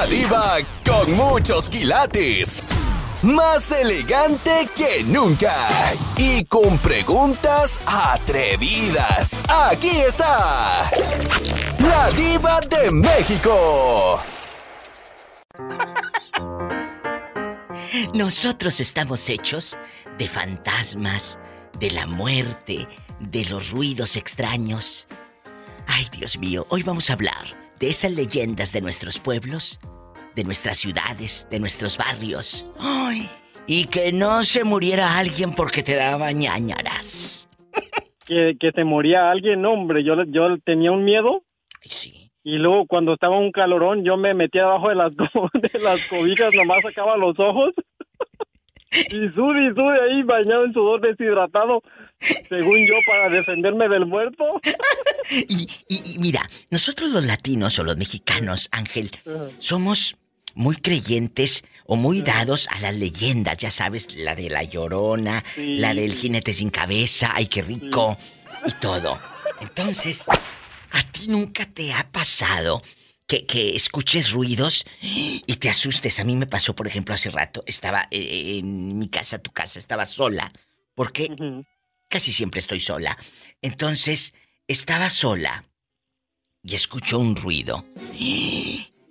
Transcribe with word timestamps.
La 0.00 0.06
diva 0.06 0.58
con 0.86 1.12
muchos 1.16 1.68
quilates. 1.68 2.62
Más 3.22 3.72
elegante 3.72 4.68
que 4.76 5.02
nunca. 5.02 5.52
Y 6.16 6.44
con 6.44 6.78
preguntas 6.78 7.80
atrevidas. 7.84 9.42
Aquí 9.48 9.90
está. 9.90 10.88
La 11.80 12.12
diva 12.12 12.60
de 12.60 12.92
México. 12.92 14.22
Nosotros 18.14 18.78
estamos 18.78 19.28
hechos 19.28 19.76
de 20.16 20.28
fantasmas, 20.28 21.40
de 21.80 21.90
la 21.90 22.06
muerte, 22.06 22.86
de 23.18 23.44
los 23.46 23.70
ruidos 23.70 24.14
extraños. 24.14 25.08
Ay, 25.88 26.06
Dios 26.12 26.38
mío, 26.38 26.68
hoy 26.70 26.84
vamos 26.84 27.10
a 27.10 27.14
hablar 27.14 27.57
de 27.80 27.88
esas 27.88 28.12
leyendas 28.12 28.72
de 28.72 28.80
nuestros 28.80 29.18
pueblos, 29.18 29.80
de 30.34 30.44
nuestras 30.44 30.78
ciudades, 30.78 31.46
de 31.50 31.60
nuestros 31.60 31.96
barrios. 31.98 32.66
Ay, 32.78 33.28
y 33.70 33.86
que 33.86 34.12
no 34.12 34.42
se 34.44 34.64
muriera 34.64 35.18
alguien 35.18 35.54
porque 35.54 35.82
te 35.82 35.94
daba 35.94 36.32
ñañaras. 36.32 37.48
Que, 38.24 38.56
que 38.58 38.72
se 38.72 38.82
moría 38.82 39.30
alguien, 39.30 39.64
hombre, 39.64 40.02
yo, 40.02 40.24
yo 40.24 40.56
tenía 40.64 40.90
un 40.90 41.04
miedo. 41.04 41.42
Ay, 41.82 41.90
sí. 41.90 42.30
Y 42.44 42.56
luego 42.56 42.86
cuando 42.86 43.12
estaba 43.12 43.38
un 43.38 43.52
calorón, 43.52 44.04
yo 44.04 44.16
me 44.16 44.32
metía 44.32 44.62
debajo 44.62 44.88
de 44.88 44.94
las, 44.94 45.12
de 45.72 45.78
las 45.80 46.06
cobijas, 46.08 46.54
nomás 46.54 46.80
sacaba 46.82 47.16
los 47.18 47.38
ojos. 47.38 47.74
Y 48.90 49.28
sube 49.34 49.66
y 49.70 49.74
sube 49.74 49.98
ahí 50.02 50.22
bañado 50.22 50.64
en 50.64 50.72
sudor 50.72 51.00
deshidratado, 51.00 51.82
según 52.48 52.78
yo, 52.86 52.94
para 53.06 53.28
defenderme 53.28 53.88
del 53.88 54.06
muerto. 54.06 54.44
Y, 55.30 55.68
y- 55.88 56.14
y 56.14 56.18
mira, 56.20 56.48
nosotros 56.70 57.10
los 57.10 57.26
latinos 57.26 57.78
o 57.78 57.84
los 57.84 57.98
mexicanos, 57.98 58.68
Ángel, 58.72 59.10
somos 59.58 60.16
muy 60.54 60.76
creyentes 60.76 61.64
o 61.84 61.96
muy 61.96 62.22
dados 62.22 62.66
a 62.74 62.80
las 62.80 62.94
leyendas, 62.96 63.58
ya 63.58 63.70
sabes, 63.70 64.14
la 64.16 64.34
de 64.34 64.48
la 64.48 64.62
llorona, 64.64 65.44
Sí. 65.54 65.76
la 65.76 65.92
del 65.92 66.14
jinete 66.14 66.54
sin 66.54 66.70
cabeza, 66.70 67.32
ay, 67.34 67.44
qué 67.46 67.60
rico, 67.60 68.16
y 68.66 68.72
todo. 68.80 69.20
Entonces, 69.60 70.26
¿a 70.92 71.02
ti 71.12 71.26
nunca 71.28 71.66
te 71.66 71.92
ha 71.92 72.10
pasado 72.10 72.82
que, 73.28 73.46
que 73.46 73.76
escuches 73.76 74.32
ruidos 74.32 74.84
y 75.00 75.54
te 75.56 75.68
asustes? 75.68 76.18
A 76.18 76.24
mí 76.24 76.34
me 76.34 76.46
pasó, 76.46 76.74
por 76.74 76.88
ejemplo, 76.88 77.14
hace 77.14 77.30
rato, 77.30 77.62
estaba 77.66 78.08
eh, 78.10 78.58
en 78.58 78.98
mi 78.98 79.08
casa, 79.08 79.38
tu 79.38 79.52
casa, 79.52 79.78
estaba 79.78 80.06
sola, 80.06 80.52
porque 80.94 81.30
casi 82.08 82.32
siempre 82.32 82.58
estoy 82.58 82.80
sola. 82.80 83.16
Entonces, 83.62 84.32
estaba 84.66 85.10
sola 85.10 85.64
y 86.62 86.74
escucho 86.74 87.18
un 87.18 87.36
ruido. 87.36 87.84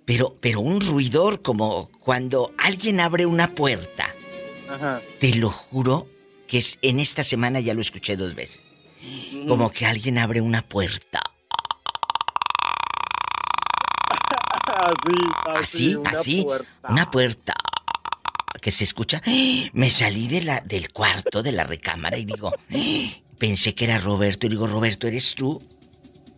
Pero, 0.04 0.36
pero 0.40 0.60
un 0.60 0.80
ruidor 0.80 1.40
como 1.42 1.90
cuando 2.00 2.52
alguien 2.58 3.00
abre 3.00 3.24
una 3.24 3.54
puerta. 3.54 4.14
Ajá. 4.68 5.00
Te 5.20 5.34
lo 5.34 5.50
juro 5.50 6.08
que 6.46 6.58
es, 6.58 6.78
en 6.82 6.98
esta 6.98 7.22
semana 7.22 7.60
ya 7.60 7.74
lo 7.74 7.80
escuché 7.80 8.16
dos 8.16 8.34
veces. 8.34 8.62
Como 9.46 9.70
que 9.70 9.86
alguien 9.86 10.18
abre 10.18 10.40
una 10.40 10.62
puerta. 10.62 11.22
Así, 15.46 15.90
Así, 15.90 15.94
una 15.96 16.10
así. 16.10 16.42
puerta. 16.42 16.88
Una 16.88 17.10
puerta. 17.10 17.54
Que 18.60 18.70
se 18.70 18.84
escucha. 18.84 19.20
Me 19.72 19.90
salí 19.90 20.26
de 20.28 20.42
la, 20.42 20.60
del 20.60 20.90
cuarto, 20.92 21.42
de 21.42 21.52
la 21.52 21.64
recámara 21.64 22.18
y 22.18 22.24
digo, 22.24 22.52
pensé 23.38 23.74
que 23.74 23.84
era 23.84 23.98
Roberto. 23.98 24.46
Y 24.46 24.50
digo, 24.50 24.66
Roberto, 24.66 25.06
¿eres 25.06 25.34
tú? 25.34 25.60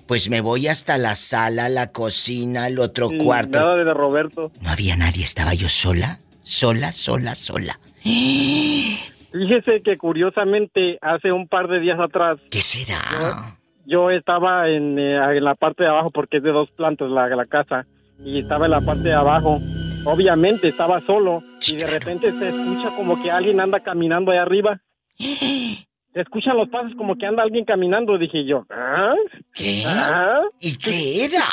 Pues 0.07 0.29
me 0.29 0.41
voy 0.41 0.67
hasta 0.69 0.99
la 0.99 1.15
sala, 1.15 1.69
la 1.69 1.93
cocina, 1.93 2.67
el 2.67 2.79
otro 2.79 3.09
Sí, 3.09 3.19
cuarto. 3.19 3.59
Nada 3.59 3.77
de 3.77 3.95
Roberto. 3.95 4.51
No 4.61 4.71
había 4.71 4.97
nadie, 4.97 5.25
estaba 5.25 5.55
yo 5.55 5.69
sola, 5.69 6.19
sola, 6.43 6.93
sola, 6.93 7.35
sola. 7.37 7.79
Fíjese 8.03 9.83
que 9.85 9.97
curiosamente 9.97 10.99
hace 11.01 11.31
un 11.33 11.47
par 11.47 11.69
de 11.69 11.79
días 11.79 12.01
atrás 12.01 12.39
¿Qué 12.51 12.61
será? 12.61 13.57
yo 13.87 14.11
estaba 14.11 14.69
en, 14.69 14.99
eh, 14.99 15.37
en 15.37 15.45
la 15.45 15.55
parte 15.55 15.85
de 15.85 15.89
abajo 15.89 16.11
porque 16.11 16.39
es 16.39 16.43
de 16.43 16.51
dos 16.51 16.69
plantas 16.73 17.09
la, 17.11 17.29
la 17.29 17.47
casa 17.47 17.87
y 18.25 18.41
estaba 18.41 18.67
en 18.67 18.73
la 18.73 18.81
parte 18.81 19.05
de 19.05 19.15
abajo. 19.15 19.61
Obviamente 20.05 20.69
estaba 20.69 21.01
solo 21.01 21.43
y 21.67 21.77
de 21.77 21.87
repente 21.87 22.33
se 22.33 22.49
escucha 22.49 22.95
como 22.97 23.23
que 23.23 23.31
alguien 23.31 23.61
anda 23.61 23.81
caminando 23.81 24.31
ahí 24.31 24.39
arriba. 24.39 24.81
Se 26.13 26.23
escuchan 26.23 26.57
los 26.57 26.69
pasos 26.71 26.93
como 26.97 27.17
que 27.17 27.25
anda 27.25 27.45
alguien 27.45 27.65
caminando. 27.65 28.19
Dije 28.19 28.45
yo, 28.45 28.67
¿ah? 28.71 29.15
¿Qué? 29.55 29.85
¿Ah? 29.87 30.43
¿Y 30.59 30.77
qué 30.77 31.25
era? 31.27 31.45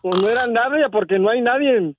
Pues 0.00 0.22
no 0.22 0.30
era 0.30 0.46
nadie 0.46 0.88
porque 0.90 1.18
no 1.18 1.28
hay 1.28 1.42
nadie. 1.42 1.94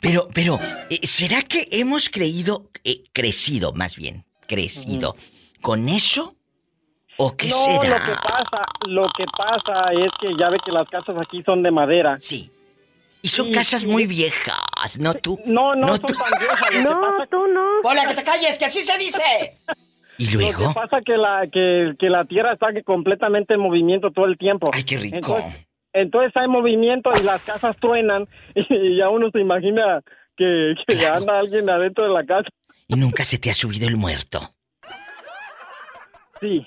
Pero, 0.00 0.28
pero, 0.34 0.58
eh, 0.90 1.06
¿será 1.06 1.42
que 1.42 1.68
hemos 1.72 2.08
creído, 2.08 2.70
eh, 2.84 3.04
crecido 3.12 3.72
más 3.72 3.96
bien, 3.96 4.24
crecido, 4.46 5.16
con 5.60 5.88
eso? 5.88 6.34
¿O 7.24 7.36
qué 7.36 7.48
no, 7.48 7.56
será? 7.56 7.98
lo 7.98 8.04
que 8.04 8.12
pasa, 8.20 8.62
lo 8.88 9.02
que 9.16 9.24
pasa 9.36 9.92
es 9.92 10.10
que 10.20 10.28
ya 10.38 10.48
ve 10.50 10.56
que 10.64 10.72
las 10.72 10.88
casas 10.88 11.14
aquí 11.20 11.42
son 11.44 11.62
de 11.62 11.70
madera. 11.70 12.16
Sí. 12.18 12.50
Y 13.22 13.28
son 13.28 13.46
Sí, 13.46 13.52
casas 13.52 13.82
sí. 13.82 13.86
muy 13.88 14.06
viejas, 14.06 14.98
¿no 14.98 15.14
tú? 15.14 15.38
No, 15.46 15.74
no, 15.76 15.86
No, 15.86 15.96
son 15.96 16.06
tú. 16.06 16.14
tan 16.14 16.38
viejas. 16.40 16.74
Lo 16.74 16.82
No, 16.94 17.00
pasa 17.00 17.26
tú 17.30 17.46
no. 17.46 17.64
¡Hola, 17.84 18.06
que 18.08 18.14
te 18.14 18.24
calles, 18.24 18.58
que 18.58 18.64
así 18.64 18.80
se 18.80 18.98
dice! 18.98 19.22
¿Y 20.18 20.26
Lo 20.32 20.40
luego? 20.40 20.68
que 20.68 20.74
pasa 20.74 20.98
que 21.04 21.16
la 21.16 21.46
que, 21.52 21.94
que 21.98 22.08
la 22.10 22.24
tierra 22.24 22.52
está 22.54 22.72
que 22.72 22.82
completamente 22.82 23.54
en 23.54 23.60
movimiento 23.60 24.10
todo 24.10 24.24
el 24.26 24.36
tiempo. 24.36 24.70
¡Ay, 24.72 24.82
qué 24.84 24.96
rico! 24.98 25.16
Entonces, 25.16 25.66
entonces 25.92 26.32
hay 26.36 26.48
movimiento 26.48 27.10
y 27.18 27.22
las 27.22 27.40
casas 27.42 27.76
truenan 27.78 28.26
y 28.54 28.96
ya 28.96 29.08
uno 29.08 29.30
se 29.30 29.40
imagina 29.40 30.00
que, 30.36 30.74
que 30.88 30.96
Claro. 30.96 31.16
anda 31.18 31.38
alguien 31.38 31.70
adentro 31.70 32.04
de 32.04 32.10
la 32.10 32.24
casa. 32.24 32.48
¿Y 32.88 32.96
nunca 32.96 33.22
se 33.24 33.38
te 33.38 33.50
ha 33.50 33.54
subido 33.54 33.86
el 33.86 33.96
muerto? 33.96 34.40
Sí. 36.40 36.66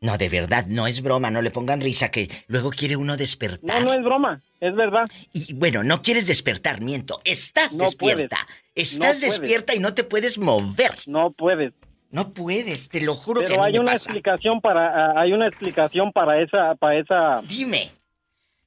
No, 0.00 0.16
de 0.16 0.28
verdad, 0.28 0.66
no 0.66 0.86
es 0.86 1.02
broma, 1.02 1.30
no 1.30 1.42
le 1.42 1.50
pongan 1.50 1.80
risa 1.80 2.10
que 2.10 2.30
luego 2.46 2.70
quiere 2.70 2.94
uno 2.96 3.14
No, 3.14 3.16
despertar. 3.16 3.82
no 3.84 3.92
es 3.92 4.04
broma, 4.04 4.40
es 4.60 4.74
verdad. 4.76 5.04
Y 5.32 5.54
bueno, 5.54 5.82
no 5.82 6.02
quieres 6.02 6.26
despertar, 6.28 6.80
miento. 6.80 7.20
Estás 7.24 7.72
No 7.72 7.84
despierta. 7.84 8.38
Estás 8.76 8.98
No 8.98 9.04
puedes. 9.06 9.20
despierta 9.40 9.74
y 9.74 9.80
no 9.80 9.94
te 9.94 10.04
puedes 10.04 10.38
mover. 10.38 10.92
No 11.06 11.32
puedes. 11.32 11.72
No 12.10 12.32
puedes, 12.32 12.88
te 12.88 13.00
lo 13.00 13.16
juro 13.16 13.40
que 13.40 13.48
Pero 13.48 13.56
a 13.62 13.66
mí 13.66 13.66
hay 13.66 13.72
me 13.74 13.80
una 13.80 13.92
pasa. 13.92 14.04
explicación 14.04 14.60
para 14.60 15.20
hay 15.20 15.32
una 15.32 15.48
explicación 15.48 16.12
para 16.12 16.40
esa 16.40 16.74
para 16.76 16.96
esa 16.98 17.42
Dime. 17.48 17.90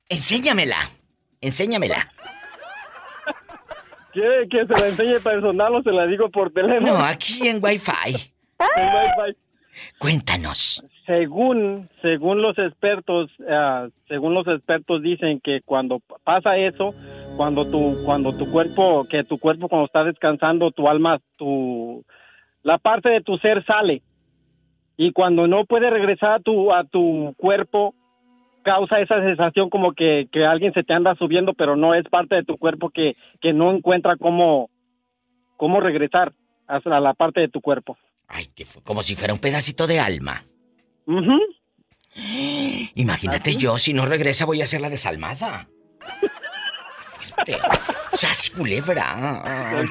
Enséñamela. 0.10 0.92
Enséñamela. 1.40 2.12
¿Quiere 4.14 4.48
que 4.50 4.66
se 4.68 4.74
la 4.80 4.88
enseñe 4.90 5.20
personal 5.22 5.74
o 5.76 5.82
se 5.82 5.92
la 5.92 6.06
digo 6.06 6.30
por 6.30 6.52
teléfono? 6.52 6.98
No, 6.98 7.04
aquí 7.06 7.48
en 7.48 7.64
Wi-Fi. 7.64 8.34
En 8.76 8.86
Wi-Fi. 8.88 9.38
Cuéntanos. 9.98 10.84
Según 11.06 11.90
según 12.02 12.42
los 12.42 12.58
expertos, 12.58 13.32
ah, 13.50 13.88
según 14.08 14.34
los 14.34 14.48
expertos 14.48 15.02
dicen 15.02 15.40
que 15.40 15.62
cuando 15.66 16.00
pasa 16.24 16.58
eso, 16.58 16.94
cuando 17.38 17.66
tu 17.66 17.96
cuando 18.06 18.38
tu 18.38 18.52
cuerpo 18.52 19.06
que 19.10 19.24
tu 19.24 19.40
cuerpo 19.40 19.68
cuando 19.68 19.86
está 19.86 20.04
descansando, 20.04 20.72
tu 20.72 20.88
alma, 20.88 21.20
tu 21.38 22.04
la 22.64 22.78
parte 22.78 23.10
de 23.10 23.22
tu 23.22 23.38
ser 23.38 23.66
sale 23.66 24.04
y 24.98 25.12
cuando 25.12 25.48
no 25.48 25.66
puede 25.66 25.90
regresar 25.90 26.34
a 26.34 26.40
tu 26.40 26.72
a 26.72 26.84
tu 26.84 27.34
cuerpo 27.38 27.96
causa 28.64 29.00
esa 29.00 29.20
sensación 29.22 29.70
como 29.70 29.94
que, 29.94 30.28
que 30.32 30.46
alguien 30.46 30.72
se 30.74 30.84
te 30.84 30.94
anda 30.94 31.16
subiendo, 31.16 31.54
pero 31.54 31.76
no 31.76 31.96
es 31.96 32.08
parte 32.10 32.36
de 32.36 32.44
tu 32.44 32.58
cuerpo 32.58 32.92
que, 32.92 33.16
que 33.42 33.54
no 33.54 33.72
encuentra 33.72 34.18
cómo 34.18 34.70
cómo 35.58 35.80
regresar 35.80 36.34
a 36.68 37.00
la 37.00 37.14
parte 37.14 37.42
de 37.42 37.50
tu 37.50 37.60
cuerpo. 37.62 37.98
Ay, 38.28 38.48
que 38.56 38.66
fue 38.66 38.82
como 38.84 39.04
si 39.04 39.16
fuera 39.16 39.34
un 39.34 39.40
pedacito 39.40 39.88
de 39.88 40.00
alma. 40.00 40.46
Ujú. 41.12 41.38
Imagínate 42.96 43.56
yo, 43.56 43.78
si 43.78 43.94
no 43.94 44.06
regresa 44.06 44.46
voy 44.46 44.62
a 44.62 44.68
ser 44.68 44.82
la 44.82 44.90
desalmada. 44.90 45.68
Fuerte. 47.46 47.58
¡Sas, 48.14 48.50
culebra! 48.52 49.42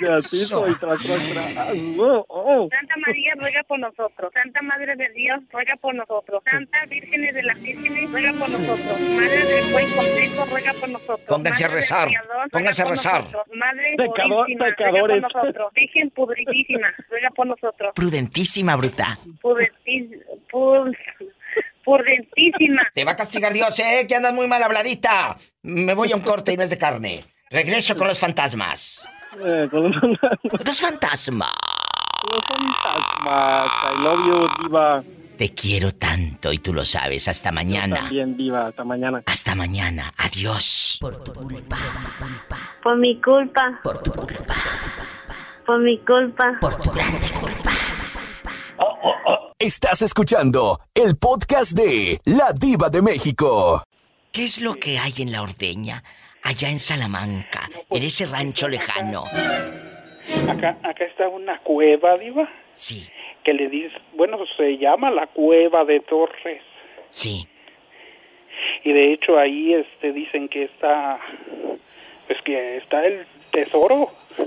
Gatito 0.01 0.69
y 0.69 0.75
tras, 0.77 1.01
tras, 1.03 1.33
tras. 1.33 1.57
Oh, 1.99 2.25
oh. 2.29 2.69
Santa 2.71 2.95
María 3.07 3.33
ruega 3.37 3.63
por 3.65 3.79
nosotros. 3.79 4.31
Santa 4.33 4.63
Madre 4.63 4.95
de 4.97 5.09
Dios 5.11 5.41
ruega 5.53 5.77
por 5.77 5.95
nosotros. 5.95 6.43
Santa 6.51 6.79
Virgen 6.89 7.23
de 7.23 7.43
las 7.43 7.61
Vírgenes 7.61 8.11
ruega 8.11 8.33
por 8.33 8.49
nosotros. 8.51 9.01
Madre 9.01 9.45
del 9.45 9.73
Buen 9.73 9.91
Consejo 9.91 10.45
ruega 10.51 10.73
por 10.75 10.89
nosotros. 10.91 11.21
Pónganse 11.29 11.65
a 11.65 11.69
rezar. 11.69 12.09
Pónganse 12.53 12.83
a 12.83 12.85
por 12.85 12.93
rezar. 12.93 13.21
nosotros. 13.25 13.43
Madre 13.57 13.95
Pecador- 13.97 14.47
pecadores. 14.59 15.23
ruega 15.23 15.29
por 15.29 15.45
nosotros. 15.45 15.73
Virgen 15.75 16.11
pudritísima 16.11 16.95
ruega 17.09 17.31
por 17.31 17.47
nosotros. 17.47 17.93
Prudentísima, 17.95 18.77
bruta. 18.77 19.19
Pudritis- 19.43 20.23
pu- 20.53 20.97
Prudentísima. 21.85 22.83
Te 22.95 23.05
va 23.05 23.13
a 23.13 23.17
castigar 23.17 23.53
Dios, 23.53 23.79
¿eh? 23.81 24.07
Que 24.07 24.15
andas 24.15 24.35
muy 24.35 24.47
mal 24.47 24.63
habladita. 24.63 25.37
Me 25.63 25.95
voy 25.95 26.13
a 26.13 26.17
un 26.17 26.23
corte 26.23 26.53
y 26.53 26.57
no 26.57 26.63
es 26.63 26.71
de 26.71 26.79
carne. 26.79 27.21
Regreso 27.51 27.97
con 27.97 28.07
los 28.07 28.17
fantasmas. 28.17 29.05
Eh, 29.45 29.67
con 29.69 29.91
los, 29.91 30.03
¡Los 30.65 30.81
fantasmas! 30.81 31.51
los 32.31 32.41
fantasmas. 32.47 33.71
I 33.83 34.03
love 34.05 34.27
you, 34.29 34.63
diva. 34.63 35.03
Te 35.37 35.53
quiero 35.53 35.93
tanto 35.93 36.53
y 36.53 36.59
tú 36.59 36.73
lo 36.73 36.85
sabes. 36.85 37.27
Hasta 37.27 37.51
mañana. 37.51 38.09
Bien, 38.09 38.37
viva, 38.37 38.69
hasta 38.69 38.85
mañana. 38.85 39.25
Hasta 39.27 39.57
mañana. 39.57 40.13
Adiós. 40.19 40.99
Por 41.01 41.25
tu 41.25 41.33
culpa. 41.33 41.77
Por 42.85 42.97
mi 42.99 43.21
culpa. 43.21 43.81
Por 43.83 43.99
tu 44.01 44.13
culpa. 44.13 44.55
Por 45.67 45.81
mi 45.81 45.99
culpa. 46.05 46.57
Por 46.61 46.77
tu 46.77 46.91
grande 46.93 47.31
culpa. 47.33 47.71
Estás 49.59 50.03
escuchando 50.03 50.79
el 50.95 51.17
podcast 51.17 51.73
de 51.73 52.21
La 52.27 52.53
Diva 52.53 52.91
de 52.91 53.03
México. 53.03 53.83
¿Qué 54.31 54.45
es 54.45 54.61
lo 54.61 54.75
que 54.77 55.01
hay 55.01 55.15
en 55.19 55.33
la 55.33 55.43
ordeña? 55.43 56.05
Allá 56.43 56.71
en 56.71 56.79
Salamanca, 56.79 57.69
en 57.91 58.03
ese 58.03 58.27
rancho 58.27 58.69
lejano. 58.69 59.25
Acá, 60.49 60.79
acá 60.83 61.05
está 61.05 61.29
una 61.29 61.59
cueva, 61.61 62.17
Diva, 62.19 62.49
Sí, 62.73 63.07
que 63.45 63.53
le 63.53 63.69
dice, 63.69 63.95
bueno, 64.15 64.39
se 64.57 64.79
llama 64.79 65.11
la 65.11 65.27
cueva 65.27 65.85
de 65.85 66.01
Torres. 66.01 66.63
sí. 67.11 67.47
Y 68.85 68.93
de 68.93 69.13
hecho 69.13 69.39
ahí 69.39 69.75
este 69.75 70.13
dicen 70.13 70.49
que 70.49 70.65
está, 70.65 71.19
pues 72.27 72.39
que 72.45 72.77
está 72.79 73.05
el 73.07 73.27
tesoro. 73.53 74.11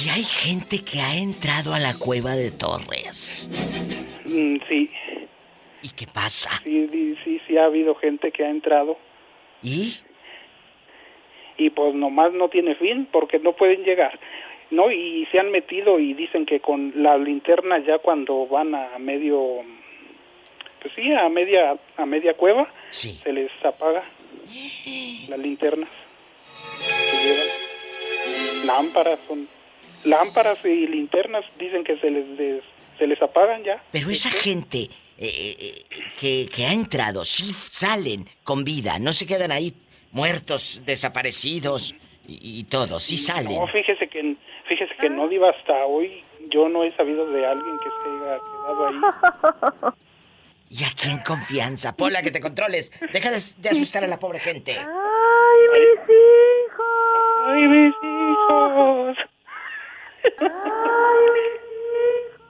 Y 0.00 0.08
hay 0.10 0.22
gente 0.22 0.84
que 0.84 1.00
ha 1.00 1.16
entrado 1.16 1.74
a 1.74 1.80
la 1.80 1.94
cueva 1.94 2.32
de 2.36 2.52
Torres. 2.52 3.50
Mm, 4.24 4.58
sí, 4.68 4.90
¿Y 5.82 5.88
qué 5.90 6.06
pasa? 6.06 6.50
sí, 6.62 7.16
sí, 7.24 7.40
sí 7.46 7.56
ha 7.56 7.64
habido 7.64 7.94
gente 7.96 8.30
que 8.30 8.44
ha 8.44 8.50
entrado 8.50 8.96
¿Y? 9.62 9.94
y 11.60 11.70
pues 11.70 11.92
nomás 11.94 12.32
no 12.32 12.48
tiene 12.48 12.76
fin 12.76 13.08
porque 13.10 13.40
no 13.40 13.52
pueden 13.52 13.82
llegar. 13.82 14.18
No, 14.70 14.92
y 14.92 15.26
se 15.32 15.40
han 15.40 15.50
metido 15.50 15.98
y 15.98 16.14
dicen 16.14 16.46
que 16.46 16.60
con 16.60 16.92
la 17.02 17.18
linterna 17.18 17.78
ya 17.78 17.98
cuando 17.98 18.46
van 18.46 18.74
a 18.74 18.96
medio, 18.98 19.62
pues 20.80 20.94
sí, 20.94 21.12
a 21.12 21.28
media, 21.28 21.76
a 21.96 22.06
media 22.06 22.34
cueva, 22.34 22.68
Sí. 22.90 23.18
se 23.24 23.32
les 23.32 23.50
apaga 23.64 24.04
las 25.28 25.38
linternas 25.38 25.88
que 27.10 27.16
llevan. 27.26 28.66
Lámparas 28.66 29.18
son 29.26 29.48
lámparas 30.04 30.58
y 30.64 30.86
linternas 30.86 31.44
dicen 31.58 31.82
que 31.82 31.96
se 31.98 32.10
les 32.10 32.62
se 32.98 33.06
les 33.06 33.20
apagan 33.22 33.64
ya. 33.64 33.82
Pero 33.90 34.10
esa 34.10 34.30
gente 34.30 34.88
eh, 35.18 35.56
eh, 35.58 35.84
que, 36.20 36.48
que 36.54 36.66
ha 36.66 36.72
entrado, 36.72 37.24
sí 37.24 37.52
salen 37.52 38.28
con 38.44 38.64
vida, 38.64 38.98
no 38.98 39.12
se 39.12 39.26
quedan 39.26 39.52
ahí 39.52 39.74
muertos, 40.12 40.82
desaparecidos 40.86 41.94
y, 42.26 42.60
y 42.60 42.64
todo, 42.64 43.00
sí 43.00 43.16
salen. 43.16 43.58
No, 43.58 43.66
fíjese 43.66 44.08
que 44.08 44.36
fíjese 44.68 44.94
que 45.00 45.10
no 45.10 45.28
diva 45.28 45.50
hasta 45.50 45.86
hoy 45.86 46.22
yo 46.50 46.68
no 46.68 46.84
he 46.84 46.90
sabido 46.96 47.26
de 47.30 47.46
alguien 47.46 47.78
que 47.78 47.88
se 47.90 48.08
haya 48.08 48.38
quedado 48.38 48.88
ahí. 48.88 49.92
¿Y 50.70 50.84
aquí 50.84 51.10
en 51.10 51.18
confianza? 51.20 51.96
Pola, 51.96 52.22
que 52.22 52.30
te 52.30 52.40
controles. 52.40 52.92
Deja 53.12 53.30
de, 53.30 53.42
de 53.56 53.68
asustar 53.70 54.04
a 54.04 54.06
la 54.06 54.18
pobre 54.18 54.38
gente. 54.38 54.76
¡Ay, 54.78 55.58
mis 55.72 55.98
hijos! 56.14 56.86
Ay, 57.46 57.68
mis 57.68 57.94
hijos. 58.02 59.16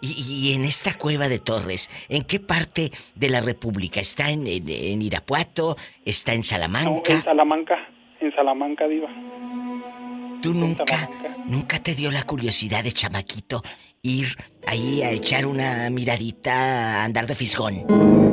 Y, 0.00 0.22
y 0.50 0.52
en 0.54 0.64
esta 0.64 0.96
cueva 0.96 1.28
de 1.28 1.38
Torres, 1.40 1.90
¿en 2.08 2.22
qué 2.22 2.38
parte 2.38 2.92
de 3.16 3.30
la 3.30 3.40
República? 3.40 4.00
¿Está 4.00 4.30
en, 4.30 4.46
en- 4.46 4.68
en 4.68 5.02
Irapuato? 5.02 5.76
¿Está 6.04 6.32
en 6.34 6.38
No, 6.40 6.44
Salamanca? 6.44 7.12
en 7.14 7.24
Salamanca, 7.24 7.74
en 8.20 8.34
Salamanca 8.34 8.86
diva. 8.86 9.08
¿Tú 10.42 10.54
nunca, 10.54 11.10
nunca 11.46 11.82
te 11.82 11.94
dio 11.96 12.12
la 12.12 12.22
curiosidad 12.22 12.84
de 12.84 12.92
chamaquito 12.92 13.62
ir 14.02 14.36
ahí 14.68 15.02
a 15.02 15.10
echar 15.10 15.46
una 15.46 15.90
miradita, 15.90 17.00
a 17.00 17.04
andar 17.04 17.26
de 17.26 17.34
fisgón? 17.34 18.27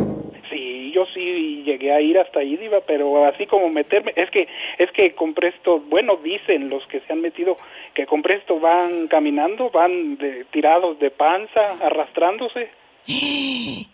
Llegué 1.85 1.95
a 1.95 2.01
ir 2.01 2.17
hasta 2.17 2.39
ahí, 2.39 2.57
Diva, 2.57 2.79
pero 2.87 3.25
así 3.27 3.45
como 3.45 3.69
meterme, 3.69 4.11
es 4.15 4.31
que 4.31 4.47
es 4.79 4.89
que 4.91 5.13
con 5.13 5.35
presto, 5.35 5.79
bueno, 5.81 6.17
dicen 6.17 6.67
los 6.69 6.85
que 6.87 6.99
se 7.01 7.13
han 7.13 7.21
metido 7.21 7.57
que 7.93 8.07
con 8.07 8.23
presto 8.23 8.59
van 8.59 9.07
caminando, 9.07 9.69
van 9.69 10.17
de- 10.17 10.45
tirados 10.45 10.97
de 10.97 11.11
panza, 11.11 11.73
arrastrándose. 11.81 12.71
¿Y 13.07 13.87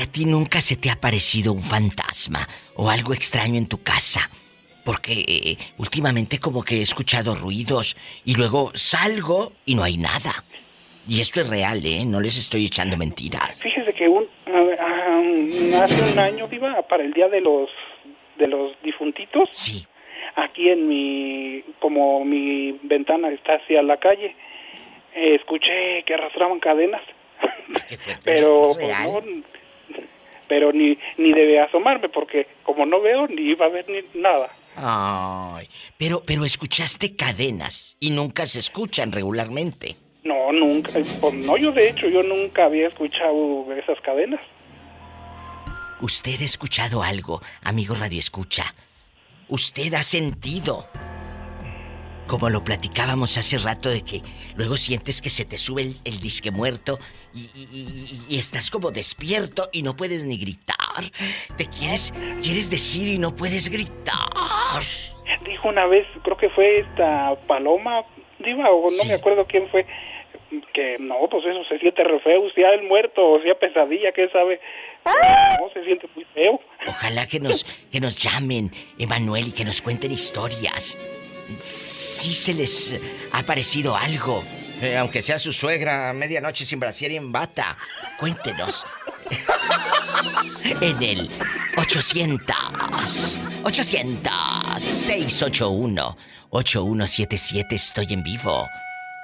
a 0.00 0.06
ti 0.10 0.24
nunca 0.24 0.60
se 0.60 0.74
te 0.76 0.90
ha 0.90 0.96
parecido 0.96 1.52
un 1.52 1.62
fantasma 1.62 2.48
o 2.74 2.90
algo 2.90 3.14
extraño 3.14 3.54
en 3.56 3.66
tu 3.66 3.80
casa? 3.84 4.28
Porque 4.84 5.12
eh, 5.28 5.56
últimamente 5.78 6.40
como 6.40 6.64
que 6.64 6.78
he 6.78 6.82
escuchado 6.82 7.36
ruidos 7.36 7.96
y 8.24 8.34
luego 8.34 8.72
salgo 8.74 9.52
y 9.64 9.76
no 9.76 9.84
hay 9.84 9.96
nada. 9.96 10.42
Y 11.08 11.20
esto 11.20 11.40
es 11.40 11.48
real, 11.48 11.84
¿eh? 11.84 12.04
No 12.04 12.20
les 12.20 12.38
estoy 12.38 12.66
echando 12.66 12.96
mentiras. 12.96 13.60
Fíjese 13.60 13.92
que 13.92 14.08
un 14.08 14.24
hace 15.76 16.12
un 16.12 16.18
año, 16.18 16.48
Diva, 16.48 16.82
para 16.82 17.02
el 17.04 17.12
día 17.12 17.28
de 17.28 17.40
los 17.40 17.68
de 18.38 18.46
los 18.48 18.72
difuntitos, 18.82 19.48
Sí. 19.52 19.86
aquí 20.36 20.68
en 20.70 20.88
mi 20.88 21.62
como 21.80 22.24
mi 22.24 22.72
ventana 22.82 23.28
está 23.28 23.56
hacia 23.56 23.82
la 23.82 23.98
calle, 23.98 24.34
eh, 25.14 25.34
escuché 25.34 26.02
que 26.04 26.14
arrastraban 26.14 26.58
cadenas. 26.60 27.02
Qué 27.88 27.96
fuerte. 27.96 28.22
pero 28.24 28.62
¿Es 28.70 28.76
pues, 28.76 28.88
no, 29.04 29.22
pero 30.48 30.72
ni 30.72 30.96
ni 31.18 31.32
debe 31.32 31.60
asomarme 31.60 32.08
porque 32.08 32.46
como 32.62 32.84
no 32.86 33.00
veo 33.00 33.26
ni 33.28 33.42
iba 33.42 33.66
a 33.66 33.68
ver 33.70 33.88
ni 33.88 34.00
nada 34.20 34.50
Ay, 34.76 35.66
pero, 35.98 36.22
pero 36.26 36.44
escuchaste 36.44 37.14
cadenas 37.16 37.96
y 38.00 38.10
nunca 38.10 38.46
se 38.46 38.58
escuchan 38.58 39.12
regularmente. 39.12 39.96
no 40.24 40.52
nunca 40.52 40.92
pues, 41.20 41.34
no 41.34 41.56
yo 41.56 41.72
de 41.72 41.88
hecho 41.90 42.08
yo 42.08 42.22
nunca 42.22 42.64
había 42.66 42.88
escuchado 42.88 43.66
esas 43.76 44.00
cadenas 44.02 44.40
¿Usted 46.02 46.40
ha 46.42 46.44
escuchado 46.44 47.02
algo, 47.02 47.40
amigo 47.62 47.94
Radio 47.94 48.18
Escucha? 48.18 48.74
¿Usted 49.48 49.94
ha 49.94 50.02
sentido? 50.02 50.86
Como 52.26 52.50
lo 52.50 52.64
platicábamos 52.64 53.36
hace 53.38 53.58
rato 53.58 53.88
de 53.88 54.02
que 54.02 54.20
luego 54.56 54.76
sientes 54.76 55.20
que 55.22 55.30
se 55.30 55.44
te 55.44 55.56
sube 55.58 55.82
el, 55.82 55.96
el 56.04 56.20
disque 56.20 56.50
muerto 56.50 56.98
y, 57.34 57.40
y- 57.54 57.68
y- 57.72 58.34
y 58.34 58.38
estás 58.38 58.70
como 58.70 58.90
despierto 58.90 59.68
y 59.72 59.82
no 59.82 59.94
puedes 59.96 60.24
ni 60.24 60.38
gritar. 60.38 60.76
Te 61.56 61.66
quieres, 61.66 62.12
quieres 62.42 62.68
decir 62.70 63.08
y 63.08 63.18
no 63.18 63.34
puedes 63.36 63.68
gritar. 63.68 64.82
dijo 65.44 65.68
una 65.68 65.86
vez 65.86 66.06
creo 66.24 66.36
que 66.36 66.50
fue 66.50 66.80
esta 66.80 67.34
Paloma 67.46 68.02
diva 68.38 68.70
o 68.70 68.84
no 68.84 68.90
Sí. 68.90 69.08
me 69.08 69.14
acuerdo 69.14 69.46
quién 69.46 69.68
fue 69.70 69.86
que 70.72 70.96
no 70.98 71.28
pues 71.30 71.44
eso 71.44 71.64
se 71.64 71.78
siente 71.78 72.04
re 72.04 72.20
feo 72.20 72.50
sea 72.50 72.70
el 72.70 72.82
muerto 72.82 73.32
o 73.32 73.42
sea 73.42 73.54
pesadilla 73.54 74.12
qué 74.12 74.28
sabe 74.28 74.60
no 75.04 75.70
se 75.72 75.84
siente 75.84 76.06
muy 76.14 76.24
feo 76.34 76.60
Ojalá 76.86 77.26
que 77.26 77.40
nos, 77.40 77.64
que 77.92 78.00
nos 78.00 78.16
llamen, 78.16 78.70
Emanuel, 78.98 79.48
y 79.48 79.52
que 79.52 79.64
nos 79.64 79.82
cuenten 79.82 80.12
historias. 80.12 80.98
Si 81.58 82.32
se 82.32 82.54
les 82.54 83.00
ha 83.32 83.42
parecido 83.42 83.96
algo, 83.96 84.42
eh, 84.80 84.96
aunque 84.96 85.22
sea 85.22 85.38
su 85.38 85.52
suegra 85.52 86.10
a 86.10 86.12
medianoche 86.12 86.64
sin 86.64 86.80
brasier 86.80 87.12
y 87.12 87.16
en 87.16 87.30
bata, 87.30 87.76
cuéntenos. 88.18 88.86
en 90.80 91.02
el 91.02 91.30
800 91.78 93.40
800 93.64 94.32
681 94.78 96.16
8177 96.50 97.74
estoy 97.74 98.06
en 98.12 98.22
vivo. 98.22 98.66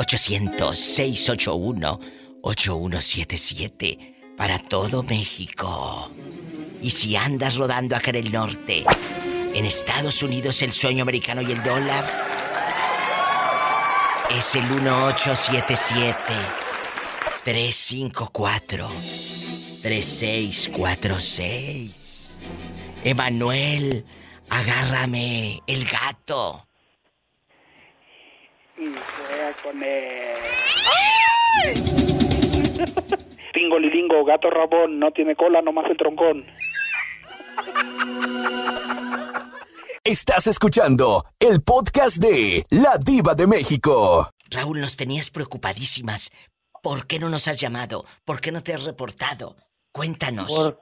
800 0.00 0.78
681 0.78 2.00
8177 2.42 4.14
para 4.36 4.60
todo 4.60 5.02
México. 5.02 6.08
Y 6.80 6.90
si 6.90 7.16
andas 7.16 7.56
rodando 7.56 7.96
acá 7.96 8.10
en 8.10 8.16
el 8.16 8.30
norte, 8.30 8.84
en 9.54 9.66
Estados 9.66 10.22
Unidos 10.22 10.62
el 10.62 10.72
sueño 10.72 11.02
americano 11.02 11.42
y 11.42 11.50
el 11.50 11.60
dólar 11.64 12.08
es 14.30 14.54
el 14.54 14.62
1877 14.70 16.14
354 17.42 18.88
3646. 19.82 22.38
Emanuel, 23.02 24.04
agárrame 24.48 25.60
el 25.66 25.84
gato. 25.86 26.67
Y 28.78 28.86
juega 28.86 29.52
con 29.62 29.82
él 29.82 30.36
Tingo 33.52 33.78
lilingo, 33.78 34.24
gato 34.24 34.50
rabón, 34.50 34.98
no 34.98 35.10
tiene 35.10 35.34
cola, 35.34 35.60
nomás 35.62 35.90
el 35.90 35.96
troncón. 35.96 36.46
Estás 40.04 40.46
escuchando 40.46 41.24
el 41.40 41.62
podcast 41.62 42.18
de 42.18 42.62
La 42.70 42.96
Diva 43.04 43.34
de 43.34 43.46
México. 43.46 44.30
Raúl, 44.50 44.80
nos 44.80 44.96
tenías 44.96 45.30
preocupadísimas. 45.30 46.30
¿Por 46.82 47.06
qué 47.06 47.18
no 47.18 47.28
nos 47.28 47.48
has 47.48 47.58
llamado? 47.58 48.04
¿Por 48.24 48.40
qué 48.40 48.52
no 48.52 48.62
te 48.62 48.72
has 48.72 48.84
reportado? 48.84 49.56
Cuéntanos. 49.90 50.46
Por, 50.46 50.80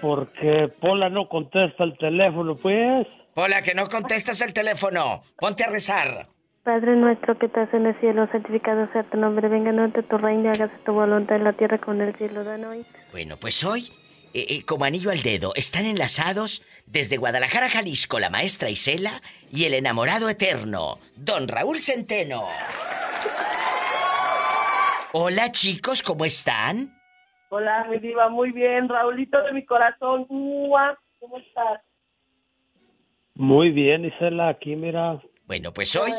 porque 0.00 0.68
Pola 0.80 1.10
no 1.10 1.28
contesta 1.28 1.84
el 1.84 1.98
teléfono, 1.98 2.56
pues. 2.56 3.06
Hola, 3.34 3.62
que 3.62 3.74
no 3.74 3.88
contestas 3.88 4.40
el 4.40 4.54
teléfono. 4.54 5.22
Ponte 5.36 5.64
a 5.64 5.68
rezar. 5.68 6.26
Padre 6.68 6.96
nuestro 6.96 7.38
que 7.38 7.46
estás 7.46 7.72
en 7.72 7.86
el 7.86 7.98
cielo, 7.98 8.28
santificado 8.30 8.92
sea 8.92 9.02
tu 9.04 9.16
nombre, 9.16 9.48
venga 9.48 9.70
a 9.70 10.02
tu 10.02 10.18
reino, 10.18 10.50
hágase 10.50 10.76
tu 10.84 10.92
voluntad 10.92 11.36
en 11.36 11.44
la 11.44 11.54
tierra 11.54 11.78
como 11.78 12.02
en 12.02 12.08
el 12.08 12.16
cielo. 12.16 12.44
Danos 12.44 12.72
hoy. 12.72 12.86
Bueno, 13.10 13.36
pues 13.40 13.64
hoy, 13.64 13.88
eh, 14.34 14.44
eh, 14.50 14.64
como 14.66 14.84
anillo 14.84 15.10
al 15.10 15.22
dedo, 15.22 15.54
están 15.54 15.86
enlazados 15.86 16.62
desde 16.84 17.16
Guadalajara, 17.16 17.70
Jalisco, 17.70 18.20
la 18.20 18.28
maestra 18.28 18.68
Isela 18.68 19.12
y 19.50 19.64
el 19.64 19.72
enamorado 19.72 20.28
eterno, 20.28 20.98
don 21.16 21.48
Raúl 21.48 21.78
Centeno. 21.78 22.42
Hola 25.14 25.50
chicos, 25.50 26.02
¿cómo 26.02 26.26
están? 26.26 26.90
Hola, 27.48 27.86
mi 27.88 27.98
diva, 27.98 28.28
muy 28.28 28.52
bien. 28.52 28.90
Raulito 28.90 29.42
de 29.42 29.52
mi 29.54 29.64
corazón. 29.64 30.26
¿cómo 30.28 31.38
estás? 31.38 31.80
Muy 33.36 33.70
bien, 33.70 34.04
Isela, 34.04 34.50
aquí 34.50 34.76
mira. 34.76 35.18
Bueno, 35.46 35.72
pues 35.72 35.96
hoy 35.96 36.12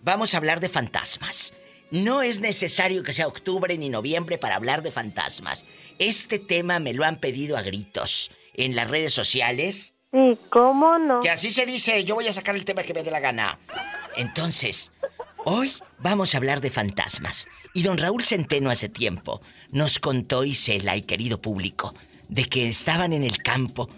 vamos 0.00 0.34
a 0.34 0.36
hablar 0.36 0.60
de 0.60 0.68
fantasmas. 0.68 1.52
No 1.90 2.22
es 2.22 2.40
necesario 2.40 3.02
que 3.02 3.12
sea 3.12 3.26
octubre 3.26 3.76
ni 3.78 3.88
noviembre 3.88 4.38
para 4.38 4.56
hablar 4.56 4.82
de 4.82 4.90
fantasmas. 4.90 5.64
Este 5.98 6.38
tema 6.38 6.80
me 6.80 6.92
lo 6.92 7.04
han 7.04 7.16
pedido 7.16 7.56
a 7.56 7.62
gritos 7.62 8.30
en 8.54 8.76
las 8.76 8.90
redes 8.90 9.14
sociales. 9.14 9.94
Sí, 10.12 10.38
¿cómo 10.50 10.98
no? 10.98 11.20
Que 11.20 11.30
así 11.30 11.50
se 11.50 11.66
dice, 11.66 12.04
yo 12.04 12.14
voy 12.14 12.28
a 12.28 12.32
sacar 12.32 12.56
el 12.56 12.64
tema 12.64 12.82
que 12.82 12.94
me 12.94 13.02
dé 13.02 13.10
la 13.10 13.20
gana. 13.20 13.58
Entonces, 14.16 14.92
hoy 15.44 15.72
vamos 15.98 16.34
a 16.34 16.38
hablar 16.38 16.60
de 16.60 16.70
fantasmas. 16.70 17.46
Y 17.74 17.82
don 17.82 17.98
Raúl 17.98 18.24
Centeno 18.24 18.70
hace 18.70 18.88
tiempo 18.88 19.40
nos 19.70 19.98
contó 19.98 20.44
Isela 20.44 20.96
y 20.96 21.02
querido 21.02 21.40
público 21.40 21.94
de 22.28 22.44
que 22.44 22.68
estaban 22.68 23.12
en 23.12 23.24
el 23.24 23.42
campo, 23.42 23.88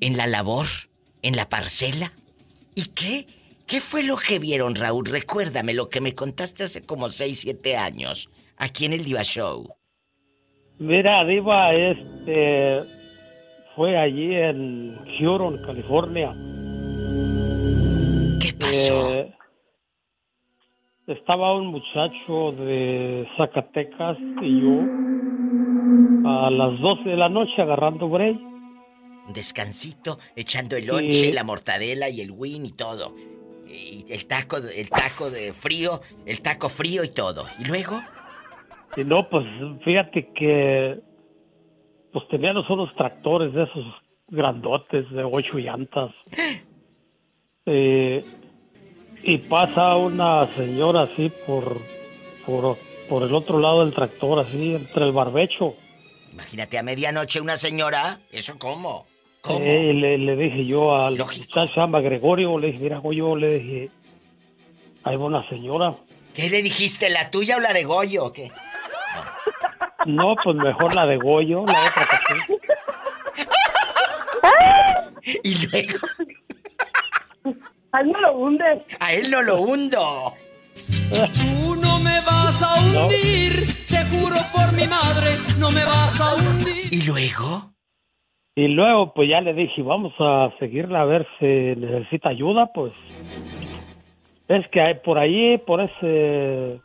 en 0.00 0.16
la 0.16 0.26
labor, 0.26 0.66
en 1.22 1.36
la 1.36 1.48
parcela. 1.48 2.12
¿Y 2.74 2.86
qué? 2.86 3.26
¿Qué 3.66 3.80
fue 3.80 4.04
lo 4.04 4.16
que 4.16 4.38
vieron, 4.38 4.76
Raúl? 4.76 5.06
Recuérdame 5.06 5.74
lo 5.74 5.88
que 5.88 6.00
me 6.00 6.14
contaste 6.14 6.64
hace 6.64 6.82
como 6.82 7.08
6, 7.08 7.40
7 7.40 7.76
años, 7.76 8.30
aquí 8.56 8.84
en 8.84 8.92
el 8.92 9.04
Diva 9.04 9.24
Show. 9.24 9.74
Mira, 10.78 11.24
Diva, 11.24 11.74
este. 11.74 12.82
Fue 13.74 13.98
allí 13.98 14.34
en 14.34 14.96
Huron, 15.20 15.60
California. 15.64 16.32
¿Qué 18.40 18.52
pasó? 18.58 19.14
Eh, 19.14 19.34
estaba 21.08 21.56
un 21.56 21.66
muchacho 21.66 22.52
de 22.52 23.26
Zacatecas 23.36 24.16
y 24.42 24.60
yo 24.60 24.80
a 26.28 26.50
las 26.50 26.80
12 26.80 27.10
de 27.10 27.16
la 27.16 27.28
noche 27.28 27.60
agarrando 27.60 28.08
break. 28.08 28.36
Un 29.26 29.32
descansito, 29.34 30.18
echando 30.36 30.76
el 30.76 30.86
lonche, 30.86 31.32
la 31.32 31.42
mortadela 31.42 32.08
y 32.08 32.20
el 32.20 32.30
win 32.30 32.64
y 32.64 32.72
todo. 32.72 33.14
Y 33.76 34.06
el 34.08 34.26
taco, 34.26 34.56
el 34.56 34.88
taco 34.88 35.30
de 35.30 35.52
frío, 35.52 36.00
el 36.24 36.40
taco 36.40 36.68
frío 36.68 37.04
y 37.04 37.08
todo. 37.10 37.46
¿Y 37.58 37.64
luego? 37.64 38.00
Y 38.96 39.04
no, 39.04 39.28
pues 39.28 39.44
fíjate 39.84 40.32
que 40.34 41.00
pues 42.12 42.26
teníamos 42.28 42.68
unos 42.70 42.94
tractores 42.96 43.52
de 43.52 43.64
esos 43.64 43.84
grandotes 44.28 45.10
de 45.10 45.24
ocho 45.24 45.58
llantas. 45.58 46.12
Eh, 47.68 48.22
y 49.24 49.38
pasa 49.38 49.96
una 49.96 50.46
señora 50.54 51.02
así 51.02 51.32
por, 51.48 51.80
por, 52.46 52.78
por 53.08 53.24
el 53.24 53.34
otro 53.34 53.58
lado 53.58 53.84
del 53.84 53.92
tractor, 53.92 54.38
así 54.38 54.76
entre 54.76 55.04
el 55.04 55.10
barbecho. 55.10 55.74
Imagínate 56.32 56.78
a 56.78 56.84
medianoche 56.84 57.40
una 57.40 57.56
señora, 57.56 58.20
¿eso 58.30 58.56
cómo? 58.56 59.08
¿Cómo? 59.46 59.60
Eh, 59.64 59.92
le, 59.94 60.18
le 60.18 60.36
dije 60.36 60.66
yo 60.66 60.94
al 60.96 61.16
muchacho, 61.16 61.70
llama 61.76 62.00
Gregorio, 62.00 62.58
le 62.58 62.68
dije, 62.68 62.80
mira, 62.82 62.98
Goyo, 62.98 63.36
le 63.36 63.58
dije, 63.58 63.90
va 65.04 65.16
una 65.16 65.48
señora. 65.48 65.94
¿Qué 66.34 66.50
le 66.50 66.62
dijiste, 66.62 67.08
la 67.10 67.30
tuya 67.30 67.56
o 67.56 67.60
la 67.60 67.72
de 67.72 67.84
Goyo 67.84 68.24
o 68.26 68.32
qué? 68.32 68.50
No, 70.06 70.34
pues 70.42 70.56
mejor 70.56 70.94
la 70.94 71.06
de 71.06 71.16
Goyo, 71.16 71.64
la 71.66 71.72
otra 71.72 72.08
que 72.08 72.16
sí. 72.46 72.54
Y 75.42 75.66
luego, 75.66 75.98
A 77.92 78.00
él 78.00 78.12
no 78.12 78.20
lo 78.20 78.36
hundes. 78.36 78.82
a 79.00 79.12
él 79.12 79.30
no 79.30 79.42
lo 79.42 79.60
hundo. 79.60 80.34
Tú 81.10 81.74
no 81.80 81.98
me 81.98 82.20
vas 82.20 82.62
a 82.62 82.74
hundir, 82.80 83.66
te 83.86 84.04
juro 84.04 84.36
por 84.52 84.72
mi 84.74 84.86
madre, 84.86 85.36
no 85.58 85.68
me 85.72 85.84
vas 85.84 86.20
a 86.20 86.34
hundir. 86.34 86.92
¿Y 86.92 87.02
luego? 87.02 87.72
Y 88.58 88.68
luego, 88.68 89.12
pues 89.12 89.28
ya 89.28 89.42
le 89.42 89.52
dije, 89.52 89.82
vamos 89.82 90.14
a 90.18 90.50
seguirla 90.58 91.02
a 91.02 91.04
ver 91.04 91.26
si 91.38 91.44
necesita 91.44 92.30
ayuda, 92.30 92.72
pues. 92.72 92.90
Es 94.48 94.66
que 94.68 94.80
hay 94.80 94.94
por 94.94 95.18
ahí, 95.18 95.58
por 95.58 95.82
ese, 95.82 96.80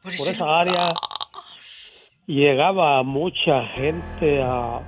Por, 0.00 0.12
por 0.12 0.12
ese 0.12 0.30
esa 0.30 0.60
área, 0.60 0.94
llegaba 2.26 3.02
mucha 3.02 3.66
gente 3.74 4.40
a 4.40 4.80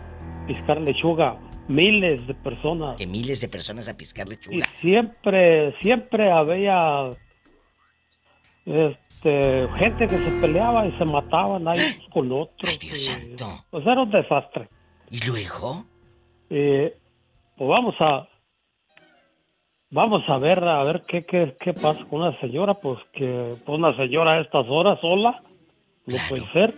piscar 0.46 0.80
lechuga, 0.80 1.36
miles 1.66 2.24
de 2.28 2.34
personas. 2.34 2.96
Que 2.96 3.08
miles 3.08 3.40
de 3.40 3.48
personas 3.48 3.88
a 3.88 3.96
piscar 3.96 4.28
Y 4.28 4.30
lechuga. 4.30 4.66
siempre, 4.80 5.76
siempre 5.80 6.30
había 6.30 7.10
este, 8.66 9.68
gente 9.78 10.06
que 10.06 10.16
se 10.16 10.30
peleaba 10.40 10.86
y 10.86 10.92
se 10.92 11.04
mataban 11.04 11.66
ahí 11.66 11.78
unos 11.96 12.08
con 12.12 12.32
otros. 12.32 12.70
Ay, 12.70 12.78
Dios 12.78 12.98
y, 12.98 13.10
santo. 13.10 13.64
Pues 13.70 13.84
era 13.84 14.00
un 14.00 14.10
desastre. 14.12 14.68
¿Y 15.10 15.26
luego? 15.26 15.86
Eh, 16.50 16.96
pues 17.56 17.68
vamos 17.68 17.94
a 18.00 18.28
vamos 19.90 20.22
a 20.28 20.38
ver 20.38 20.62
a 20.64 20.82
ver 20.84 21.02
qué, 21.06 21.22
qué, 21.22 21.54
qué 21.60 21.72
pasa 21.74 22.04
con 22.06 22.22
una 22.22 22.38
señora 22.40 22.74
pues 22.74 22.98
que 23.12 23.54
pues 23.64 23.78
una 23.78 23.96
señora 23.96 24.32
a 24.34 24.40
estas 24.40 24.66
horas 24.68 25.00
sola 25.00 25.42
no 26.06 26.16
Claro. 26.16 26.28
puede 26.28 26.52
ser 26.52 26.74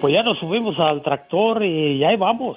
pues 0.00 0.14
ya 0.14 0.22
nos 0.22 0.38
subimos 0.38 0.78
al 0.78 1.02
tractor 1.02 1.64
y 1.64 2.02
ahí 2.04 2.16
vamos 2.16 2.56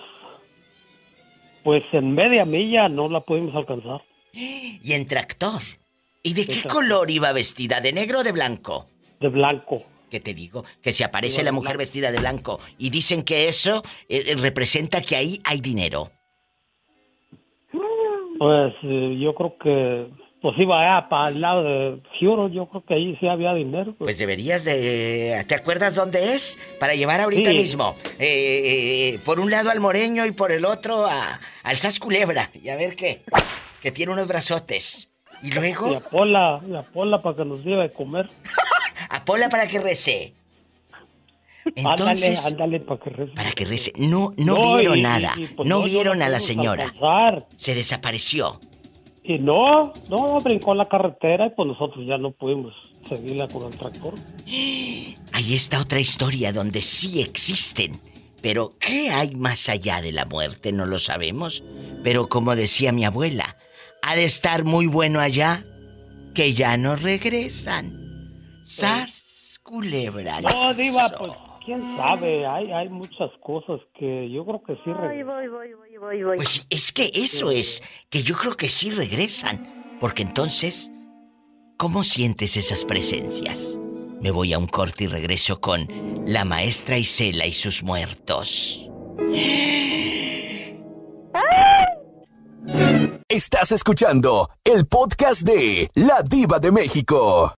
pues 1.64 1.84
en 1.94 2.14
media 2.14 2.46
milla 2.46 2.88
no 2.90 3.10
la 3.10 3.22
pudimos 3.22 3.56
alcanzar 3.56 4.02
Y 4.34 4.94
en 4.94 5.08
tractor. 5.08 5.62
¿Y 6.24 6.34
de 6.34 6.46
qué 6.46 6.54
tractor. 6.62 6.72
color 6.72 7.12
iba 7.12 7.32
vestida? 7.34 7.80
¿De 7.82 7.94
negro 7.94 8.20
o 8.20 8.24
de 8.24 8.32
blanco? 8.32 8.88
de 9.20 9.30
blanco 9.30 9.84
¿Qué 10.14 10.20
te 10.20 10.36
digo? 10.36 10.64
Que 10.84 10.92
si 10.92 11.02
aparece 11.02 11.38
Iba 11.42 11.46
la 11.46 11.52
mujer 11.54 11.76
vestida 11.76 12.12
de 12.12 12.20
blanco 12.20 12.60
y 12.78 12.92
dicen 12.92 13.24
que 13.24 13.48
eso 13.48 13.82
eh, 14.08 14.22
eh, 14.28 14.36
representa 14.36 15.02
que 15.02 15.16
ahí 15.16 15.42
hay 15.44 15.60
dinero. 15.60 16.12
pues 18.38 18.76
eh, 18.84 19.18
yo 19.20 19.34
creo 19.34 19.58
que 19.58 20.08
pues 20.40 20.56
iba 20.60 20.80
allá 20.80 21.10
para 21.10 21.30
el 21.30 21.42
lado 21.42 21.64
de 21.64 22.00
Huron 22.22 22.52
yo 22.54 22.68
creo 22.68 22.84
que 22.86 22.94
ahí 22.94 23.18
sí 23.20 23.28
había 23.28 23.56
dinero 23.56 23.86
pues. 23.98 23.98
Pues 23.98 24.18
deberías 24.20 24.64
de... 24.66 25.44
¿Te 25.48 25.56
acuerdas 25.56 25.96
dónde 25.96 26.36
es? 26.36 26.60
Para 26.80 26.94
llevar 26.94 27.20
ahorita 27.20 27.50
Sí. 27.50 27.56
mismo. 27.56 27.96
Eh, 28.20 29.14
eh, 29.16 29.20
por 29.26 29.40
un 29.40 29.50
lado 29.50 29.72
al 29.72 29.80
Moreño 29.80 30.28
y 30.28 30.32
por 30.32 30.52
el 30.52 30.66
otro 30.66 31.08
a, 31.08 31.40
al 31.64 31.78
Sas 31.78 31.98
Culebra. 31.98 32.52
Y 32.62 32.70
a 32.70 32.76
ver 32.76 32.96
qué. 32.96 33.22
Que 33.82 33.92
tiene 33.92 34.12
unos 34.12 34.28
brazotes. 34.28 35.10
Y 35.42 35.48
y 35.48 35.52
luego 35.52 35.96
a 35.96 36.00
Pola 36.02 36.62
y 36.70 36.76
a 36.76 36.84
Pola 36.84 37.22
para 37.24 37.36
que 37.38 37.46
nos 37.46 37.66
lleve 37.66 37.86
a 37.86 37.90
comer 37.90 38.30
a 39.10 39.26
Pola 39.26 39.50
para 39.50 39.68
que 39.68 39.80
rece. 39.80 40.34
ándale 41.66 41.92
Entonces, 42.02 42.46
ándale 42.46 42.80
para 42.82 43.00
que 43.00 43.10
rece. 43.10 43.32
para 43.34 43.52
que 43.52 43.66
rece. 43.66 43.94
No, 43.98 44.34
no, 44.38 44.76
vieron 44.78 44.98
y- 44.98 45.02
nada. 45.02 45.34
y, 45.38 45.48
pues, 45.48 45.68
no, 45.70 45.80
no 45.80 45.86
vieron 45.86 46.22
a 46.22 46.30
la 46.30 46.40
señora. 46.40 46.94
Se 47.58 47.74
desapareció. 47.76 48.60
Y 49.24 49.40
no, 49.40 49.94
no, 50.10 50.38
brincó 50.40 50.76
la 50.76 50.86
carretera 50.86 51.46
y 51.48 51.50
pues 51.52 51.66
nosotros 51.68 52.06
ya 52.06 52.18
no 52.18 52.32
pudimos 52.32 52.74
seguirla 53.08 53.48
con 53.48 53.72
el 53.72 53.78
tractor. 53.78 54.14
Ahí 54.46 55.54
está 55.56 55.80
otra 55.80 56.00
historia 56.02 56.52
donde 56.52 56.82
sí 56.82 57.22
existen. 57.22 57.94
Pero, 58.42 58.74
¿qué 58.78 59.10
hay 59.10 59.34
más 59.36 59.70
allá 59.70 60.02
de 60.02 60.12
la 60.12 60.26
muerte? 60.26 60.74
No 60.74 60.86
lo 60.86 61.00
sabemos. 61.00 61.64
Pero 62.04 62.28
como 62.28 62.58
decía 62.58 62.92
mi 62.92 63.06
abuela, 63.06 63.56
ha 64.02 64.18
de 64.18 64.26
estar 64.26 64.66
muy 64.66 64.88
bueno 64.88 65.22
allá 65.22 65.64
que 66.36 66.54
ya 66.54 66.76
no 66.76 66.98
regresan. 66.98 68.03
Sas, 68.64 69.60
culebra. 69.64 70.42
No, 70.42 70.74
Diva, 70.74 71.10
pues 71.18 71.32
quién 71.66 71.96
sabe, 71.98 72.46
hay, 72.46 72.72
hay 72.72 72.90
muchas 72.90 73.30
cosas 73.42 73.80
que 73.98 74.30
yo 74.30 74.46
creo 74.46 74.64
que 74.64 74.74
sí 74.76 74.82
Voy, 74.92 74.96
regresan. 74.96 75.28
voy, 75.28 75.48
voy, 75.48 75.74
voy, 75.74 75.98
voy, 75.98 76.24
voy. 76.24 76.38
Pues 76.38 76.66
es 76.70 76.92
que 76.92 77.10
eso 77.14 77.52
es, 77.52 77.82
que 78.10 78.24
yo 78.24 78.36
creo 78.36 78.56
que 78.56 78.70
sí 78.70 78.92
regresan. 78.92 79.98
Porque 80.00 80.22
entonces, 80.24 80.92
¿cómo 81.78 82.04
sientes 82.04 82.58
esas 82.58 82.84
presencias? 82.84 83.80
Me 84.22 84.32
voy 84.32 84.54
a 84.54 84.58
un 84.58 84.68
corte 84.68 85.06
y 85.06 85.08
regreso 85.08 85.62
con 85.62 85.88
la 86.26 86.46
maestra 86.46 86.98
Isela 86.98 87.46
y 87.46 87.52
sus 87.54 87.84
muertos. 87.84 88.90
Estás 93.30 93.72
escuchando 93.72 94.50
el 94.64 94.86
podcast 94.86 95.42
de 95.42 95.90
La 95.96 96.22
Diva 96.22 96.60
de 96.60 96.72
México. 96.72 97.54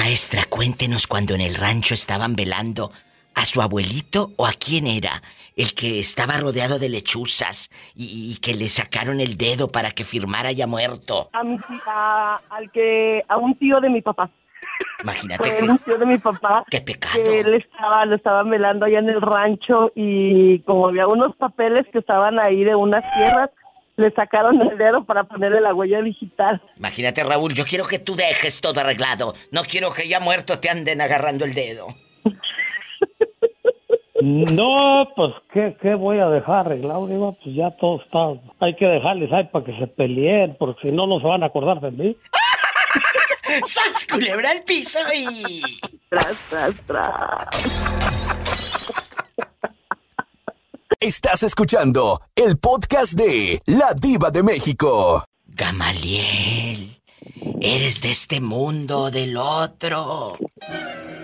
Maestra, 0.00 0.44
cuéntenos 0.44 1.06
cuando 1.06 1.34
en 1.34 1.40
el 1.40 1.54
rancho 1.54 1.94
estaban 1.94 2.36
velando 2.36 2.92
¿A 3.34 3.44
su 3.46 3.60
abuelito 3.62 4.30
o 4.36 4.46
a 4.46 4.52
quién 4.52 4.86
era? 4.86 5.22
El 5.56 5.74
que 5.74 5.98
estaba 6.00 6.38
rodeado 6.38 6.78
de 6.78 6.88
lechuzas 6.90 7.70
y, 7.94 8.32
y 8.32 8.36
que 8.40 8.54
le 8.54 8.68
sacaron 8.70 9.20
el 9.20 9.36
dedo 9.38 9.68
para 9.68 9.90
que 9.90 10.04
firmara 10.04 10.52
ya 10.52 10.66
muerto. 10.66 11.28
A 11.34 11.42
mi 11.44 11.58
a- 11.86 12.40
al 12.50 12.70
que 12.72 13.22
a 13.28 13.36
un 13.38 13.54
tío 13.58 13.76
de 13.80 13.88
mi 13.90 14.00
papá. 14.02 14.30
Imagínate 15.02 15.36
Fue 15.42 15.56
que... 15.58 15.64
un 15.70 15.78
tío 15.80 15.98
de 15.98 16.06
mi 16.06 16.16
papá 16.18 16.64
¡Qué 16.70 16.80
pecado! 16.80 17.14
que 17.14 17.40
él 17.40 17.54
estaba, 17.54 18.04
lo 18.06 18.16
estaban 18.16 18.48
velando 18.50 18.84
allá 18.86 18.98
en 19.00 19.08
el 19.10 19.20
rancho 19.20 19.92
y 19.94 20.60
como 20.60 20.88
había 20.88 21.06
unos 21.06 21.34
papeles 21.36 21.86
que 21.92 21.98
estaban 22.00 22.38
ahí 22.40 22.64
de 22.64 22.74
unas 22.74 23.02
tierras, 23.16 23.50
le 23.96 24.10
sacaron 24.12 24.60
el 24.60 24.76
dedo 24.76 25.04
para 25.04 25.24
ponerle 25.24 25.60
la 25.60 25.74
huella 25.74 26.02
digital. 26.02 26.62
Imagínate, 26.76 27.24
Raúl, 27.24 27.54
yo 27.54 27.64
quiero 27.64 27.86
que 27.86 27.98
tú 27.98 28.14
dejes 28.14 28.60
todo 28.60 28.80
arreglado. 28.80 29.34
No 29.52 29.62
quiero 29.62 29.92
que 29.92 30.08
ya 30.08 30.20
muerto 30.20 30.58
te 30.58 30.68
anden 30.70 31.00
agarrando 31.00 31.44
el 31.44 31.54
dedo. 31.54 31.88
No, 34.18 35.06
pues, 35.14 35.34
¿qué, 35.52 35.76
qué 35.80 35.94
voy 35.94 36.18
a 36.18 36.26
dejar 36.28 36.60
arreglado? 36.60 37.06
Digo, 37.06 37.36
pues 37.44 37.54
ya 37.54 37.70
todo 37.72 38.00
está. 38.02 38.40
Hay 38.60 38.74
que 38.74 38.86
dejarles 38.86 39.30
ahí 39.30 39.44
para 39.52 39.64
que 39.66 39.78
se 39.78 39.86
peleen, 39.86 40.56
porque 40.58 40.88
si 40.88 40.94
no, 40.96 41.06
no 41.06 41.20
se 41.20 41.26
van 41.26 41.42
a 41.42 41.46
acordar 41.46 41.80
de 41.80 41.90
mí. 41.90 42.16
¡Sas, 43.64 44.06
culebra 44.10 44.52
al 44.52 44.62
piso 44.62 44.98
y... 45.14 45.62
Tras, 46.08 46.38
tras, 46.48 46.74
tras. 46.86 48.75
Estás 51.00 51.42
escuchando 51.42 52.20
el 52.34 52.56
podcast 52.58 53.12
de 53.12 53.60
La 53.66 53.92
Diva 54.00 54.30
de 54.30 54.42
México. 54.42 55.22
Gamaliel, 55.46 57.00
¿eres 57.60 58.00
de 58.00 58.10
este 58.10 58.40
mundo 58.40 59.02
o 59.02 59.10
del 59.10 59.36
otro? 59.36 60.38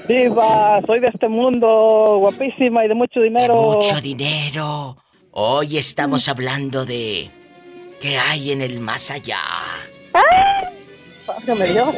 Diva, 0.06 0.80
soy 0.86 1.00
de 1.00 1.08
este 1.08 1.28
mundo, 1.28 2.18
guapísima 2.18 2.84
y 2.84 2.88
de 2.88 2.94
mucho 2.94 3.20
De 3.20 3.24
dinero. 3.26 3.54
mucho 3.54 4.00
dinero. 4.00 4.98
Hoy 5.30 5.78
estamos 5.78 6.28
hablando 6.28 6.84
de... 6.84 7.30
¿Qué 8.00 8.18
hay 8.18 8.52
en 8.52 8.60
el 8.62 8.80
más 8.80 9.10
allá? 9.10 9.40
Válgame 11.26 11.66
Dios. 11.68 11.94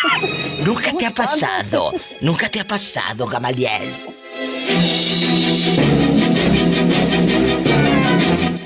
Nunca 0.64 0.92
te 0.96 1.06
ha 1.06 1.10
pasado, 1.10 1.92
nunca 2.20 2.48
te 2.48 2.60
ha 2.60 2.64
pasado, 2.64 3.26
Gamaliel. 3.26 3.92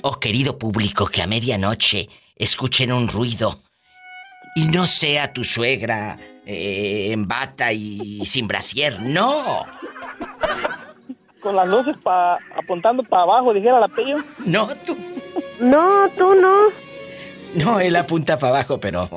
Oh, 0.08 0.20
querido 0.20 0.56
público, 0.56 1.06
que 1.06 1.20
a 1.20 1.26
medianoche 1.26 2.08
escuchen 2.36 2.92
un 2.92 3.08
ruido 3.08 3.62
y 4.54 4.68
no 4.68 4.86
sea 4.86 5.32
tu 5.32 5.42
suegra 5.42 6.16
eh, 6.46 7.08
en 7.10 7.26
bata 7.26 7.72
y 7.72 8.24
sin 8.24 8.46
brasier, 8.46 9.02
no, 9.02 9.66
Con 11.40 11.56
las 11.56 11.66
luces 11.66 11.96
pa, 12.04 12.38
apuntando 12.56 13.02
para 13.02 13.24
abajo, 13.24 13.52
dijera 13.52 13.80
la 13.80 13.88
pillo. 13.88 14.18
no 14.44 14.68
tú. 14.76 14.96
No, 15.58 16.08
tú 16.16 16.36
no. 16.36 16.54
No, 17.54 17.80
él 17.80 17.96
apunta 17.96 18.38
para 18.38 18.58
abajo, 18.58 18.78
pero... 18.78 19.10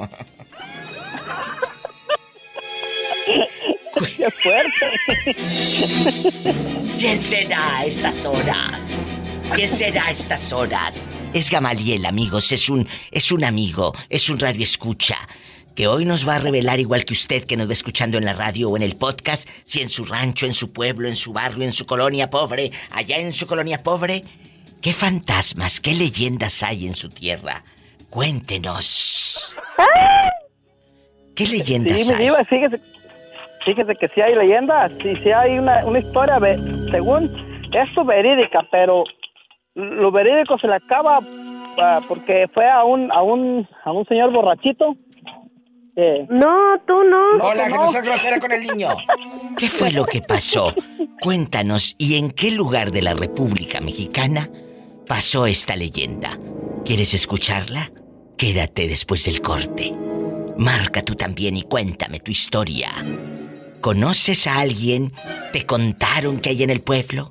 ¡Qué 4.17 4.31
fuerte! 4.31 4.91
¿Quién 6.97 7.21
será 7.21 7.77
a 7.77 7.85
estas 7.85 8.25
horas? 8.25 8.89
¿Quién 9.55 9.67
será 9.69 10.05
a 10.05 10.11
estas 10.11 10.53
horas? 10.53 11.07
Es 11.33 11.49
Gamaliel, 11.49 12.05
amigos, 12.05 12.51
es 12.51 12.69
un 12.69 12.87
es 13.11 13.31
un 13.31 13.43
amigo, 13.43 13.93
es 14.09 14.29
un 14.29 14.39
radio 14.39 14.63
escucha 14.63 15.15
que 15.75 15.87
hoy 15.87 16.05
nos 16.05 16.27
va 16.27 16.35
a 16.35 16.39
revelar 16.39 16.79
igual 16.79 17.05
que 17.05 17.13
usted 17.13 17.43
que 17.45 17.57
nos 17.57 17.67
va 17.69 17.73
escuchando 17.73 18.17
en 18.17 18.25
la 18.25 18.33
radio 18.33 18.69
o 18.69 18.77
en 18.77 18.83
el 18.83 18.95
podcast, 18.95 19.47
si 19.63 19.81
en 19.81 19.89
su 19.89 20.05
rancho, 20.05 20.45
en 20.45 20.53
su 20.53 20.71
pueblo, 20.73 21.07
en 21.07 21.15
su 21.15 21.31
barrio, 21.33 21.63
en 21.63 21.73
su 21.73 21.85
colonia 21.85 22.29
pobre, 22.29 22.71
allá 22.91 23.17
en 23.17 23.33
su 23.33 23.47
colonia 23.47 23.79
pobre, 23.81 24.21
qué 24.81 24.93
fantasmas, 24.93 25.79
qué 25.79 25.93
leyendas 25.93 26.63
hay 26.63 26.85
en 26.87 26.95
su 26.95 27.09
tierra. 27.09 27.63
Cuéntenos. 28.09 29.55
¿Qué 31.35 31.47
leyendas 31.47 32.01
Sí, 32.01 32.11
hay? 32.13 32.23
diva, 32.25 32.43
fíjese, 32.45 32.79
fíjese 33.65 33.95
que 33.95 34.07
sí 34.09 34.21
hay 34.21 34.35
leyendas, 34.35 34.91
sí, 35.01 35.13
sí 35.23 35.31
hay 35.31 35.57
una, 35.59 35.85
una 35.85 35.99
historia, 35.99 36.39
ve- 36.39 36.59
según 36.91 37.31
esto 37.71 38.03
verídica, 38.03 38.67
pero 38.71 39.03
lo 39.79 40.11
verídico 40.11 40.57
se 40.59 40.67
le 40.67 40.75
acaba 40.75 41.19
ah, 41.77 42.01
porque 42.07 42.47
fue 42.53 42.69
a 42.69 42.83
un, 42.83 43.11
a 43.11 43.21
un, 43.21 43.67
a 43.85 43.91
un 43.91 44.05
señor 44.05 44.31
borrachito. 44.31 44.95
que- 45.95 46.25
No, 46.29 46.47
tú 46.87 47.03
no. 47.03 47.37
Hola, 47.47 47.65
que 47.67 47.69
no. 47.75 47.81
no 47.83 47.87
seas 47.87 48.03
grosera 48.03 48.39
con 48.39 48.51
el 48.51 48.61
niño. 48.67 48.89
¿Qué 49.57 49.67
fue 49.69 49.91
lo 49.91 50.05
que 50.05 50.21
pasó? 50.21 50.73
Cuéntanos, 51.21 51.95
¿y 51.97 52.15
en 52.17 52.31
qué 52.31 52.51
lugar 52.51 52.91
de 52.91 53.01
la 53.01 53.13
República 53.13 53.81
Mexicana 53.81 54.49
pasó 55.07 55.45
esta 55.47 55.75
leyenda? 55.75 56.37
¿Quieres 56.85 57.13
escucharla? 57.13 57.91
Quédate 58.37 58.87
después 58.87 59.25
del 59.25 59.41
corte. 59.41 59.93
Marca 60.57 61.01
tú 61.01 61.15
también 61.15 61.57
y 61.57 61.63
cuéntame 61.63 62.19
tu 62.19 62.31
historia. 62.31 62.89
¿Conoces 63.81 64.47
a 64.47 64.59
alguien? 64.59 65.11
¿Te 65.53 65.65
contaron 65.65 66.39
que 66.39 66.49
hay 66.49 66.63
en 66.63 66.69
el 66.69 66.81
pueblo? 66.81 67.29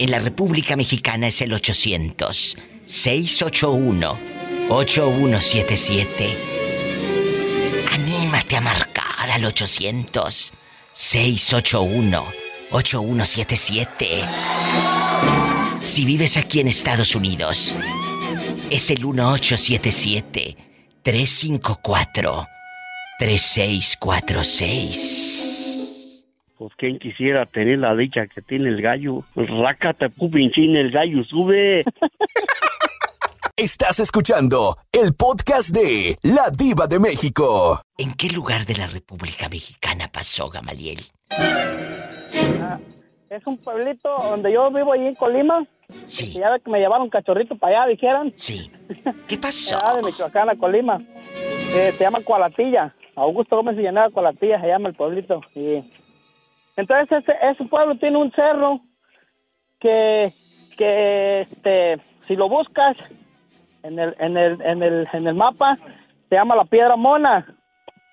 En 0.00 0.10
la 0.10 0.18
República 0.18 0.74
Mexicana 0.76 1.28
es 1.28 1.42
el 1.42 1.52
800 1.52 2.56
681 2.86 4.18
8177. 4.70 6.36
Anímate 7.92 8.56
a 8.56 8.62
marcar 8.62 9.30
al 9.30 9.44
800 9.44 10.54
681 10.90 12.24
8177. 12.70 14.22
Si 15.82 16.06
vives 16.06 16.38
aquí 16.38 16.60
en 16.60 16.68
Estados 16.68 17.14
Unidos, 17.14 17.76
es 18.70 18.88
el 18.88 19.04
1877 19.04 20.56
354 21.02 22.48
3646. 23.18 25.60
Pues 26.60 26.74
quien 26.76 26.98
quisiera 26.98 27.46
tener 27.46 27.78
la 27.78 27.96
dicha 27.96 28.26
que 28.26 28.42
tiene 28.42 28.68
el 28.68 28.82
gallo. 28.82 29.24
Rácate, 29.34 30.10
pupinchín, 30.10 30.76
el 30.76 30.90
gallo 30.90 31.24
sube. 31.24 31.82
Estás 33.56 33.98
escuchando 33.98 34.76
el 34.92 35.14
podcast 35.14 35.74
de 35.74 36.16
La 36.22 36.50
Diva 36.50 36.86
de 36.86 37.00
México. 37.00 37.80
¿En 37.96 38.12
qué 38.12 38.28
lugar 38.28 38.66
de 38.66 38.76
la 38.76 38.88
República 38.88 39.48
Mexicana 39.48 40.08
pasó 40.12 40.50
Gamaliel? 40.50 40.98
Es 43.30 43.46
un 43.46 43.56
pueblito 43.56 44.14
donde 44.28 44.52
yo 44.52 44.70
vivo 44.70 44.92
ahí 44.92 45.06
en 45.06 45.14
Colima. 45.14 45.66
Sí. 46.04 46.34
Ya 46.34 46.58
que 46.58 46.70
me 46.70 46.78
llevaron 46.78 47.08
cachorrito 47.08 47.56
para 47.56 47.84
allá, 47.84 47.90
dijeran. 47.92 48.34
Sí. 48.36 48.70
¿Qué 49.26 49.38
pasó? 49.38 49.78
Allá 49.82 49.96
de 49.96 50.02
Michoacán 50.02 50.50
a 50.50 50.56
Colima. 50.56 51.00
Eh, 51.72 51.94
se 51.96 52.04
llama 52.04 52.20
Cualatilla. 52.20 52.94
Augusto 53.16 53.56
Gómez 53.56 53.78
Villanueva 53.78 54.10
Cualatilla 54.10 54.60
se 54.60 54.66
llama 54.66 54.90
el 54.90 54.94
pueblito. 54.94 55.40
Y 55.54 55.82
entonces 56.80 57.18
ese, 57.28 57.36
ese 57.42 57.64
pueblo 57.64 57.94
tiene 57.96 58.16
un 58.18 58.32
cerro 58.32 58.80
que, 59.78 60.32
que 60.76 61.40
este, 61.42 61.98
si 62.26 62.36
lo 62.36 62.48
buscas 62.48 62.96
en 63.82 63.98
el, 63.98 64.14
en 64.18 64.36
el, 64.36 64.60
en 64.62 64.82
el, 64.82 65.08
en 65.12 65.26
el 65.26 65.34
mapa, 65.34 65.78
se 66.28 66.36
llama 66.36 66.56
la 66.56 66.64
Piedra 66.64 66.96
Mona, 66.96 67.46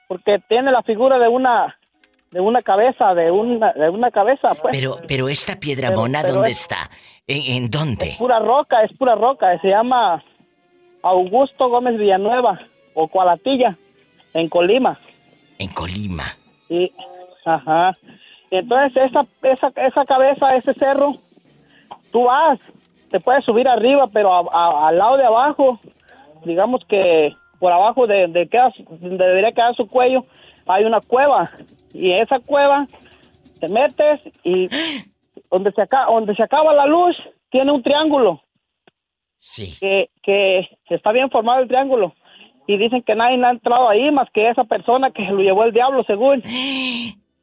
porque 0.07 0.39
tiene 0.47 0.71
la 0.71 0.81
figura 0.83 1.19
de 1.19 1.27
una, 1.27 1.77
de 2.31 2.39
una 2.39 2.61
cabeza, 2.61 3.13
de 3.13 3.31
una, 3.31 3.73
de 3.73 3.89
una 3.89 4.09
cabeza, 4.11 4.55
pues. 4.55 4.77
Pero, 4.77 4.97
pero 5.07 5.27
esta 5.29 5.59
piedra 5.59 5.89
Pero- 5.89 6.01
mona, 6.01 6.21
pero 6.21 6.35
¿dónde 6.35 6.51
es- 6.51 6.61
está? 6.61 6.89
¿En, 7.27 7.63
en 7.63 7.69
dónde? 7.69 8.15
pura 8.17 8.39
roca, 8.39 8.83
es 8.83 8.93
pura 8.97 9.15
roca, 9.15 9.59
se 9.59 9.67
llama 9.67 10.23
Augusto 11.03 11.67
Gómez 11.69 11.97
Villanueva 11.97 12.59
o 12.93 13.07
Cualatilla 13.09 13.77
en 14.33 14.47
Colima. 14.49 14.97
En 15.59 15.67
Colima. 15.69 16.35
Y, 16.69 16.91
ajá. 17.45 17.97
Y 18.51 18.57
entonces 18.57 19.05
esa, 19.05 19.25
esa, 19.43 19.71
esa 19.87 20.05
cabeza, 20.05 20.55
ese 20.55 20.73
cerro, 20.73 21.15
tú 22.11 22.23
vas, 22.23 22.59
te 23.11 23.19
puedes 23.19 23.43
subir 23.45 23.67
arriba, 23.67 24.07
pero 24.11 24.33
a- 24.33 24.47
a- 24.51 24.87
al 24.89 24.97
lado 24.97 25.17
de 25.17 25.25
abajo, 25.25 25.79
digamos 26.45 26.83
que 26.85 27.33
por 27.59 27.73
abajo 27.73 28.07
de, 28.07 28.27
de 28.27 28.47
queda- 28.47 28.71
donde 28.89 29.25
debería 29.25 29.51
quedar 29.51 29.75
su 29.75 29.87
cuello, 29.87 30.23
hay 30.65 30.85
una 30.85 30.99
cueva. 31.01 31.49
Y 31.93 32.11
esa 32.11 32.39
cueva 32.39 32.85
te 33.59 33.67
metes 33.69 34.21
y 34.43 34.67
donde 35.49 35.71
se 35.71 35.81
acaba, 35.81 36.11
donde 36.13 36.35
se 36.35 36.43
acaba 36.43 36.73
la 36.73 36.85
luz, 36.85 37.15
tiene 37.49 37.71
un 37.71 37.81
triángulo. 37.81 38.41
Sí. 39.39 39.73
Que, 39.79 40.09
que 40.23 40.67
está 40.89 41.11
bien 41.11 41.29
formado 41.29 41.61
el 41.61 41.67
triángulo. 41.67 42.13
Y 42.67 42.77
dicen 42.77 43.01
que 43.01 43.15
nadie 43.15 43.41
ha 43.45 43.49
entrado 43.49 43.87
ahí 43.87 44.11
más 44.11 44.29
que 44.33 44.49
esa 44.49 44.65
persona 44.65 45.11
que 45.11 45.25
se 45.25 45.31
lo 45.31 45.41
llevó 45.41 45.63
el 45.63 45.71
diablo, 45.73 46.03
según. 46.03 46.41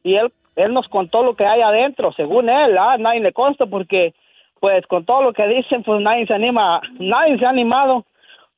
Y 0.07 0.17
él, 0.17 0.31
él 0.57 0.73
nos 0.73 0.89
contó 0.89 1.23
lo 1.23 1.35
que 1.35 1.45
hay 1.47 1.61
adentro, 1.61 2.13
según 2.13 2.49
él. 2.49 2.77
Ah, 2.79 2.97
nadie 2.99 3.21
le 3.21 3.33
consta 3.33 3.67
porque, 3.67 4.15
pues, 4.61 4.87
con 4.87 5.05
todo 5.05 5.23
lo 5.23 5.33
que 5.33 5.47
dicen, 5.49 5.83
pues 5.83 6.01
nadie 6.01 6.27
se 6.27 6.35
anima, 6.35 6.81
nadie 6.99 7.39
se 7.39 7.47
ha 7.47 7.51
animado. 7.51 8.05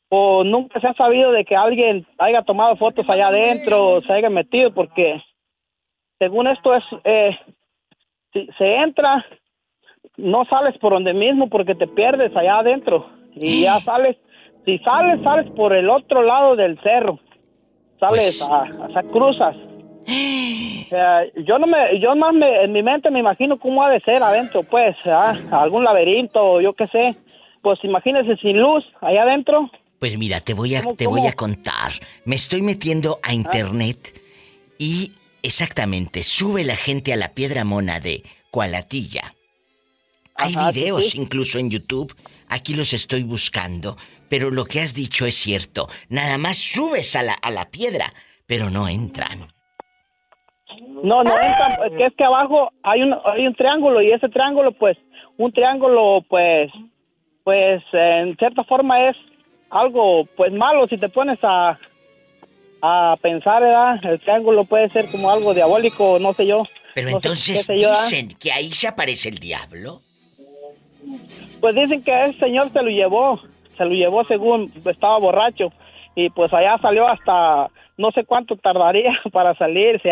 O 0.09 0.45
nunca 0.45 0.79
se 0.81 0.87
ha 0.87 0.95
sabido 0.95 1.33
de 1.33 1.45
que 1.45 1.57
alguien 1.57 2.07
haya 2.19 2.43
tomado 2.43 2.77
fotos 2.77 3.09
allá 3.09 3.27
adentro, 3.29 3.87
o 3.87 4.01
se 4.03 4.13
haya 4.13 4.31
metido, 4.31 4.73
porque 4.73 5.21
según 6.21 6.47
esto 6.47 6.75
es, 6.75 6.85
eh, 7.05 7.37
si 8.33 8.47
se 8.57 8.77
entra 8.77 9.25
no 10.17 10.45
sales 10.47 10.79
por 10.79 10.93
donde 10.93 11.13
mismo 11.13 11.49
porque 11.49 11.75
te 11.75 11.87
pierdes 11.89 12.35
allá 12.37 12.59
adentro. 12.59 13.07
Y 13.35 13.63
ya 13.65 13.81
sales, 13.81 14.17
si 14.65 14.79
sales, 14.79 15.21
sales 15.25 15.51
por 15.57 15.73
el 15.75 15.91
otro 15.91 16.23
lado 16.23 16.55
del 16.55 16.79
cerro. 16.83 17.19
Sales 17.99 18.47
Pues- 18.47 18.49
a, 18.49 18.87
o 18.87 18.93
sea, 18.93 19.03
cruzas. 19.03 19.57
O 20.07 20.89
sea, 20.89 21.25
yo 21.35 21.59
no 21.59 21.67
me, 21.67 21.99
yo 22.01 22.15
más 22.15 22.33
me, 22.33 22.65
en 22.65 22.73
mi 22.73 22.83
mente 22.83 23.11
me 23.11 23.19
imagino 23.19 23.59
cómo 23.59 23.83
ha 23.83 23.91
de 23.91 24.01
ser 24.01 24.23
adentro, 24.23 24.63
pues, 24.63 24.97
¿ah? 25.07 25.37
algún 25.51 25.85
laberinto, 25.85 26.61
yo 26.61 26.73
qué 26.73 26.87
sé. 26.87 27.17
Pues 27.63 27.81
imagínese 27.83 28.37
sin 28.37 28.61
luz 28.61 28.85
allá 29.01 29.23
adentro. 29.23 29.71
Pues 29.99 30.17
mira, 30.17 30.41
te 30.41 30.55
voy 30.55 30.77
a, 30.77 30.83
¿Cómo, 30.83 30.95
te 30.95 31.07
voy 31.07 31.27
a 31.27 31.33
contar. 31.33 31.93
Me 32.25 32.37
estoy 32.37 32.63
metiendo 32.63 33.19
a 33.23 33.35
internet 33.35 34.21
y 34.79 35.13
exactamente 35.43 36.23
sube 36.23 36.63
la 36.63 36.77
gente 36.77 37.13
a 37.13 37.17
la 37.17 37.33
piedra 37.33 37.65
mona 37.65 37.99
de 37.99 38.23
Cualatilla. 38.53 39.35
Hay 40.37 40.55
Ajá, 40.55 40.71
videos 40.71 41.11
sí. 41.11 41.19
incluso 41.19 41.59
en 41.59 41.71
YouTube. 41.71 42.15
Aquí 42.49 42.75
los 42.75 42.93
estoy 42.93 43.25
buscando. 43.25 43.97
Pero 44.29 44.51
lo 44.51 44.65
que 44.65 44.81
has 44.81 44.95
dicho 44.95 45.27
es 45.27 45.35
cierto. 45.35 45.89
Nada 46.09 46.39
más 46.39 46.59
subes 46.59 47.17
a 47.17 47.23
la, 47.23 47.33
a 47.33 47.51
la 47.51 47.71
piedra, 47.71 48.13
pero 48.47 48.71
no 48.71 48.89
entran. 48.89 49.56
No, 51.03 51.23
no 51.23 51.31
entran, 51.41 51.73
es 51.87 51.93
que 51.97 52.05
es 52.07 52.15
que 52.15 52.25
abajo 52.25 52.71
hay 52.83 53.03
un, 53.03 53.15
hay 53.25 53.47
un 53.47 53.55
triángulo 53.55 54.01
y 54.03 54.11
ese 54.13 54.29
triángulo, 54.29 54.73
pues, 54.73 54.97
un 55.39 55.53
triángulo, 55.53 56.23
pues, 56.29 56.71
pues, 57.45 57.83
en 57.93 58.37
cierta 58.37 58.65
forma 58.65 59.09
es 59.09 59.17
algo, 59.71 60.25
pues, 60.37 60.53
malo 60.53 60.87
si 60.89 60.99
te 60.99 61.09
pones 61.09 61.39
a, 61.43 61.79
a 62.83 63.17
pensar, 63.21 63.63
¿verdad? 63.63 63.99
El 64.05 64.21
triángulo 64.21 64.65
puede 64.65 64.89
ser 64.91 65.11
como 65.11 65.31
algo 65.31 65.55
diabólico, 65.55 66.19
no 66.19 66.33
sé 66.33 66.47
yo. 66.47 66.65
Pero 66.95 67.11
No 67.11 67.17
entonces 67.17 67.65
sé 67.65 67.79
yo, 67.79 67.89
¿verdad? 67.89 68.05
dicen 68.05 68.29
que 68.41 68.53
ahí 68.53 68.71
se 68.71 68.89
aparece 68.89 69.29
el 69.29 69.39
diablo. 69.39 70.01
Pues 71.61 71.75
dicen 71.75 72.03
que 72.03 72.21
ese 72.23 72.39
señor 72.39 72.73
se 72.73 72.83
lo 72.83 72.91
llevó, 72.91 73.41
se 73.77 73.85
lo 73.85 73.91
llevó 73.91 74.25
según 74.25 74.73
estaba 74.85 75.19
borracho 75.19 75.73
y 76.15 76.31
pues 76.31 76.53
allá 76.53 76.79
salió 76.79 77.07
hasta 77.07 77.69
no 77.97 78.11
sé 78.13 78.25
cuánto 78.25 78.57
tardaría 78.57 79.13
para 79.33 79.55
salir. 79.55 80.01
Se, 80.03 80.11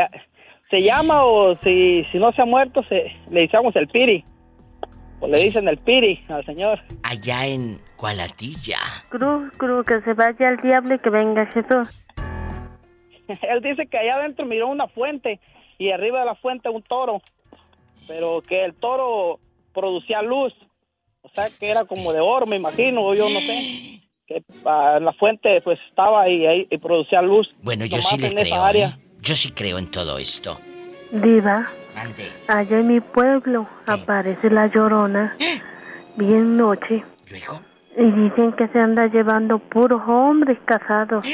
se 0.74 0.82
llama 0.82 1.24
o 1.24 1.54
si, 1.62 2.04
si 2.10 2.18
no 2.18 2.32
se 2.32 2.42
ha 2.42 2.44
muerto 2.44 2.82
se, 2.88 3.12
le 3.30 3.42
decimos 3.42 3.76
el 3.76 3.86
piri. 3.86 4.24
O 5.20 5.28
le 5.28 5.38
dicen 5.38 5.68
el 5.68 5.78
piri 5.78 6.24
al 6.28 6.44
señor. 6.44 6.80
Allá 7.04 7.46
en 7.46 7.80
Cualatilla. 7.94 8.80
Cruz, 9.08 9.52
cruz, 9.56 9.86
que 9.86 10.00
se 10.00 10.14
vaya 10.14 10.48
el 10.48 10.56
diablo 10.62 10.96
y 10.96 10.98
que 10.98 11.10
venga 11.10 11.46
Jesús. 11.46 12.04
Él 13.28 13.60
dice 13.62 13.86
que 13.86 13.98
allá 13.98 14.16
adentro 14.16 14.46
miró 14.46 14.66
una 14.66 14.88
fuente 14.88 15.38
y 15.78 15.92
arriba 15.92 16.20
de 16.20 16.26
la 16.26 16.34
fuente 16.34 16.68
un 16.68 16.82
toro, 16.82 17.22
pero 18.08 18.42
que 18.42 18.64
el 18.64 18.74
toro 18.74 19.38
producía 19.72 20.22
luz, 20.22 20.52
o 21.22 21.28
sea 21.28 21.46
que 21.56 21.70
era 21.70 21.84
como 21.84 22.12
de 22.12 22.18
oro, 22.20 22.46
me 22.46 22.56
imagino, 22.56 23.02
o 23.02 23.14
yo 23.14 23.28
no 23.28 23.38
sé. 23.38 24.00
Que 24.26 24.42
ah, 24.64 24.98
la 25.00 25.12
fuente 25.12 25.60
pues 25.60 25.78
estaba 25.88 26.22
ahí, 26.22 26.44
ahí 26.46 26.66
y 26.68 26.78
producía 26.78 27.22
luz. 27.22 27.48
Bueno, 27.62 27.84
yo 27.84 28.02
sí 28.02 28.18
le 28.18 28.34
creo. 28.34 28.64
área. 28.64 28.88
¿eh? 28.88 29.03
Yo 29.24 29.34
sí 29.34 29.52
creo 29.52 29.78
en 29.78 29.90
todo 29.90 30.18
esto. 30.18 30.60
Diva, 31.10 31.66
Ande. 31.96 32.30
allá 32.48 32.78
en 32.78 32.88
mi 32.88 33.00
pueblo 33.00 33.66
aparece 33.86 34.50
la 34.50 34.66
llorona, 34.66 35.34
bien 36.16 36.56
noche. 36.56 37.02
Luego. 37.30 37.60
Y 37.96 38.10
dicen 38.10 38.52
que 38.52 38.68
se 38.68 38.78
anda 38.78 39.06
llevando 39.06 39.58
puros 39.58 40.02
hombres 40.06 40.58
casados. 40.66 41.26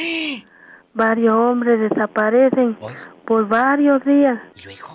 Varios 0.93 1.33
hombres 1.33 1.79
desaparecen 1.79 2.77
por 3.25 3.47
varios 3.47 4.03
días. 4.05 4.39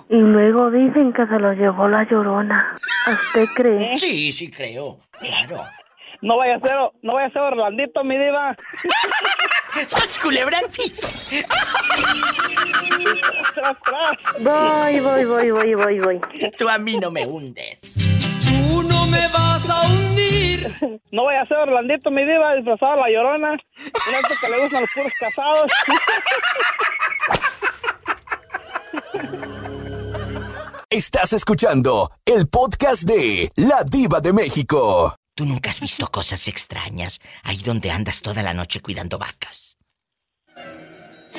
Y 0.09 0.15
luego 0.17 0.71
dicen 0.71 1.13
que 1.13 1.27
se 1.27 1.39
los 1.39 1.55
llevó 1.57 1.87
la 1.89 2.03
llorona. 2.09 2.77
¿A 3.05 3.11
¿Usted 3.11 3.45
cree? 3.55 3.97
Sí, 3.97 4.31
sí 4.31 4.49
creo. 4.49 4.99
Claro. 5.19 5.63
No 6.21 6.37
vaya 6.37 6.55
a 6.55 6.59
ser, 6.59 6.75
no 7.03 7.13
vaya 7.13 7.27
a 7.27 7.31
ser 7.31 7.41
Orlandito, 7.41 8.03
mi 8.03 8.17
diva. 8.17 8.55
¡Sas 9.85 10.19
culebra 10.19 10.59
al 10.59 10.69
piso! 10.69 11.35
Voy, 14.39 14.99
voy, 14.99 15.25
voy, 15.25 15.51
voy, 15.51 15.75
voy, 15.75 15.99
voy. 15.99 16.21
Tú 16.57 16.67
a 16.69 16.77
mí 16.77 16.97
no 16.97 17.11
me 17.11 17.25
hundes. 17.25 17.81
Tú 17.81 18.83
no 18.83 19.05
me 19.07 19.27
vas 19.29 19.69
a 19.69 19.81
hundir. 19.87 20.73
No 21.11 21.25
vaya 21.25 21.41
a 21.41 21.45
ser 21.45 21.57
Orlandito, 21.57 22.11
mi 22.11 22.25
diva, 22.25 22.55
disfrazado 22.55 22.95
de 22.95 23.01
la 23.01 23.09
llorona. 23.09 23.51
Una 23.51 24.17
vez 24.17 24.39
que 24.39 24.49
le 24.49 24.61
gustan 24.61 24.81
los 24.81 24.91
puros 24.91 25.13
casados. 25.19 25.71
Estás 30.89 31.33
escuchando 31.33 32.09
el 32.25 32.47
podcast 32.47 33.03
de 33.03 33.51
La 33.55 33.83
Diva 33.83 34.21
de 34.21 34.33
México. 34.33 35.13
¿Tú 35.35 35.45
nunca 35.45 35.69
has 35.69 35.81
visto 35.81 36.07
cosas 36.07 36.47
extrañas 36.47 37.19
ahí 37.43 37.57
donde 37.57 37.91
andas 37.91 38.21
toda 38.21 38.41
la 38.41 38.53
noche 38.53 38.81
cuidando 38.81 39.19
vacas? 39.19 39.66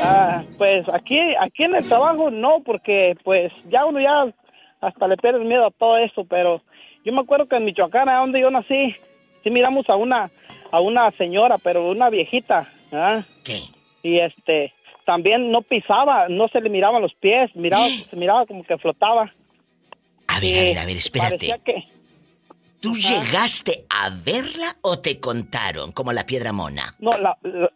Ah, 0.00 0.42
pues 0.56 0.88
aquí, 0.92 1.18
aquí 1.40 1.64
en 1.64 1.74
el 1.74 1.88
trabajo 1.88 2.30
no, 2.30 2.60
porque 2.64 3.16
pues 3.24 3.52
ya 3.68 3.84
uno 3.84 4.00
ya 4.00 4.32
hasta 4.80 5.08
le 5.08 5.16
pierde 5.16 5.40
miedo 5.40 5.66
a 5.66 5.70
todo 5.70 5.98
eso, 5.98 6.24
pero 6.24 6.62
yo 7.04 7.12
me 7.12 7.20
acuerdo 7.20 7.48
que 7.48 7.56
en 7.56 7.64
Michoacán, 7.64 8.08
a 8.08 8.18
donde 8.18 8.40
yo 8.40 8.50
nací, 8.50 8.94
sí 9.42 9.50
miramos 9.50 9.88
a 9.88 9.96
una, 9.96 10.30
a 10.70 10.80
una 10.80 11.10
señora, 11.12 11.58
pero 11.58 11.88
una 11.88 12.10
viejita, 12.10 12.68
¿ah? 12.92 13.22
¿Qué? 13.44 13.60
Y 14.02 14.18
este, 14.18 14.72
también 15.04 15.50
no 15.50 15.62
pisaba, 15.62 16.28
no 16.28 16.48
se 16.48 16.60
le 16.60 16.70
miraban 16.70 17.02
los 17.02 17.14
pies, 17.14 17.54
miraba, 17.56 17.86
se 18.10 18.16
miraba 18.16 18.46
como 18.46 18.62
que 18.62 18.78
flotaba. 18.78 19.32
A 20.28 20.40
ver, 20.40 20.58
a 20.58 20.62
ver, 20.62 20.78
a 20.78 20.86
ver, 20.86 20.96
espérate. 20.96 21.60
Que, 21.64 21.84
¿Tú 22.80 22.92
llegaste 22.92 23.84
a 23.90 24.10
verla 24.10 24.76
o 24.82 25.00
te 25.00 25.18
contaron 25.18 25.90
como 25.90 26.12
la 26.12 26.24
piedra 26.24 26.52
mona? 26.52 26.94
no, 27.00 27.10
la, 27.18 27.36
la, 27.42 27.70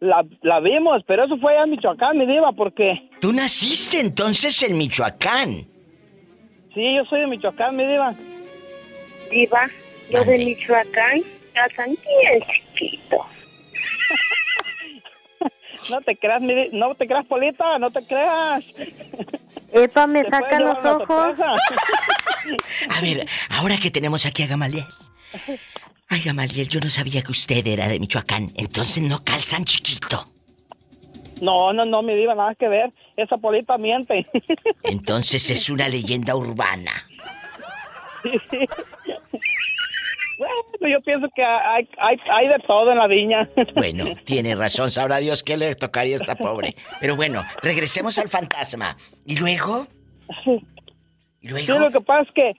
la, 0.00 0.24
la 0.42 0.60
vimos, 0.60 1.02
pero 1.06 1.24
eso 1.24 1.36
fue 1.38 1.52
allá 1.52 1.64
en 1.64 1.70
Michoacán, 1.70 2.16
mi 2.18 2.26
diva, 2.26 2.52
porque 2.52 3.10
¿Tú 3.20 3.32
naciste 3.32 4.00
entonces 4.00 4.62
en 4.62 4.76
Michoacán? 4.78 5.66
sí, 6.74 6.94
yo 6.96 7.04
soy 7.04 7.20
de 7.20 7.26
Michoacán, 7.26 7.76
mi 7.76 7.84
diva. 7.86 8.14
Diva, 9.30 9.68
los 10.10 10.26
de 10.26 10.38
Michoacán 10.38 11.22
casan 11.54 11.88
bien 11.90 12.42
chiquitos. 12.74 13.20
No 15.88 16.00
te 16.02 16.14
creas, 16.14 16.40
mi 16.42 16.54
di- 16.54 16.68
no 16.72 16.94
te 16.94 17.06
creas, 17.06 17.26
Polita, 17.26 17.78
no 17.78 17.90
te 17.90 18.04
creas. 18.04 18.62
Epa, 19.72 20.06
me 20.06 20.22
saca 20.30 20.60
los 20.60 20.84
ojos. 20.84 21.34
A 22.96 23.00
ver, 23.00 23.26
ahora 23.48 23.76
que 23.78 23.90
tenemos 23.90 24.24
aquí 24.26 24.42
a 24.42 24.46
Gamaliel. 24.46 24.84
Ay, 26.12 26.22
Gamaliel, 26.24 26.68
yo 26.68 26.80
no 26.80 26.90
sabía 26.90 27.22
que 27.22 27.30
usted 27.30 27.64
era 27.66 27.88
de 27.88 28.00
Michoacán. 28.00 28.48
Entonces 28.56 29.02
no 29.02 29.22
calzan 29.22 29.64
chiquito. 29.64 30.26
No, 31.40 31.72
no, 31.72 31.84
no, 31.84 32.02
mi 32.02 32.14
diva, 32.14 32.34
nada 32.34 32.54
que 32.56 32.68
ver. 32.68 32.90
Esa 33.16 33.36
Polita 33.36 33.78
miente. 33.78 34.26
Entonces 34.82 35.48
es 35.50 35.70
una 35.70 35.88
leyenda 35.88 36.34
urbana. 36.34 36.92
bueno, 40.38 40.88
yo 40.90 41.00
pienso 41.02 41.28
que 41.34 41.42
hay, 41.44 41.88
hay, 41.98 42.16
hay 42.30 42.48
de 42.48 42.58
todo 42.66 42.90
en 42.90 42.98
la 42.98 43.06
viña. 43.06 43.48
Bueno, 43.76 44.06
tiene 44.24 44.54
razón, 44.56 44.90
sabrá 44.90 45.18
Dios 45.18 45.42
qué 45.42 45.56
le 45.56 45.74
tocaría 45.76 46.16
a 46.16 46.18
esta 46.18 46.34
pobre. 46.34 46.74
Pero 47.00 47.14
bueno, 47.16 47.44
regresemos 47.62 48.18
al 48.18 48.28
fantasma. 48.28 48.96
¿Y 49.24 49.36
luego? 49.36 49.86
¿Y 51.40 51.48
Sí, 51.48 51.66
luego? 51.66 51.78
lo 51.78 51.90
que 51.92 52.00
pasa 52.00 52.22
es 52.22 52.34
que 52.34 52.48
eh, 52.50 52.54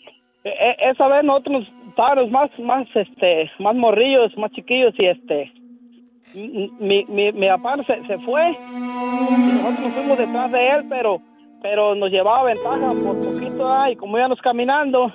eh, 0.45 0.75
esa 0.91 1.07
vez 1.07 1.23
nosotros 1.23 1.67
estábamos 1.91 2.31
más, 2.31 2.49
más, 2.59 2.87
este, 2.95 3.51
más 3.59 3.75
morrillos, 3.75 4.35
más 4.37 4.51
chiquillos 4.51 4.93
y 4.97 5.05
este, 5.05 5.51
mi, 6.33 7.05
mi, 7.05 7.31
mi 7.31 7.47
papá 7.47 7.77
se, 7.85 8.05
se 8.07 8.17
fue 8.19 8.51
y 8.51 9.53
nosotros 9.53 9.79
nos 9.79 9.93
fuimos 9.93 10.17
detrás 10.17 10.51
de 10.51 10.69
él, 10.69 10.85
pero, 10.89 11.21
pero 11.61 11.95
nos 11.95 12.09
llevaba 12.09 12.43
ventaja 12.43 12.93
por 13.03 13.19
poquito, 13.19 13.71
ah, 13.71 13.91
y 13.91 13.95
como 13.95 14.17
íbamos 14.17 14.39
caminando, 14.41 15.11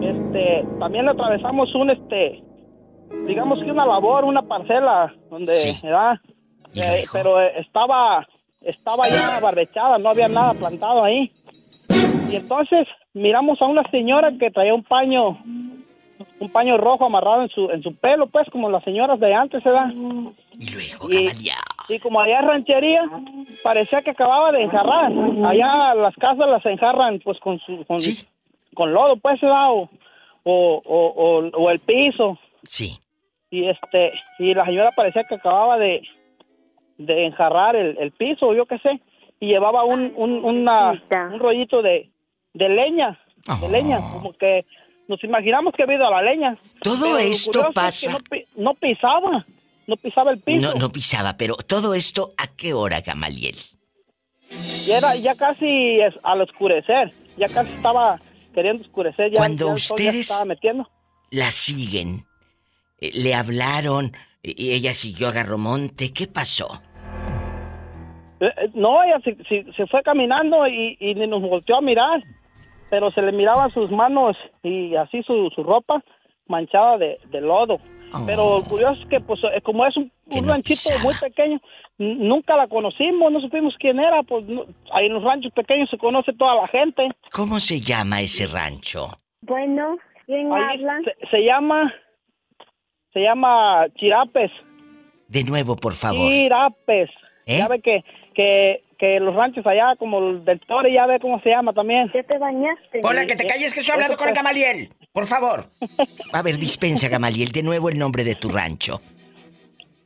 este, 0.00 0.64
también 0.78 1.08
atravesamos 1.08 1.74
un, 1.74 1.90
este, 1.90 2.42
digamos 3.26 3.62
que 3.62 3.70
una 3.70 3.86
labor, 3.86 4.24
una 4.24 4.42
parcela 4.42 5.12
donde, 5.28 5.52
¿verdad? 5.82 6.18
Eh, 6.74 7.04
pero 7.12 7.40
eh, 7.40 7.52
estaba, 7.58 8.26
estaba 8.62 9.08
ya 9.08 9.40
barbechada, 9.40 9.98
no 9.98 10.10
había 10.10 10.28
nada 10.28 10.54
plantado 10.54 11.02
ahí. 11.02 11.30
Y 12.30 12.36
entonces 12.36 12.86
miramos 13.12 13.60
a 13.60 13.66
una 13.66 13.82
señora 13.90 14.30
que 14.38 14.50
traía 14.50 14.74
un 14.74 14.84
paño, 14.84 15.38
un 16.38 16.50
paño 16.50 16.76
rojo 16.78 17.04
amarrado 17.06 17.42
en 17.42 17.48
su, 17.48 17.70
en 17.70 17.82
su 17.82 17.94
pelo, 17.96 18.26
pues 18.26 18.48
como 18.50 18.68
las 18.70 18.84
señoras 18.84 19.18
de 19.20 19.34
antes, 19.34 19.62
¿verdad? 19.64 19.88
Y 20.58 20.70
luego, 20.72 21.10
y, 21.10 21.28
y 21.88 21.98
como 22.00 22.20
allá 22.20 22.40
ranchería, 22.42 23.02
parecía 23.62 24.02
que 24.02 24.10
acababa 24.10 24.52
de 24.52 24.62
enjarrar. 24.62 25.12
Allá 25.46 25.94
las 25.94 26.14
casas 26.16 26.48
las 26.48 26.64
enjarran 26.66 27.20
pues 27.20 27.38
con 27.40 27.58
su, 27.60 27.84
con, 27.86 27.98
con 28.74 28.92
lodo, 28.92 29.16
pues, 29.16 29.40
¿verdad? 29.40 29.72
O, 29.72 29.88
o, 30.44 30.82
o, 30.84 31.06
o, 31.06 31.48
o 31.48 31.70
el 31.70 31.80
piso. 31.80 32.38
Sí. 32.64 32.98
Y 33.50 33.68
este, 33.68 34.12
y 34.38 34.54
la 34.54 34.64
señora 34.64 34.92
parecía 34.92 35.24
que 35.24 35.34
acababa 35.34 35.76
de, 35.78 36.02
de 36.98 37.26
enjarrar 37.26 37.74
el, 37.76 37.96
el 37.98 38.12
piso, 38.12 38.54
yo 38.54 38.66
qué 38.66 38.78
sé, 38.78 39.00
y 39.40 39.46
llevaba 39.48 39.84
un, 39.84 40.12
un, 40.16 40.44
una- 40.44 41.02
un 41.32 41.38
rollito 41.40 41.82
de, 41.82 42.10
de 42.54 42.68
leña, 42.68 43.18
de 43.60 43.68
leña, 43.68 43.98
como 44.12 44.32
que 44.34 44.66
nos 45.10 45.22
imaginamos 45.24 45.74
que 45.74 45.82
había 45.82 45.96
ido 45.96 46.06
a 46.06 46.10
la 46.10 46.22
leña. 46.22 46.56
Todo 46.82 47.18
esto 47.18 47.50
curioso 47.50 47.60
es 47.60 47.66
que 47.66 47.72
pasa- 47.74 48.18
no, 48.56 48.62
no 48.62 48.74
pisaba, 48.74 49.46
no 49.88 49.96
pisaba 49.96 50.30
el 50.30 50.38
piso. 50.40 50.60
No, 50.72 50.78
no 50.80 50.90
pisaba, 50.90 51.36
pero 51.36 51.56
todo 51.56 51.94
esto, 51.94 52.32
¿a 52.38 52.46
qué 52.56 52.72
hora, 52.72 53.00
Gamaliel? 53.00 53.56
Y 54.86 54.90
era 54.92 55.16
ya 55.16 55.34
casi 55.34 56.00
es- 56.00 56.14
al 56.22 56.40
oscurecer, 56.42 57.12
ya 57.36 57.48
casi 57.48 57.72
estaba 57.74 58.20
queriendo 58.54 58.84
oscurecer. 58.84 59.32
Ya, 59.32 59.38
Cuando 59.38 59.66
ya 59.66 59.70
ya 59.70 59.74
ustedes- 59.74 60.20
estaba 60.30 60.44
metiendo. 60.44 60.88
La 61.32 61.50
siguen, 61.50 62.24
eh, 63.00 63.10
le 63.12 63.34
hablaron, 63.34 64.12
y 64.42 64.70
ella 64.72 64.94
siguió 64.94 65.28
a 65.28 65.32
Garromonte, 65.32 66.12
¿qué 66.12 66.26
pasó? 66.28 66.80
Eh, 68.40 68.46
eh, 68.46 68.70
No, 68.74 69.02
ella 69.02 69.18
se, 69.24 69.36
se- 69.48 69.72
se 69.76 69.86
fue 69.86 70.02
caminando 70.02 70.66
y, 70.66 70.96
y 71.00 71.14
ni 71.14 71.26
nos 71.26 71.42
volteó 71.42 71.76
a 71.76 71.80
mirar, 71.80 72.22
pero 72.90 73.10
se 73.12 73.22
le 73.22 73.32
miraban 73.32 73.72
sus 73.72 73.90
manos 73.90 74.36
y 74.62 74.94
así 74.96 75.22
su, 75.22 75.48
su 75.54 75.62
ropa 75.62 76.02
manchada 76.46 76.98
de, 76.98 77.18
de 77.30 77.40
lodo. 77.40 77.78
Oh. 78.12 78.24
Pero 78.26 78.58
lo 78.58 78.64
curioso 78.64 79.00
es 79.02 79.08
que, 79.08 79.20
pues, 79.20 79.40
eh, 79.44 79.60
como 79.62 79.86
es 79.86 79.96
un, 79.96 80.10
un 80.26 80.48
ranchito 80.48 80.90
muy 81.00 81.14
pequeño, 81.14 81.60
nunca 81.98 82.56
la 82.56 82.66
conocimos, 82.66 83.30
no 83.30 83.40
supimos 83.40 83.74
quién 83.78 84.00
era. 84.00 84.24
Pues 84.24 84.44
no- 84.46 84.64
ahí 84.92 85.06
en 85.06 85.14
los 85.14 85.22
ranchos 85.22 85.52
pequeños 85.52 85.88
se 85.88 85.96
conoce 85.96 86.32
toda 86.32 86.56
la 86.56 86.66
gente. 86.68 87.08
¿Cómo 87.32 87.60
se 87.60 87.80
llama 87.80 88.20
ese 88.20 88.48
rancho? 88.48 89.10
Bueno, 89.42 89.96
¿quién 90.26 90.52
Ahí 90.52 90.80
habla? 90.80 90.98
Se, 91.04 91.26
se 91.28 91.44
llama, 91.44 91.94
se 93.12 93.20
llama 93.20 93.86
Chirapes. 93.94 94.50
De 95.28 95.44
nuevo, 95.44 95.76
por 95.76 95.92
favor. 95.94 96.28
Chirapes. 96.30 97.10
¿Eh? 97.46 97.58
Ya 97.58 97.68
ve 97.68 97.80
que, 97.80 98.04
que, 98.34 98.82
que 99.00 99.18
los 99.18 99.34
ranchos 99.34 99.66
allá, 99.66 99.96
como 99.98 100.18
el 100.18 100.44
del 100.44 100.60
Tore, 100.60 100.92
ya 100.92 101.06
ve 101.06 101.18
cómo 101.20 101.40
se 101.40 101.48
llama 101.48 101.72
también. 101.72 102.10
¿Ya 102.14 102.22
te 102.22 102.36
bañaste? 102.36 103.00
Hola, 103.02 103.24
que 103.26 103.34
te 103.34 103.46
calles 103.46 103.72
que 103.72 103.80
estoy 103.80 103.94
hablando 103.94 104.18
con 104.18 104.30
Gamaliel. 104.34 104.90
Por 105.12 105.24
favor. 105.26 105.64
A 106.34 106.42
ver, 106.42 106.58
dispensa, 106.58 107.08
Gamaliel, 107.08 107.50
de 107.50 107.62
nuevo 107.62 107.88
el 107.88 107.98
nombre 107.98 108.24
de 108.24 108.34
tu 108.34 108.50
rancho. 108.50 109.00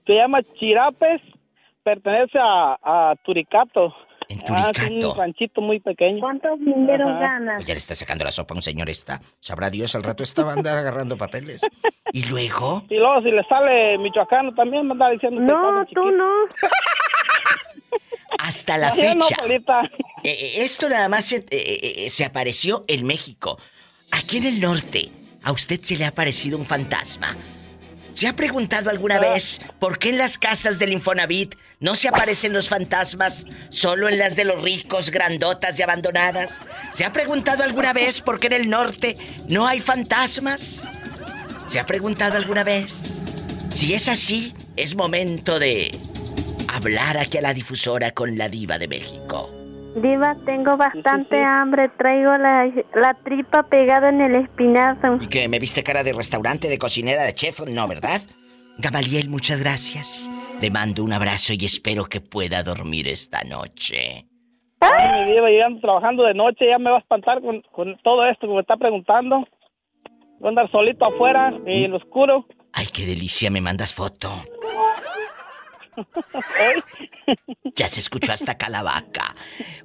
Se 0.06 0.14
llama 0.14 0.40
Chirapes, 0.60 1.20
pertenece 1.82 2.38
a, 2.38 2.76
a 2.82 3.14
Turicato. 3.24 3.92
En 4.28 4.38
Turicato. 4.40 4.80
es 4.80 5.04
un 5.04 5.16
ranchito 5.18 5.60
muy 5.60 5.80
pequeño. 5.80 6.20
¿Cuántos 6.20 6.58
dinero 6.60 7.08
Ajá. 7.08 7.18
ganas? 7.18 7.54
Pues 7.56 7.66
ya 7.66 7.74
le 7.74 7.78
está 7.78 7.94
sacando 7.94 8.24
la 8.24 8.32
sopa 8.32 8.54
a 8.54 8.56
un 8.56 8.62
señor 8.62 8.88
esta. 8.88 9.20
Sabrá 9.40 9.70
Dios, 9.70 9.94
al 9.96 10.02
rato 10.04 10.22
estaba 10.22 10.52
andar 10.52 10.78
agarrando 10.78 11.16
papeles. 11.18 11.66
¿Y 12.12 12.28
luego? 12.28 12.84
Y 12.88 12.96
luego 12.96 13.20
si 13.22 13.30
le 13.32 13.42
sale 13.44 13.98
michoacano 13.98 14.54
también 14.54 14.86
me 14.86 14.92
anda 14.92 15.10
diciendo 15.10 15.40
que 15.40 15.46
No, 15.52 15.84
tú 15.86 16.10
no. 16.12 16.30
Hasta 18.38 18.78
la 18.78 18.94
fecha. 18.94 19.36
Eh, 19.46 20.30
eh, 20.30 20.52
esto 20.64 20.88
nada 20.88 21.08
más 21.08 21.26
se, 21.26 21.44
eh, 21.50 22.08
se 22.10 22.24
apareció 22.24 22.84
en 22.88 23.04
México. 23.04 23.58
Aquí 24.10 24.38
en 24.38 24.44
el 24.44 24.60
norte, 24.60 25.10
¿a 25.42 25.52
usted 25.52 25.80
se 25.82 25.96
le 25.96 26.04
ha 26.04 26.08
aparecido 26.08 26.58
un 26.58 26.64
fantasma? 26.64 27.36
¿Se 28.14 28.28
ha 28.28 28.36
preguntado 28.36 28.90
alguna 28.90 29.18
vez 29.18 29.60
por 29.80 29.98
qué 29.98 30.10
en 30.10 30.18
las 30.18 30.38
casas 30.38 30.78
del 30.78 30.92
Infonavit 30.92 31.56
no 31.80 31.96
se 31.96 32.06
aparecen 32.06 32.52
los 32.52 32.68
fantasmas, 32.68 33.44
solo 33.70 34.08
en 34.08 34.18
las 34.18 34.36
de 34.36 34.44
los 34.44 34.62
ricos, 34.62 35.10
grandotas 35.10 35.76
y 35.78 35.82
abandonadas? 35.82 36.60
¿Se 36.92 37.04
ha 37.04 37.12
preguntado 37.12 37.64
alguna 37.64 37.92
vez 37.92 38.20
por 38.20 38.38
qué 38.38 38.46
en 38.46 38.52
el 38.52 38.70
norte 38.70 39.16
no 39.48 39.66
hay 39.66 39.80
fantasmas? 39.80 40.86
¿Se 41.68 41.80
ha 41.80 41.86
preguntado 41.86 42.36
alguna 42.36 42.62
vez? 42.62 43.20
Si 43.74 43.92
es 43.94 44.08
así, 44.08 44.54
es 44.76 44.94
momento 44.94 45.58
de 45.58 45.90
hablar 46.74 47.16
aquí 47.18 47.38
a 47.38 47.42
la 47.42 47.54
difusora 47.54 48.10
con 48.12 48.36
la 48.36 48.48
diva 48.48 48.78
de 48.78 48.88
México. 48.88 49.50
Diva, 49.96 50.34
tengo 50.44 50.76
bastante 50.76 51.42
hambre. 51.42 51.88
Traigo 51.90 52.36
la, 52.36 52.66
la 52.94 53.14
tripa 53.24 53.62
pegada 53.62 54.08
en 54.08 54.20
el 54.20 54.34
espinazo. 54.34 55.18
¿Y 55.20 55.28
que 55.28 55.48
me 55.48 55.60
viste 55.60 55.82
cara 55.82 56.02
de 56.02 56.12
restaurante, 56.12 56.68
de 56.68 56.78
cocinera, 56.78 57.22
de 57.22 57.32
chef? 57.32 57.60
No, 57.68 57.86
¿verdad? 57.86 58.20
Gamaliel, 58.78 59.28
muchas 59.28 59.60
gracias. 59.60 60.30
Le 60.60 60.70
mando 60.70 61.04
un 61.04 61.12
abrazo 61.12 61.52
y 61.56 61.64
espero 61.64 62.06
que 62.06 62.20
pueda 62.20 62.62
dormir 62.64 63.06
esta 63.06 63.44
noche. 63.44 64.26
Ay, 64.80 65.26
mi 65.26 65.32
diva, 65.32 65.50
yo 65.50 65.64
ando 65.64 65.80
trabajando 65.80 66.24
de 66.24 66.34
noche, 66.34 66.66
ya 66.68 66.78
me 66.78 66.90
va 66.90 66.96
a 66.96 67.00
espantar 67.00 67.40
con, 67.40 67.62
con 67.72 67.96
todo 68.02 68.26
esto 68.26 68.48
que 68.48 68.52
me 68.52 68.60
está 68.60 68.76
preguntando. 68.76 69.46
Voy 70.40 70.46
a 70.46 70.48
andar 70.48 70.70
solito 70.70 71.06
afuera 71.06 71.54
y 71.66 71.84
en 71.84 71.92
lo 71.92 71.98
oscuro. 71.98 72.46
Ay, 72.72 72.86
qué 72.92 73.06
delicia, 73.06 73.50
me 73.50 73.60
mandas 73.60 73.94
foto. 73.94 74.30
Ya 77.74 77.88
se 77.88 78.00
escuchó 78.00 78.32
hasta 78.32 78.56
Calavaca. 78.56 79.34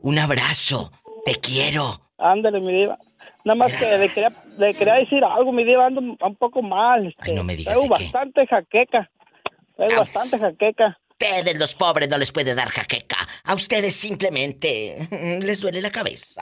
Un 0.02 0.20
abrazo. 0.20 0.92
Te 1.26 1.36
quiero. 1.36 2.02
Ándale, 2.18 2.60
mi 2.60 2.74
diva. 2.74 2.98
Nada 3.46 3.56
más 3.56 3.72
que 3.72 3.98
le 3.98 4.10
quería, 4.10 4.30
le 4.58 4.74
quería 4.74 4.96
decir 4.96 5.24
algo, 5.24 5.52
mi 5.54 5.64
diva, 5.64 5.86
ando 5.88 6.02
un 6.02 6.36
poco 6.36 6.62
mal. 6.62 7.08
Este, 7.08 7.22
Ay, 7.32 7.34
no 7.34 7.44
me 7.44 7.56
digas 7.56 7.78
qué. 7.80 7.88
bastante 7.88 8.46
jaqueca. 8.48 9.10
Traigo 9.78 10.00
bastante 10.00 10.38
jaqueca. 10.38 10.98
Ustedes, 11.12 11.58
los 11.60 11.76
pobres, 11.76 12.10
no 12.10 12.18
les 12.18 12.32
puede 12.32 12.54
dar 12.56 12.70
jaqueca. 12.70 13.18
A 13.44 13.54
ustedes 13.54 13.96
simplemente 13.96 15.08
les 15.42 15.60
duele 15.62 15.82
la 15.82 15.90
cabeza. 15.92 16.42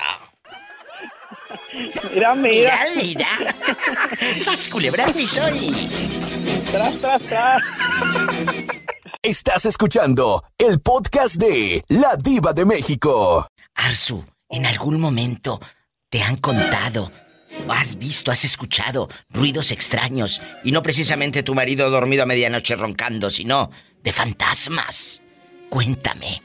Mira, 2.14 2.36
mira. 2.36 2.80
Mira, 2.96 3.30
mira. 3.36 3.56
¡Sas 4.38 4.68
culebra 4.70 5.06
al 5.06 5.14
piso 5.14 5.42
y- 5.56 5.72
Tras, 6.72 6.98
tras, 7.00 7.22
tras. 7.24 7.64
Estás 9.22 9.66
escuchando 9.66 10.44
el 10.58 10.80
podcast 10.80 11.36
de 11.36 11.84
La 11.90 12.16
Diva 12.24 12.54
de 12.54 12.66
México. 12.66 13.48
Arzu, 13.76 14.24
¿en 14.50 14.66
algún 14.66 15.00
momento 15.00 15.60
te 16.10 16.22
han 16.22 16.38
contado, 16.38 17.12
o 17.68 17.72
has 17.72 17.98
visto, 17.98 18.32
has 18.32 18.46
escuchado 18.46 19.10
ruidos 19.30 19.72
extraños? 19.72 20.42
Y 20.64 20.72
no 20.72 20.82
precisamente 20.82 21.44
tu 21.44 21.56
marido 21.56 21.90
dormido 21.90 22.24
a 22.24 22.26
medianoche 22.28 22.76
roncando, 22.76 23.30
sino 23.30 23.70
de 24.04 24.14
fantasmas. 24.14 25.22
Cuéntame. 25.70 26.42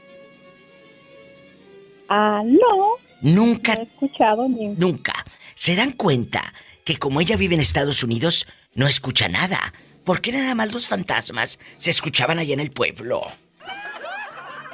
Ah, 2.09 2.41
no. 2.43 2.97
Nunca, 3.21 3.75
No 3.75 3.81
he 3.81 3.83
escuchado 3.85 4.49
ni. 4.49 4.67
nunca. 4.69 5.13
¿Se 5.55 5.75
dan 5.75 5.93
cuenta 5.93 6.53
que 6.83 6.97
como 6.97 7.21
ella 7.21 7.37
vive 7.37 7.55
en 7.55 7.61
Estados 7.61 8.03
Unidos, 8.03 8.45
no 8.73 8.87
escucha 8.87 9.29
nada? 9.29 9.73
¿Por 10.03 10.19
qué 10.21 10.31
nada 10.31 10.53
más 10.55 10.73
los 10.73 10.87
fantasmas 10.87 11.59
se 11.77 11.91
escuchaban 11.91 12.39
allá 12.39 12.53
en 12.53 12.59
el 12.59 12.71
pueblo? 12.71 13.25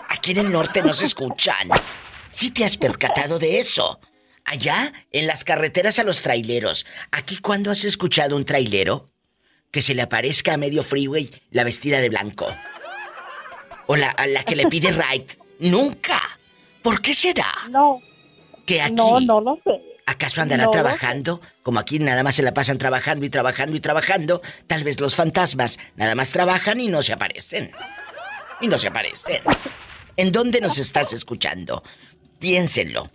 Aquí 0.10 0.32
en 0.32 0.38
el 0.38 0.52
norte 0.52 0.82
no 0.82 0.94
se 0.94 1.06
escuchan. 1.06 1.70
¿Sí 2.32 2.52
te 2.52 2.66
has 2.66 2.78
percatado 2.78 3.38
de 3.38 3.60
eso? 3.60 4.00
Allá, 4.46 4.92
en 5.12 5.28
las 5.28 5.44
carreteras 5.44 6.00
a 6.00 6.04
los 6.04 6.22
traileros. 6.24 6.86
¿Aquí 7.12 7.38
cuándo 7.38 7.70
has 7.70 7.84
escuchado 7.84 8.36
un 8.36 8.46
trailero? 8.46 9.12
Que 9.72 9.84
se 9.84 9.94
le 9.94 10.02
aparezca 10.02 10.54
a 10.54 10.58
medio 10.58 10.82
freeway 10.82 11.30
la 11.52 11.64
vestida 11.64 12.02
de 12.02 12.10
blanco. 12.10 12.48
O 13.86 13.96
la, 13.96 14.10
a 14.10 14.26
la 14.26 14.44
que 14.44 14.56
le 14.56 14.68
pide 14.68 14.92
ride. 14.92 15.28
Nunca. 15.60 16.20
¿Por 16.82 17.02
qué 17.02 17.14
será? 17.14 17.52
No. 17.70 18.02
Que 18.66 18.82
aquí... 18.82 18.94
No, 18.96 19.20
no 19.20 19.42
lo 19.42 19.60
sé. 19.64 19.80
¿Acaso 20.10 20.42
andará 20.42 20.66
No 20.66 20.72
trabajando? 20.72 21.40
Como 21.62 21.78
aquí 21.80 22.00
nada 22.00 22.24
más 22.24 22.34
se 22.34 22.42
la 22.42 22.52
pasan 22.52 22.80
trabajando 22.80 23.28
y 23.28 23.30
trabajando 23.30 23.78
y 23.78 23.80
trabajando, 23.80 24.42
tal 24.66 24.84
vez 24.84 25.00
los 25.00 25.14
fantasmas 25.14 25.78
nada 25.98 26.16
más 26.16 26.32
trabajan 26.32 26.80
y 26.80 26.88
no 26.88 27.04
se 27.04 27.14
aparecen. 27.14 27.72
Y 28.60 28.68
no 28.68 28.80
se 28.80 28.88
aparecen. 28.88 29.44
¿En 30.18 30.32
dónde 30.32 30.62
nos 30.62 30.80
estás 30.80 31.14
escuchando? 31.14 31.84
Piénsenlo. 32.40 33.08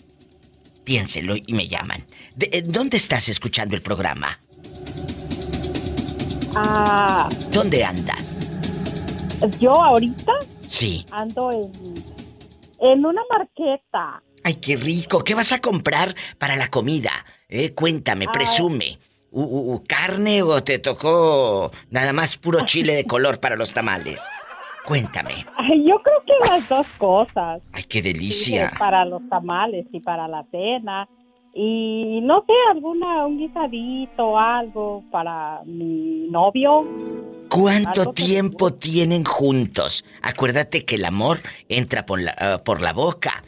Piénsenlo 0.85 1.35
y 1.37 1.53
me 1.53 1.67
llaman. 1.67 2.07
¿De- 2.37 2.51
en 2.53 2.71
¿Dónde 2.71 2.97
estás 2.99 3.29
escuchando 3.29 3.75
el 3.75 3.83
programa? 3.83 4.39
Ah, 6.55 7.29
¿Dónde 7.51 7.85
andas? 7.85 8.47
yo 9.59 9.73
ahorita 9.83 10.33
Sí. 10.69 11.05
ando 11.11 11.51
en, 11.51 11.73
en 12.81 13.05
una 13.05 13.23
marqueta. 13.29 14.23
Ay, 14.45 14.55
qué 14.57 14.77
rico. 14.77 15.25
¿Qué 15.25 15.35
vas 15.35 15.53
a 15.53 15.61
comprar 15.61 16.15
para 16.39 16.55
la 16.57 16.69
comida? 16.69 17.11
Eh, 17.49 17.73
cuéntame, 17.73 18.27
presume. 18.33 18.99
¿Carne 19.89 20.43
o 20.43 20.63
te 20.63 20.79
tocó 20.79 21.71
nada 21.91 22.13
más 22.13 22.37
puro 22.37 22.61
chile 22.65 22.95
de 22.95 23.05
color 23.05 23.41
para 23.41 23.57
los 23.57 23.73
tamales? 23.73 24.23
Cuéntame. 24.85 25.47
Ay, 25.57 25.85
yo 25.89 25.97
creo 26.03 26.23
que 26.27 26.51
las 26.51 26.69
dos 26.69 26.87
cosas. 26.99 27.63
Ay, 27.73 27.85
qué 27.85 27.99
Sí, 27.99 28.03
delicia. 28.13 28.73
para 28.79 29.05
los 29.07 29.27
tamales 29.29 29.87
y 29.93 30.01
para 30.01 30.29
la 30.29 30.45
cena. 30.51 31.09
Y 31.55 32.21
no 32.23 32.45
sé, 32.47 32.53
alguna, 32.71 33.27
un 33.27 33.39
guisadito, 33.39 34.39
algo 34.39 35.03
para 35.11 35.63
mi 35.65 36.27
novio. 36.31 36.85
¿Cuánto 37.49 38.13
que- 38.13 38.25
tiempo 38.25 38.73
tienen 38.75 39.25
juntos? 39.25 40.05
Acuérdate 40.23 40.85
que 40.85 40.97
el 40.97 41.05
amor 41.05 41.41
entra 41.69 42.05
por 42.05 42.21
la, 42.21 42.35
ah, 42.39 42.63
por 42.65 42.83
la 42.83 42.93
boca. 42.93 43.43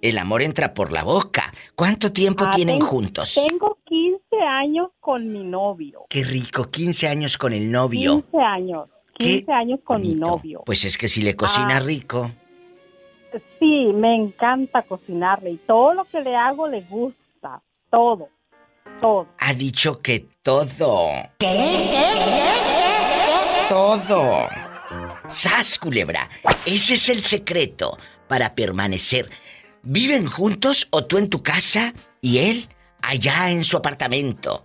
El 0.00 0.16
amor 0.18 0.42
entra 0.42 0.74
por 0.74 0.92
la 0.92 1.02
boca. 1.02 1.52
¿Cuánto 1.74 2.12
tiempo 2.12 2.44
Ah, 2.46 2.50
tienen 2.54 2.78
ten- 2.78 2.86
juntos? 2.86 3.34
Tengo 3.48 3.78
15 3.84 4.36
años 4.40 4.90
con 5.00 5.32
mi 5.32 5.42
novio. 5.44 6.06
Qué 6.08 6.22
rico, 6.24 6.70
15 6.70 7.08
años 7.08 7.36
con 7.36 7.52
el 7.52 7.70
novio. 7.70 8.22
15 8.30 8.38
años. 8.42 8.88
15 9.18 9.52
años 9.52 9.80
con 9.82 10.00
mi 10.00 10.14
novio. 10.14 10.62
Pues 10.64 10.84
es 10.84 10.96
que 10.96 11.08
si 11.08 11.22
le 11.22 11.34
cocina 11.34 11.78
Ah. 11.78 11.80
rico. 11.80 12.30
Sí, 13.58 13.90
me 13.92 14.14
encanta 14.14 14.82
cocinarle 14.84 15.50
y 15.50 15.56
todo 15.66 15.92
lo 15.94 16.04
que 16.04 16.20
le 16.20 16.34
hago 16.36 16.68
le 16.68 16.82
gusta, 16.82 17.60
todo. 17.90 18.28
todo. 19.02 19.28
Ha 19.38 19.52
dicho 19.54 20.00
que 20.00 20.26
todo. 20.42 21.12
Todo. 23.68 24.48
Sas, 25.28 25.78
culebra. 25.78 26.28
Ese 26.64 26.94
es 26.94 27.08
el 27.10 27.22
secreto 27.22 27.98
para 28.28 28.54
permanecer. 28.54 29.28
¿Viven 29.90 30.26
juntos 30.26 30.86
o 30.90 31.06
tú 31.06 31.16
en 31.16 31.30
tu 31.30 31.42
casa 31.42 31.94
y 32.20 32.40
él 32.40 32.68
allá 33.00 33.50
en 33.50 33.64
su 33.64 33.78
apartamento? 33.78 34.62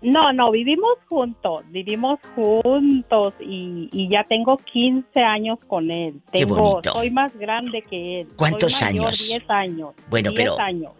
No, 0.00 0.32
no, 0.32 0.50
vivimos 0.50 0.94
juntos, 1.10 1.62
vivimos 1.68 2.18
juntos 2.34 3.34
y, 3.38 3.90
y 3.92 4.08
ya 4.08 4.24
tengo 4.24 4.56
15 4.56 5.20
años 5.20 5.58
con 5.66 5.90
él. 5.90 6.14
Qué 6.32 6.38
Tengo, 6.38 6.56
bonito. 6.56 6.90
soy 6.90 7.10
más 7.10 7.36
grande 7.36 7.82
que 7.82 8.22
él. 8.22 8.28
¿Cuántos 8.34 8.72
Soy 8.72 8.86
mayor, 8.94 9.06
años? 9.08 9.28
10 9.28 9.50
años. 9.50 9.90
Bueno, 10.08 10.30
10 10.30 10.40
pero- 10.42 10.58
años. 10.58 10.92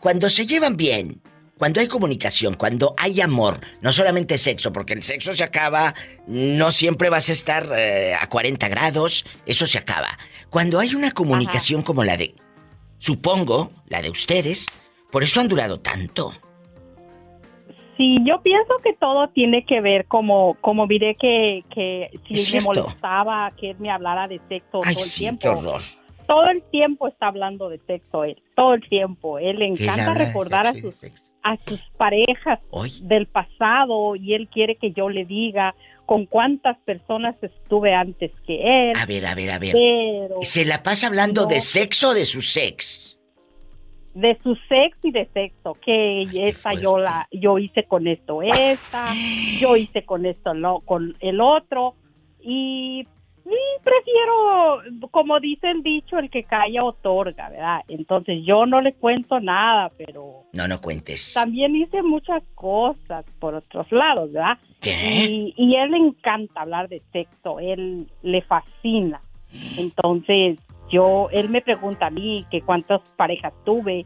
Cuando 0.00 0.28
se 0.28 0.44
llevan 0.44 0.76
bien, 0.76 1.20
cuando 1.56 1.78
hay 1.78 1.86
comunicación, 1.86 2.54
cuando 2.54 2.94
hay 2.96 3.20
amor, 3.20 3.60
no 3.80 3.92
solamente 3.92 4.36
sexo, 4.38 4.72
porque 4.72 4.94
el 4.94 5.04
sexo 5.04 5.34
se 5.36 5.44
acaba, 5.44 5.94
no 6.26 6.72
siempre 6.72 7.10
vas 7.10 7.28
a 7.28 7.32
estar 7.32 7.68
eh, 7.76 8.16
a 8.20 8.28
40 8.28 8.66
grados, 8.66 9.24
eso 9.46 9.68
se 9.68 9.78
acaba. 9.78 10.18
Cuando 10.50 10.80
hay 10.80 10.96
una 10.96 11.12
comunicación 11.12 11.82
como 11.82 12.02
la 12.02 12.16
de, 12.16 12.34
supongo, 12.98 13.70
la 13.88 14.02
de 14.02 14.10
ustedes, 14.10 14.66
por 15.10 15.22
eso 15.22 15.40
han 15.40 15.48
durado 15.48 15.80
tanto. 15.80 16.32
Sí, 17.96 18.18
yo 18.22 18.40
pienso 18.42 18.76
que 18.84 18.92
todo 18.92 19.28
tiene 19.30 19.64
que 19.64 19.80
ver 19.80 20.06
como, 20.06 20.54
como 20.60 20.86
miré 20.86 21.16
que, 21.16 21.64
que 21.74 22.10
si 22.32 22.54
me 22.54 22.60
molestaba 22.60 23.50
que 23.56 23.70
él 23.70 23.76
me 23.80 23.90
hablara 23.90 24.28
de 24.28 24.40
sexo 24.48 24.80
Ay, 24.84 24.94
todo 24.94 25.04
el 25.04 25.10
sí, 25.10 25.20
tiempo. 25.20 25.40
qué 25.42 25.48
horror. 25.48 25.80
Todo 26.28 26.46
el 26.50 26.62
tiempo 26.70 27.08
está 27.08 27.28
hablando 27.28 27.68
de 27.68 27.78
sexo 27.86 28.22
él, 28.22 28.40
todo 28.54 28.74
el 28.74 28.88
tiempo. 28.88 29.38
Él 29.40 29.58
le 29.58 29.66
encanta 29.66 30.14
recordar 30.14 30.68
a 30.68 30.74
sus, 30.74 31.02
a 31.42 31.56
sus 31.66 31.80
parejas 31.96 32.60
del 33.02 33.26
pasado 33.26 34.14
y 34.14 34.34
él 34.34 34.48
quiere 34.48 34.76
que 34.76 34.92
yo 34.92 35.08
le 35.08 35.24
diga 35.24 35.74
con 36.08 36.24
cuántas 36.24 36.78
personas 36.86 37.36
estuve 37.42 37.92
antes 37.92 38.32
que 38.46 38.90
él. 38.90 38.94
A 38.98 39.04
ver, 39.04 39.26
a 39.26 39.34
ver, 39.34 39.50
a 39.50 39.58
ver. 39.58 39.72
Pero 39.72 40.38
¿Se 40.40 40.64
la 40.64 40.82
pasa 40.82 41.06
hablando 41.06 41.42
no. 41.42 41.48
de 41.48 41.60
sexo 41.60 42.08
o 42.08 42.14
de 42.14 42.24
su 42.24 42.40
sex? 42.40 43.18
de 44.14 44.38
su 44.42 44.56
sexo 44.70 45.06
y 45.06 45.10
de 45.12 45.28
sexo, 45.34 45.76
que 45.84 46.22
esta 46.48 46.72
yo 46.72 46.98
la 46.98 47.28
yo 47.30 47.58
hice 47.58 47.84
con 47.84 48.08
esto 48.08 48.40
esta, 48.42 49.12
yo 49.60 49.76
hice 49.76 50.04
con 50.06 50.24
esto 50.24 50.54
no, 50.54 50.80
con 50.80 51.14
el 51.20 51.42
otro 51.42 51.94
y 52.40 53.06
prefiero 53.82 54.80
como 55.10 55.40
dice 55.40 55.70
el 55.70 55.82
dicho 55.82 56.18
el 56.18 56.30
que 56.30 56.44
calla 56.44 56.84
otorga, 56.84 57.48
¿verdad? 57.48 57.80
Entonces 57.88 58.40
yo 58.44 58.66
no 58.66 58.80
le 58.80 58.92
cuento 58.94 59.40
nada, 59.40 59.90
pero 59.96 60.44
No, 60.52 60.68
no 60.68 60.80
cuentes. 60.80 61.32
también 61.34 61.74
hice 61.76 62.02
muchas 62.02 62.42
cosas 62.54 63.24
por 63.38 63.54
otros 63.54 63.90
lados, 63.92 64.32
¿verdad? 64.32 64.58
¿Qué? 64.80 64.90
Y, 65.28 65.54
y 65.56 65.76
él 65.76 65.90
le 65.90 65.96
encanta 65.98 66.60
hablar 66.62 66.88
de 66.88 67.02
sexo, 67.12 67.58
él 67.60 68.06
le 68.22 68.42
fascina. 68.42 69.20
Entonces, 69.78 70.58
yo, 70.90 71.28
él 71.32 71.48
me 71.48 71.60
pregunta 71.62 72.06
a 72.06 72.10
mí 72.10 72.46
que 72.50 72.62
cuántas 72.62 73.00
parejas 73.12 73.52
tuve. 73.64 74.04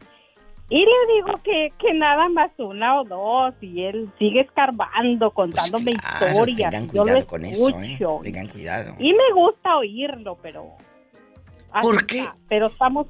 Y 0.73 0.79
le 0.79 1.13
digo 1.13 1.39
que, 1.43 1.69
que 1.77 1.93
nada 1.93 2.29
más 2.29 2.49
una 2.57 2.99
o 2.99 3.03
dos. 3.03 3.53
Y 3.61 3.83
él 3.83 4.11
sigue 4.17 4.41
escarbando, 4.41 5.29
contándome 5.29 5.93
Claro, 5.93 6.25
historias. 6.25 6.71
tengan 6.71 6.91
yo 6.91 7.05
lo 7.05 7.27
con 7.27 7.45
eso, 7.45 7.69
¿eh? 7.69 7.91
escucho. 7.91 8.21
Tengan 8.23 8.47
cuidado. 8.47 8.95
Y 8.97 9.13
me 9.13 9.33
gusta 9.35 9.77
oírlo, 9.77 10.35
pero... 10.41 10.69
¿Por 11.79 12.03
qué? 12.07 12.21
está. 12.21 12.35
Pero 12.49 12.67
estamos 12.67 13.05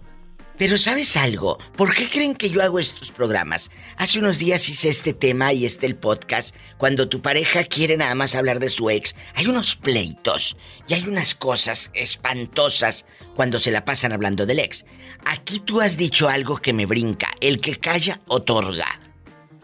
Pero 0.63 0.77
¿sabes 0.77 1.17
algo? 1.17 1.57
¿Por 1.75 1.93
qué 1.93 2.09
creen 2.09 2.35
que 2.35 2.49
yo 2.49 2.63
hago 2.63 2.79
estos 2.79 3.11
programas? 3.11 3.69
Hace 3.97 4.19
unos 4.19 4.39
días 4.39 4.69
hice 4.69 4.87
este 4.87 5.13
tema 5.13 5.51
y 5.51 5.65
este 5.65 5.85
el 5.85 5.97
podcast. 5.97 6.55
Cuando 6.77 7.09
tu 7.09 7.21
pareja 7.21 7.65
quiere 7.65 7.97
nada 7.97 8.15
más 8.15 8.33
hablar 8.33 8.61
de 8.61 8.69
su 8.69 8.89
ex, 8.89 9.13
hay 9.35 9.47
unos 9.47 9.75
pleitos 9.75 10.55
y 10.87 10.93
hay 10.93 11.05
unas 11.05 11.35
cosas 11.35 11.91
espantosas 11.93 13.05
cuando 13.35 13.59
se 13.59 13.71
la 13.71 13.83
pasan 13.83 14.13
hablando 14.13 14.45
del 14.45 14.59
ex. 14.59 14.85
Aquí 15.25 15.59
tú 15.59 15.81
has 15.81 15.97
dicho 15.97 16.29
algo 16.29 16.55
que 16.55 16.71
me 16.71 16.85
brinca. 16.85 17.27
El 17.41 17.59
que 17.59 17.77
calla, 17.77 18.21
otorga. 18.29 19.01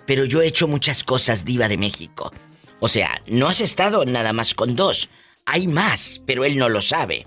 Pero 0.06 0.26
yo 0.26 0.42
he 0.42 0.48
hecho 0.48 0.68
muchas 0.68 1.06
cosas, 1.06 1.46
diva 1.46 1.70
de 1.70 1.78
México. 1.78 2.34
O 2.82 2.90
sea, 2.90 3.22
no 3.26 3.48
has 3.48 3.62
estado 3.62 4.04
nada 4.04 4.34
más 4.34 4.54
con 4.54 4.76
dos. 4.76 5.08
Hay 5.46 5.66
más, 5.66 6.22
pero 6.26 6.44
él 6.44 6.58
no 6.58 6.68
lo 6.68 6.82
sabe. 6.82 7.26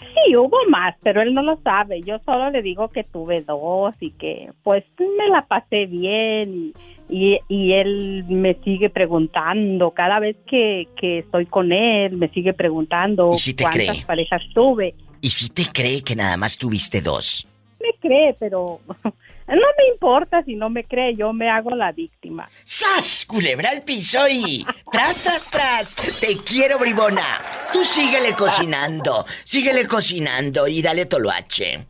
Sí, 0.00 0.36
hubo 0.36 0.56
más, 0.68 0.94
pero 1.02 1.22
él 1.22 1.34
no 1.34 1.42
lo 1.42 1.56
sabe. 1.62 2.02
Yo 2.02 2.18
solo 2.24 2.50
le 2.50 2.62
digo 2.62 2.88
que 2.88 3.04
tuve 3.04 3.42
dos 3.42 3.94
y 4.00 4.10
que 4.12 4.50
pues 4.62 4.84
me 4.98 5.28
la 5.28 5.46
pasé 5.46 5.86
bien 5.86 6.72
y, 7.08 7.34
y, 7.34 7.38
y 7.48 7.72
él 7.72 8.24
me 8.28 8.54
sigue 8.64 8.90
preguntando 8.90 9.90
cada 9.92 10.18
vez 10.20 10.36
que, 10.46 10.88
que 10.96 11.18
estoy 11.20 11.46
con 11.46 11.72
él, 11.72 12.16
me 12.16 12.28
sigue 12.28 12.52
preguntando 12.52 13.30
¿Y 13.34 13.38
si 13.38 13.54
cuántas 13.54 13.86
cree? 13.90 14.04
parejas 14.06 14.42
tuve. 14.54 14.94
¿Y 15.20 15.30
si 15.30 15.48
te 15.50 15.64
cree 15.72 16.02
que 16.02 16.16
nada 16.16 16.36
más 16.36 16.56
tuviste 16.56 17.00
dos? 17.00 17.46
Me 17.80 17.92
cree, 18.00 18.34
pero 18.38 18.80
no 19.56 19.66
me 19.78 19.92
importa 19.92 20.42
si 20.44 20.54
no 20.54 20.70
me 20.70 20.84
cree, 20.84 21.16
yo 21.16 21.32
me 21.32 21.50
hago 21.50 21.70
la 21.70 21.92
víctima. 21.92 22.48
¡Sas! 22.64 23.24
Culebra 23.26 23.70
al 23.70 23.82
piso 23.82 24.28
y... 24.28 24.64
¡Tras, 24.92 25.24
tras, 25.24 25.50
tras! 25.50 26.20
¡Te 26.20 26.36
quiero, 26.44 26.78
bribona! 26.78 27.40
Tú 27.72 27.84
síguele 27.84 28.34
cocinando, 28.34 29.24
síguele 29.44 29.86
cocinando 29.86 30.68
y 30.68 30.82
dale 30.82 31.06
toloache. 31.06 31.86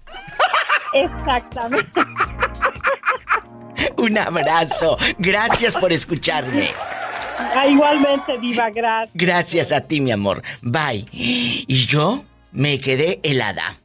Exactamente. 0.95 2.01
Un 3.97 4.19
abrazo. 4.19 4.97
Gracias 5.19 5.75
por 5.75 5.93
escucharme. 5.93 6.71
Ah, 7.55 7.67
igualmente, 7.67 8.39
Diva, 8.39 8.71
gracias. 8.71 9.11
Gracias 9.15 9.73
a 9.73 9.81
ti, 9.81 10.01
mi 10.01 10.13
amor. 10.13 10.43
Bye. 10.63 11.07
Y 11.13 11.87
yo 11.87 12.25
me 12.53 12.81
quedé 12.81 13.21
helada. 13.23 13.79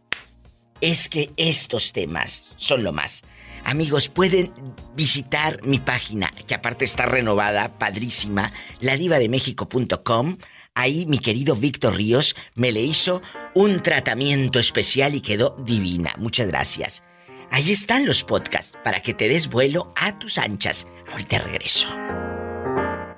Es 0.82 1.08
que 1.10 1.32
estos 1.38 1.94
temas 1.94 2.54
son 2.58 2.84
lo 2.84 2.92
más. 2.92 3.24
Amigos, 3.65 4.10
pueden 4.10 4.54
visitar 4.95 5.60
mi 5.63 5.80
página, 5.80 6.32
que 6.47 6.54
aparte 6.54 6.86
está 6.86 7.08
renovada, 7.08 7.80
padrísima, 7.80 8.54
ladivademexico.com. 8.80 10.38
Ahí 10.75 11.06
mi 11.08 11.17
querido 11.17 11.56
Víctor 11.56 11.95
Ríos 11.95 12.36
me 12.54 12.71
le 12.71 12.82
hizo 12.82 13.23
un 13.56 13.82
tratamiento 13.82 14.60
especial 14.60 15.15
y 15.15 15.21
quedó 15.21 15.56
divina. 15.65 16.13
Muchas 16.17 16.47
gracias. 16.47 17.01
Ahí 17.49 17.71
están 17.71 18.06
los 18.06 18.23
podcasts 18.23 18.78
para 18.84 19.01
que 19.01 19.13
te 19.13 19.30
des 19.30 19.49
vuelo 19.49 19.93
a 19.95 20.19
tus 20.19 20.38
anchas. 20.38 20.86
Ahorita 21.12 21.39
regreso. 21.39 21.88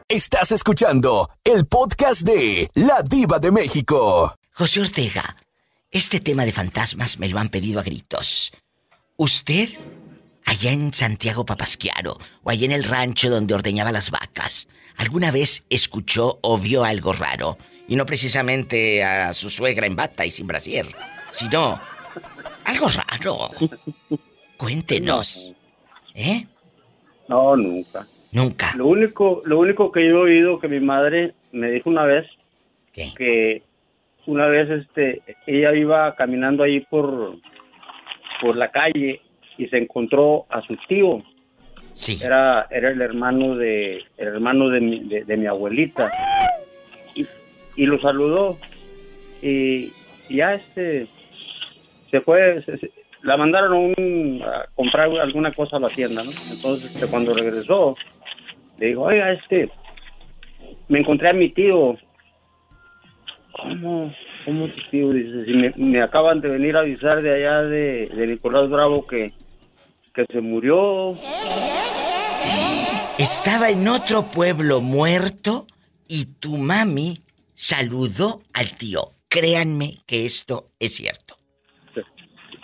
Estás 0.07 0.53
escuchando 0.53 1.29
el 1.43 1.65
podcast 1.65 2.21
de 2.21 2.69
La 2.73 3.01
Diva 3.01 3.39
de 3.39 3.51
México. 3.51 4.33
José 4.53 4.79
Ortega, 4.79 5.36
este 5.91 6.21
tema 6.21 6.45
de 6.45 6.53
fantasmas 6.53 7.19
me 7.19 7.27
lo 7.27 7.38
han 7.38 7.49
pedido 7.49 7.81
a 7.81 7.83
gritos. 7.83 8.53
¿Usted, 9.17 9.69
allá 10.47 10.71
en 10.71 10.93
Santiago 10.93 11.45
Papasquiaro, 11.45 12.17
o 12.41 12.49
allá 12.49 12.65
en 12.65 12.71
el 12.71 12.86
rancho 12.86 13.29
donde 13.29 13.53
ordeñaba 13.53 13.91
las 13.91 14.10
vacas, 14.10 14.67
alguna 14.95 15.29
vez 15.29 15.65
escuchó 15.69 16.39
o 16.41 16.57
vio 16.57 16.83
algo 16.83 17.13
raro? 17.13 17.57
Y 17.88 17.95
no 17.95 18.05
precisamente 18.05 19.03
a 19.03 19.33
su 19.33 19.49
suegra 19.49 19.86
en 19.86 19.95
bata 19.95 20.25
y 20.25 20.31
sin 20.31 20.47
brasier, 20.47 20.88
sino 21.33 21.79
algo 22.65 22.88
raro. 22.88 23.49
Cuéntenos. 24.57 25.53
¿Eh? 26.15 26.47
No, 27.27 27.55
nunca. 27.55 28.07
Nunca. 28.31 28.73
Lo 28.75 28.88
único, 28.88 29.41
lo 29.45 29.60
único 29.60 29.91
que 29.91 30.07
yo 30.07 30.27
he 30.27 30.31
oído 30.31 30.60
que 30.60 30.67
mi 30.67 30.79
madre 30.79 31.33
me 31.51 31.69
dijo 31.71 31.89
una 31.89 32.03
vez 32.03 32.25
que 32.93 33.62
una 34.25 34.47
vez 34.47 34.69
este 34.69 35.21
ella 35.45 35.73
iba 35.73 36.15
caminando 36.15 36.63
ahí 36.63 36.79
por 36.79 37.36
por 38.41 38.57
la 38.57 38.71
calle 38.71 39.21
y 39.58 39.67
se 39.67 39.78
encontró 39.78 40.46
a 40.50 40.62
su 40.62 40.76
tío. 40.88 41.22
Sí. 41.93 42.20
Era 42.24 42.67
era 42.70 42.91
el 42.91 43.02
hermano 43.02 43.56
de 43.56 43.98
el 44.17 44.28
hermano 44.28 44.70
de 44.70 44.80
mi, 44.82 45.00
de, 45.08 45.24
de 45.24 45.38
mi 45.38 45.48
abuelita 45.48 46.12
y, 47.15 47.26
y 47.76 47.86
lo 47.86 48.00
saludó 48.00 48.58
y, 49.41 49.91
y 50.30 50.36
ya 50.38 50.54
este 50.54 51.08
se 52.12 52.22
fue 52.22 52.62
se- 52.63 52.78
se- 52.78 52.91
la 53.24 53.36
mandaron 53.36 53.74
a, 53.74 53.76
un- 53.78 54.41
a 54.46 54.65
comprar 54.76 55.10
alguna 55.20 55.52
cosa 55.54 55.77
a 55.77 55.79
la 55.79 55.90
tienda, 55.90 56.23
¿no? 56.23 56.29
Entonces 56.52 56.94
este, 56.94 57.08
cuando 57.08 57.34
regresó 57.34 57.96
le 58.77 58.88
dijo, 58.90 59.02
oiga, 59.02 59.31
este, 59.34 59.69
me 60.88 61.00
encontré 61.00 61.29
a 61.31 61.34
mi 61.34 61.50
tío. 61.50 61.98
¿Cómo? 63.54 64.13
¿Cómo 64.46 64.67
tu 64.67 64.81
tío? 64.92 65.10
Dice, 65.12 65.46
si 65.46 65.54
me, 65.54 65.73
me 65.77 66.02
acaban 66.02 66.42
de 66.42 66.50
venir 66.50 66.77
a 66.77 66.81
avisar 66.81 67.21
de 67.23 67.34
allá 67.34 67.63
de, 67.63 68.06
de 68.06 68.27
Nicolás 68.27 68.69
Bravo 68.69 69.06
que, 69.06 69.31
que 70.18 70.26
se 70.34 70.42
murió. 70.42 71.13
Estaba 73.20 73.70
en 73.70 73.88
otro 73.88 74.24
pueblo 74.34 74.82
muerto 74.82 75.68
y 76.08 76.26
tu 76.40 76.58
mami 76.58 77.20
saludó 77.54 78.42
al 78.54 78.76
tío. 78.78 79.12
Créanme 79.30 79.98
que 80.08 80.26
esto 80.26 80.70
es 80.80 80.96
cierto. 80.96 81.36
que 81.94 82.02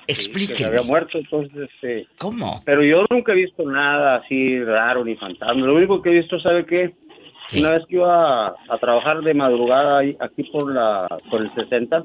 Explíqueme. 0.08 0.58
se 0.58 0.66
había 0.66 0.82
muerto, 0.82 1.18
entonces... 1.20 1.70
¿Cómo? 2.18 2.62
Pero 2.66 2.84
yo 2.84 3.06
nunca 3.10 3.34
he 3.34 3.36
visto 3.36 3.64
nada 3.64 4.16
así 4.16 4.64
raro 4.64 5.06
ni 5.06 5.16
fantasma. 5.16 5.66
Lo 5.66 5.76
único 5.76 6.02
que 6.02 6.10
he 6.10 6.20
visto, 6.22 6.40
¿sabe 6.40 6.66
qué? 6.66 6.94
Una 7.56 7.72
vez 7.72 7.82
que 7.88 7.96
iba 7.98 8.48
a, 8.48 8.56
a 8.70 8.78
trabajar 8.80 9.22
de 9.22 9.34
madrugada 9.36 10.00
aquí 10.00 10.44
por 10.52 10.74
la 10.74 11.08
por 11.30 11.42
el 11.42 11.54
60, 11.54 12.04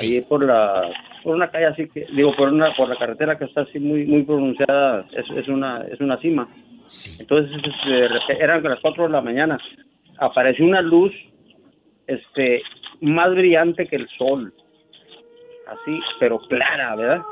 ahí 0.00 0.20
por 0.22 0.44
la 0.44 0.90
por 1.22 1.34
una 1.36 1.50
calle 1.50 1.66
así 1.66 1.88
que 1.88 2.06
digo 2.14 2.34
por 2.34 2.48
una 2.48 2.74
por 2.74 2.88
la 2.88 2.96
carretera 2.96 3.38
que 3.38 3.44
está 3.44 3.62
así 3.62 3.78
muy 3.78 4.04
muy 4.06 4.22
pronunciada, 4.22 5.06
es, 5.12 5.24
es 5.36 5.48
una 5.48 5.82
es 5.90 6.00
una 6.00 6.16
cima. 6.18 6.48
Entonces 7.20 7.50
eran 8.38 8.62
las 8.62 8.80
4 8.80 9.04
de 9.04 9.10
la 9.10 9.20
mañana. 9.22 9.58
Apareció 10.18 10.64
una 10.66 10.82
luz 10.82 11.12
este 12.06 12.62
más 13.00 13.30
brillante 13.34 13.86
que 13.86 13.96
el 13.96 14.08
sol. 14.18 14.52
Así, 15.66 15.98
pero 16.20 16.38
clara, 16.40 16.94
¿verdad? 16.96 17.22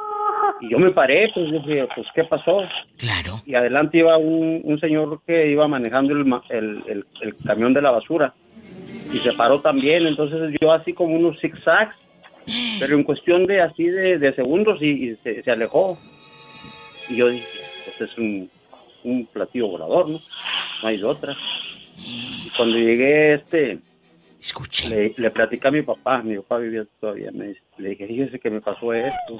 Y 0.61 0.71
yo 0.71 0.79
me 0.79 0.91
paré, 0.91 1.31
pues 1.35 1.51
dije, 1.51 1.87
pues 1.95 2.07
¿qué 2.15 2.25
pasó? 2.25 2.63
Claro. 2.97 3.41
Y 3.45 3.55
adelante 3.55 3.99
iba 3.99 4.17
un, 4.17 4.61
un 4.65 4.81
señor 4.81 5.21
que 5.27 5.51
iba 5.51 5.67
manejando 5.69 6.15
el, 6.15 6.25
el, 6.49 6.83
el- 6.87 7.05
el 7.23 7.37
camión 7.45 7.75
de 7.75 7.83
la 7.83 7.91
basura. 7.91 8.33
Y 9.13 9.19
se 9.19 9.33
paró 9.33 9.61
también, 9.61 10.07
entonces 10.07 10.55
yo 10.61 10.73
así 10.73 10.93
como 10.93 11.17
unos 11.17 11.39
zigzags, 11.41 11.95
pero 12.79 12.97
en 12.97 13.05
cuestión 13.05 13.47
de 13.47 13.61
así 13.61 13.85
de, 13.85 14.19
de 14.19 14.35
segundos 14.35 14.81
y, 14.81 15.11
y 15.11 15.17
se, 15.23 15.43
se 15.43 15.51
alejó. 15.51 15.99
Y 17.09 17.17
yo 17.17 17.29
dije, 17.29 17.47
pues 17.85 18.11
es 18.11 18.19
un, 18.19 18.51
un 19.05 19.27
platillo 19.27 19.69
volador, 19.69 20.09
¿no? 20.09 20.21
No 20.83 20.89
hay 20.89 20.99
de 20.99 21.05
otra. 21.05 21.37
Y 21.97 22.51
cuando 22.57 22.79
llegué, 22.79 23.35
este... 23.35 23.79
Le, 24.89 25.13
le 25.17 25.31
platicé 25.31 25.69
a 25.69 25.71
mi 25.71 25.83
papá, 25.83 26.23
mi 26.23 26.37
papá 26.37 26.59
vivía 26.59 26.87
todavía, 26.99 27.31
me 27.31 27.55
le 27.77 27.89
dije, 27.91 28.07
fíjese 28.07 28.39
que 28.39 28.49
me 28.49 28.63
pasó 28.63 28.95
esto. 28.95 29.37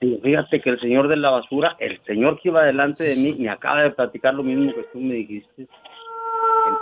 Digo, 0.00 0.18
fíjate 0.22 0.60
que 0.62 0.70
el 0.70 0.80
señor 0.80 1.08
de 1.08 1.16
la 1.16 1.30
basura, 1.32 1.76
el 1.78 2.00
señor 2.06 2.40
que 2.40 2.48
iba 2.48 2.64
delante 2.64 3.04
de 3.04 3.16
mí, 3.16 3.34
me 3.38 3.50
acaba 3.50 3.82
de 3.82 3.90
platicar 3.90 4.32
lo 4.32 4.42
mismo 4.42 4.74
que 4.74 4.84
tú 4.92 5.00
me 5.00 5.14
dijiste. 5.16 5.66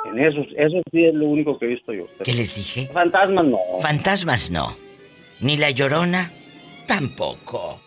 En, 0.05 0.19
en 0.19 0.27
eso, 0.27 0.47
eso 0.57 0.81
sí 0.93 1.05
es 1.07 1.15
lo 1.15 1.27
único 1.27 1.59
que 1.59 1.65
he 1.65 1.69
visto 1.71 1.93
yo. 1.93 2.07
¿Qué 2.23 2.35
les 2.35 2.55
dije? 2.55 2.89
Fantasmas 2.93 3.47
no. 3.47 3.59
Fantasmas 3.81 4.51
no. 4.53 4.77
Ni 5.41 5.57
la 5.57 5.70
llorona 5.70 6.30
tampoco. 6.87 7.80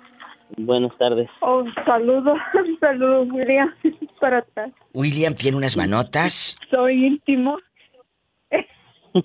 Buenas 0.56 0.96
tardes. 0.98 1.28
Oh, 1.40 1.64
saludos, 1.84 2.38
saludos, 2.80 3.28
William, 3.32 3.74
para 4.20 4.38
atrás. 4.38 4.72
William 4.94 5.34
tiene 5.34 5.56
unas 5.56 5.76
manotas. 5.76 6.56
Soy 6.70 7.06
íntimo. 7.06 7.58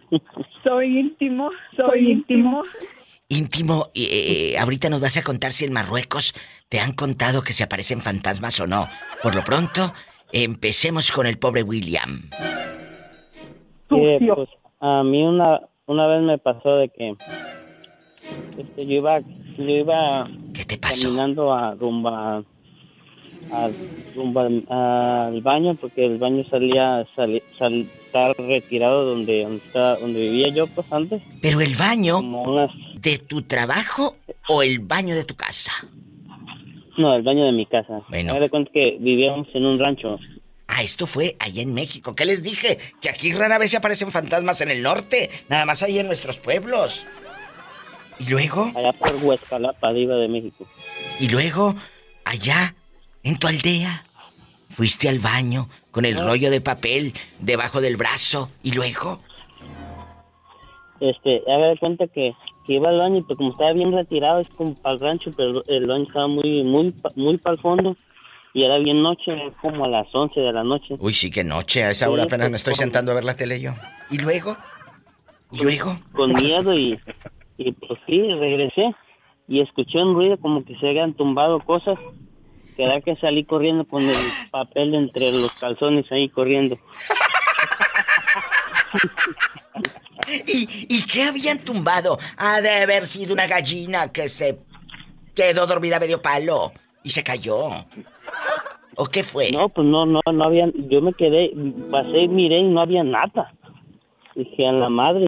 Soy 0.63 0.97
íntimo, 0.97 1.49
soy 1.75 2.11
íntimo. 2.11 2.63
Íntimo, 3.27 3.91
eh, 3.93 4.53
eh, 4.53 4.57
ahorita 4.57 4.89
nos 4.89 5.01
vas 5.01 5.17
a 5.17 5.23
contar 5.23 5.51
si 5.51 5.65
en 5.65 5.73
Marruecos 5.73 6.33
te 6.69 6.79
han 6.79 6.93
contado 6.93 7.43
que 7.43 7.53
se 7.53 7.63
aparecen 7.63 7.99
fantasmas 7.99 8.59
o 8.59 8.65
no. 8.65 8.87
Por 9.21 9.35
lo 9.35 9.43
pronto, 9.43 9.93
empecemos 10.31 11.11
con 11.11 11.27
el 11.27 11.37
pobre 11.37 11.63
William. 11.63 12.21
Eh, 13.91 14.19
pues, 14.19 14.49
a 14.79 15.03
mí 15.03 15.21
una, 15.21 15.61
una 15.85 16.07
vez 16.07 16.21
me 16.21 16.37
pasó 16.37 16.77
de 16.77 16.89
que 16.89 17.15
este, 18.57 18.85
yo 18.85 18.93
iba 18.93 19.19
yo 19.19 19.69
iba 19.69 20.27
caminando 20.81 21.53
a 21.53 21.75
rumba 21.75 22.43
a 23.51 23.69
rumba 24.15 24.45
al 25.27 25.41
baño 25.41 25.75
porque 25.75 26.05
el 26.05 26.17
baño 26.17 26.43
salía 26.49 27.05
sal- 27.15 27.41
estar 28.05 28.35
retirado 28.37 29.05
donde 29.05 29.43
donde, 29.43 29.57
estaba- 29.65 29.95
donde 29.97 30.21
vivía 30.21 30.47
yo 30.49 30.67
pues 30.67 30.87
antes 30.91 31.21
Pero 31.41 31.61
el 31.61 31.75
baño 31.75 32.19
unas 32.19 32.71
de 32.95 33.17
tu 33.17 33.41
trabajo 33.43 34.15
o 34.47 34.63
el 34.63 34.79
baño 34.79 35.15
de 35.15 35.23
tu 35.25 35.35
casa. 35.35 35.71
no 36.97 37.13
el 37.15 37.23
baño 37.23 37.45
de 37.45 37.51
mi 37.51 37.65
casa 37.65 38.01
Bueno. 38.09 38.31
Haga 38.31 38.41
de 38.41 38.49
cuenta 38.49 38.71
que 38.73 38.97
vivíamos 38.99 39.47
en 39.53 39.65
un 39.65 39.79
rancho 39.79 40.19
Ah, 40.65 40.81
esto 40.81 41.05
fue 41.05 41.35
allá 41.39 41.61
en 41.61 41.73
México. 41.73 42.15
¿Qué 42.15 42.25
les 42.25 42.41
dije? 42.41 42.79
Que 43.01 43.09
aquí 43.09 43.31
rara 43.33 43.59
vez 43.59 43.69
se 43.69 43.77
aparecen 43.77 44.11
fantasmas 44.11 44.61
en 44.61 44.71
el 44.71 44.81
norte, 44.81 45.29
nada 45.49 45.65
más 45.65 45.83
ahí 45.83 45.99
en 45.99 46.07
nuestros 46.07 46.39
pueblos. 46.39 47.05
¿Y 48.19 48.29
luego? 48.29 48.71
allá 48.75 48.93
por 48.93 49.15
Huescalapa 49.23 49.93
Diva 49.93 50.15
de 50.15 50.27
México 50.27 50.65
Y 51.19 51.29
luego, 51.29 51.75
allá, 52.25 52.75
en 53.23 53.37
tu 53.37 53.47
aldea, 53.47 54.05
fuiste 54.69 55.09
al 55.09 55.19
baño 55.19 55.69
con 55.91 56.05
el 56.05 56.17
rollo 56.17 56.49
de 56.51 56.61
papel 56.61 57.13
debajo 57.39 57.81
del 57.81 57.97
brazo. 57.97 58.49
¿Y 58.63 58.71
luego? 58.71 59.19
este 61.09 61.43
haga 61.51 61.67
de 61.67 61.77
cuenta 61.77 62.07
que, 62.07 62.33
que 62.65 62.73
iba 62.73 62.89
al 62.89 62.97
baño 62.97 63.17
y 63.17 63.21
pues 63.23 63.37
como 63.37 63.51
estaba 63.51 63.73
bien 63.73 63.91
retirado 63.91 64.39
es 64.39 64.47
como 64.49 64.73
para 64.75 64.95
el 64.95 65.01
rancho 65.01 65.31
pero 65.35 65.63
el 65.67 65.87
baño 65.87 66.03
estaba 66.03 66.27
muy 66.27 66.63
muy 66.63 66.93
muy 67.15 67.37
para 67.37 67.55
el 67.55 67.61
fondo 67.61 67.97
y 68.53 68.63
era 68.63 68.77
bien 68.77 69.01
noche 69.01 69.33
como 69.61 69.85
a 69.85 69.89
las 69.89 70.07
11 70.13 70.39
de 70.39 70.53
la 70.53 70.63
noche 70.63 70.95
Uy, 70.99 71.13
sí, 71.13 71.31
que 71.31 71.43
noche. 71.43 71.83
A 71.83 71.91
esa 71.91 72.09
hora 72.09 72.23
apenas 72.23 72.45
pues, 72.45 72.51
me 72.51 72.57
estoy 72.57 72.75
sentando 72.75 73.11
a 73.11 73.15
ver 73.15 73.23
la 73.23 73.35
tele 73.35 73.59
yo. 73.59 73.73
¿Y 74.11 74.19
luego? 74.19 74.55
¿Y 75.51 75.57
luego? 75.57 75.97
con 76.13 76.33
miedo 76.33 76.71
y, 76.77 76.99
y 77.57 77.71
pues 77.71 77.99
sí 78.07 78.21
regresé 78.33 78.95
y 79.47 79.61
escuché 79.61 80.01
un 80.01 80.15
ruido 80.15 80.37
como 80.37 80.63
que 80.63 80.75
se 80.77 80.89
habían 80.89 81.13
tumbado 81.13 81.59
cosas 81.59 81.97
que 82.75 82.83
era 82.83 83.01
que 83.01 83.15
salí 83.17 83.43
corriendo 83.43 83.85
con 83.85 84.03
el 84.03 84.15
papel 84.51 84.95
entre 84.95 85.31
los 85.31 85.59
calzones 85.59 86.11
ahí 86.11 86.29
corriendo 86.29 86.77
¿Y, 90.47 90.67
¿Y 90.89 91.05
qué 91.05 91.23
habían 91.23 91.59
tumbado? 91.59 92.17
Ha 92.37 92.61
de 92.61 92.69
haber 92.83 93.05
sido 93.07 93.33
una 93.33 93.47
gallina 93.47 94.11
que 94.11 94.29
se 94.29 94.59
quedó 95.35 95.67
dormida 95.67 95.99
medio 95.99 96.21
palo 96.21 96.71
y 97.03 97.09
se 97.09 97.23
cayó. 97.23 97.69
¿O 98.95 99.05
qué 99.05 99.23
fue? 99.23 99.51
No, 99.51 99.69
pues 99.69 99.87
no, 99.87 100.05
no, 100.05 100.21
no 100.31 100.43
había, 100.43 100.67
yo 100.89 101.01
me 101.01 101.13
quedé, 101.13 101.51
pasé 101.89 102.27
miré 102.27 102.59
y 102.59 102.67
no 102.69 102.81
había 102.81 103.03
nada. 103.03 103.53
Dije, 104.35 104.67
a 104.67 104.71
la 104.71 104.89
madre, 104.89 105.25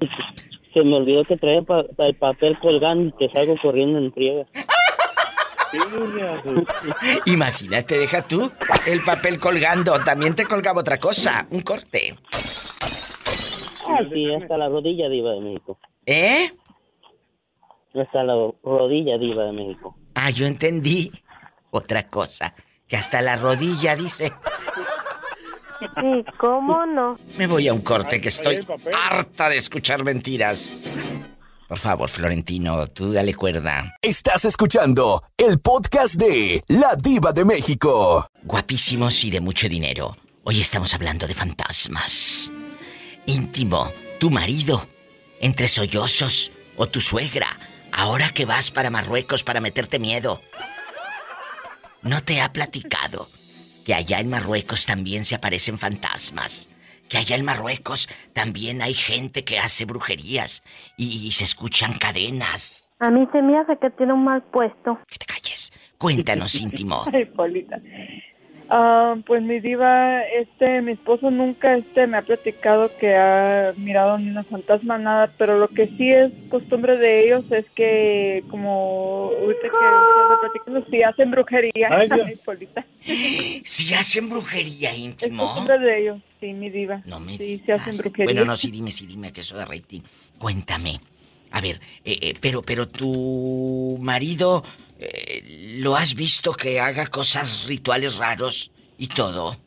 se 0.76 0.84
me 0.84 0.96
olvidó 0.98 1.24
que 1.24 1.38
traía 1.38 1.62
pa- 1.64 1.86
el 1.98 2.16
papel 2.18 2.60
colgando 2.60 3.10
y 3.10 3.12
que 3.14 3.34
salgo 3.34 3.56
corriendo 3.62 3.98
en 3.98 4.14
friega. 4.14 4.46
Imagínate, 7.26 7.98
deja 7.98 8.22
tú 8.22 8.52
el 8.88 9.04
papel 9.04 9.40
colgando. 9.40 10.00
También 10.04 10.36
te 10.36 10.46
colgaba 10.46 10.82
otra 10.82 10.98
cosa, 11.00 11.48
un 11.50 11.62
corte. 11.62 12.16
Ah, 13.88 14.00
sí, 14.12 14.34
hasta 14.34 14.58
la 14.58 14.70
rodilla 14.70 15.10
diva 15.10 15.32
de 15.32 15.42
México. 15.42 15.78
¿Eh? 16.06 16.52
Hasta 17.94 18.24
la 18.24 18.34
rodilla 18.64 19.18
diva 19.18 19.44
de 19.46 19.52
México. 19.54 19.96
Ah, 20.16 20.30
yo 20.30 20.46
entendí 20.46 21.12
otra 21.72 22.08
cosa. 22.10 22.54
Que 22.88 22.98
hasta 22.98 23.22
la 23.22 23.36
rodilla 23.36 23.96
dice. 23.96 24.32
Sí, 25.80 26.26
¿cómo 26.38 26.86
no? 26.86 27.18
Me 27.38 27.48
voy 27.48 27.68
a 27.68 27.74
un 27.74 27.82
corte 27.82 28.22
que 28.22 28.30
estoy 28.30 28.66
harta 28.94 29.50
de 29.50 29.58
escuchar 29.58 30.04
mentiras. 30.04 30.82
Por 31.68 31.80
favor, 31.80 32.10
Florentino, 32.10 32.88
tú 32.88 33.12
dale 33.12 33.34
cuerda. 33.34 33.96
Estás 34.02 34.46
escuchando 34.46 35.24
el 35.36 35.60
podcast 35.60 36.16
de 36.16 36.64
La 36.68 36.96
Diva 36.96 37.34
de 37.34 37.44
México. 37.44 38.30
Guapísimos 38.44 39.24
y 39.24 39.32
de 39.32 39.42
mucho 39.42 39.68
dinero. 39.68 40.16
Hoy 40.44 40.62
estamos 40.62 40.94
hablando 40.94 41.28
de 41.28 41.34
fantasmas. 41.34 42.52
Íntimo, 43.26 43.92
tu 44.20 44.30
marido, 44.30 44.88
entre 45.42 45.68
sollozos, 45.68 46.52
o 46.78 46.88
tu 46.88 47.02
suegra, 47.02 47.58
ahora 47.92 48.30
que 48.30 48.46
vas 48.46 48.70
para 48.70 48.92
Marruecos 48.92 49.44
para 49.44 49.62
meterte 49.62 49.98
miedo. 49.98 50.40
¿No 52.04 52.22
te 52.22 52.42
ha 52.42 52.54
platicado 52.54 53.28
que 53.86 53.94
allá 53.94 54.20
en 54.20 54.30
Marruecos 54.30 54.86
también 54.86 55.24
se 55.24 55.36
aparecen 55.36 55.78
fantasmas? 55.78 56.70
que 57.10 57.18
allá 57.18 57.36
en 57.36 57.46
Marruecos 57.46 58.10
también 58.34 58.82
hay 58.82 58.94
gente 58.94 59.44
que 59.44 59.60
hace 59.60 59.86
brujerías 59.86 60.64
y, 60.98 61.32
se 61.32 61.44
escuchan 61.44 61.94
cadenas. 62.00 62.90
A 63.00 63.12
mí 63.12 63.28
se 63.32 63.42
me 63.42 63.58
hace 63.58 63.78
que 63.78 63.90
tiene 63.92 64.14
un 64.14 64.24
mal 64.24 64.42
puesto. 64.44 65.00
Que 65.08 65.18
te 65.18 65.26
calles. 65.26 65.72
Cuéntanos, 65.98 66.56
íntimo. 66.62 67.04
Ay, 67.12 67.26
Polita. 67.26 67.80
Ah, 68.70 69.16
pues 69.26 69.44
mi 69.44 69.60
diva, 69.60 70.22
este, 70.24 70.82
mi 70.82 70.94
esposo 70.94 71.30
nunca 71.30 71.76
este 71.76 72.08
me 72.08 72.18
ha 72.18 72.24
platicado 72.24 72.96
que 72.98 73.16
ha 73.16 73.74
mirado 73.78 74.18
ni 74.18 74.30
una 74.30 74.44
fantasma 74.44 74.98
nada, 74.98 75.32
pero 75.38 75.60
lo 75.60 75.68
que 75.68 75.88
sí 75.98 76.12
es 76.12 76.32
costumbre 76.50 76.98
de 76.98 77.26
ellos 77.26 77.46
es 77.52 77.66
que 77.76 78.44
como 78.50 79.32
ahorita 79.40 79.62
que 79.62 80.42
platicando 80.42 80.86
si 80.90 81.04
hacen 81.04 81.32
brujería, 81.32 81.90
Ay. 81.92 82.10
Si 83.64 83.94
hacen 83.94 84.30
brujería 84.30 84.96
íntimo. 84.96 85.44
Es 85.44 85.50
costumbre 85.50 85.80
de 85.80 86.02
ellos, 86.02 86.22
sí, 86.40 86.54
mi 86.54 86.70
diva. 86.70 87.02
No 87.06 87.20
me 87.20 87.38
Sí, 87.38 87.62
se 87.66 87.74
hacen 87.74 87.98
brujería. 87.98 88.26
Bueno, 88.26 88.46
no, 88.46 88.58
sí, 88.58 88.72
dime, 88.72 88.92
sí, 88.92 89.06
dime 89.06 89.32
que 89.32 89.42
eso 89.42 89.58
de 89.58 89.66
rating. 89.66 90.02
Cuéntame. 90.40 91.00
A 91.52 91.62
ver, 91.62 91.80
eh, 92.04 92.18
eh, 92.22 92.34
pero, 92.42 92.62
pero 92.64 92.88
tu 92.88 93.98
marido 94.02 94.64
¿Lo 95.78 95.96
has 95.96 96.16
visto 96.16 96.54
que 96.54 96.80
haga 96.80 97.08
cosas 97.08 97.66
rituales 97.68 98.16
raros 98.18 98.72
y 98.98 99.08
todo? 99.08 99.58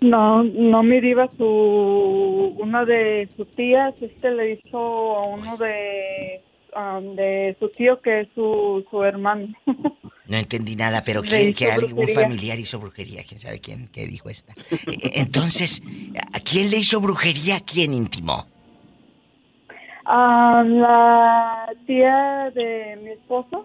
No, 0.00 0.42
no 0.42 0.82
me 0.82 1.00
diva 1.00 1.28
su 1.36 2.56
una 2.58 2.84
de 2.84 3.28
sus 3.36 3.48
tías, 3.52 4.00
este 4.02 4.32
le 4.32 4.52
hizo 4.54 4.78
a 5.16 5.26
uno 5.28 5.56
de 5.56 6.42
um, 6.74 7.14
de 7.14 7.56
su 7.60 7.68
tío 7.68 8.00
que 8.00 8.22
es 8.22 8.28
su, 8.34 8.84
su 8.90 9.02
hermano. 9.04 9.48
No 10.24 10.38
entendí 10.38 10.76
nada, 10.76 11.02
pero 11.04 11.20
que, 11.20 11.52
que 11.52 11.70
algún 11.70 12.08
familiar 12.08 12.58
hizo 12.58 12.78
brujería, 12.78 13.22
quién 13.28 13.38
sabe 13.38 13.60
quién 13.60 13.88
qué 13.88 14.06
dijo 14.06 14.30
esta. 14.30 14.54
Eh, 14.70 15.10
entonces, 15.16 15.82
¿a 16.32 16.40
quién 16.40 16.70
le 16.70 16.78
hizo 16.78 17.00
brujería? 17.00 17.60
¿Quién 17.60 17.92
intimó? 17.92 18.46
A 20.06 20.62
la 20.64 21.66
tía 21.86 22.50
de 22.54 22.96
mi 23.02 23.10
esposo 23.10 23.64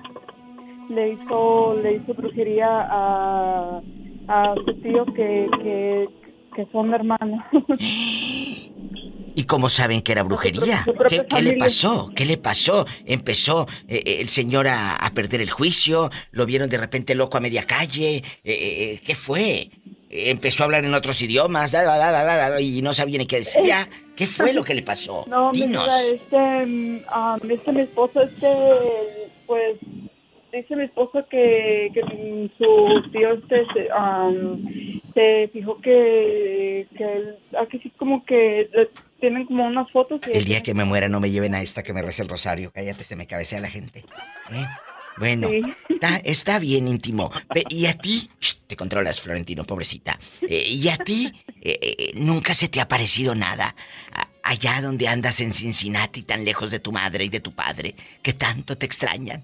le 0.89 1.13
hizo 1.13 1.77
le 1.81 1.95
hizo 1.95 2.13
brujería 2.13 2.67
a, 2.67 3.81
a 4.27 4.55
su 4.65 4.73
tío 4.81 5.05
que, 5.05 5.47
que, 5.63 6.09
que 6.55 6.67
son 6.71 6.93
hermanos. 6.93 7.43
¿Y 9.37 9.43
cómo 9.43 9.69
saben 9.69 10.01
que 10.01 10.13
era 10.13 10.23
brujería? 10.23 10.83
¿Qué, 11.07 11.41
le 11.43 11.53
pasó? 11.57 12.09
¿Qué 12.15 12.25
le 12.25 12.37
pasó? 12.37 12.87
Empezó 13.05 13.67
eh, 13.87 14.01
eh, 14.03 14.17
el 14.19 14.29
señor 14.29 14.67
a, 14.67 14.97
perder 15.13 15.41
el 15.41 15.51
juicio, 15.51 16.09
lo 16.31 16.47
vieron 16.47 16.69
de 16.69 16.79
repente 16.79 17.13
loco 17.13 17.37
a 17.37 17.39
media 17.39 17.67
calle. 17.67 18.23
Eh, 18.43 18.99
¿Qué 19.05 19.13
fue? 19.13 19.69
Empezó 20.09 20.63
a 20.63 20.65
hablar 20.65 20.85
en 20.85 20.93
otros 20.95 21.21
idiomas 21.21 21.71
y 22.59 22.81
no 22.81 22.93
sabía 22.93 23.19
ni 23.19 23.27
qué 23.27 23.37
decía. 23.37 23.87
¿Qué 24.15 24.25
fue 24.25 24.53
lo 24.53 24.63
que 24.63 24.73
le 24.73 24.81
pasó? 24.81 25.23
No, 25.29 25.51
Dinos. 25.51 25.87
este, 26.11 26.35
um, 26.35 27.51
este 27.51 27.71
mi 27.71 27.81
esposo, 27.81 28.23
este, 28.23 28.47
pues 29.45 29.77
dice 30.57 30.75
mi 30.75 30.83
esposo 30.83 31.25
que, 31.29 31.89
que 31.93 32.01
su 32.57 33.11
tío 33.11 33.33
este, 33.33 33.65
se, 33.73 33.87
se 35.13 35.49
fijó 35.53 35.79
que, 35.81 36.87
que 36.97 37.35
aquí 37.59 37.79
sí 37.79 37.91
como 37.97 38.25
que 38.25 38.69
tienen 39.19 39.45
como 39.45 39.65
unas 39.65 39.89
fotos. 39.91 40.21
el 40.31 40.45
día 40.45 40.61
que 40.63 40.73
me 40.73 40.85
muera 40.85 41.09
no 41.09 41.19
me 41.19 41.31
lleven 41.31 41.55
a 41.55 41.61
esta 41.61 41.83
que 41.83 41.93
me 41.93 42.01
reza 42.01 42.23
el 42.23 42.29
rosario. 42.29 42.71
Cállate, 42.73 43.03
se 43.03 43.15
me 43.15 43.27
cabecea 43.27 43.59
la 43.59 43.69
gente. 43.69 43.99
¿Eh? 44.51 44.65
Bueno, 45.17 45.49
está, 46.23 46.59
bien 46.59 46.87
íntimo. 46.87 47.31
¿Y 47.69 47.87
a 47.87 47.97
ti? 47.97 48.29
te 48.67 48.75
controlas, 48.75 49.19
Florentino, 49.19 49.63
pobrecita. 49.63 50.19
Eh, 50.41 50.67
¿Y 50.69 50.89
a 50.89 50.97
ti 50.97 51.31
eh, 51.61 52.11
nunca 52.15 52.53
se 52.53 52.67
te 52.67 52.81
ha 52.81 52.87
parecido 52.87 53.33
nada? 53.33 53.73
allá 54.47 54.81
donde 54.81 55.09
andas 55.09 55.41
en 55.41 55.51
Cincinnati, 55.51 56.23
tan 56.23 56.45
lejos 56.45 56.71
de 56.71 56.79
tu 56.79 56.93
madre 56.93 57.25
y 57.25 57.29
de 57.29 57.41
tu 57.41 57.53
padre, 57.53 57.95
que 58.21 58.31
tanto 58.31 58.77
te 58.77 58.85
extrañan. 58.85 59.43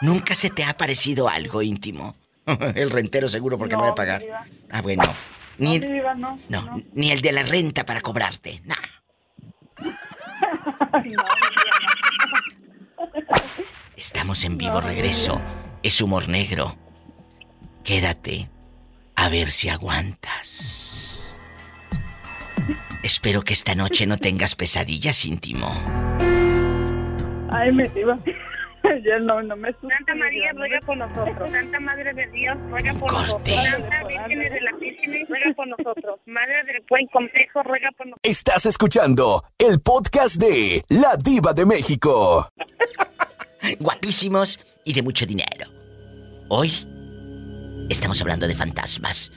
¿Nunca 0.00 0.34
se 0.34 0.50
te 0.50 0.64
ha 0.64 0.76
parecido 0.76 1.28
algo 1.28 1.62
íntimo? 1.62 2.14
el 2.74 2.90
rentero 2.90 3.28
seguro 3.28 3.58
porque 3.58 3.76
no, 3.76 3.82
va 3.82 3.88
a 3.88 3.94
pagar. 3.94 4.22
Ah, 4.70 4.82
bueno. 4.82 5.02
Ni, 5.58 5.78
no, 5.78 6.38
no, 6.48 6.82
ni 6.92 7.10
el 7.10 7.20
de 7.20 7.32
la 7.32 7.42
renta 7.42 7.84
para 7.84 8.00
cobrarte. 8.00 8.62
No. 11.04 11.22
Estamos 13.96 14.44
en 14.44 14.56
vivo 14.56 14.80
regreso. 14.80 15.40
Es 15.82 16.00
humor 16.00 16.28
negro. 16.28 16.76
Quédate 17.84 18.48
a 19.14 19.28
ver 19.28 19.50
si 19.50 19.68
aguantas. 19.68 21.36
Espero 23.02 23.42
que 23.42 23.54
esta 23.54 23.74
noche 23.74 24.06
no 24.06 24.16
tengas 24.16 24.54
pesadillas 24.54 25.24
íntimo. 25.24 25.72
Ay, 27.50 27.72
me 27.72 27.90
iba. 27.96 28.18
ya 29.04 29.18
no, 29.18 29.42
no 29.42 29.56
me 29.56 29.72
Santa 29.72 30.14
María 30.14 30.52
ruega 30.52 30.80
por 30.84 30.96
nosotros. 30.96 31.50
Santa 31.50 31.80
Madre 31.80 32.12
de 32.14 32.26
Dios 32.28 32.56
ruega 32.70 32.94
por 32.94 33.12
nosotros. 33.12 33.56
Santa 33.56 34.04
Virgen 34.04 34.40
de 34.40 34.60
la 34.60 34.72
Virgen 34.78 35.26
ruega 35.28 35.52
por 35.54 35.68
nosotros. 35.68 36.20
Madre 36.26 36.64
del 36.64 36.84
Buen 36.88 37.06
Consejo 37.08 37.62
ruega 37.62 37.90
por 37.96 38.06
nosotros. 38.06 38.30
Estás 38.30 38.66
escuchando 38.66 39.42
el 39.58 39.80
podcast 39.80 40.36
de 40.36 40.82
La 40.88 41.16
Diva 41.22 41.52
de 41.52 41.66
México. 41.66 42.48
Guapísimos 43.80 44.60
y 44.84 44.94
de 44.94 45.02
mucho 45.02 45.26
dinero. 45.26 45.66
Hoy 46.48 46.72
estamos 47.90 48.20
hablando 48.20 48.46
de 48.46 48.54
fantasmas, 48.54 49.32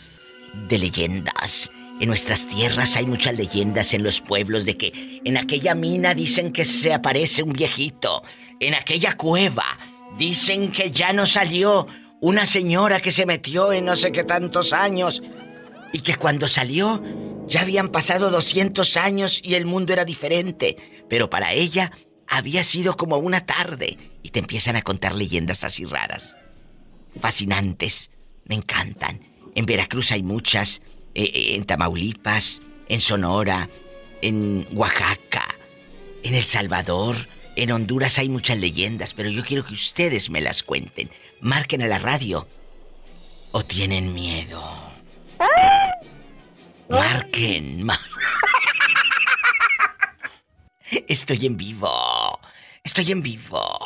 de 0.69 0.77
leyendas 0.77 1.71
en 2.01 2.09
nuestras 2.09 2.47
tierras 2.47 2.97
hay 2.97 3.05
muchas 3.05 3.37
leyendas 3.37 3.93
en 3.93 4.01
los 4.01 4.21
pueblos 4.21 4.65
de 4.65 4.75
que 4.75 5.21
en 5.23 5.37
aquella 5.37 5.75
mina 5.75 6.15
dicen 6.15 6.51
que 6.51 6.65
se 6.65 6.95
aparece 6.95 7.43
un 7.43 7.53
viejito. 7.53 8.23
En 8.62 8.76
aquella 8.76 9.18
cueva 9.18 9.66
dicen 10.20 10.72
que 10.72 10.91
ya 10.91 11.14
no 11.14 11.26
salió 11.26 11.88
una 12.22 12.45
señora 12.45 12.99
que 12.99 13.12
se 13.12 13.26
metió 13.26 13.74
en 13.74 13.86
no 13.86 13.95
sé 13.95 14.12
qué 14.12 14.24
tantos 14.24 14.72
años. 14.72 15.24
Y 15.91 16.01
que 16.01 16.16
cuando 16.16 16.47
salió 16.47 17.03
ya 17.47 17.62
habían 17.62 17.89
pasado 17.89 18.30
200 18.30 18.97
años 18.97 19.41
y 19.43 19.55
el 19.55 19.66
mundo 19.66 19.93
era 19.93 20.05
diferente. 20.05 20.78
Pero 21.09 21.30
para 21.30 21.53
ella 21.53 21.91
había 22.28 22.64
sido 22.64 22.95
como 22.95 23.18
una 23.18 23.47
tarde. 23.47 23.97
Y 24.22 24.30
te 24.30 24.38
empiezan 24.38 24.76
a 24.76 24.84
contar 24.84 25.16
leyendas 25.16 25.64
así 25.64 25.84
raras. 25.86 26.38
Fascinantes. 27.20 28.12
Me 28.45 28.53
encantan. 28.53 29.22
En 29.55 29.66
Veracruz 29.66 30.12
hay 30.12 30.22
muchas. 30.22 30.84
Eh, 31.16 31.24
eh, 31.24 31.55
en 31.55 31.66
Tamaulipas, 31.66 32.62
en 32.88 33.01
Sonora, 33.01 33.68
en 34.22 34.68
Oaxaca, 34.72 35.55
en 36.24 36.36
El 36.36 36.43
Salvador, 36.43 37.18
en 37.55 37.71
Honduras 37.71 38.19
hay 38.19 38.29
muchas 38.29 38.57
leyendas, 38.57 39.13
pero 39.13 39.29
yo 39.29 39.43
quiero 39.43 39.65
que 39.65 39.73
ustedes 39.73 40.29
me 40.29 40.41
las 40.41 40.63
cuenten. 40.63 41.09
Marquen 41.39 41.81
a 41.81 41.87
la 41.87 41.99
radio. 41.99 42.47
¿O 43.51 43.63
tienen 43.63 44.13
miedo? 44.13 44.63
Marquen. 46.89 47.85
Estoy 51.07 51.45
en 51.45 51.57
vivo. 51.57 52.39
Estoy 52.83 53.11
en 53.11 53.21
vivo. 53.21 53.79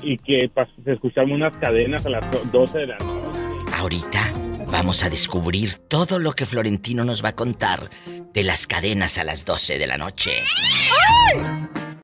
Y 0.02 0.18
que 0.18 0.50
se 0.84 0.92
escuchaban 0.92 1.32
unas 1.32 1.56
cadenas 1.58 2.04
a 2.06 2.10
las 2.10 2.52
12 2.52 2.78
de 2.78 2.86
la 2.86 2.98
noche. 2.98 3.38
Ahorita 3.74 4.32
vamos 4.70 5.04
a 5.04 5.10
descubrir 5.10 5.74
todo 5.88 6.18
lo 6.18 6.32
que 6.32 6.46
Florentino 6.46 7.04
nos 7.04 7.24
va 7.24 7.30
a 7.30 7.36
contar 7.36 7.90
de 8.32 8.42
las 8.42 8.66
cadenas 8.66 9.18
a 9.18 9.24
las 9.24 9.44
12 9.44 9.78
de 9.78 9.86
la 9.86 9.98
noche. 9.98 10.42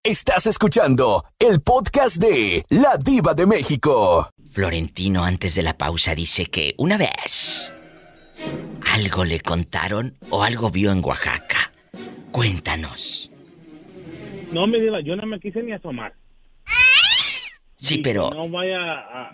Estás 0.04 0.46
escuchando 0.46 1.22
el 1.38 1.60
podcast 1.60 2.16
de 2.16 2.62
La 2.70 2.96
Diva 3.04 3.34
de 3.34 3.46
México. 3.46 4.30
Florentino 4.50 5.24
antes 5.24 5.54
de 5.54 5.62
la 5.62 5.76
pausa 5.76 6.14
dice 6.14 6.46
que 6.46 6.74
una 6.78 6.96
vez 6.96 7.74
algo 8.92 9.24
le 9.24 9.40
contaron 9.40 10.16
o 10.30 10.42
algo 10.42 10.70
vio 10.70 10.92
en 10.92 11.04
Oaxaca. 11.04 11.72
Cuéntanos. 12.30 13.30
No 14.52 14.66
me 14.66 14.80
diga, 14.80 15.00
yo 15.00 15.14
no 15.16 15.26
me 15.26 15.38
quise 15.40 15.62
ni 15.62 15.72
asomar. 15.72 16.14
Sí, 17.78 17.98
pero. 17.98 18.30
No 18.30 18.48
vaya 18.48 18.78
a. 18.80 19.32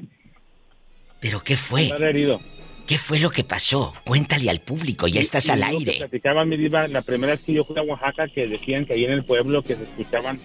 ¿Pero 1.20 1.42
qué 1.42 1.56
fue? 1.56 1.88
herido. 1.88 2.40
¿Qué 2.86 2.98
fue 2.98 3.18
lo 3.18 3.30
que 3.30 3.44
pasó? 3.44 3.94
Cuéntale 4.04 4.50
al 4.50 4.60
público, 4.60 5.08
ya 5.08 5.20
estás 5.20 5.48
al 5.48 5.62
aire. 5.62 5.94
Platicaba 5.96 6.44
mi 6.44 6.58
diva 6.58 6.86
la 6.86 7.00
primera 7.00 7.32
vez 7.32 7.42
que 7.42 7.54
yo 7.54 7.64
fui 7.64 7.78
a 7.78 7.82
Oaxaca 7.82 8.28
que 8.28 8.46
decían 8.46 8.84
que 8.84 8.92
ahí 8.92 9.06
en 9.06 9.12
el 9.12 9.24
pueblo 9.24 9.62
que 9.62 9.74
se 9.74 9.84
escuchaban 9.84 10.38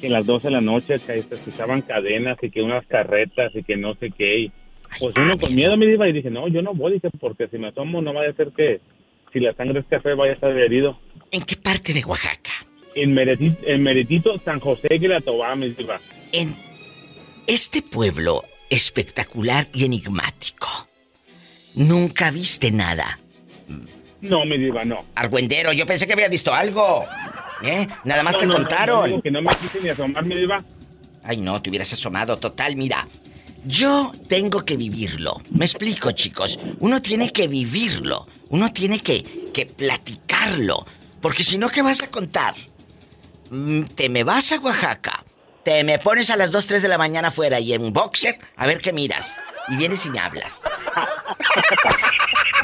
que 0.00 0.06
en 0.06 0.14
las 0.14 0.24
12 0.24 0.48
de 0.48 0.52
la 0.52 0.62
noche 0.62 0.94
que 0.94 0.98
se 0.98 1.34
escuchaban 1.34 1.82
cadenas 1.82 2.38
y 2.40 2.50
que 2.50 2.62
unas 2.62 2.86
carretas 2.86 3.52
y 3.54 3.62
que 3.62 3.76
no 3.76 3.94
sé 3.96 4.10
qué. 4.10 4.50
pues 4.98 5.14
uno 5.16 5.36
con 5.36 5.54
miedo 5.54 5.76
me 5.76 5.86
diva 5.86 6.08
y 6.08 6.12
dije, 6.12 6.30
no, 6.30 6.48
yo 6.48 6.62
no 6.62 6.72
voy, 6.72 6.94
dije, 6.94 7.10
porque 7.20 7.48
si 7.48 7.58
me 7.58 7.68
asomo 7.68 8.00
no 8.00 8.14
vaya 8.14 8.30
a 8.30 8.34
ser 8.34 8.52
que 8.56 8.80
si 9.30 9.40
la 9.40 9.52
sangre 9.52 9.80
es 9.80 9.86
café 9.86 10.14
vaya 10.14 10.32
a 10.32 10.34
estar 10.36 10.56
herido. 10.56 10.98
¿En 11.30 11.42
qué 11.42 11.56
parte 11.56 11.92
de 11.92 12.02
Oaxaca? 12.06 12.52
En 12.94 13.12
Meretito, 13.12 13.66
en 13.66 13.82
Meretito 13.82 14.40
San 14.46 14.60
José 14.60 14.88
de 14.98 15.08
la 15.08 15.20
Tobá, 15.20 15.54
mi 15.56 15.68
diva. 15.70 16.00
En 16.32 16.54
este 17.46 17.82
pueblo 17.82 18.44
espectacular 18.70 19.66
y 19.72 19.84
enigmático, 19.84 20.88
¿nunca 21.74 22.30
viste 22.30 22.70
nada? 22.70 23.18
No, 24.20 24.44
mi 24.44 24.56
diva, 24.56 24.84
no. 24.84 25.04
Argüendero, 25.14 25.72
yo 25.72 25.84
pensé 25.84 26.06
que 26.06 26.12
había 26.12 26.28
visto 26.28 26.54
algo. 26.54 27.04
¿Eh? 27.62 27.86
Nada 28.04 28.22
más 28.22 28.38
te 28.38 28.46
contaron. 28.46 29.20
que 29.20 29.30
no 29.30 29.42
me 29.42 29.50
quise 29.50 29.80
ni 29.80 29.88
asomar, 29.88 30.24
mi 30.24 30.36
diva. 30.36 30.58
Ay, 31.24 31.38
no, 31.38 31.60
te 31.60 31.70
hubieras 31.70 31.92
asomado. 31.92 32.36
Total, 32.36 32.76
mira. 32.76 33.06
Yo 33.64 34.10
tengo 34.28 34.64
que 34.64 34.76
vivirlo. 34.76 35.40
Me 35.50 35.64
explico, 35.64 36.10
chicos. 36.12 36.58
Uno 36.80 37.00
tiene 37.00 37.30
que 37.32 37.46
vivirlo. 37.46 38.26
Uno 38.48 38.72
tiene 38.72 39.00
que, 39.00 39.22
que 39.52 39.66
platicarlo. 39.66 40.84
Porque 41.20 41.44
si 41.44 41.58
no, 41.58 41.68
¿qué 41.68 41.82
vas 41.82 42.02
a 42.02 42.08
contar? 42.08 42.54
Mm, 43.50 43.82
te 43.82 44.08
me 44.08 44.24
vas 44.24 44.50
a 44.52 44.58
Oaxaca, 44.58 45.24
te 45.64 45.82
me 45.84 45.98
pones 45.98 46.28
a 46.30 46.36
las 46.36 46.50
2, 46.50 46.66
3 46.66 46.82
de 46.82 46.88
la 46.88 46.98
mañana 46.98 47.28
afuera 47.28 47.60
y 47.60 47.72
en 47.72 47.92
boxer, 47.92 48.36
a 48.56 48.66
ver 48.66 48.80
qué 48.80 48.92
miras. 48.92 49.38
Y 49.68 49.76
vienes 49.76 50.04
y 50.06 50.10
me 50.10 50.18
hablas. 50.18 50.60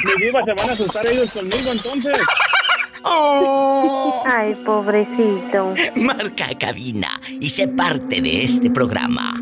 Mi 0.04 0.14
diva, 0.24 0.44
se 0.44 0.52
van 0.52 0.68
a 0.68 0.72
asustar 0.72 1.06
ellos 1.06 1.32
conmigo 1.32 1.70
entonces. 1.72 2.18
Oh. 3.04 4.24
Ay, 4.26 4.56
pobrecito. 4.66 5.72
Marca 5.96 6.48
cabina 6.58 7.18
y 7.40 7.48
sé 7.48 7.68
parte 7.68 8.20
de 8.20 8.44
este 8.44 8.70
programa. 8.70 9.40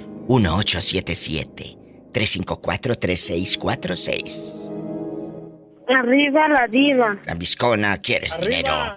1877-354-3646. 2.13 4.71
Arriba 5.89 6.49
la 6.49 6.67
diva. 6.69 7.19
La 7.27 7.35
viscona, 7.35 7.99
¿quieres 7.99 8.41
dinero? 8.41 8.97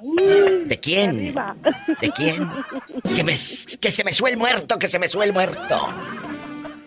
¿De 0.66 0.80
quién? 0.80 1.34
¿De 2.02 2.12
quién? 2.12 2.48
Que, 3.04 3.26
que 3.80 3.90
se 3.90 4.04
me 4.04 4.14
sue 4.14 4.30
el 4.32 4.38
muerto, 4.38 4.78
que 4.78 4.86
se 4.88 5.00
me 5.00 5.08
sue 5.08 5.26
el 5.26 5.34
muerto. 5.34 5.88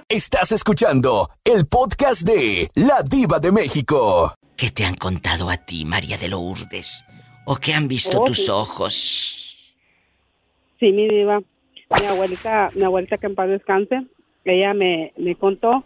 Estás 0.09 0.53
escuchando 0.53 1.29
el 1.45 1.67
podcast 1.67 2.23
de 2.23 2.69
La 2.77 3.03
Diva 3.03 3.41
de 3.41 3.51
México. 3.51 4.33
¿Qué 4.57 4.71
te 4.71 4.85
han 4.85 4.95
contado 4.95 5.51
a 5.51 5.57
ti, 5.57 5.85
María 5.85 6.17
de 6.17 6.29
Lourdes? 6.29 7.05
¿O 7.45 7.57
qué 7.57 7.75
han 7.75 7.89
visto 7.89 8.21
oh, 8.21 8.27
tus 8.27 8.49
ojos? 8.49 9.75
Sí, 10.79 10.93
mi 10.93 11.09
diva 11.09 11.41
mi 11.91 12.07
abuelita, 12.07 12.71
mi 12.75 12.85
abuelita 12.85 13.19
que 13.19 13.27
en 13.27 13.35
paz 13.35 13.49
descanse, 13.49 14.07
ella 14.45 14.75
me, 14.75 15.13
me 15.17 15.37
contó 15.37 15.85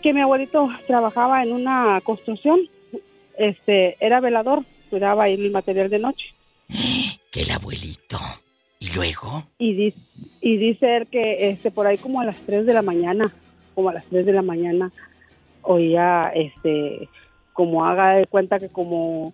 que 0.00 0.12
mi 0.12 0.20
abuelito 0.20 0.68
trabajaba 0.86 1.42
en 1.42 1.52
una 1.52 2.00
construcción, 2.02 2.60
este, 3.38 3.96
era 4.04 4.20
velador, 4.20 4.64
cuidaba 4.88 5.28
el 5.28 5.50
material 5.50 5.90
de 5.90 5.98
noche. 5.98 6.26
Que 7.30 7.42
el 7.42 7.52
abuelito. 7.52 8.18
¿Y 8.80 8.90
luego? 8.92 9.44
Y 9.56 9.74
dice, 9.74 10.00
y 10.40 10.56
dice 10.56 10.96
él 10.96 11.06
que 11.06 11.50
este, 11.50 11.70
por 11.70 11.86
ahí 11.86 11.96
como 11.96 12.20
a 12.20 12.24
las 12.24 12.38
3 12.40 12.66
de 12.66 12.74
la 12.74 12.82
mañana, 12.82 13.30
como 13.76 13.88
a 13.90 13.92
las 13.92 14.04
3 14.06 14.26
de 14.26 14.32
la 14.32 14.42
mañana, 14.42 14.90
oía, 15.62 16.32
este, 16.34 17.08
como 17.52 17.84
haga 17.84 18.14
de 18.14 18.26
cuenta 18.26 18.58
que 18.58 18.68
como, 18.68 19.32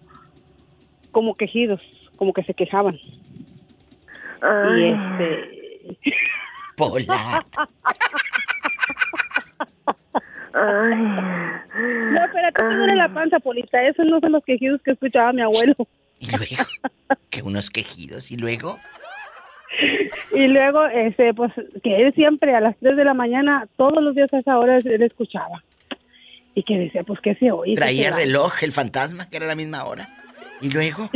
como 1.10 1.34
quejidos, 1.36 1.80
como 2.18 2.34
que 2.34 2.42
se 2.42 2.52
quejaban. 2.52 2.98
Y 4.42 4.84
este. 4.84 5.96
Pola. 6.76 7.42
Ay. 10.56 10.96
No, 12.12 12.24
espérate, 12.24 12.62
no 12.62 12.84
era 12.84 12.94
la 12.94 13.08
panza, 13.12 13.38
Polita. 13.38 13.82
Esos 13.82 14.06
no 14.06 14.20
son 14.20 14.32
los 14.32 14.44
quejidos 14.44 14.80
que 14.82 14.92
escuchaba 14.92 15.32
mi 15.32 15.42
abuelo. 15.42 15.74
¿Y 16.18 16.30
luego? 16.30 16.64
¿Que 17.30 17.42
unos 17.42 17.68
quejidos? 17.68 18.30
¿Y 18.30 18.36
luego? 18.36 18.78
Y 20.32 20.46
luego, 20.48 20.86
este, 20.86 21.34
pues, 21.34 21.52
que 21.82 21.96
él 21.96 22.14
siempre 22.14 22.54
a 22.54 22.60
las 22.60 22.76
3 22.78 22.96
de 22.96 23.04
la 23.04 23.14
mañana, 23.14 23.68
todos 23.76 24.02
los 24.02 24.14
días 24.14 24.32
a 24.32 24.38
esa 24.38 24.58
hora, 24.58 24.78
él 24.78 25.02
escuchaba. 25.02 25.62
Y 26.54 26.62
que 26.62 26.78
decía, 26.78 27.02
pues, 27.02 27.20
¿qué 27.20 27.34
se 27.34 27.50
oye? 27.50 27.74
Traía 27.74 28.16
reloj 28.16 28.62
el 28.62 28.72
fantasma, 28.72 29.28
que 29.28 29.36
era 29.36 29.46
la 29.46 29.54
misma 29.54 29.84
hora. 29.84 30.08
¿Y 30.62 30.70
luego? 30.70 31.10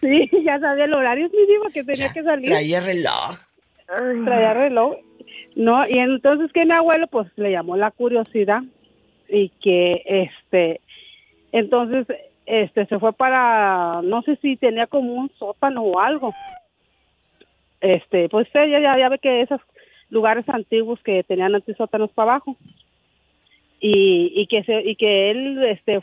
sí, 0.00 0.30
ya 0.44 0.58
sabía 0.58 0.84
el 0.84 0.94
horario, 0.94 1.28
mi 1.28 1.46
diva, 1.46 1.66
que 1.72 1.84
tenía 1.84 2.10
que 2.10 2.22
salir. 2.22 2.48
Traía 2.48 2.80
reloj. 2.80 3.36
Traía 4.24 4.54
reloj. 4.54 4.96
No, 5.56 5.86
y 5.88 5.98
entonces 5.98 6.52
que 6.52 6.64
mi 6.64 6.72
abuelo 6.72 7.06
pues 7.08 7.26
le 7.36 7.50
llamó 7.50 7.76
la 7.76 7.90
curiosidad 7.90 8.62
y 9.28 9.50
que 9.60 10.02
este 10.04 10.80
entonces 11.52 12.06
este 12.46 12.86
se 12.86 12.98
fue 12.98 13.12
para 13.12 14.00
no 14.02 14.22
sé 14.22 14.36
si 14.36 14.56
tenía 14.56 14.86
como 14.86 15.14
un 15.14 15.30
sótano 15.38 15.82
o 15.82 16.00
algo. 16.00 16.34
Este, 17.80 18.28
pues 18.28 18.46
ella 18.54 18.78
ya, 18.78 18.98
ya 18.98 19.08
ve 19.08 19.18
que 19.18 19.40
esos 19.40 19.60
lugares 20.10 20.46
antiguos 20.48 21.00
que 21.02 21.22
tenían 21.22 21.54
antes 21.54 21.76
sótanos 21.76 22.10
para 22.10 22.32
abajo. 22.32 22.56
Y, 23.80 24.32
y 24.34 24.46
que 24.46 24.62
se, 24.64 24.82
y 24.82 24.94
que 24.96 25.30
él 25.30 25.64
este 25.64 26.00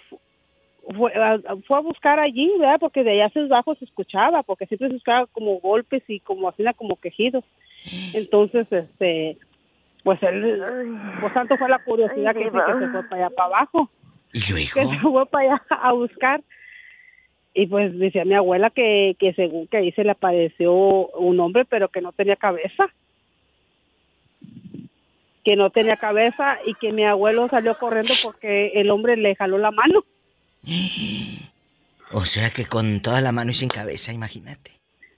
fue, 0.96 1.14
a 1.14 1.80
buscar 1.82 2.20
allí, 2.20 2.52
¿verdad? 2.58 2.80
Porque 2.80 3.04
de 3.04 3.12
allá 3.12 3.26
hacia 3.28 3.44
abajo 3.44 3.76
se 3.76 3.86
escuchaba, 3.86 4.42
porque 4.44 4.66
siempre 4.66 4.90
se 4.90 4.96
escuchaba 4.96 5.28
como 5.28 5.60
golpes 5.60 6.04
y 6.08 6.20
como 6.20 6.50
así, 6.50 6.64
como 6.76 6.96
quejidos. 6.96 7.44
Entonces, 8.14 8.68
este, 8.72 9.38
pues 10.04 10.22
él, 10.24 10.64
pues 11.20 11.34
tanto 11.34 11.58
fue 11.58 11.70
la 11.70 11.80
curiosidad 11.80 12.34
que, 12.34 12.44
que 12.44 12.50
se 12.50 12.88
fue 12.92 13.04
para 13.04 13.26
allá 13.26 13.36
para 13.36 13.48
abajo. 13.48 13.90
¿Y 14.34 14.52
luego? 14.52 14.72
Que 14.74 14.86
se 14.86 15.00
fue 15.00 15.26
para 15.26 15.56
allá 15.56 15.64
a 15.70 15.92
buscar. 15.94 16.42
Y 17.54 17.66
pues 17.68 17.98
decía 17.98 18.24
mi 18.24 18.36
abuela 18.36 18.70
que, 18.70 19.16
que 19.20 19.34
según 19.34 19.68
que 19.68 19.78
ahí 19.78 19.92
se 19.94 20.04
le 20.04 20.12
apareció 20.12 20.74
un 20.74 21.40
hombre, 21.40 21.66
pero 21.66 21.90
que 21.90 22.02
no 22.02 22.12
tenía 22.12 22.36
cabeza. 22.36 22.88
Que 25.44 25.56
no 25.56 25.72
tenía 25.72 25.98
cabeza 25.98 26.58
y 26.66 26.74
que 26.76 26.92
mi 26.92 27.04
abuelo 27.04 27.48
salió 27.50 27.78
corriendo 27.78 28.14
porque 28.24 28.74
el 28.76 28.92
hombre 28.92 29.18
le 29.18 29.36
jaló 29.36 29.58
la 29.58 29.72
mano. 29.72 30.04
O 32.14 32.24
sea 32.24 32.52
que 32.52 32.64
con 32.64 33.02
toda 33.02 33.20
la 33.20 33.34
mano 33.34 33.52
y 33.52 33.54
sin 33.54 33.68
cabeza, 33.68 34.14
imagínate. 34.14 34.77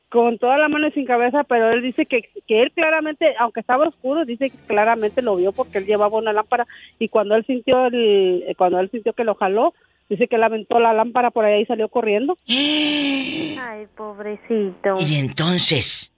Con 0.10 0.40
toda 0.40 0.58
la 0.58 0.70
mano 0.70 0.88
y 0.88 0.92
sin 0.94 1.06
cabeza, 1.06 1.44
pero 1.44 1.70
él 1.72 1.84
dice 1.84 2.06
que, 2.08 2.24
que 2.48 2.62
él 2.64 2.72
claramente, 2.72 3.36
aunque 3.40 3.60
estaba 3.60 3.88
oscuro, 3.88 4.26
dice 4.26 4.50
que 4.50 4.58
claramente 4.66 5.22
lo 5.22 5.36
vio 5.36 5.52
porque 5.52 5.78
él 5.78 5.86
llevaba 5.86 6.18
una 6.18 6.34
lámpara 6.34 6.66
y 6.98 7.10
cuando 7.10 7.36
él 7.36 7.46
sintió 7.46 7.86
el, 7.86 8.44
cuando 8.58 8.80
él 8.80 8.90
sintió 8.90 9.14
que 9.14 9.24
lo 9.24 9.36
jaló, 9.36 9.76
dice 10.10 10.28
que 10.28 10.38
él 10.38 10.44
aventó 10.44 10.80
la 10.80 10.94
lámpara 10.94 11.30
por 11.30 11.46
ahí 11.46 11.62
y 11.62 11.66
salió 11.68 11.90
corriendo. 11.90 12.38
Ay, 12.48 13.86
pobrecito. 13.96 14.96
Y 15.00 15.20
entonces, 15.20 16.12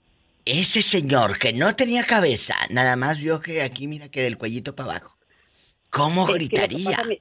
ese 0.46 0.80
señor 0.80 1.38
que 1.38 1.52
no 1.52 1.74
tenía 1.76 2.04
cabeza, 2.04 2.54
nada 2.70 2.96
más 2.96 3.20
vio 3.22 3.40
que 3.40 3.60
aquí, 3.62 3.88
mira 3.88 4.08
que 4.08 4.22
del 4.22 4.38
cuellito 4.38 4.74
para 4.74 4.90
abajo. 4.92 5.16
¿Cómo 5.90 6.22
Es 6.22 6.26
que 6.28 6.32
lo 6.32 6.38
que 6.38 6.44
gritaría? 6.56 6.90
pasa, 6.96 7.08
mi- 7.08 7.18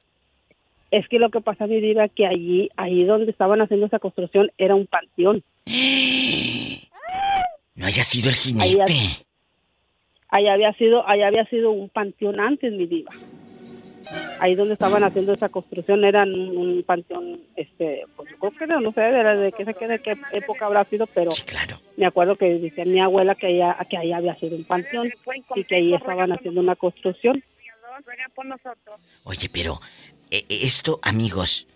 Es 0.91 1.07
que 1.09 1.19
lo 1.19 1.30
que 1.30 1.41
pasa, 1.41 1.67
mi 1.67 1.82
diva, 1.82 2.07
que 2.07 2.26
allí, 2.26 2.69
ahí 2.78 3.03
donde 3.03 3.30
estaban 3.32 3.61
haciendo 3.61 3.86
esa 3.88 3.99
construcción 3.99 4.51
era 4.57 4.76
un 4.76 4.88
panteón. 4.88 5.43
No 7.76 7.86
haya 7.88 8.03
sido 8.03 8.30
el 8.30 8.36
jinete. 8.36 9.26
ahí 10.30 10.47
había 10.47 10.72
sido, 10.74 11.07
ahí 11.07 11.22
había 11.24 11.45
sido 11.45 11.72
un 11.72 11.89
panteón 11.89 12.39
antes, 12.39 12.72
mi 12.74 12.86
diva. 12.86 13.12
Ahí 14.39 14.55
donde 14.55 14.74
estaban 14.74 15.03
haciendo 15.03 15.34
esa 15.34 15.49
construcción 15.49 16.03
era 16.03 16.24
un, 16.24 16.57
un 16.57 16.84
panteón, 16.84 17.39
este, 17.55 18.03
pues 18.16 18.30
yo 18.30 18.38
creo 18.38 18.51
que 18.51 18.68
no, 18.68 18.82
no 18.82 18.91
sé 18.91 19.01
de, 19.01 19.51
qué, 19.55 19.64
de 19.66 19.74
qué- 19.74 19.88
de 19.88 19.99
qué 20.01 20.18
época 20.34 20.66
habrá 20.66 20.84
sido, 20.86 21.05
pero 21.07 21.32
me 21.95 22.05
acuerdo 22.05 22.36
que 22.36 22.45
decía 22.59 22.84
mi 22.86 22.99
abuela 22.99 23.36
que 23.36 23.47
allá, 23.47 23.78
que 23.89 23.97
ahí 23.97 24.12
había 24.12 24.36
sido 24.36 24.57
un 24.57 24.64
panteón 24.66 25.12
y 25.55 25.64
que 25.64 25.76
ahí 25.76 25.93
estaban 25.93 26.32
haciendo 26.32 26.59
una 26.62 26.76
construcción. 26.76 27.43
Oye, 29.24 29.49
pero 29.51 29.80
eh, 30.32 30.43
eh, 30.49 30.59
esto, 30.64 30.99
amigos, 31.03 31.68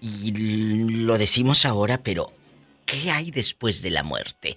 y 0.00 0.32
lo 1.04 1.16
decimos 1.18 1.64
ahora, 1.66 1.98
pero 2.02 2.32
¿qué 2.90 3.10
hay 3.10 3.30
después 3.30 3.82
de 3.82 3.90
la 3.90 4.02
muerte? 4.02 4.56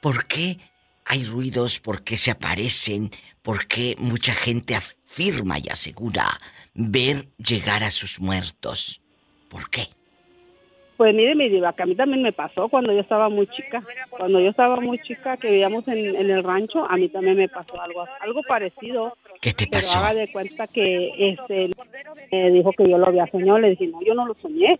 ¿Por 0.00 0.26
qué 0.26 0.58
hay 1.04 1.24
ruidos? 1.24 1.78
¿Por 1.78 2.02
qué 2.02 2.16
se 2.16 2.32
aparecen? 2.32 3.10
¿Por 3.42 3.66
qué 3.66 3.94
mucha 3.98 4.32
gente 4.32 4.74
afirma 4.74 5.58
y 5.58 5.68
asegura 5.70 6.26
ver 6.74 7.28
llegar 7.38 7.84
a 7.84 7.90
sus 7.90 8.20
muertos? 8.20 9.00
¿Por 9.48 9.70
qué? 9.70 9.82
Pues 10.96 11.14
mire, 11.14 11.34
mi 11.34 11.48
diva, 11.48 11.72
que 11.72 11.82
a 11.82 11.86
mí 11.86 11.94
también 11.94 12.22
me 12.22 12.32
pasó 12.32 12.68
cuando 12.68 12.92
yo 12.92 13.00
estaba 13.00 13.28
muy 13.28 13.46
chica. 13.48 13.82
Cuando 14.10 14.40
yo 14.40 14.50
estaba 14.50 14.76
muy 14.76 14.98
chica, 15.00 15.36
que 15.36 15.50
vivíamos 15.50 15.86
en, 15.88 16.16
en 16.16 16.30
el 16.30 16.44
rancho, 16.44 16.84
a 16.88 16.96
mí 16.96 17.08
también 17.08 17.36
me 17.36 17.48
pasó 17.48 17.80
algo, 17.80 18.04
algo 18.20 18.42
parecido. 18.42 19.16
¿Qué 19.40 19.52
te 19.52 19.66
Pero 19.66 19.78
pasó? 19.78 19.98
haga 19.98 20.14
de 20.14 20.30
cuenta 20.30 20.66
que 20.66 21.10
este 21.16 21.70
me 22.30 22.50
dijo 22.50 22.72
que 22.72 22.88
yo 22.88 22.98
lo 22.98 23.06
había 23.06 23.26
soñado. 23.28 23.58
Le 23.58 23.70
dije, 23.70 23.86
no, 23.88 24.02
yo 24.02 24.14
no 24.14 24.26
lo 24.26 24.34
soñé. 24.40 24.78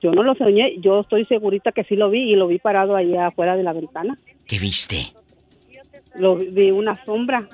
Yo 0.00 0.12
no 0.12 0.22
lo 0.22 0.34
soñé. 0.34 0.78
Yo 0.80 1.00
estoy 1.00 1.24
segurita 1.26 1.72
que 1.72 1.84
sí 1.84 1.96
lo 1.96 2.10
vi 2.10 2.32
y 2.32 2.36
lo 2.36 2.46
vi 2.46 2.58
parado 2.58 2.96
ahí 2.96 3.14
afuera 3.16 3.56
de 3.56 3.62
la 3.62 3.72
ventana. 3.72 4.16
¿Qué 4.46 4.58
viste? 4.58 5.12
Lo 6.16 6.36
vi 6.36 6.70
una 6.70 7.04
sombra. 7.04 7.46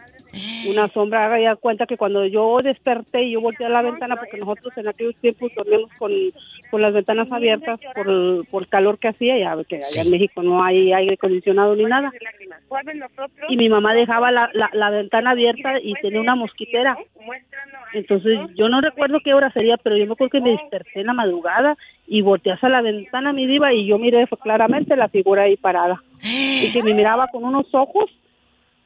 Una 0.68 0.88
sombra, 0.88 1.26
haga 1.26 1.40
ya 1.40 1.56
cuenta 1.56 1.86
que 1.86 1.96
cuando 1.96 2.26
yo 2.26 2.58
desperté 2.62 3.22
y 3.24 3.32
yo 3.32 3.40
volteé 3.40 3.66
a 3.66 3.70
la 3.70 3.82
ventana, 3.82 4.16
porque 4.16 4.36
nosotros 4.38 4.76
en 4.78 4.88
aquellos 4.88 5.14
tiempos 5.16 5.52
dormíamos 5.54 5.90
con, 5.98 6.12
con 6.70 6.80
las 6.82 6.92
ventanas 6.92 7.30
abiertas 7.32 7.78
por, 7.94 8.08
el- 8.08 8.42
por 8.50 8.62
el 8.62 8.68
calor 8.68 8.98
que 8.98 9.08
hacía, 9.08 9.38
ya 9.38 9.56
que 9.64 9.76
allá 9.76 10.02
en 10.02 10.10
México 10.10 10.42
no 10.42 10.62
hay 10.64 10.92
aire 10.92 11.14
acondicionado 11.14 11.74
ni 11.76 11.84
nada. 11.84 12.10
Y 13.48 13.56
mi 13.56 13.68
mamá 13.68 13.94
dejaba 13.94 14.30
la, 14.32 14.50
la, 14.52 14.70
la 14.72 14.90
ventana 14.90 15.30
abierta 15.30 15.74
y 15.80 15.94
tenía 15.94 16.20
una 16.20 16.34
mosquitera. 16.34 16.96
Entonces 17.92 18.38
yo 18.56 18.68
no 18.68 18.80
recuerdo 18.80 19.20
qué 19.24 19.34
hora 19.34 19.50
sería, 19.52 19.76
pero 19.76 19.96
yo 19.96 20.06
me 20.06 20.12
acuerdo 20.12 20.30
que 20.32 20.40
me 20.40 20.50
desperté 20.50 21.00
en 21.00 21.06
la 21.06 21.12
madrugada 21.14 21.76
y 22.06 22.20
volteé 22.22 22.52
hacia 22.52 22.68
la 22.68 22.82
ventana, 22.82 23.32
mi 23.32 23.46
diva, 23.46 23.72
y 23.72 23.86
yo 23.86 23.98
miré 23.98 24.26
claramente 24.42 24.96
la 24.96 25.08
figura 25.08 25.42
ahí 25.44 25.56
parada. 25.56 26.02
Y 26.22 26.72
que 26.72 26.82
me 26.82 26.94
miraba 26.94 27.26
con 27.28 27.44
unos 27.44 27.66
ojos 27.72 28.10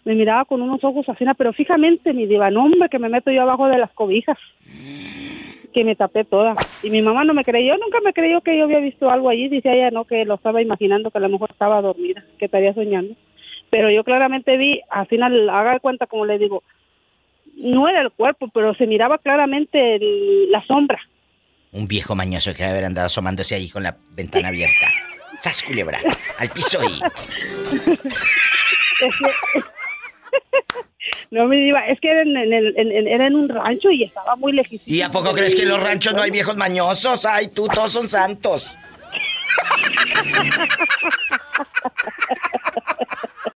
me 0.05 0.15
miraba 0.15 0.45
con 0.45 0.63
unos 0.63 0.83
ojos 0.85 1.09
así, 1.09 1.25
pero 1.37 1.53
fijamente, 1.53 2.13
mi 2.13 2.27
diva, 2.27 2.51
no, 2.51 2.65
hombre, 2.65 2.89
que 2.89 2.99
me 2.99 3.09
meto 3.09 3.31
yo 3.31 3.43
abajo 3.43 3.67
de 3.69 3.79
las 3.79 3.91
cobijas, 3.93 4.39
que 5.75 5.85
me 5.85 5.95
tapé 5.95 6.25
toda. 6.25 6.55
Y 6.83 6.91
mi 6.91 7.03
mamá 7.03 7.25
no 7.25 7.35
me 7.35 7.45
creyó, 7.45 7.77
nunca 7.77 8.01
me 8.03 8.13
creyó 8.13 8.41
que 8.41 8.57
yo 8.57 8.65
había 8.65 8.81
visto 8.81 9.11
algo 9.11 9.29
allí, 9.29 9.49
dice 9.49 9.71
ella, 9.73 9.91
no, 9.91 10.05
que 10.05 10.25
lo 10.25 10.35
estaba 10.35 10.63
imaginando, 10.63 11.11
que 11.11 11.19
a 11.19 11.21
lo 11.21 11.29
mejor 11.29 11.51
estaba 11.51 11.81
dormida, 11.83 12.25
que 12.39 12.47
estaría 12.47 12.75
soñando. 12.75 13.15
Pero 13.71 13.89
yo 13.91 14.03
claramente 14.03 14.57
vi, 14.57 14.81
al 14.91 15.07
final, 15.07 15.49
haga 15.51 15.75
de 15.75 15.81
cuenta, 15.81 16.07
como 16.07 16.25
le 16.27 16.39
digo, 16.39 16.65
no 17.57 17.89
era 17.89 18.01
el 18.01 18.11
cuerpo, 18.11 18.49
pero 18.53 18.75
se 18.75 18.87
miraba 18.87 19.19
claramente 19.19 19.97
el- 19.97 20.51
la 20.51 20.65
sombra. 20.67 20.99
Un 21.73 21.87
viejo 21.87 22.17
mañoso 22.17 22.51
que 22.53 22.63
debe 22.63 22.71
haber 22.73 22.85
andado 22.87 23.07
asomándose 23.07 23.55
ahí 23.55 23.69
con 23.69 23.85
la 23.85 23.97
ventana 24.17 24.49
abierta. 24.49 24.89
¡Sas, 25.39 25.63
culebra! 25.63 26.01
Al 26.39 26.49
piso 26.51 26.79
y... 26.83 27.01
No 31.31 31.47
me 31.47 31.57
diva, 31.57 31.87
es 31.87 32.01
que 32.01 32.11
era 32.11 32.22
en, 32.22 32.37
en 32.37 32.53
el- 32.53 32.74
en- 32.76 32.93
en- 32.93 33.09
era 33.09 33.26
en 33.26 33.35
un 33.35 33.49
rancho 33.49 33.91
y 33.91 34.05
estaba 34.05 34.37
muy 34.37 34.53
lejísimo. 34.53 34.95
¿Y 34.97 35.01
a 35.03 35.11
poco 35.11 35.33
crees 35.33 35.55
que 35.55 35.62
en 35.62 35.68
los 35.70 35.83
ranchos 35.83 36.14
no 36.14 36.22
hay 36.22 36.31
viejos 36.31 36.57
mañosos? 36.57 37.24
Ay, 37.24 37.49
tú, 37.49 37.66
todos 37.68 37.93
son 37.93 38.09
santos. 38.09 38.76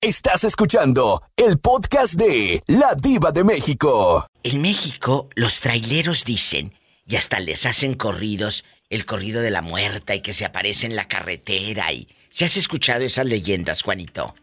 Estás 0.02 0.44
escuchando 0.44 1.22
el 1.38 1.58
podcast 1.60 2.16
de 2.16 2.62
La 2.68 2.94
Diva 3.02 3.32
de 3.32 3.44
México. 3.44 4.26
En 4.44 4.62
México, 4.62 5.30
los 5.36 5.62
traileros 5.62 6.26
dicen, 6.26 6.74
y 7.08 7.16
hasta 7.16 7.40
les 7.40 7.66
hacen 7.66 7.94
corridos, 7.94 8.66
el 8.90 9.06
corrido 9.06 9.42
de 9.42 9.52
la 9.52 9.62
muerta 9.62 10.14
y 10.16 10.22
que 10.22 10.34
se 10.34 10.46
aparece 10.46 10.88
en 10.88 10.96
la 10.96 11.08
carretera 11.08 11.92
y... 11.94 12.08
¿Se 12.30 12.46
has 12.46 12.58
escuchado 12.58 13.04
esas 13.04 13.26
leyendas, 13.28 13.84
Juanito? 13.84 14.34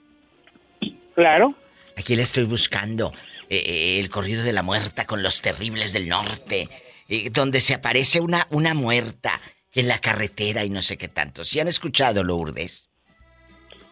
Claro. 1.16 1.55
Aquí 1.97 2.16
le 2.16 2.22
estoy 2.22 2.45
buscando 2.45 3.12
eh, 3.49 3.62
eh, 3.66 4.01
el 4.01 4.09
corrido 4.09 4.43
de 4.43 4.53
la 4.53 4.62
muerta 4.62 5.07
con 5.07 5.22
los 5.22 5.43
terribles 5.43 5.93
del 5.93 6.09
norte, 6.09 6.68
eh, 7.09 7.30
donde 7.30 7.61
se 7.61 7.74
aparece 7.74 8.20
una, 8.20 8.47
una 8.51 8.74
muerta 8.74 9.41
en 9.72 9.88
la 9.88 9.99
carretera 9.99 10.64
y 10.64 10.70
no 10.70 10.82
sé 10.82 10.97
qué 10.97 11.09
tanto. 11.09 11.45
¿Sí 11.45 11.61
han 11.61 11.68
escuchado, 11.68 12.24
Lourdes? 12.24 12.88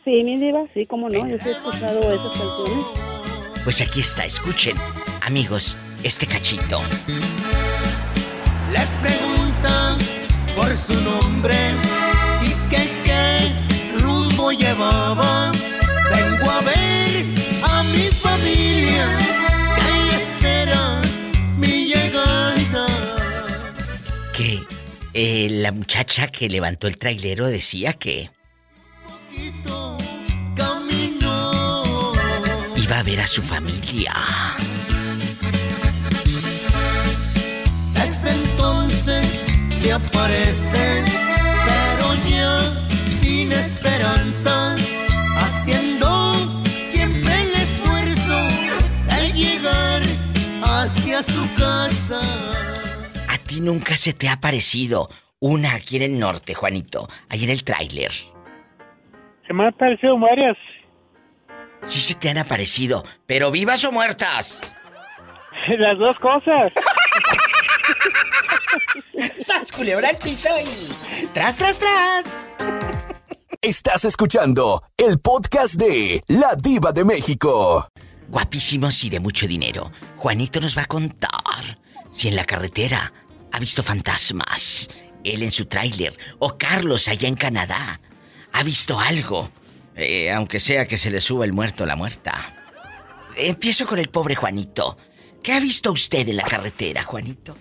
Sí, 0.05 0.22
mi 0.24 0.38
diva, 0.38 0.64
sí, 0.74 0.86
cómo 0.86 1.09
no, 1.09 1.28
yo 1.28 1.36
sí 1.38 1.49
he 1.49 1.53
escuchado 1.53 2.01
esas 2.01 2.30
canciones. 2.30 2.86
Pues 3.64 3.80
aquí 3.80 4.01
está, 4.01 4.24
escuchen, 4.24 4.76
amigos, 5.20 5.76
este 6.03 6.26
cachito. 6.26 6.80
Le 8.72 8.80
preguntan 9.03 9.99
por 10.57 10.74
su 10.76 10.94
nombre 11.03 11.55
y 12.42 12.70
que 12.70 12.88
qué 13.05 13.99
rumbo 13.99 14.53
llevaba. 14.53 15.53
Vengo 16.11 16.51
a 16.51 16.61
ver 16.62 17.24
mi 17.93 18.09
familia 18.24 19.07
que 19.74 19.82
ahí 19.82 20.11
espera 20.22 21.01
mi 21.57 21.86
llegada. 21.86 22.86
Que 24.36 24.61
eh, 25.14 25.49
la 25.51 25.72
muchacha 25.72 26.28
que 26.28 26.49
levantó 26.49 26.86
el 26.86 26.99
trailero 26.99 27.47
decía 27.47 27.93
que 27.95 28.30
Camino. 30.57 32.12
iba 32.76 32.99
a 32.99 33.03
ver 33.03 33.20
a 33.20 33.26
su 33.26 33.43
familia. 33.43 34.14
Desde 37.93 38.30
entonces 38.30 39.26
se 39.80 39.93
aparece, 39.93 41.05
pero 41.66 42.14
ya 42.28 42.72
sin 43.20 43.53
esperanza, 43.53 44.76
haciendo 45.36 45.97
hacia 50.83 51.22
su 51.22 51.43
casa. 51.57 52.20
¿A 53.29 53.39
ti 53.39 53.61
nunca 53.61 53.97
se 53.97 54.12
te 54.12 54.29
ha 54.29 54.41
parecido 54.41 55.09
una 55.41 55.74
aquí 55.74 55.97
en 55.97 56.03
el 56.03 56.18
norte, 56.18 56.55
Juanito? 56.55 57.09
Ahí 57.29 57.45
en 57.45 57.51
el 57.51 57.64
tráiler. 57.64 58.12
Se 59.47 59.53
me 59.53 59.66
han 59.66 59.72
parecido 59.74 60.18
varias. 60.18 60.57
Sí 61.85 62.01
se 62.01 62.14
te 62.14 62.31
han 62.31 62.39
aparecido, 62.39 63.05
pero 63.26 63.51
vivas 63.51 63.85
o 63.85 63.93
muertas. 63.93 64.72
Las 65.79 65.99
dos 65.99 66.16
cosas. 66.18 66.72
¡Sas, 69.41 69.72
culebra 69.72 70.11
y... 70.12 70.37
¡Tras, 71.33 71.57
tras, 71.57 71.79
tras! 71.79 72.41
Estás 73.61 74.05
escuchando 74.05 74.83
el 74.97 75.18
podcast 75.18 75.74
de 75.74 76.22
La 76.29 76.55
Diva 76.62 76.93
de 76.93 77.05
México. 77.05 77.89
Guapísimos 78.29 79.05
y 79.05 79.11
de 79.11 79.20
mucho 79.20 79.47
dinero. 79.47 79.91
Juanito 80.16 80.61
nos 80.61 80.76
va 80.76 80.83
a 80.83 80.87
contar 80.87 81.79
si 82.11 82.29
en 82.29 82.37
la 82.37 82.45
carretera 82.45 83.12
ha 83.53 83.59
visto 83.59 83.83
fantasmas. 83.83 84.91
él 85.24 85.43
en 85.43 85.51
su 85.51 85.66
tráiler, 85.66 86.16
o 86.39 86.57
Carlos 86.57 87.09
allá 87.09 87.29
en 87.29 87.35
Canadá, 87.35 88.01
ha 88.53 88.62
visto 88.62 88.99
algo, 88.99 89.51
eh, 89.97 90.31
aunque 90.31 90.61
sea 90.61 90.87
que 90.87 90.97
se 90.97 91.11
le 91.11 91.20
suba 91.20 91.45
el 91.45 91.53
muerto 91.53 91.85
a 91.85 91.87
la 91.87 91.97
muerta. 91.97 92.53
Empiezo 93.37 93.87
con 93.87 93.99
el 93.99 94.09
pobre 94.09 94.37
Juanito. 94.37 94.97
¿Qué 95.43 95.53
ha 95.53 95.61
visto 95.61 95.93
usted 95.93 96.29
en 96.29 96.37
la 96.37 96.45
carretera, 96.45 97.03
Juanito? 97.03 97.57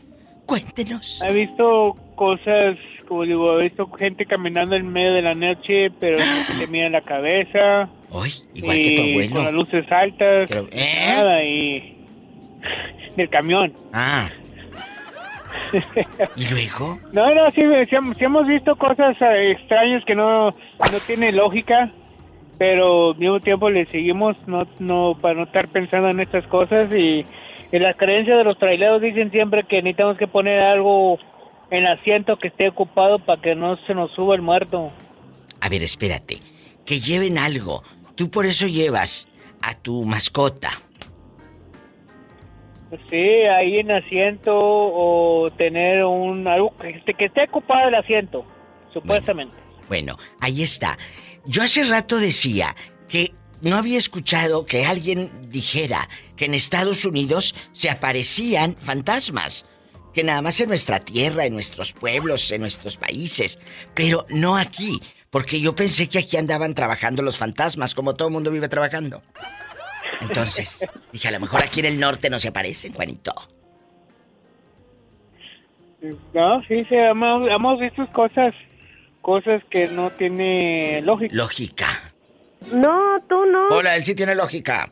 Cuéntenos. 0.45 1.21
He 1.27 1.33
visto 1.33 1.95
cosas, 2.15 2.77
como 3.07 3.23
digo, 3.23 3.59
he 3.59 3.63
visto 3.63 3.89
gente 3.91 4.25
caminando 4.25 4.75
en 4.75 4.87
medio 4.91 5.13
de 5.13 5.21
la 5.21 5.33
noche, 5.33 5.91
pero 5.99 6.17
no 6.17 6.57
se 6.57 6.67
mira 6.67 6.89
la 6.89 7.01
cabeza. 7.01 7.89
Uy, 8.11 8.31
igual 8.55 8.77
que 8.77 8.95
tu 8.95 9.01
y 9.03 9.11
abuelo. 9.11 9.35
Con 9.35 9.45
las 9.45 9.53
luces 9.53 9.91
altas. 9.91 10.49
Pero- 10.49 10.67
¿eh? 10.71 11.05
Nada, 11.15 11.43
y. 11.43 11.97
del 13.15 13.29
camión. 13.29 13.73
Ah. 13.93 14.29
¿Y 16.35 16.45
luego? 16.49 16.99
No, 17.13 17.25
no, 17.33 17.47
sí, 17.51 17.61
sí 17.89 17.95
hem- 17.95 18.15
sí 18.17 18.23
hemos 18.23 18.45
visto 18.47 18.75
cosas 18.75 19.17
eh, 19.21 19.51
extrañas 19.51 20.03
que 20.05 20.15
no, 20.15 20.49
no 20.49 20.99
tienen 21.05 21.35
lógica, 21.35 21.91
pero 22.57 23.11
al 23.11 23.17
mismo 23.17 23.39
tiempo 23.39 23.69
le 23.69 23.85
seguimos 23.85 24.35
no, 24.47 24.65
no 24.79 25.17
para 25.19 25.35
no 25.35 25.43
estar 25.43 25.67
pensando 25.67 26.09
en 26.09 26.19
estas 26.21 26.45
cosas 26.47 26.91
y, 26.93 27.23
y 27.71 27.79
las 27.79 27.95
creencias 27.97 28.37
de 28.37 28.43
los 28.43 28.57
traileros 28.57 29.01
dicen 29.01 29.29
siempre 29.31 29.63
que 29.63 29.81
necesitamos 29.81 30.17
que 30.17 30.27
poner 30.27 30.59
algo 30.61 31.17
en 31.69 31.79
el 31.85 31.87
asiento 31.87 32.37
que 32.37 32.47
esté 32.47 32.69
ocupado 32.69 33.19
para 33.19 33.41
que 33.41 33.53
no 33.55 33.75
se 33.87 33.93
nos 33.93 34.11
suba 34.13 34.35
el 34.35 34.41
muerto. 34.41 34.91
A 35.59 35.69
ver, 35.69 35.83
espérate. 35.83 36.37
Que 36.85 36.99
lleven 37.01 37.37
algo. 37.37 37.83
Tú 38.17 38.29
por 38.29 38.45
eso 38.45 38.67
llevas 38.67 39.29
a 39.61 39.73
tu 39.75 40.03
mascota. 40.03 40.81
Sí, 43.09 43.15
ahí 43.17 43.77
en 43.79 43.91
asiento 43.91 44.53
o 44.57 45.51
tener 45.57 46.03
un 46.05 46.47
algo 46.47 46.73
que, 46.77 46.89
esté- 46.89 47.15
que 47.17 47.25
esté 47.25 47.43
ocupado 47.43 47.89
el 47.89 47.95
asiento, 47.95 48.45
supuestamente. 48.93 49.53
Bueno, 49.89 50.17
ahí 50.39 50.63
está. 50.63 50.97
Yo 51.45 51.63
hace 51.63 51.83
rato 51.83 52.17
decía 52.17 52.75
que 53.09 53.33
no 53.61 53.75
había 53.75 53.97
escuchado 53.97 54.65
que 54.65 54.85
alguien 54.85 55.49
dijera 55.49 56.07
que 56.37 56.45
en 56.45 56.53
Estados 56.53 57.03
Unidos 57.05 57.55
se 57.73 57.89
aparecían 57.89 58.75
fantasmas. 58.79 59.65
Que 60.13 60.23
nada 60.23 60.41
más 60.41 60.59
en 60.61 60.69
nuestra 60.69 60.99
tierra, 61.01 61.45
en 61.45 61.53
nuestros 61.53 61.93
pueblos, 61.93 62.49
en 62.51 62.61
nuestros 62.61 62.97
países. 62.97 63.59
Pero 63.93 64.25
no 64.29 64.57
aquí. 64.57 64.99
Porque 65.29 65.59
yo 65.59 65.75
pensé 65.75 66.07
que 66.07 66.19
aquí 66.19 66.37
andaban 66.37 66.73
trabajando 66.73 67.21
los 67.21 67.37
fantasmas, 67.37 67.93
como 67.93 68.15
todo 68.15 68.29
el 68.29 68.33
mundo 68.33 68.51
vive 68.51 68.69
trabajando. 68.69 69.21
Entonces, 70.21 70.85
dije, 71.11 71.27
a 71.27 71.31
lo 71.31 71.39
mejor 71.39 71.63
aquí 71.63 71.81
en 71.81 71.87
el 71.87 71.99
norte 71.99 72.29
no 72.29 72.39
se 72.39 72.47
aparecen, 72.47 72.93
Juanito. 72.93 73.33
No, 76.33 76.61
sí, 76.67 76.85
sí, 76.85 76.95
hemos, 76.95 77.49
hemos 77.49 77.79
visto 77.79 78.07
cosas, 78.11 78.53
cosas 79.21 79.63
que 79.69 79.87
no 79.87 80.11
tiene 80.11 81.01
lógica. 81.01 81.35
Lógica. 81.35 82.13
No, 82.71 83.17
tú 83.27 83.45
no. 83.45 83.67
Hola, 83.69 83.95
él 83.95 84.05
sí 84.05 84.15
tiene 84.15 84.35
lógica. 84.35 84.91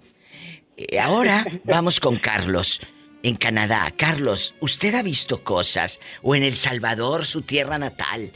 Eh, 0.75 0.99
ahora 0.99 1.45
vamos 1.63 1.99
con 1.99 2.17
Carlos, 2.17 2.81
en 3.23 3.35
Canadá. 3.35 3.93
Carlos, 3.95 4.55
¿usted 4.59 4.95
ha 4.95 5.03
visto 5.03 5.43
cosas? 5.43 6.01
O 6.21 6.35
en 6.35 6.43
El 6.43 6.55
Salvador, 6.55 7.25
su 7.25 7.41
tierra 7.43 7.77
natal. 7.77 8.31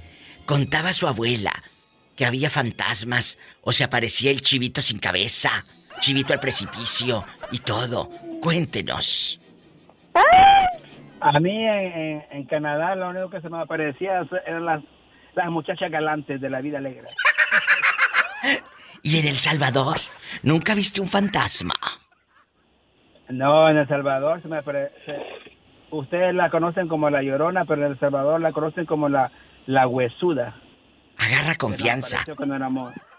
Contaba 0.46 0.94
su 0.94 1.08
abuela 1.08 1.52
que 2.20 2.26
había 2.26 2.50
fantasmas 2.50 3.38
o 3.64 3.72
se 3.72 3.86
aparecía 3.86 4.30
el 4.30 4.42
chivito 4.42 4.82
sin 4.82 5.00
cabeza, 5.00 5.64
chivito 6.02 6.34
al 6.34 6.42
precipicio 6.42 7.24
y 7.50 7.60
todo. 7.60 8.10
Cuéntenos. 8.42 9.40
A 11.22 11.40
mí 11.40 11.66
en, 11.66 12.44
Canadá 12.44 12.96
lo 12.96 13.12
único 13.12 13.30
que 13.30 13.40
se 13.40 13.50
me 13.50 13.62
aparecía 13.62 14.28
eran 14.46 14.66
las, 14.66 14.84
las 15.34 15.50
muchachas 15.50 15.90
galantes 15.90 16.42
de 16.42 16.50
la 16.50 16.60
vida 16.60 16.80
alegre. 16.80 17.08
¿Y 19.02 19.20
en 19.20 19.26
El 19.26 19.38
Salvador? 19.38 19.96
¿Nunca 20.44 20.76
viste 20.76 21.00
un 21.00 21.08
fantasma? 21.08 21.76
No, 23.30 23.70
en 23.70 23.78
El 23.78 23.88
Salvador 23.88 24.42
se 24.42 24.50
me 24.50 24.58
aparece... 24.58 24.92
Ustedes 25.92 26.36
la 26.36 26.50
conocen 26.50 26.90
como 26.90 27.10
la 27.10 27.24
llorona, 27.24 27.64
pero 27.64 27.86
en 27.86 27.94
El 27.94 28.00
Salvador 28.00 28.42
la 28.42 28.52
conocen 28.52 28.86
como 28.86 29.08
la, 29.08 29.32
la 29.68 29.88
huesuda. 29.88 30.58
Agarra 31.30 31.54
confianza 31.54 32.26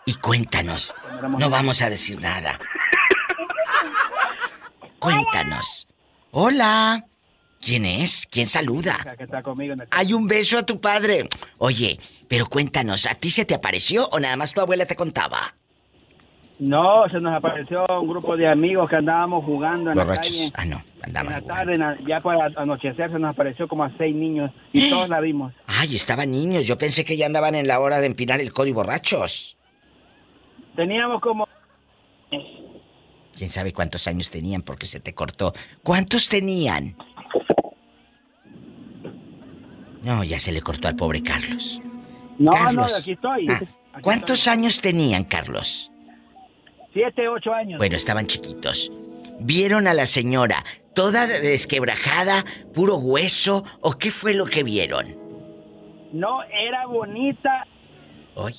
y 0.05 0.15
cuéntanos. 0.15 0.93
No 1.39 1.49
vamos 1.49 1.81
a 1.81 1.89
decir 1.91 2.21
nada. 2.21 2.59
Cuéntanos. 4.99 5.87
Hola. 6.33 7.05
¿Quién 7.61 7.87
es? 7.87 8.27
¿Quién 8.29 8.49
saluda? 8.49 9.15
que 9.17 9.25
está 9.25 9.45
conmigo 9.45 9.75
en 9.75 9.83
el- 9.83 9.89
Hay 9.93 10.13
un 10.13 10.27
beso 10.27 10.59
a 10.59 10.65
tu 10.65 10.81
padre. 10.81 11.29
Oye, 11.59 12.01
pero 12.27 12.49
cuéntanos, 12.49 13.07
¿a 13.07 13.15
ti 13.15 13.31
se 13.31 13.45
te 13.45 13.55
apareció 13.55 14.09
o 14.09 14.19
nada 14.19 14.35
más 14.37 14.53
tu 14.55 14.61
abuela 14.61 14.87
te 14.87 14.97
contaba? 14.97 15.55
No, 16.61 17.09
se 17.11 17.19
nos 17.21 17.35
apareció 17.35 17.87
un 18.01 18.07
grupo 18.07 18.37
de 18.37 18.47
amigos 18.47 18.89
que 18.91 18.97
andábamos 18.97 19.45
jugando 19.47 19.91
en 19.93 19.97
la 19.97 20.05
Borrachos. 20.05 20.31
calle. 20.37 20.53
Ah, 20.55 20.65
no, 20.67 20.77
En 20.99 21.05
andaban 21.17 21.33
la 21.33 21.41
tarde, 21.41 21.77
la- 21.79 21.97
ya 22.07 22.21
para 22.21 22.51
anochecer, 22.61 23.09
se 23.11 23.19
nos 23.19 23.33
apareció 23.35 23.67
como 23.67 23.83
a 23.85 23.91
seis 23.97 24.15
niños 24.15 24.51
y 24.73 24.91
todos 24.91 25.09
la 25.09 25.21
vimos. 25.21 25.55
Ay, 25.67 25.97
estaban 25.97 26.31
niños. 26.31 26.67
Yo 26.67 26.77
pensé 26.77 27.03
que 27.05 27.17
ya 27.17 27.25
andaban 27.27 27.55
en 27.55 27.67
la 27.67 27.81
hora 27.81 27.99
de 27.99 28.07
empinar 28.07 28.41
el 28.43 28.53
código 28.53 28.83
borrachos. 28.83 29.57
Teníamos 30.77 31.21
como 31.23 31.49
¿Quién 33.37 33.49
sabe 33.49 33.73
cuántos 33.73 34.07
años 34.07 34.31
tenían 34.31 34.61
porque 34.61 34.85
se 34.85 35.01
te 35.01 35.15
cortó? 35.15 35.55
¿Cuántos 35.83 36.29
tenían? 36.29 36.95
No, 40.03 40.25
ya 40.25 40.39
se 40.39 40.53
le 40.53 40.61
cortó 40.61 40.89
al 40.89 40.97
pobre 40.97 41.23
Carlos. 41.23 41.81
No, 42.39 42.53
Carlos. 42.53 42.91
no, 42.93 42.99
aquí 42.99 43.13
estoy. 43.13 43.47
Ah, 43.49 43.61
¿Cuántos 44.03 44.47
años 44.47 44.81
tenían, 44.83 45.25
Carlos? 45.25 45.91
Siete, 46.93 47.29
ocho 47.29 47.53
años. 47.53 47.79
Bueno, 47.79 47.97
estaban 47.97 48.27
chiquitos. 48.27 48.91
¿Vieron 49.39 49.87
a 49.87 49.95
la 49.95 50.07
señora 50.07 50.65
toda 50.95 51.27
desquebrajada, 51.27 52.45
puro 52.75 52.97
hueso 52.97 53.65
o 53.81 53.93
qué 53.93 54.11
fue 54.11 54.35
lo 54.35 54.47
que 54.47 54.63
vieron? 54.63 55.17
No, 56.13 56.43
era 56.45 56.87
bonita. 56.87 57.67
Hoy. 58.35 58.55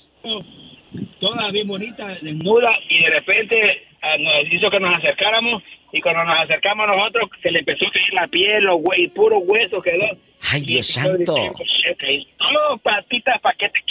Toda 1.19 1.51
bien 1.51 1.67
bonita, 1.67 2.07
desnuda, 2.21 2.71
y 2.89 3.03
de 3.03 3.09
repente 3.09 3.87
ah, 4.01 4.17
nos 4.17 4.51
hizo 4.51 4.69
que 4.69 4.79
nos 4.79 4.95
acercáramos, 4.97 5.63
y 5.93 6.01
cuando 6.01 6.23
nos 6.23 6.39
acercamos 6.39 6.87
nosotros, 6.87 7.29
se 7.41 7.51
le 7.51 7.59
empezó 7.59 7.87
a 7.87 7.91
caer 7.91 8.13
la 8.13 8.27
piel, 8.27 8.63
los 8.63 8.81
güey, 8.81 9.07
puro 9.09 9.39
hueso 9.39 9.81
quedó. 9.81 10.05
¡Ay, 10.51 10.61
Dios 10.61 10.89
Y 10.89 10.93
santo! 10.93 11.35
No, 11.35 12.77
patitas, 12.79 13.39
¿para 13.41 13.57
qué 13.57 13.69
te 13.69 13.81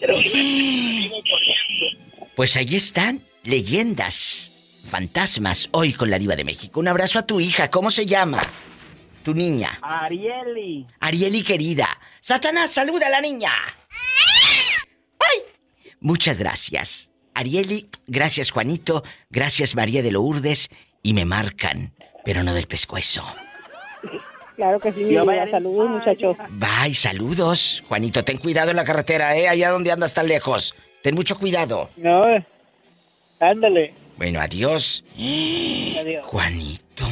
quiero? 0.00 0.16
Pues 2.36 2.56
ahí 2.56 2.74
están, 2.76 3.20
leyendas, 3.42 4.52
fantasmas, 4.84 5.68
hoy 5.72 5.92
con 5.92 6.10
la 6.10 6.18
diva 6.18 6.36
de 6.36 6.44
México. 6.44 6.80
Un 6.80 6.88
abrazo 6.88 7.18
a 7.18 7.26
tu 7.26 7.40
hija, 7.40 7.70
¿cómo 7.70 7.90
se 7.90 8.06
llama? 8.06 8.40
Tu 9.22 9.34
niña. 9.34 9.78
Arieli. 9.82 10.86
Arieli 11.00 11.42
querida. 11.42 11.88
Satanás, 12.20 12.70
saluda 12.72 13.06
a 13.06 13.10
la 13.10 13.20
niña. 13.20 13.52
¡Ay! 15.18 15.40
Muchas 16.00 16.38
gracias. 16.38 17.10
Arieli, 17.34 17.88
gracias 18.06 18.50
Juanito, 18.50 19.04
gracias 19.30 19.76
María 19.76 20.02
de 20.02 20.10
Lourdes 20.10 20.68
y 21.02 21.14
me 21.14 21.24
marcan, 21.24 21.94
pero 22.24 22.42
no 22.42 22.52
del 22.54 22.66
pescuezo. 22.66 23.24
Claro 24.56 24.78
que 24.80 24.92
sí, 24.92 25.00
mi 25.00 25.10
vida. 25.10 25.24
vaya- 25.24 25.50
Saludos, 25.50 25.88
muchachos. 25.88 26.36
Bye, 26.50 26.94
saludos. 26.94 27.82
Juanito, 27.88 28.24
ten 28.24 28.36
cuidado 28.36 28.70
en 28.70 28.76
la 28.76 28.84
carretera, 28.84 29.34
¿eh? 29.36 29.48
Allá 29.48 29.70
donde 29.70 29.90
andas 29.92 30.12
tan 30.12 30.28
lejos. 30.28 30.74
Ten 31.02 31.14
mucho 31.14 31.38
cuidado. 31.38 31.88
No, 31.96 32.24
ándale. 33.40 33.94
Bueno, 34.16 34.40
adiós. 34.40 35.04
Adiós. 35.14 36.24
Juanito. 36.26 37.06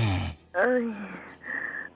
Ay, 0.55 0.95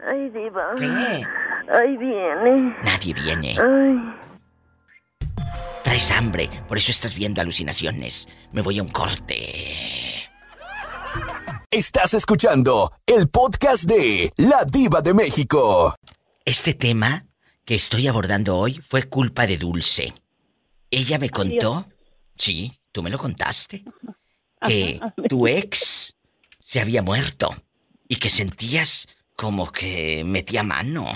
ay, 0.07 0.31
diva. 0.31 0.75
¿Qué? 0.79 1.25
Ay, 1.73 1.97
viene. 1.97 2.77
Nadie 2.85 3.15
viene. 3.15 3.57
Ay. 3.61 4.23
Traes 5.85 6.11
hambre, 6.11 6.49
por 6.69 6.79
eso 6.79 6.91
estás 6.91 7.15
viendo 7.15 7.41
alucinaciones. 7.41 8.29
Me 8.53 8.63
voy 8.63 8.79
a 8.79 8.83
un 8.83 8.89
corte. 8.89 10.23
Estás 11.71 12.15
escuchando 12.15 12.91
el 13.07 13.29
podcast 13.29 13.85
de 13.85 14.31
La 14.37 14.65
Diva 14.71 15.01
de 15.01 15.15
México. 15.15 15.95
Este 16.45 16.75
tema 16.75 17.27
que 17.65 17.75
estoy 17.75 18.09
abordando 18.09 18.57
hoy 18.57 18.75
fue 18.75 19.05
culpa 19.05 19.47
de 19.47 19.57
Dulce. 19.57 20.13
Ella 20.91 21.19
me 21.19 21.31
contó, 21.31 21.87
sí, 22.37 22.73
tú 22.93 23.03
me 23.03 23.11
lo 23.11 23.19
contaste, 23.19 23.85
que 24.67 25.01
tu 25.29 25.47
ex 25.47 26.17
se 26.61 26.81
había 26.81 27.03
muerto 27.03 27.55
y 28.09 28.17
que 28.17 28.31
sentías 28.31 29.09
como 29.37 29.71
que 29.71 30.23
metía 30.25 30.63
mano. 30.63 31.07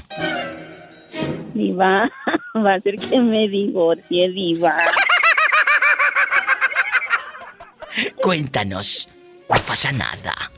Diva, 1.55 2.11
va 2.55 2.75
a 2.75 2.81
ser 2.81 2.97
que 2.97 3.21
me 3.21 3.49
divorcie, 3.49 4.29
Diva. 4.31 4.77
Cuéntanos, 8.17 9.09
no 9.49 9.57
pasa 9.63 9.93
nada. 9.93 10.51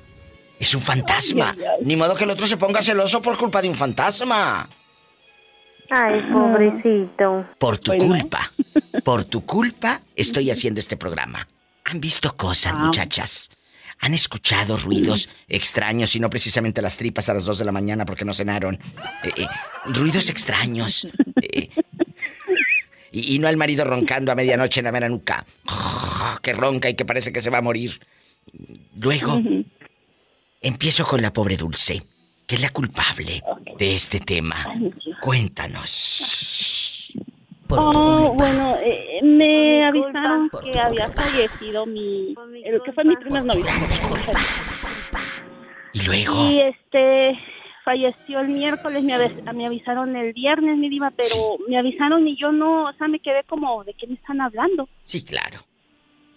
Es 0.59 0.75
un 0.75 0.81
fantasma. 0.81 1.51
Ay, 1.51 1.61
ay, 1.61 1.67
ay. 1.79 1.85
Ni 1.85 1.95
modo 1.95 2.17
que 2.17 2.25
el 2.25 2.31
otro 2.31 2.47
se 2.47 2.57
ponga 2.57 2.83
celoso 2.83 3.23
por 3.23 3.37
culpa 3.37 3.63
de 3.63 3.69
un 3.69 3.77
fantasma. 3.77 4.69
Ay, 5.91 6.21
pobrecito. 6.33 7.47
Por 7.59 7.79
tu 7.79 7.97
culpa, 7.97 8.51
por 9.05 9.25
tu 9.25 9.47
culpa 9.47 10.03
estoy 10.17 10.51
haciendo 10.51 10.81
este 10.81 10.97
programa. 10.97 11.47
¿Han 11.91 12.01
visto 12.01 12.37
cosas, 12.37 12.75
Ah. 12.77 12.79
muchachas? 12.79 13.51
¿Han 14.01 14.15
escuchado 14.15 14.77
ruidos 14.77 15.29
extraños 15.49 16.15
y 16.15 16.21
no 16.21 16.31
precisamente 16.31 16.83
las 16.83 16.97
tripas 16.97 17.29
a 17.29 17.35
las 17.35 17.45
2 17.45 17.59
de 17.59 17.65
la 17.65 17.73
mañana 17.73 18.05
porque 18.05 18.25
no 18.25 18.33
cenaron? 18.35 18.79
Eh, 19.25 19.31
eh, 19.37 19.47
ruidos 19.87 20.29
extraños. 20.29 21.07
eh, 21.43 21.71
y, 23.11 23.35
y 23.35 23.39
no 23.39 23.49
al 23.49 23.57
marido 23.57 23.85
roncando 23.85 24.31
a 24.31 24.35
medianoche 24.35 24.81
en 24.81 24.85
la 24.85 24.93
mera 24.93 25.09
nuca. 25.09 25.45
que 26.43 26.53
ronca 26.53 26.89
y 26.91 26.95
que 26.95 27.05
parece 27.05 27.33
que 27.33 27.41
se 27.43 27.51
va 27.51 27.59
a 27.59 27.63
morir. 27.63 28.01
Luego, 28.97 29.41
empiezo 30.61 31.07
con 31.07 31.21
la 31.23 31.33
pobre 31.33 31.57
Dulce, 31.57 32.05
que 32.47 32.55
es 32.57 32.61
la 32.61 32.71
culpable 32.71 33.43
de 33.79 33.95
este 33.95 34.21
tema. 34.21 34.67
Cuéntanos. 35.21 36.78
Oh, 37.71 38.33
bueno, 38.35 38.77
eh, 38.83 39.21
me 39.23 39.85
avisaron 39.85 40.51
que 40.63 40.79
había 40.79 41.09
fallecido 41.11 41.85
mi, 41.87 42.35
el 42.65 42.83
que 42.83 42.93
fue 42.93 43.05
mi 43.05 43.17
primer 43.17 43.45
novio. 43.45 43.65
Y 45.93 46.03
luego. 46.07 46.35
Y 46.51 46.61
este 46.61 47.39
falleció 47.85 48.41
el 48.41 48.49
miércoles, 48.49 49.03
me, 49.03 49.15
avis- 49.15 49.53
me 49.55 49.67
avisaron 49.67 50.15
el 50.15 50.33
viernes, 50.35 50.77
mi 50.77 50.89
diva, 50.91 51.11
pero 51.17 51.35
me 51.69 51.79
avisaron 51.79 52.27
y 52.29 52.37
yo 52.37 52.53
no, 52.53 52.85
o 52.85 52.93
sea, 52.95 53.09
me 53.09 53.19
quedé 53.19 53.43
como, 53.45 53.83
¿de 53.85 53.95
qué 53.95 54.07
me 54.07 54.15
están 54.15 54.41
hablando? 54.43 54.89
Sí, 55.05 55.25
claro. 55.25 55.61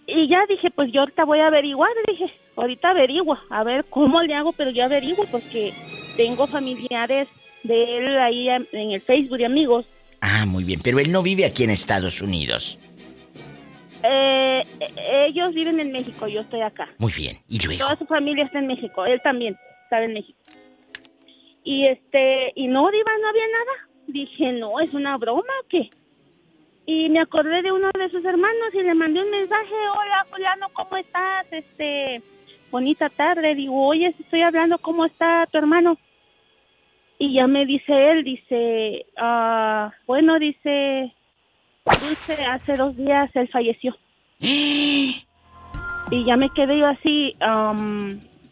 Y 0.06 0.28
ya 0.28 0.44
dije, 0.48 0.70
pues 0.70 0.90
yo 0.92 1.00
ahorita 1.00 1.24
voy 1.26 1.40
a 1.40 1.48
averiguar, 1.48 1.90
dije, 2.08 2.32
ahorita 2.56 2.90
averiguo, 2.90 3.38
a 3.50 3.64
ver 3.64 3.84
cómo 3.90 4.22
le 4.22 4.34
hago, 4.34 4.52
pero 4.52 4.70
yo 4.70 4.84
averiguo 4.84 5.26
porque 5.30 5.72
tengo 6.16 6.46
familiares 6.46 7.28
de 7.64 7.98
él 7.98 8.18
ahí 8.18 8.48
en 8.48 8.66
en 8.72 8.92
el 8.92 9.00
Facebook 9.02 9.40
y 9.40 9.44
amigos. 9.44 9.84
Ah, 10.22 10.46
muy 10.46 10.62
bien. 10.62 10.80
Pero 10.82 11.00
él 11.00 11.10
no 11.10 11.20
vive 11.22 11.44
aquí 11.44 11.64
en 11.64 11.70
Estados 11.70 12.22
Unidos. 12.22 12.78
Eh, 14.04 14.64
eh, 14.80 15.26
ellos 15.26 15.52
viven 15.52 15.80
en 15.80 15.90
México, 15.90 16.28
yo 16.28 16.42
estoy 16.42 16.60
acá. 16.60 16.88
Muy 16.98 17.12
bien. 17.12 17.38
Y 17.48 17.58
luego. 17.58 17.84
Toda 17.84 17.96
su 17.96 18.06
familia 18.06 18.44
está 18.44 18.60
en 18.60 18.68
México, 18.68 19.04
él 19.04 19.20
también 19.22 19.56
está 19.82 20.02
en 20.02 20.14
México. 20.14 20.38
Y 21.64 21.86
este, 21.86 22.52
y 22.54 22.68
no, 22.68 22.88
Diva, 22.90 23.10
no 23.20 23.28
había 23.28 23.46
nada. 23.46 23.88
Dije, 24.06 24.52
no, 24.52 24.80
es 24.80 24.94
una 24.94 25.16
broma 25.18 25.52
o 25.62 25.68
qué. 25.68 25.90
Y 26.86 27.08
me 27.10 27.20
acordé 27.20 27.62
de 27.62 27.72
uno 27.72 27.90
de 27.92 28.10
sus 28.10 28.24
hermanos 28.24 28.74
y 28.74 28.82
le 28.82 28.94
mandé 28.94 29.22
un 29.22 29.30
mensaje, 29.30 29.74
hola, 29.92 30.26
fulano, 30.30 30.68
¿cómo 30.72 30.96
estás? 30.96 31.46
Este, 31.50 32.22
bonita 32.70 33.08
tarde. 33.08 33.56
Digo, 33.56 33.86
oye, 33.86 34.14
estoy 34.18 34.42
hablando, 34.42 34.78
¿cómo 34.78 35.04
está 35.04 35.46
tu 35.50 35.58
hermano? 35.58 35.96
Y 37.24 37.34
ya 37.34 37.46
me 37.46 37.64
dice 37.66 37.92
él, 38.10 38.24
dice, 38.24 39.06
ah, 39.16 39.92
bueno, 40.08 40.40
dice, 40.40 41.14
Dulce, 41.84 42.44
hace 42.46 42.74
dos 42.74 42.96
días 42.96 43.30
él 43.36 43.48
falleció. 43.48 43.94
Y 46.10 46.24
ya 46.26 46.36
me 46.36 46.50
quedé 46.50 46.78
yo 46.78 46.86
así, 46.88 47.30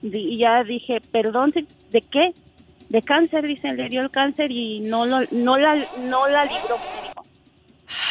di- 0.02 0.34
y 0.34 0.38
ya 0.38 0.62
dije, 0.62 0.98
perdón, 1.12 1.50
¿de- 1.50 1.66
¿de 1.90 2.00
qué? 2.00 2.32
De 2.88 3.02
cáncer, 3.02 3.44
dice, 3.46 3.74
le 3.74 3.88
dio 3.88 4.00
el 4.02 4.10
cáncer 4.10 4.50
y 4.52 4.80
no, 4.80 5.04
lo, 5.04 5.18
no, 5.32 5.58
la, 5.58 5.74
no 6.08 6.26
la 6.28 6.44
libró. 6.44 6.76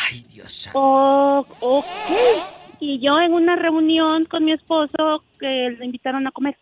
Ay, 0.07 0.24
Dios. 0.34 0.70
Oh, 0.74 1.45
ok. 1.62 1.86
Y 2.82 2.99
yo 2.99 3.18
en 3.20 3.34
una 3.34 3.55
reunión 3.55 4.26
con 4.26 4.43
mi 4.43 4.51
esposo 4.51 5.24
que 5.39 5.76
le 5.80 5.86
invitaron 5.86 6.28
a 6.28 6.32
comer, 6.32 6.55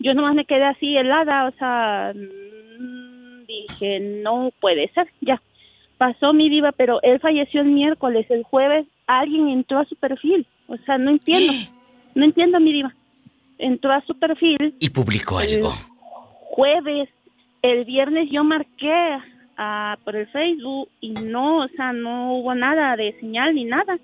yo 0.00 0.12
nomás 0.12 0.34
me 0.34 0.44
quedé 0.44 0.64
así 0.66 0.94
helada, 0.96 1.46
o 1.46 1.52
sea, 1.52 2.12
dije, 3.46 4.00
no 4.00 4.50
puede 4.60 4.88
ser, 4.92 5.08
ya. 5.20 5.40
Pasó 5.98 6.32
mi 6.32 6.50
diva, 6.50 6.72
pero 6.72 7.00
él 7.02 7.20
falleció 7.20 7.62
el 7.62 7.68
miércoles, 7.68 8.26
el 8.30 8.42
jueves 8.42 8.86
alguien 9.06 9.48
entró 9.48 9.78
a 9.78 9.84
su 9.84 9.96
perfil, 9.96 10.46
o 10.66 10.76
sea, 10.78 10.98
no 10.98 11.10
entiendo, 11.10 11.52
no 12.14 12.24
entiendo 12.24 12.60
mi 12.60 12.72
diva. 12.72 12.94
Entró 13.58 13.92
a 13.92 14.02
su 14.02 14.18
perfil 14.18 14.74
Y 14.80 14.90
publicó 14.90 15.38
algo. 15.38 15.72
jueves, 16.50 17.08
el 17.62 17.86
viernes 17.86 18.28
yo 18.30 18.44
marqué 18.44 19.18
ah, 19.56 19.96
por 20.04 20.14
el 20.14 20.26
Facebook 20.26 20.90
y 21.00 21.12
no, 21.12 21.64
o 21.64 21.68
sea, 21.68 21.92
no 21.92 22.34
hubo 22.34 22.54
nada 22.54 22.96
de 22.96 23.18
señal 23.18 23.54
ni 23.54 23.64
nada. 23.64 23.98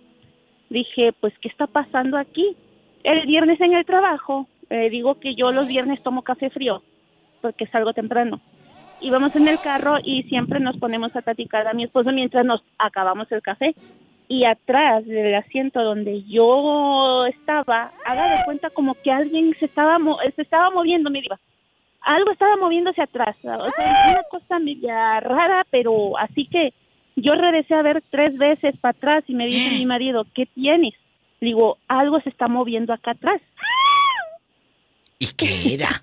Dije, 0.70 1.12
pues, 1.20 1.34
¿qué 1.40 1.48
está 1.48 1.66
pasando 1.66 2.16
aquí? 2.16 2.56
El 3.04 3.26
viernes 3.26 3.60
en 3.60 3.74
el 3.74 3.84
trabajo, 3.84 4.48
eh, 4.70 4.88
digo 4.88 5.20
que 5.20 5.34
yo 5.34 5.52
los 5.52 5.68
viernes 5.68 6.02
tomo 6.02 6.22
café 6.22 6.48
frío 6.48 6.82
porque 7.42 7.66
salgo 7.66 7.92
temprano. 7.92 8.40
Y 9.02 9.10
vamos 9.10 9.34
en 9.36 9.48
el 9.48 9.58
carro 9.58 9.96
y 10.02 10.22
siempre 10.24 10.60
nos 10.60 10.76
ponemos 10.78 11.14
a 11.16 11.22
platicar 11.22 11.66
a 11.66 11.72
mi 11.74 11.84
esposo 11.84 12.12
mientras 12.12 12.44
nos 12.46 12.62
acabamos 12.78 13.30
el 13.32 13.42
café. 13.42 13.74
Y 14.28 14.44
atrás 14.46 15.04
del 15.04 15.34
asiento 15.34 15.82
donde 15.82 16.22
yo 16.24 17.26
estaba, 17.26 17.92
haga 18.06 18.38
de 18.38 18.44
cuenta 18.44 18.70
como 18.70 18.94
que 18.94 19.10
alguien 19.10 19.54
se 19.58 19.66
estaba, 19.66 19.98
mo- 19.98 20.18
se 20.36 20.42
estaba 20.42 20.70
moviendo, 20.70 21.10
mi 21.10 21.20
diva 21.20 21.38
algo 22.04 22.32
estaba 22.32 22.56
moviéndose 22.56 23.00
atrás. 23.00 23.36
O 23.44 23.70
sea, 23.70 24.06
una 24.10 24.22
cosa 24.28 24.58
media 24.58 25.20
rara, 25.20 25.64
pero 25.70 26.18
así 26.18 26.46
que 26.46 26.72
yo 27.14 27.32
regresé 27.34 27.74
a 27.74 27.82
ver 27.82 28.02
tres 28.10 28.36
veces 28.36 28.76
para 28.80 28.90
atrás 28.90 29.24
y 29.28 29.34
me 29.34 29.46
dice 29.46 29.78
mi 29.78 29.86
marido, 29.86 30.26
¿qué 30.34 30.46
tienes? 30.46 30.94
Le 31.40 31.46
Digo, 31.48 31.78
algo 31.86 32.20
se 32.20 32.30
está 32.30 32.48
moviendo 32.48 32.92
acá 32.92 33.12
atrás. 33.12 33.40
¿Y 35.20 35.26
qué 35.34 35.74
era? 35.74 36.02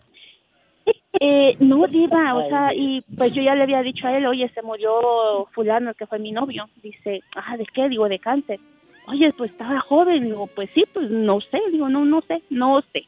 Eh, 1.14 1.56
no, 1.60 1.88
diva, 1.88 2.36
o 2.36 2.48
sea, 2.48 2.72
y 2.74 3.02
pues 3.18 3.34
yo 3.34 3.42
ya 3.42 3.56
le 3.56 3.64
había 3.64 3.82
dicho 3.82 4.08
a 4.08 4.16
él, 4.16 4.28
oye, 4.28 4.48
se 4.54 4.62
murió 4.62 5.48
fulano, 5.54 5.90
el 5.90 5.96
que 5.96 6.06
fue 6.06 6.20
mi 6.20 6.32
novio. 6.32 6.70
Dice, 6.84 7.22
ah, 7.36 7.58
¿de 7.58 7.66
qué? 7.66 7.90
Digo, 7.90 8.08
de 8.08 8.20
cáncer. 8.20 8.60
Oye, 9.08 9.34
pues 9.34 9.52
estaba 9.52 9.80
joven. 9.82 10.26
Digo, 10.26 10.48
pues 10.48 10.70
sí, 10.76 10.84
pues 10.94 11.10
no 11.10 11.42
sé. 11.42 11.60
Digo, 11.72 11.90
no, 11.90 12.06
no 12.06 12.22
sé, 12.22 12.44
no 12.52 12.82
sé. 12.94 13.06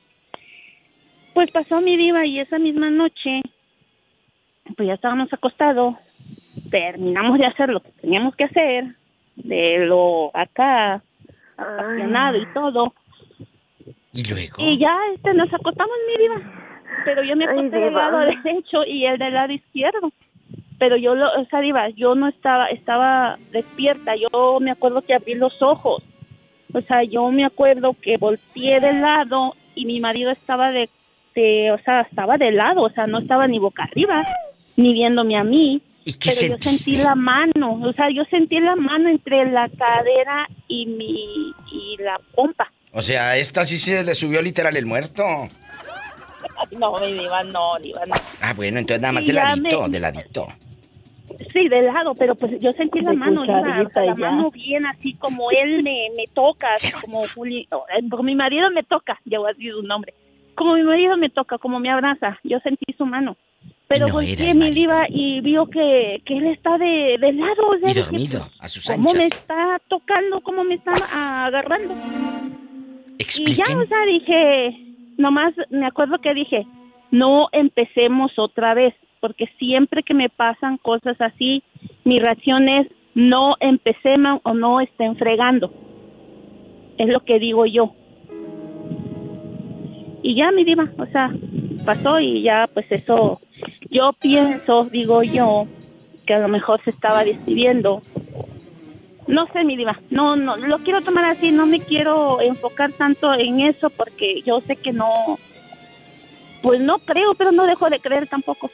Pues 1.34 1.52
pasó 1.52 1.80
mi 1.80 1.96
diva 1.96 2.26
y 2.26 2.40
esa 2.40 2.58
misma 2.58 2.90
noche, 2.90 3.42
pues 4.76 4.88
ya 4.88 4.96
estábamos 4.96 5.32
acostados, 5.32 5.96
terminamos 6.70 7.38
de 7.40 7.46
hacer 7.46 7.70
lo 7.70 7.80
que 7.82 7.92
teníamos 8.02 8.36
que 8.36 8.46
hacer, 8.46 8.96
de 9.36 9.86
lo 9.86 10.36
acá 10.36 11.02
apasionado 11.56 12.38
y 12.38 12.46
todo. 12.54 12.94
Y 14.12 14.24
luego. 14.30 14.56
Y 14.58 14.78
ya 14.78 14.98
este, 15.14 15.34
nos 15.34 15.54
acostamos, 15.54 15.96
mi 16.08 16.24
diva. 16.24 16.61
Pero 17.06 17.24
yo 17.24 17.36
me 17.36 17.46
acosté 17.46 17.78
del 17.80 17.94
lado 17.94 18.20
derecho 18.20 18.84
y 18.86 19.06
él 19.06 19.18
del 19.18 19.34
lado 19.34 19.54
izquierdo. 19.54 20.12
Pero 20.80 20.98
yo, 20.98 21.14
lo, 21.16 21.28
o 21.40 21.46
sea, 21.46 21.60
diva, 21.62 21.90
yo 21.90 22.16
no 22.16 22.28
estaba, 22.28 22.68
estaba 22.70 23.38
despierta. 23.52 24.14
Yo 24.16 24.60
me 24.60 24.72
acuerdo 24.72 25.02
que 25.02 25.14
abrí 25.14 25.36
los 25.36 25.62
ojos. 25.62 26.04
O 26.74 26.82
sea, 26.82 27.04
yo 27.04 27.30
me 27.32 27.46
acuerdo 27.46 27.96
que 28.02 28.18
volteé 28.18 28.80
de 28.80 28.94
lado 28.94 29.56
y 29.76 29.86
mi 29.86 30.00
marido 30.00 30.32
estaba 30.32 30.72
de, 30.72 30.90
de- 31.36 31.72
o 31.72 31.78
sea, 31.80 32.02
estaba 32.02 32.38
de 32.38 32.52
lado. 32.52 32.82
O 32.84 32.90
sea, 32.90 33.08
no 33.08 33.20
estaba 33.20 33.48
ni 33.48 33.60
boca 33.60 33.84
arriba, 33.84 34.24
ni 34.76 34.94
viéndome 34.94 35.38
a 35.38 35.44
mí. 35.44 35.82
¿Y 36.04 36.14
qué 36.14 36.32
pero 36.36 36.56
yo 36.58 36.64
sentí 36.72 36.98
la 36.98 37.14
mano, 37.14 37.80
o 37.84 37.94
sea, 37.94 38.10
yo 38.10 38.24
sentí 38.26 38.60
la 38.60 38.76
mano 38.76 39.08
entre 39.08 39.46
la 39.52 39.70
cadera 39.70 40.48
y 40.68 40.88
mi, 40.88 41.54
y 41.72 41.98
la 42.02 42.20
pompa. 42.34 42.72
O 42.92 43.04
sea, 43.04 43.30
a 43.30 43.38
esta 43.38 43.64
sí 43.66 43.78
se 43.78 44.04
le 44.04 44.16
subió 44.16 44.42
literal 44.42 44.76
el 44.76 44.88
muerto. 44.88 45.24
No, 46.72 47.00
mi 47.00 47.14
diva, 47.14 47.44
no, 47.44 47.72
diva, 47.82 48.02
no. 48.08 48.16
Ah, 48.42 48.54
bueno, 48.54 48.80
entonces 48.80 49.02
nada 49.02 49.12
más 49.14 49.24
Sí, 49.24 49.28
de 49.30 49.34
ladito, 49.34 49.84
me- 49.84 49.90
de 49.90 50.00
ladito. 50.00 50.48
Sí, 51.54 51.68
de 51.70 51.82
lado, 51.82 52.14
pero 52.16 52.36
pues 52.36 52.60
yo 52.60 52.72
sentí 52.74 53.00
la 53.02 53.14
mano, 53.14 53.44
diva, 53.44 53.60
o 53.60 53.90
sea, 53.92 54.06
la 54.06 54.14
y 54.14 54.16
mano 54.22 54.52
bien 54.52 54.86
así 54.86 55.14
como 55.16 55.50
él 55.52 55.82
me, 55.84 56.10
me 56.16 56.26
toca, 56.34 56.76
así 56.76 56.92
como 56.92 57.26
Juli, 57.36 57.62
eh, 57.72 58.10
como 58.10 58.24
mi 58.24 58.36
marido 58.36 58.70
me 58.72 58.84
toca, 58.84 59.20
ya 59.26 59.40
voy 59.40 59.50
a 59.50 59.54
decir 59.54 59.72
su 59.74 59.82
nombre, 59.84 60.14
como 60.56 60.76
mi 60.76 60.84
marido 60.84 61.16
me 61.18 61.30
toca, 61.30 61.58
como 61.58 61.80
me 61.80 61.90
abraza, 61.90 62.38
yo 62.44 62.60
sentí 62.60 62.94
su 62.98 63.06
mano. 63.06 63.38
Pero 63.88 64.08
no 64.08 64.08
era 64.08 64.14
volteé 64.14 64.54
mi 64.54 64.72
diva 64.72 65.06
y 65.10 65.42
vio 65.42 65.66
que, 65.68 66.22
que 66.26 66.38
él 66.38 66.48
está 66.48 66.78
de, 66.78 67.18
de 67.20 67.34
lado, 67.34 67.68
o 67.68 67.78
sea, 67.80 67.92
Y 67.92 67.94
dije, 67.94 68.02
dormido, 68.10 68.48
a 68.60 68.68
sus 68.68 68.86
¿Cómo 68.86 69.14
me 69.14 69.24
anchas. 69.26 69.40
está 69.42 69.82
tocando? 69.90 70.42
¿Cómo 70.42 70.64
me 70.64 70.76
está 70.76 70.92
agarrando? 71.46 71.94
Y 73.18 73.24
Expliquen. 73.24 73.56
ya, 73.56 73.78
o 73.78 73.86
sea, 73.88 74.06
dije, 74.06 74.91
nomás 75.22 75.54
me 75.70 75.86
acuerdo 75.86 76.20
que 76.20 76.34
dije, 76.34 76.66
no 77.12 77.48
empecemos 77.52 78.32
otra 78.38 78.74
vez, 78.74 78.94
porque 79.20 79.48
siempre 79.60 80.04
que 80.04 80.14
me 80.14 80.30
pasan 80.30 80.78
cosas 80.78 81.20
así, 81.22 81.64
mi 82.04 82.20
reacción 82.20 82.68
es, 82.68 82.88
no 83.14 83.56
empecemos 83.60 84.42
o 84.44 84.54
no 84.54 84.82
estén 84.82 85.16
fregando. 85.16 85.72
Es 86.98 87.08
lo 87.14 87.20
que 87.22 87.40
digo 87.40 87.66
yo. 87.66 87.94
Y 90.24 90.36
ya, 90.36 90.52
mi 90.52 90.64
diva, 90.64 90.90
o 90.98 91.06
sea, 91.08 91.32
pasó 91.86 92.20
y 92.20 92.44
ya, 92.44 92.70
pues 92.74 92.92
eso, 92.92 93.40
yo 93.90 94.12
pienso, 94.20 94.84
digo 94.86 95.24
yo, 95.24 95.64
que 96.26 96.36
a 96.36 96.40
lo 96.40 96.48
mejor 96.48 96.80
se 96.82 96.92
estaba 96.92 97.24
despidiendo 97.24 98.02
no 99.32 99.48
sé, 99.54 99.64
mi 99.64 99.78
diva, 99.78 99.98
no, 100.10 100.36
no, 100.36 100.58
lo 100.58 100.80
quiero 100.80 101.02
tomar 101.02 101.24
así, 101.26 101.52
no 101.52 101.66
me 101.66 101.80
quiero 101.80 102.42
enfocar 102.42 102.92
tanto 102.92 103.34
en 103.34 103.62
eso 103.62 103.90
porque 103.90 104.42
yo 104.46 104.62
sé 104.68 104.76
que 104.76 104.92
no, 104.92 105.40
pues 106.62 106.82
no 106.82 107.00
creo, 107.00 107.34
pero 107.36 107.52
no 107.52 107.66
dejo 107.66 107.90
de 107.90 108.00
creer 108.00 108.28
tampoco. 108.28 108.70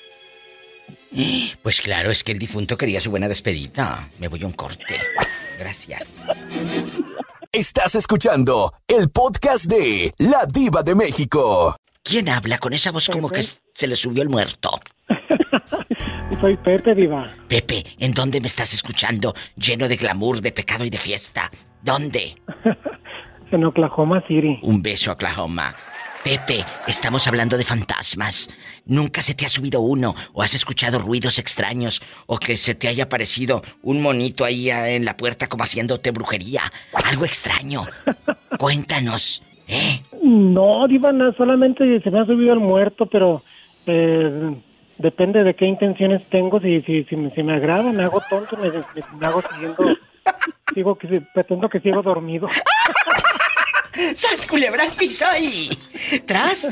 Pues 1.63 1.81
claro, 1.81 2.11
es 2.11 2.23
que 2.23 2.31
el 2.31 2.39
difunto 2.39 2.77
quería 2.77 3.01
su 3.01 3.09
buena 3.09 3.27
despedida. 3.27 4.07
Me 4.19 4.29
voy 4.29 4.43
a 4.43 4.45
un 4.45 4.53
corte. 4.53 4.95
Gracias. 5.59 6.15
Estás 7.51 7.95
escuchando 7.95 8.71
el 8.87 9.09
podcast 9.09 9.65
de 9.65 10.13
La 10.19 10.45
Diva 10.45 10.83
de 10.83 10.95
México. 10.95 11.75
¿Quién 12.03 12.29
habla 12.29 12.57
con 12.57 12.71
esa 12.71 12.91
voz 12.91 13.09
como 13.09 13.29
que 13.29 13.41
se 13.41 13.87
le 13.87 13.97
subió 13.97 14.23
el 14.23 14.29
muerto? 14.29 14.79
Soy 16.41 16.55
Pepe, 16.57 16.93
Diva. 16.93 17.31
Pepe, 17.47 17.83
¿en 17.97 18.11
dónde 18.11 18.39
me 18.39 18.47
estás 18.47 18.73
escuchando? 18.73 19.33
Lleno 19.55 19.87
de 19.87 19.95
glamour, 19.95 20.41
de 20.41 20.51
pecado 20.51 20.85
y 20.85 20.89
de 20.89 20.97
fiesta. 20.97 21.49
¿Dónde? 21.81 22.35
en 23.51 23.63
Oklahoma 23.63 24.21
City. 24.27 24.59
Un 24.61 24.83
beso, 24.83 25.13
Oklahoma. 25.13 25.73
Pepe, 26.23 26.65
estamos 26.85 27.27
hablando 27.27 27.57
de 27.57 27.63
fantasmas. 27.63 28.49
¿Nunca 28.85 29.21
se 29.21 29.33
te 29.33 29.45
ha 29.45 29.49
subido 29.49 29.81
uno 29.81 30.13
o 30.33 30.43
has 30.43 30.53
escuchado 30.53 30.99
ruidos 30.99 31.39
extraños 31.39 32.01
o 32.27 32.37
que 32.37 32.57
se 32.57 32.75
te 32.75 32.87
haya 32.87 33.05
aparecido 33.05 33.63
un 33.81 34.01
monito 34.01 34.43
ahí 34.43 34.69
ah, 34.69 34.89
en 34.89 35.05
la 35.05 35.15
puerta 35.15 35.47
como 35.47 35.63
haciéndote 35.63 36.11
brujería? 36.11 36.63
Algo 37.09 37.25
extraño. 37.25 37.83
Cuéntanos, 38.59 39.41
¿eh? 39.67 40.01
No, 40.21 40.87
Diva, 40.87 41.11
solamente 41.37 42.01
se 42.01 42.11
me 42.11 42.19
ha 42.19 42.25
subido 42.25 42.53
el 42.53 42.59
muerto, 42.59 43.05
pero 43.05 43.41
eh, 43.85 44.55
depende 44.97 45.43
de 45.43 45.55
qué 45.55 45.65
intenciones 45.65 46.21
tengo. 46.29 46.59
Si, 46.59 46.81
si, 46.81 47.03
si, 47.05 47.15
me, 47.15 47.31
si 47.31 47.43
me 47.43 47.55
agrada, 47.55 47.91
me 47.91 48.03
hago 48.03 48.21
tonto, 48.29 48.57
me, 48.57 48.69
me 48.71 49.25
hago 49.25 49.41
siguiendo... 49.41 49.83
Sigo 50.73 50.95
que 50.95 51.21
pretendo 51.33 51.69
que 51.69 51.79
sigo 51.79 52.01
dormido. 52.01 52.47
¡Sas 54.13 54.45
culebra 54.45 54.83
piso 54.97 55.25
ahí! 55.25 55.69
¿Tras? 56.25 56.69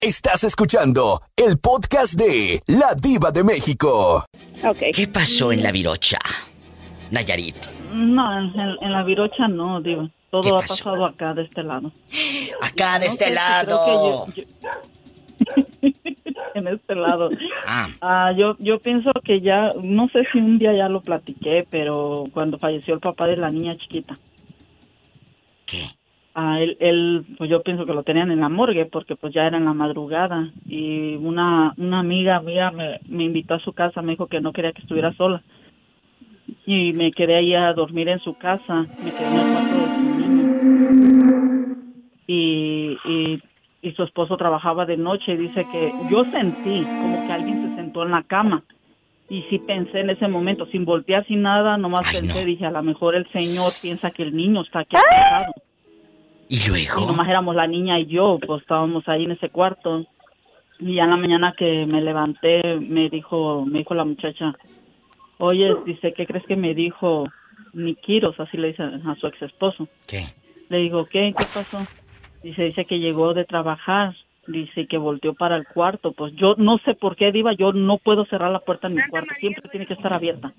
Estás 0.00 0.44
escuchando 0.44 1.20
el 1.36 1.58
podcast 1.58 2.14
de 2.14 2.60
La 2.66 2.94
Diva 3.00 3.30
de 3.30 3.44
México. 3.44 4.24
¿Qué 4.94 5.08
pasó 5.08 5.52
en 5.52 5.62
la 5.62 5.72
virocha? 5.72 6.18
Nayarit. 7.10 7.56
No, 7.92 8.38
en, 8.38 8.92
la 8.92 9.02
virocha 9.02 9.48
no, 9.48 9.80
digo. 9.80 10.08
Todo 10.30 10.56
ha 10.56 10.60
pasado 10.60 11.04
acá 11.04 11.34
de 11.34 11.42
este 11.42 11.62
lado. 11.62 11.92
Acá 12.62 12.98
de 12.98 13.06
este 13.06 13.30
lado. 13.30 14.26
en 16.54 16.68
este 16.68 16.94
lado. 16.94 17.30
Ah. 17.66 17.88
ah. 18.00 18.32
yo, 18.32 18.56
yo 18.58 18.78
pienso 18.80 19.12
que 19.24 19.40
ya, 19.40 19.70
no 19.82 20.08
sé 20.08 20.24
si 20.32 20.38
un 20.38 20.58
día 20.58 20.72
ya 20.72 20.88
lo 20.88 21.00
platiqué, 21.00 21.66
pero 21.70 22.24
cuando 22.32 22.58
falleció 22.58 22.94
el 22.94 23.00
papá 23.00 23.26
de 23.26 23.36
la 23.36 23.50
niña 23.50 23.76
chiquita. 23.76 24.14
¿Qué? 25.66 25.84
Ah, 26.34 26.60
él, 26.60 27.26
pues 27.36 27.50
yo 27.50 27.62
pienso 27.62 27.84
que 27.86 27.92
lo 27.92 28.04
tenían 28.04 28.30
en 28.30 28.40
la 28.40 28.48
morgue 28.48 28.86
porque 28.86 29.16
pues 29.16 29.34
ya 29.34 29.46
era 29.46 29.58
en 29.58 29.64
la 29.64 29.74
madrugada 29.74 30.50
y 30.64 31.16
una, 31.16 31.74
una 31.76 31.98
amiga 31.98 32.40
mía 32.40 32.70
me, 32.70 33.00
me 33.08 33.24
invitó 33.24 33.54
a 33.54 33.60
su 33.60 33.72
casa, 33.72 34.00
me 34.00 34.12
dijo 34.12 34.28
que 34.28 34.40
no 34.40 34.52
quería 34.52 34.72
que 34.72 34.82
estuviera 34.82 35.12
sola 35.14 35.42
y 36.66 36.92
me 36.92 37.10
quedé 37.10 37.42
ir 37.42 37.56
a 37.56 37.72
dormir 37.72 38.08
en 38.08 38.20
su 38.20 38.34
casa, 38.34 38.86
me 39.02 39.10
quedé 39.10 39.26
en 39.26 39.36
el 39.36 39.52
cuarto 39.52 39.76
de 39.76 39.86
su 39.86 40.02
niño 40.02 40.30
y, 42.26 42.96
y, 43.04 43.42
y 43.82 43.92
su 43.92 44.02
esposo 44.02 44.36
trabajaba 44.36 44.86
de 44.86 44.96
noche 44.96 45.32
y 45.32 45.36
dice 45.36 45.66
que 45.72 45.92
yo 46.10 46.24
sentí 46.26 46.82
como 46.84 47.26
que 47.26 47.32
alguien 47.32 47.70
se 47.70 47.76
sentó 47.76 48.02
en 48.02 48.10
la 48.10 48.22
cama 48.22 48.62
y 49.30 49.42
sí 49.42 49.60
pensé 49.60 50.00
en 50.00 50.10
ese 50.10 50.26
momento, 50.26 50.66
sin 50.66 50.84
voltear, 50.84 51.24
sin 51.26 51.42
nada, 51.42 51.78
nomás 51.78 52.12
pensé, 52.12 52.44
dije, 52.44 52.66
a 52.66 52.72
lo 52.72 52.82
mejor 52.82 53.14
el 53.14 53.30
señor 53.30 53.72
piensa 53.80 54.10
que 54.10 54.24
el 54.24 54.34
niño 54.34 54.62
está 54.62 54.80
aquí 54.80 54.96
acostado. 54.96 55.52
¿Y 56.48 56.66
luego? 56.66 57.04
Y 57.04 57.06
nomás 57.06 57.28
éramos 57.28 57.54
la 57.54 57.68
niña 57.68 58.00
y 58.00 58.06
yo, 58.06 58.40
pues 58.44 58.62
estábamos 58.62 59.06
ahí 59.08 59.24
en 59.24 59.30
ese 59.30 59.48
cuarto. 59.50 60.04
Y 60.80 60.96
ya 60.96 61.04
en 61.04 61.10
la 61.10 61.16
mañana 61.16 61.54
que 61.56 61.86
me 61.86 62.00
levanté, 62.00 62.80
me 62.80 63.08
dijo, 63.08 63.64
me 63.64 63.78
dijo 63.78 63.94
la 63.94 64.04
muchacha, 64.04 64.52
oye, 65.38 65.76
dice, 65.86 66.12
¿qué 66.12 66.26
crees 66.26 66.44
que 66.46 66.56
me 66.56 66.74
dijo 66.74 67.28
Nikiros? 67.72 68.40
Así 68.40 68.56
le 68.56 68.68
dice 68.68 68.82
a 68.82 69.14
su 69.14 69.28
ex 69.28 69.40
esposo. 69.42 69.86
¿Qué? 70.08 70.24
Le 70.70 70.78
digo, 70.78 71.06
¿qué? 71.06 71.32
¿Qué 71.38 71.44
pasó? 71.54 71.86
Dice, 72.42 72.64
dice 72.64 72.84
que 72.84 72.98
llegó 72.98 73.34
de 73.34 73.44
trabajar 73.44 74.14
dice 74.50 74.86
que 74.86 74.98
volteó 74.98 75.34
para 75.34 75.56
el 75.56 75.66
cuarto. 75.66 76.12
Pues 76.12 76.34
yo 76.34 76.54
no 76.58 76.78
sé 76.84 76.94
por 76.94 77.16
qué, 77.16 77.32
Diva, 77.32 77.52
yo 77.52 77.72
no 77.72 77.98
puedo 77.98 78.24
cerrar 78.26 78.50
la 78.50 78.60
puerta 78.60 78.88
en 78.88 78.94
mi 78.94 79.02
cuarto, 79.08 79.34
siempre 79.38 79.68
tiene 79.70 79.86
que 79.86 79.94
estar 79.94 80.12
abierta. 80.12 80.52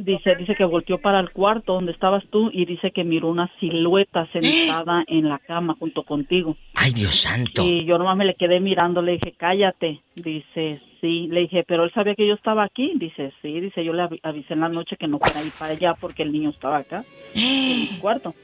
dice, 0.00 0.36
dice 0.36 0.54
que 0.54 0.64
volteó 0.64 0.98
para 0.98 1.20
el 1.20 1.30
cuarto 1.30 1.74
donde 1.74 1.92
estabas 1.92 2.24
tú 2.30 2.50
y 2.52 2.64
dice 2.66 2.90
que 2.90 3.04
miró 3.04 3.28
una 3.28 3.50
silueta 3.58 4.26
sentada 4.32 5.04
en 5.06 5.28
la 5.28 5.38
cama 5.38 5.76
junto 5.78 6.02
contigo. 6.02 6.56
Ay, 6.74 6.92
Dios 6.92 7.16
santo. 7.20 7.62
Y 7.64 7.84
yo 7.84 7.98
nomás 7.98 8.16
me 8.16 8.24
le 8.24 8.34
quedé 8.34 8.60
mirando, 8.60 9.02
le 9.02 9.12
dije, 9.12 9.34
cállate. 9.36 10.00
Dice, 10.14 10.80
sí. 11.00 11.28
Le 11.28 11.40
dije, 11.40 11.64
pero 11.66 11.84
él 11.84 11.92
sabía 11.92 12.14
que 12.14 12.26
yo 12.26 12.34
estaba 12.34 12.64
aquí. 12.64 12.92
Dice, 12.96 13.32
sí. 13.42 13.60
Dice, 13.60 13.84
yo 13.84 13.92
le 13.92 14.02
avisé 14.22 14.54
en 14.54 14.60
la 14.60 14.68
noche 14.68 14.96
que 14.96 15.08
no 15.08 15.18
fuera 15.18 15.42
ir 15.42 15.52
para 15.58 15.72
allá 15.72 15.94
porque 15.94 16.22
el 16.22 16.32
niño 16.32 16.50
estaba 16.50 16.78
acá 16.78 17.04
en 17.34 17.94
mi 17.94 17.98
cuarto. 18.00 18.34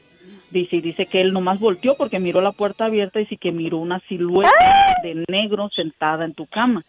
Dice, 0.50 0.80
dice 0.80 1.06
que 1.06 1.20
él 1.20 1.32
nomás 1.32 1.60
volteó 1.60 1.96
porque 1.96 2.18
miró 2.18 2.40
la 2.40 2.52
puerta 2.52 2.86
abierta 2.86 3.20
y 3.20 3.26
sí 3.26 3.36
que 3.36 3.52
miró 3.52 3.78
una 3.78 4.00
silueta 4.08 4.50
de 5.02 5.24
negro 5.28 5.68
sentada 5.74 6.24
en 6.24 6.34
tu 6.34 6.46
cama. 6.46 6.84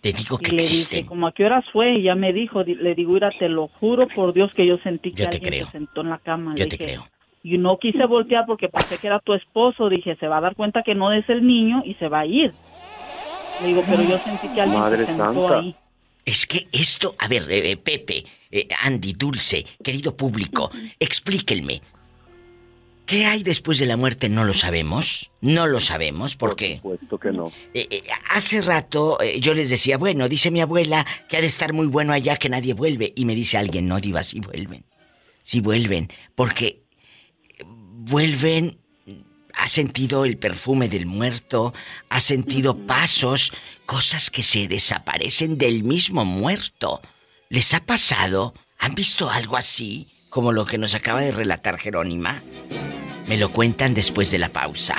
Te 0.00 0.12
digo 0.12 0.38
que 0.38 0.54
y 0.54 0.58
le 0.58 0.64
dije, 0.64 1.06
como 1.06 1.26
a 1.26 1.32
qué 1.32 1.44
horas 1.44 1.64
fue, 1.72 1.98
y 1.98 2.02
ya 2.04 2.14
me 2.14 2.32
dijo, 2.32 2.62
le 2.62 2.94
digo, 2.94 3.12
mira, 3.12 3.30
te 3.38 3.48
lo 3.48 3.68
juro 3.68 4.08
por 4.08 4.32
Dios 4.32 4.50
que 4.54 4.66
yo 4.66 4.78
sentí 4.78 5.12
que 5.12 5.24
alguien 5.24 5.66
se 5.66 5.72
sentó 5.72 6.00
en 6.00 6.10
la 6.10 6.18
cama. 6.18 6.54
Yo 6.56 6.66
te 6.68 6.78
creo. 6.78 7.06
Y 7.42 7.58
no 7.58 7.78
quise 7.78 8.04
voltear 8.06 8.44
porque 8.46 8.68
pensé 8.68 8.98
que 8.98 9.06
era 9.06 9.18
tu 9.18 9.34
esposo. 9.34 9.88
Dije, 9.88 10.16
se 10.16 10.28
va 10.28 10.38
a 10.38 10.40
dar 10.40 10.54
cuenta 10.54 10.82
que 10.82 10.94
no 10.94 11.12
es 11.12 11.28
el 11.28 11.46
niño 11.46 11.82
y 11.84 11.94
se 11.94 12.08
va 12.08 12.20
a 12.20 12.26
ir. 12.26 12.52
Le 13.60 13.68
digo, 13.68 13.82
pero 13.88 14.02
yo 14.02 14.18
sentí 14.18 14.48
que 14.48 14.60
alguien 14.60 14.82
se 14.90 15.06
sentó 15.06 15.54
ahí. 15.54 15.74
Es 16.24 16.46
que 16.46 16.68
esto, 16.70 17.14
a 17.18 17.28
ver, 17.28 17.50
eh, 17.50 17.72
eh, 17.72 17.76
Pepe, 17.76 18.24
eh, 18.50 18.68
Andy, 18.84 19.14
Dulce, 19.14 19.64
querido 19.82 20.16
público, 20.16 20.70
explíquenme. 20.98 21.80
¿Qué 23.10 23.26
hay 23.26 23.42
después 23.42 23.80
de 23.80 23.86
la 23.86 23.96
muerte? 23.96 24.28
No 24.28 24.44
lo 24.44 24.54
sabemos. 24.54 25.32
No 25.40 25.66
lo 25.66 25.80
sabemos 25.80 26.36
porque... 26.36 26.78
Por 26.80 26.92
supuesto 26.92 27.18
que 27.18 27.32
no. 27.32 27.46
Eh, 27.74 27.88
eh, 27.90 28.02
hace 28.30 28.62
rato 28.62 29.20
eh, 29.20 29.40
yo 29.40 29.52
les 29.52 29.68
decía, 29.68 29.98
bueno, 29.98 30.28
dice 30.28 30.52
mi 30.52 30.60
abuela 30.60 31.04
que 31.28 31.36
ha 31.36 31.40
de 31.40 31.48
estar 31.48 31.72
muy 31.72 31.88
bueno 31.88 32.12
allá 32.12 32.36
que 32.36 32.48
nadie 32.48 32.72
vuelve. 32.72 33.12
Y 33.16 33.24
me 33.24 33.34
dice 33.34 33.58
alguien, 33.58 33.88
no, 33.88 33.98
Diva, 33.98 34.22
sí 34.22 34.38
vuelven. 34.38 34.84
Sí 35.42 35.60
vuelven. 35.60 36.08
Porque 36.36 36.84
vuelven... 37.66 38.78
Ha 39.54 39.66
sentido 39.66 40.24
el 40.24 40.38
perfume 40.38 40.88
del 40.88 41.04
muerto, 41.04 41.74
ha 42.08 42.20
sentido 42.20 42.86
pasos, 42.86 43.52
cosas 43.84 44.30
que 44.30 44.44
se 44.44 44.68
desaparecen 44.68 45.58
del 45.58 45.82
mismo 45.82 46.24
muerto. 46.24 47.02
¿Les 47.48 47.74
ha 47.74 47.84
pasado? 47.84 48.54
¿Han 48.78 48.94
visto 48.94 49.28
algo 49.28 49.56
así? 49.56 50.06
Como 50.30 50.52
lo 50.52 50.64
que 50.64 50.78
nos 50.78 50.94
acaba 50.94 51.20
de 51.20 51.32
relatar 51.32 51.76
Jerónima. 51.76 52.40
Me 53.26 53.36
lo 53.36 53.50
cuentan 53.50 53.94
después 53.94 54.30
de 54.30 54.38
la 54.38 54.48
pausa. 54.48 54.94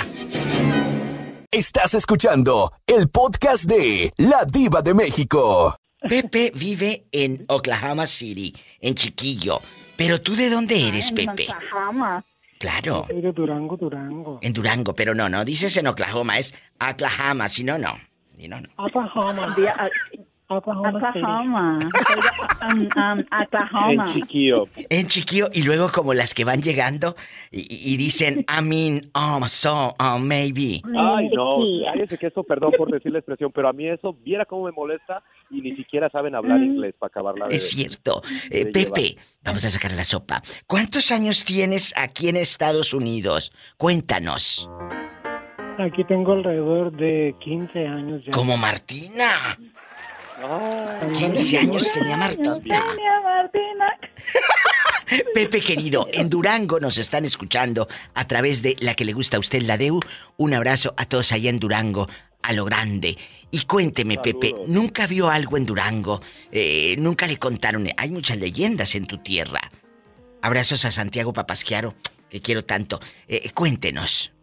Estás 1.49 1.93
escuchando 1.93 2.71
el 2.85 3.09
podcast 3.09 3.63
de 3.65 4.11
La 4.17 4.45
Diva 4.45 4.81
de 4.81 4.93
México. 4.93 5.75
Pepe 6.01 6.51
vive 6.53 7.05
en 7.11 7.45
Oklahoma 7.47 8.07
City, 8.07 8.53
en 8.79 8.95
Chiquillo. 8.95 9.59
Pero 9.95 10.21
tú 10.21 10.35
de 10.35 10.49
dónde 10.49 10.87
eres, 10.87 11.11
Pepe? 11.11 11.45
En 11.45 11.55
Oklahoma. 11.55 12.25
Claro. 12.59 13.05
Soy 13.07 13.21
de 13.21 13.31
Durango, 13.31 13.77
Durango. 13.77 14.39
En 14.41 14.53
Durango, 14.53 14.93
pero 14.93 15.15
no, 15.15 15.29
no 15.29 15.45
dices 15.45 15.75
en 15.77 15.87
Oklahoma, 15.87 16.37
es 16.39 16.53
Oklahoma, 16.79 17.49
si 17.49 17.63
no, 17.63 17.77
no. 17.77 17.97
Si 18.37 18.47
no, 18.47 18.59
no. 18.59 18.69
Oklahoma. 18.77 19.55
Oklahoma. 20.57 20.91
Oklahoma. 20.97 21.79
En 23.91 24.13
Chiquillo. 24.13 24.67
En 24.89 25.07
Chiquillo. 25.07 25.47
Y 25.53 25.63
luego 25.63 25.89
como 25.91 26.13
las 26.13 26.33
que 26.33 26.43
van 26.45 26.61
llegando 26.61 27.15
y, 27.51 27.97
dicen, 27.97 28.45
I 28.47 28.61
mean, 28.61 29.11
um, 29.15 29.47
so, 29.47 29.95
um, 29.99 30.21
maybe. 30.21 30.81
Ay, 30.97 31.29
no. 31.29 31.57
Cállese 31.85 32.17
que 32.17 32.27
eso, 32.27 32.43
perdón 32.43 32.73
por 32.77 32.91
decir 32.91 33.11
la 33.11 33.19
expresión, 33.19 33.51
pero 33.53 33.69
a 33.69 33.73
mí 33.73 33.87
eso, 33.87 34.13
viera 34.13 34.45
cómo 34.45 34.65
me 34.65 34.71
molesta 34.71 35.23
y 35.49 35.61
ni 35.61 35.75
siquiera 35.75 36.09
saben 36.09 36.35
hablar 36.35 36.59
mm. 36.59 36.63
inglés 36.63 36.95
para 36.97 37.07
acabarla 37.07 37.47
de... 37.47 37.55
Es 37.55 37.69
cierto. 37.69 38.21
Eh, 38.49 38.65
Pepe, 38.71 39.17
vamos 39.43 39.65
a 39.65 39.69
sacar 39.69 39.91
la 39.93 40.03
sopa. 40.03 40.41
¿Cuántos 40.67 41.11
años 41.11 41.43
tienes 41.43 41.93
aquí 41.97 42.29
en 42.29 42.37
Estados 42.37 42.93
Unidos? 42.93 43.51
Cuéntanos. 43.77 44.69
Aquí 45.79 46.03
tengo 46.03 46.33
alrededor 46.33 46.91
de 46.91 47.35
15 47.43 47.87
años 47.87 48.21
ya. 48.25 48.31
Como 48.31 48.55
Martina. 48.57 49.57
15 51.17 51.57
años 51.57 51.91
tenía 51.91 52.17
Martina. 52.17 52.59
Martina. 53.23 53.99
Pepe 55.33 55.61
querido, 55.61 56.07
en 56.13 56.29
Durango 56.29 56.79
nos 56.79 56.97
están 56.97 57.25
escuchando 57.25 57.87
a 58.13 58.27
través 58.27 58.61
de 58.61 58.75
la 58.79 58.93
que 58.93 59.05
le 59.05 59.13
gusta 59.13 59.37
a 59.37 59.39
usted, 59.39 59.61
la 59.61 59.77
DEU. 59.77 59.99
Un 60.37 60.53
abrazo 60.53 60.93
a 60.97 61.05
todos 61.05 61.31
allá 61.31 61.49
en 61.49 61.59
Durango, 61.59 62.07
a 62.41 62.53
lo 62.53 62.65
grande. 62.65 63.17
Y 63.51 63.65
cuénteme, 63.65 64.17
Pepe, 64.17 64.55
¿nunca 64.67 65.07
vio 65.07 65.29
algo 65.29 65.57
en 65.57 65.65
Durango? 65.65 66.21
Eh, 66.51 66.95
¿Nunca 66.97 67.27
le 67.27 67.37
contaron? 67.37 67.87
Hay 67.97 68.09
muchas 68.09 68.37
leyendas 68.37 68.95
en 68.95 69.05
tu 69.05 69.17
tierra. 69.17 69.59
Abrazos 70.41 70.85
a 70.85 70.91
Santiago 70.91 71.33
Papasquiaro, 71.33 71.93
que 72.29 72.41
quiero 72.41 72.63
tanto. 72.63 72.99
Eh, 73.27 73.51
cuéntenos. 73.51 74.33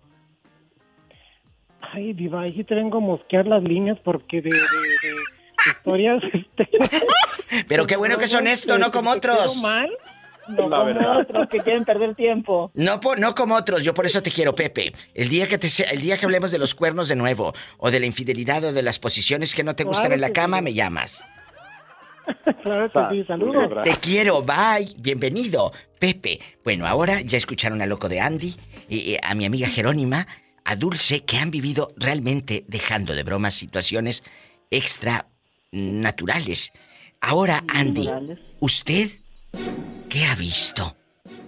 Ay, 1.81 2.13
Diva, 2.13 2.43
ahí 2.43 2.53
sí 2.55 2.65
te 2.65 2.75
vengo 2.75 2.99
a 2.99 3.01
mosquear 3.01 3.47
las 3.47 3.63
líneas 3.63 3.99
porque 4.05 4.43
de, 4.43 4.51
de, 4.51 4.59
de 4.59 5.15
historias... 5.67 6.23
Este, 6.33 6.69
Pero 7.67 7.87
qué 7.87 7.97
bueno 7.97 8.19
que 8.19 8.27
es 8.27 8.35
honesto, 8.35 8.79
no 8.79 8.91
como 8.91 9.11
otros. 9.11 9.57
mal? 9.63 9.89
No 10.49 10.69
como 10.71 11.19
otros 11.21 11.49
que 11.51 11.61
quieren 11.61 11.85
perder 11.85 12.15
tiempo. 12.15 12.71
No, 12.75 13.01
po- 13.01 13.17
no 13.17 13.35
como 13.35 13.55
otros, 13.55 13.83
yo 13.83 13.93
por 13.95 14.07
eso 14.07 14.23
te 14.23 14.31
quiero, 14.31 14.55
Pepe. 14.55 14.93
El 15.15 15.29
día 15.29 15.47
que 15.47 15.59
te 15.59 15.69
el 15.91 16.01
día 16.01 16.17
que 16.17 16.25
hablemos 16.25 16.51
de 16.51 16.59
los 16.59 16.75
cuernos 16.75 17.09
de 17.09 17.17
nuevo, 17.17 17.53
o 17.77 17.91
de 17.91 18.01
la 18.01 18.07
infidelidad, 18.07 18.65
o 18.65 18.73
de 18.73 18.83
las 18.83 18.99
posiciones 18.99 19.55
que 19.55 19.63
no 19.65 19.77
te 19.77 19.85
gustan 19.85 20.07
Claro 20.07 20.15
en 20.15 20.21
la 20.23 20.33
cama, 20.33 20.59
sí. 20.59 20.63
me 20.65 20.75
llamas. 20.75 21.25
Claro 22.63 22.91
que 22.93 23.17
sí, 23.17 23.25
saludos. 23.27 23.71
Te 23.85 23.93
quiero, 23.93 24.43
bye, 24.43 24.93
bienvenido. 24.99 25.73
Pepe, 25.99 26.41
bueno, 26.65 26.87
ahora 26.87 27.21
ya 27.23 27.39
escucharon 27.39 27.81
a 27.83 27.87
Loco 27.87 28.09
de 28.09 28.21
Andy, 28.21 28.55
y, 28.89 28.97
y 28.99 29.17
a 29.23 29.35
mi 29.35 29.47
amiga 29.47 29.69
Jerónima, 29.69 30.27
a 30.65 30.77
Dulce, 30.77 31.25
que 31.25 31.39
han 31.39 31.51
vivido 31.51 31.93
realmente, 31.97 32.65
dejando 32.69 33.15
de 33.15 33.23
bromas, 33.23 33.55
situaciones 33.55 34.23
extra 34.71 35.27
naturales. 35.73 36.73
Ahora, 37.21 37.65
Andy, 37.69 38.09
¿usted 38.61 39.11
qué 40.09 40.25
ha 40.25 40.35
visto? 40.35 40.95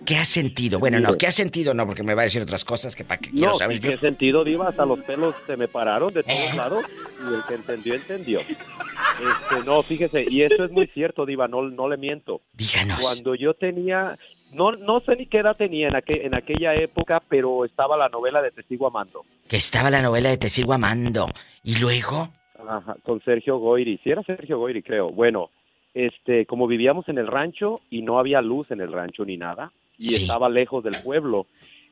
¿Qué 0.05 0.17
ha 0.17 0.25
sentido? 0.25 0.79
Bueno, 0.81 0.99
no. 0.99 1.17
¿qué 1.17 1.29
ha 1.29 1.31
sentido? 1.33 1.73
No, 1.73 1.87
porque 1.87 2.03
me 2.03 2.15
va 2.15 2.23
a 2.23 2.25
decir 2.25 2.43
otras 2.43 2.65
cosas 2.65 2.97
que 2.97 3.05
para 3.05 3.21
qué 3.21 3.31
quiero 3.31 3.53
No, 3.53 3.55
saber 3.59 3.77
¿y 3.77 3.81
yo. 3.81 3.91
qué 3.91 3.99
sentido, 3.99 4.43
Diva? 4.43 4.69
Hasta 4.69 4.85
los 4.85 4.99
pelos 5.01 5.35
se 5.47 5.57
me 5.57 5.69
pararon 5.69 6.13
de 6.13 6.21
Eh. 6.21 6.25
todos 6.27 6.57
lados 6.57 6.85
y 7.31 7.35
el 7.35 7.43
que 7.47 7.55
entendió, 7.55 7.95
entendió. 7.95 8.41
Este, 8.41 9.65
no, 9.65 9.83
fíjese, 9.83 10.25
y 10.29 10.43
eso 10.43 10.65
es 10.65 10.71
muy 10.73 10.89
cierto, 10.89 11.25
Diva, 11.27 11.47
no, 11.49 11.63
no 11.63 11.89
le 11.89 11.97
miento. 11.97 12.41
Díganos. 12.55 12.99
Cuando 13.01 13.35
yo 13.37 13.55
tenía, 13.55 14.19
no, 14.53 14.73
no 14.73 15.01
sé 15.01 15.15
ni 15.17 15.27
qué 15.27 15.39
edad 15.39 15.57
tenía 15.57 15.89
en, 15.89 15.95
en 16.07 16.35
aquella 16.35 16.75
época, 16.75 17.23
pero 17.29 17.65
estaba 17.65 17.97
la 17.97 18.09
novela 18.09 18.43
de 18.43 18.51
Testigo 18.51 18.89
Amando. 18.89 19.25
Que 19.49 19.59
estaba 19.59 19.91
la 19.91 20.03
novela 20.03 20.31
de 20.31 20.39
Te 20.39 20.49
sigo 20.49 20.73
amando. 20.73 21.29
Y 21.63 21.77
luego, 21.79 22.31
Ajá, 22.69 22.97
con 23.05 23.20
Sergio 23.23 23.59
Goyri. 23.59 23.99
Sí, 24.03 24.11
era 24.11 24.23
Sergio 24.23 24.59
Goyri, 24.59 24.82
creo. 24.82 25.11
Bueno, 25.11 25.51
este, 25.95 26.47
como 26.47 26.66
vivíamos 26.66 27.09
en 27.09 27.19
el 27.19 27.27
rancho 27.27 27.81
y 27.91 28.03
no 28.03 28.19
había 28.19 28.41
luz 28.43 28.70
en 28.70 28.81
el 28.81 28.93
rancho 28.93 29.24
ni 29.24 29.37
nada, 29.37 29.73
y 29.99 30.15
estaba 30.15 30.49
lejos 30.49 30.82
del 30.85 30.95
pueblo, 31.03 31.47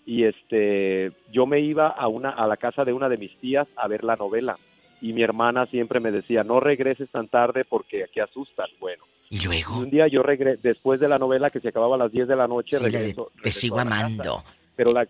y 0.06 0.24
este, 0.24 1.12
yo 1.32 1.46
me 1.46 1.60
iba 1.60 1.88
a 1.88 2.08
una, 2.08 2.30
a 2.30 2.46
la 2.46 2.56
casa 2.56 2.84
de 2.84 2.92
una 2.92 3.08
de 3.08 3.18
mis 3.18 3.36
tías 3.38 3.66
a 3.76 3.88
ver 3.88 4.04
la 4.04 4.16
novela, 4.16 4.56
y 5.00 5.12
mi 5.12 5.22
hermana 5.22 5.66
siempre 5.66 6.00
me 6.00 6.10
decía, 6.10 6.42
no 6.44 6.60
regreses 6.60 7.08
tan 7.10 7.28
tarde 7.28 7.64
porque 7.64 8.04
aquí 8.04 8.20
asustan. 8.20 8.66
Bueno. 8.80 9.04
Y 9.30 9.44
luego. 9.44 9.78
un 9.78 9.90
día 9.90 10.08
yo 10.08 10.22
regresé, 10.22 10.60
después 10.62 10.98
de 11.00 11.08
la 11.08 11.18
novela 11.18 11.50
que 11.50 11.60
se 11.60 11.68
acababa 11.68 11.96
a 11.96 11.98
las 11.98 12.10
10 12.12 12.28
de 12.28 12.36
la 12.36 12.48
noche, 12.48 12.78
Sí, 12.78 12.84
regreso, 12.84 13.30
Te 13.42 13.50
sigo 13.52 13.78
amando. 13.78 14.42
pero 14.74 14.92
la 14.92 15.06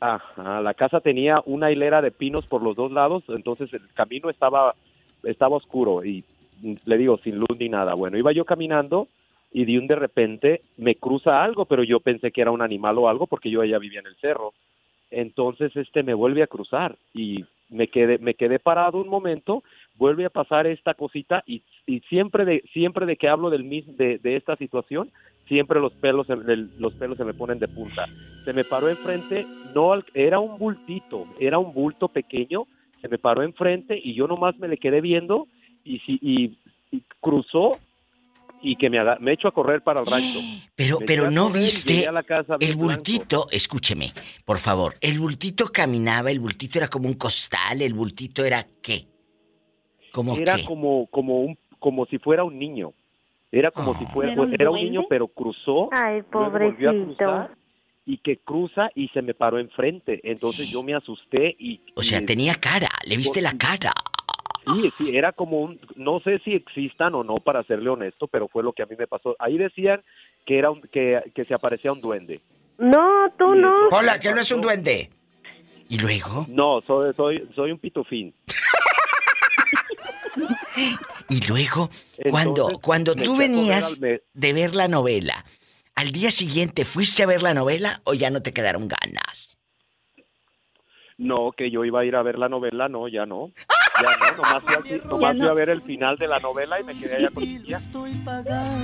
ajá, 0.00 0.60
la 0.60 0.74
casa 0.74 1.00
tenía 1.00 1.42
una 1.46 1.70
hilera 1.70 2.02
de 2.02 2.10
pinos 2.10 2.46
por 2.46 2.62
los 2.62 2.76
dos 2.76 2.92
lados, 2.92 3.24
entonces 3.28 3.72
el 3.72 3.88
camino 3.94 4.30
estaba 4.30 4.74
estaba 5.24 5.56
oscuro 5.56 6.04
y 6.04 6.24
mm, 6.62 6.74
le 6.84 6.98
digo 6.98 7.18
sin 7.18 7.38
luz 7.38 7.58
ni 7.58 7.68
nada. 7.68 7.94
Bueno, 7.94 8.18
iba 8.18 8.32
yo 8.32 8.44
caminando 8.44 9.08
y 9.52 9.64
de 9.64 9.78
un 9.78 9.86
de 9.86 9.96
repente 9.96 10.62
me 10.76 10.94
cruza 10.94 11.42
algo, 11.42 11.64
pero 11.64 11.82
yo 11.82 12.00
pensé 12.00 12.30
que 12.30 12.40
era 12.40 12.50
un 12.50 12.62
animal 12.62 12.98
o 12.98 13.08
algo 13.08 13.26
porque 13.26 13.50
yo 13.50 13.64
ya 13.64 13.78
vivía 13.78 14.00
en 14.00 14.06
el 14.06 14.16
cerro. 14.16 14.52
Entonces 15.10 15.74
este 15.76 16.02
me 16.02 16.14
vuelve 16.14 16.42
a 16.42 16.46
cruzar 16.46 16.96
y 17.14 17.44
me 17.70 17.88
quedé 17.88 18.18
me 18.18 18.34
quedé 18.34 18.58
parado 18.58 18.98
un 18.98 19.08
momento, 19.08 19.62
vuelve 19.96 20.24
a 20.24 20.30
pasar 20.30 20.66
esta 20.66 20.94
cosita 20.94 21.42
y, 21.46 21.62
siempre 22.08 22.44
de 22.44 22.62
siempre 22.72 23.06
de 23.06 23.16
que 23.16 23.28
hablo 23.28 23.50
del 23.50 23.68
de, 23.96 24.18
de 24.18 24.36
esta 24.36 24.56
situación, 24.56 25.10
siempre 25.48 25.80
los 25.80 25.92
pelos 25.94 26.26
los 26.28 26.92
pelos 26.94 27.16
se 27.18 27.24
me 27.24 27.34
ponen 27.34 27.58
de 27.58 27.68
punta. 27.68 28.06
Se 28.44 28.52
me 28.52 28.64
paró 28.64 28.88
enfrente, 28.88 29.46
no 29.74 29.92
al- 29.92 30.04
era 30.14 30.38
un 30.38 30.58
bultito, 30.58 31.26
era 31.40 31.58
un 31.58 31.72
bulto 31.74 32.08
pequeño, 32.08 32.66
se 33.00 33.08
me 33.08 33.18
paró 33.18 33.42
enfrente 33.42 34.00
y 34.02 34.14
yo 34.14 34.26
nomás 34.26 34.58
me 34.58 34.68
le 34.68 34.76
quedé 34.78 35.00
viendo 35.00 35.46
y 35.84 36.00
y, 36.06 36.58
y 36.90 37.02
cruzó 37.20 37.72
y 38.62 38.76
que 38.76 38.90
me, 38.90 38.98
me 39.20 39.32
echo 39.32 39.48
a 39.48 39.52
correr 39.52 39.82
para 39.82 40.00
el 40.00 40.06
rancho. 40.10 40.40
Pero, 40.74 41.00
Me 41.00 41.06
pero 41.06 41.30
no 41.30 41.50
viste 41.50 42.06
casa 42.26 42.56
el 42.60 42.76
blanco. 42.76 42.82
bultito, 42.94 43.46
escúcheme, 43.50 44.12
por 44.44 44.58
favor, 44.58 44.94
el 45.00 45.18
bultito 45.18 45.66
caminaba, 45.72 46.30
el 46.30 46.38
bultito 46.40 46.78
era 46.78 46.88
como 46.88 47.08
un 47.08 47.14
costal, 47.14 47.82
el 47.82 47.94
bultito 47.94 48.44
era 48.44 48.64
qué? 48.82 49.06
¿Cómo 50.12 50.36
era 50.36 50.56
qué? 50.56 50.64
como 50.64 51.06
como 51.08 51.40
un 51.40 51.58
como 51.78 52.06
si 52.06 52.18
fuera 52.18 52.44
un 52.44 52.58
niño. 52.58 52.92
Era 53.50 53.70
como 53.70 53.98
si 53.98 54.04
fuera 54.06 54.32
¿Era 54.32 54.42
un 54.42 54.54
era 54.54 54.70
un 54.70 54.76
niño 54.76 55.02
pero 55.08 55.26
cruzó. 55.28 55.88
Ay, 55.92 56.22
luego 56.32 56.50
volvió 56.50 56.90
a 56.90 56.92
pobrecito. 56.92 57.16
cruzar, 57.24 57.50
y 58.04 58.18
que 58.18 58.36
cruza 58.38 58.90
y 58.94 59.08
se 59.08 59.22
me 59.22 59.34
paró 59.34 59.58
enfrente. 59.58 60.20
Entonces 60.22 60.68
yo 60.70 60.82
me 60.82 60.94
asusté 60.94 61.56
y 61.58 61.80
O 61.94 62.02
sea, 62.02 62.20
y- 62.20 62.26
tenía 62.26 62.54
cara, 62.54 62.88
le 63.06 63.16
viste 63.16 63.40
la 63.42 63.52
cara. 63.56 63.92
Sí, 64.66 64.92
sí, 64.98 65.16
era 65.16 65.32
como 65.32 65.60
un, 65.62 65.80
no 65.96 66.20
sé 66.20 66.40
si 66.40 66.52
existan 66.54 67.14
o 67.14 67.24
no, 67.24 67.36
para 67.36 67.62
serle 67.64 67.88
honesto, 67.88 68.26
pero 68.26 68.48
fue 68.48 68.62
lo 68.62 68.74
que 68.74 68.82
a 68.82 68.86
mí 68.86 68.96
me 68.98 69.06
pasó. 69.06 69.34
Ahí 69.38 69.56
decían 69.56 70.02
que 70.44 70.58
era 70.58 70.70
un, 70.70 70.82
que, 70.82 71.22
que 71.34 71.46
se 71.46 71.54
aparecía 71.54 71.90
un 71.90 72.02
duende. 72.02 72.42
No, 72.76 73.30
tú 73.38 73.54
no. 73.54 73.88
Hola, 73.90 74.20
que 74.20 74.30
no 74.30 74.40
es 74.42 74.52
un 74.52 74.60
duende. 74.60 75.08
¿Y 75.88 75.96
luego? 75.98 76.44
No, 76.48 76.82
soy, 76.86 77.14
soy, 77.14 77.48
soy 77.54 77.72
un 77.72 77.78
pitufín. 77.78 78.34
Y 81.28 81.46
luego, 81.46 81.90
cuando, 82.30 82.50
Entonces, 82.62 82.78
cuando 82.82 83.14
tú 83.14 83.36
venías 83.36 83.98
de 84.00 84.52
ver 84.52 84.74
la 84.74 84.88
novela, 84.88 85.44
¿al 85.94 86.12
día 86.12 86.30
siguiente 86.30 86.84
fuiste 86.84 87.22
a 87.22 87.26
ver 87.26 87.42
la 87.42 87.54
novela 87.54 88.00
o 88.04 88.14
ya 88.14 88.30
no 88.30 88.40
te 88.42 88.52
quedaron 88.52 88.88
ganas? 88.88 89.56
No, 91.18 91.50
que 91.56 91.70
yo 91.70 91.84
iba 91.84 92.00
a 92.00 92.04
ir 92.04 92.14
a 92.14 92.22
ver 92.22 92.38
la 92.38 92.48
novela, 92.48 92.88
no, 92.88 93.08
ya 93.08 93.26
no. 93.26 93.50
Ya 94.00 94.16
no, 94.30 94.36
nomás 94.36 94.62
fui, 94.62 94.74
a- 94.94 95.04
nomás 95.08 95.36
fui 95.36 95.48
a 95.48 95.52
ver 95.54 95.70
el 95.70 95.82
final 95.82 96.16
de 96.18 96.28
la 96.28 96.38
novela 96.38 96.78
y 96.80 96.84
me 96.84 96.96
quedé 96.96 97.16
allá 97.16 97.30
con 97.34 97.42
tía. 97.42 97.78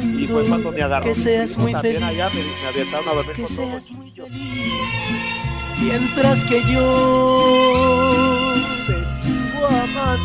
Y 0.03 0.27
fue 0.27 0.45
cuando 0.49 0.73
me 0.73 0.83
agarró. 0.83 1.05
Que 1.05 1.15
seas 1.15 1.57
muy 1.57 1.71
también 1.71 2.01
feliz. 2.01 2.09
allá, 2.09 2.29
me, 2.31 2.41
me 2.43 2.69
avientaron 2.69 3.09
a 3.09 3.13
dormir 3.15 3.37
Que 3.37 3.43
con 3.43 3.51
seas 3.53 3.91
muy 3.93 4.09
chiquillos. 4.13 4.29
Mientras 5.81 6.45
que 6.47 6.61
yo 6.73 8.34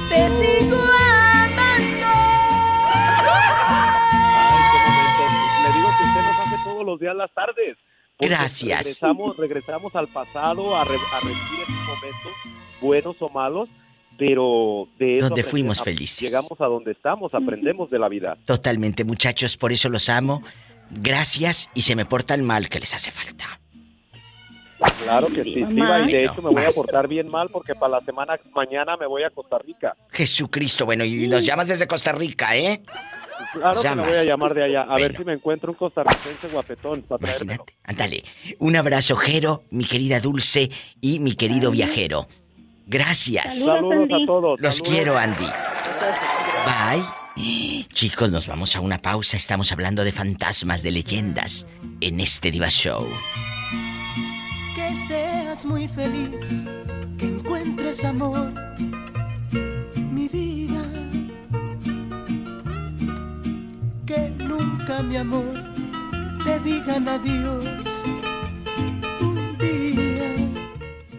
te 0.10 0.30
sigo 0.30 0.78
amando. 0.78 2.07
Le 5.64 5.74
digo 5.76 5.90
que 5.98 6.03
usted 6.06 6.22
nos 6.26 6.40
hace 6.48 6.64
todos 6.64 6.86
los 6.86 6.99
días 6.99 7.16
las 7.16 7.34
tardes. 7.34 7.78
Gracias. 8.20 8.80
Regresamos, 8.80 9.38
regresamos 9.38 9.95
al 9.95 10.07
pasado 10.07 10.76
a, 10.76 10.84
re- 10.84 10.95
a 11.14 11.20
revivir 11.22 11.61
esos 11.61 11.88
momentos, 11.88 12.32
buenos 12.82 13.16
o 13.22 13.30
malos, 13.30 13.70
pero 14.18 14.88
de 14.99 15.18
eso 15.20 15.30
Donde 15.30 15.44
fuimos 15.44 15.82
felices. 15.82 16.20
Llegamos 16.30 16.60
a 16.60 16.66
donde 16.66 16.91
estamos, 16.91 17.34
aprendemos 17.34 17.90
de 17.90 17.99
la 17.99 18.10
vida. 18.10 18.38
Totalmente, 18.45 19.06
muchachos, 19.06 19.56
por 19.56 19.72
eso 19.72 19.88
los 19.90 20.10
amo. 20.10 20.44
Gracias 20.91 21.70
y 21.74 21.84
se 21.84 21.95
me 21.95 22.06
portan 22.06 22.44
mal 22.44 22.68
que 22.68 22.80
les 22.80 22.94
hace 22.94 23.11
falta. 23.11 23.61
Claro 25.03 25.27
que 25.27 25.43
sí, 25.43 25.61
Mamá. 25.61 25.73
Diva, 25.73 26.10
y 26.10 26.11
de 26.14 26.26
hecho 26.26 26.41
me 26.41 26.49
voy 26.51 26.64
a 26.64 26.69
portar 26.69 27.07
bien 27.07 27.30
mal 27.30 27.49
porque 27.51 27.76
para 27.76 27.99
la 27.99 28.01
semana 28.01 28.39
mañana 28.53 28.95
me 28.97 29.07
voy 29.07 29.23
a 29.23 29.30
Costa 29.30 29.57
Rica. 29.60 29.95
Jesucristo, 30.11 30.85
bueno, 30.85 31.03
y 31.03 31.27
nos 31.27 31.45
llamas 31.45 31.68
desde 31.68 31.88
Costa 31.88 32.11
Rica, 32.14 32.56
¿eh? 32.56 32.81
Claro 33.53 33.81
que 33.81 33.95
me 33.95 34.03
voy 34.03 34.15
a 34.15 34.23
llamar 34.23 34.53
de 34.53 34.64
allá, 34.64 34.81
a 34.84 34.95
ver 34.95 35.15
si 35.15 35.23
me 35.23 35.34
encuentro 35.34 35.72
un 35.72 35.77
costarricense 35.77 36.47
guapetón 36.49 37.01
para 37.03 37.19
traérmelo. 37.19 37.65
Ándale. 37.84 38.23
Un 38.60 38.76
abrazo, 38.76 39.15
Jero, 39.15 39.64
mi 39.72 39.85
querida 39.85 40.19
Dulce 40.19 40.69
y 41.01 41.19
mi 41.19 41.35
querido 41.35 41.72
viajero. 41.72 42.27
Gracias. 42.85 43.60
Saludos, 43.60 44.10
a 44.11 44.26
todos, 44.26 44.60
Los 44.60 44.77
saludos. 44.77 44.93
quiero, 44.95 45.18
Andy. 45.18 45.47
Bye. 46.65 47.03
Chicos, 47.93 48.30
nos 48.31 48.47
vamos 48.47 48.76
a 48.76 48.81
una 48.81 49.01
pausa. 49.01 49.38
Estamos 49.38 49.72
hablando 49.72 50.03
de 50.03 50.11
fantasmas, 50.11 50.84
de 50.84 50.91
leyendas 50.91 51.65
en 52.01 52.19
este 52.19 52.51
Diva 52.51 52.69
Show. 52.69 53.07
Seas 55.60 55.65
muy 55.65 55.90
feliz, 55.90 56.30
que 57.18 57.26
encuentres 57.26 58.06
amor, 58.06 58.53
mi 60.11 60.30
vida. 60.30 60.81
Que 64.06 64.30
nunca, 64.45 65.03
mi 65.03 65.18
amor, 65.18 65.53
te 66.45 66.60
digan 66.61 67.10
adiós. 67.10 67.65
Un 69.19 69.57
día. 69.57 70.34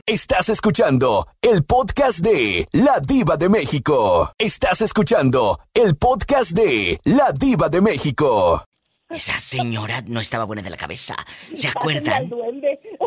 Estás 0.06 0.48
escuchando 0.48 1.26
el 1.42 1.62
podcast 1.64 2.20
de 2.20 2.66
La 2.72 2.98
Diva 3.00 3.36
de 3.36 3.50
México. 3.50 4.32
Estás 4.38 4.80
escuchando 4.80 5.58
el 5.74 5.96
podcast 5.96 6.52
de 6.52 6.98
La 7.04 7.32
Diva 7.32 7.68
de 7.68 7.82
México. 7.82 8.64
Esa 9.10 9.38
señora 9.40 10.02
no 10.06 10.20
estaba 10.20 10.44
buena 10.44 10.62
de 10.62 10.70
la 10.70 10.76
cabeza. 10.76 11.16
¿Se 11.54 11.66
acuerdan? 11.66 12.30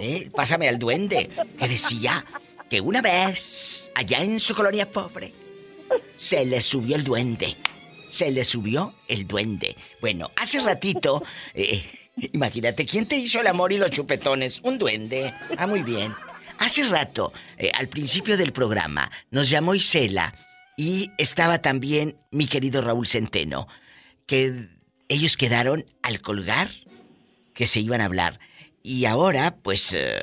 ¿Eh? 0.01 0.29
Pásame 0.35 0.67
al 0.67 0.79
duende, 0.79 1.29
que 1.57 1.67
decía 1.67 2.25
que 2.69 2.81
una 2.81 3.01
vez, 3.01 3.91
allá 3.95 4.23
en 4.23 4.39
su 4.39 4.55
colonia 4.55 4.91
pobre, 4.91 5.33
se 6.15 6.45
le 6.45 6.61
subió 6.61 6.95
el 6.95 7.03
duende. 7.03 7.55
Se 8.09 8.31
le 8.31 8.45
subió 8.45 8.93
el 9.07 9.27
duende. 9.27 9.75
Bueno, 10.01 10.29
hace 10.35 10.59
ratito, 10.59 11.23
eh, 11.53 11.83
imagínate, 12.31 12.85
¿quién 12.85 13.05
te 13.05 13.17
hizo 13.17 13.41
el 13.41 13.47
amor 13.47 13.73
y 13.73 13.77
los 13.77 13.91
chupetones? 13.91 14.61
Un 14.63 14.77
duende. 14.77 15.33
Ah, 15.57 15.67
muy 15.67 15.83
bien. 15.83 16.13
Hace 16.59 16.83
rato, 16.83 17.33
eh, 17.57 17.71
al 17.73 17.89
principio 17.89 18.37
del 18.37 18.53
programa, 18.53 19.11
nos 19.31 19.49
llamó 19.49 19.75
Isela 19.75 20.33
y 20.77 21.11
estaba 21.17 21.61
también 21.61 22.17
mi 22.31 22.47
querido 22.47 22.81
Raúl 22.81 23.07
Centeno, 23.07 23.67
que 24.25 24.69
ellos 25.09 25.37
quedaron 25.37 25.85
al 26.01 26.21
colgar 26.21 26.69
que 27.53 27.67
se 27.67 27.79
iban 27.79 28.01
a 28.01 28.05
hablar. 28.05 28.39
Y 28.85 29.05
ahora, 29.05 29.55
pues, 29.63 29.93
eh, 29.93 30.19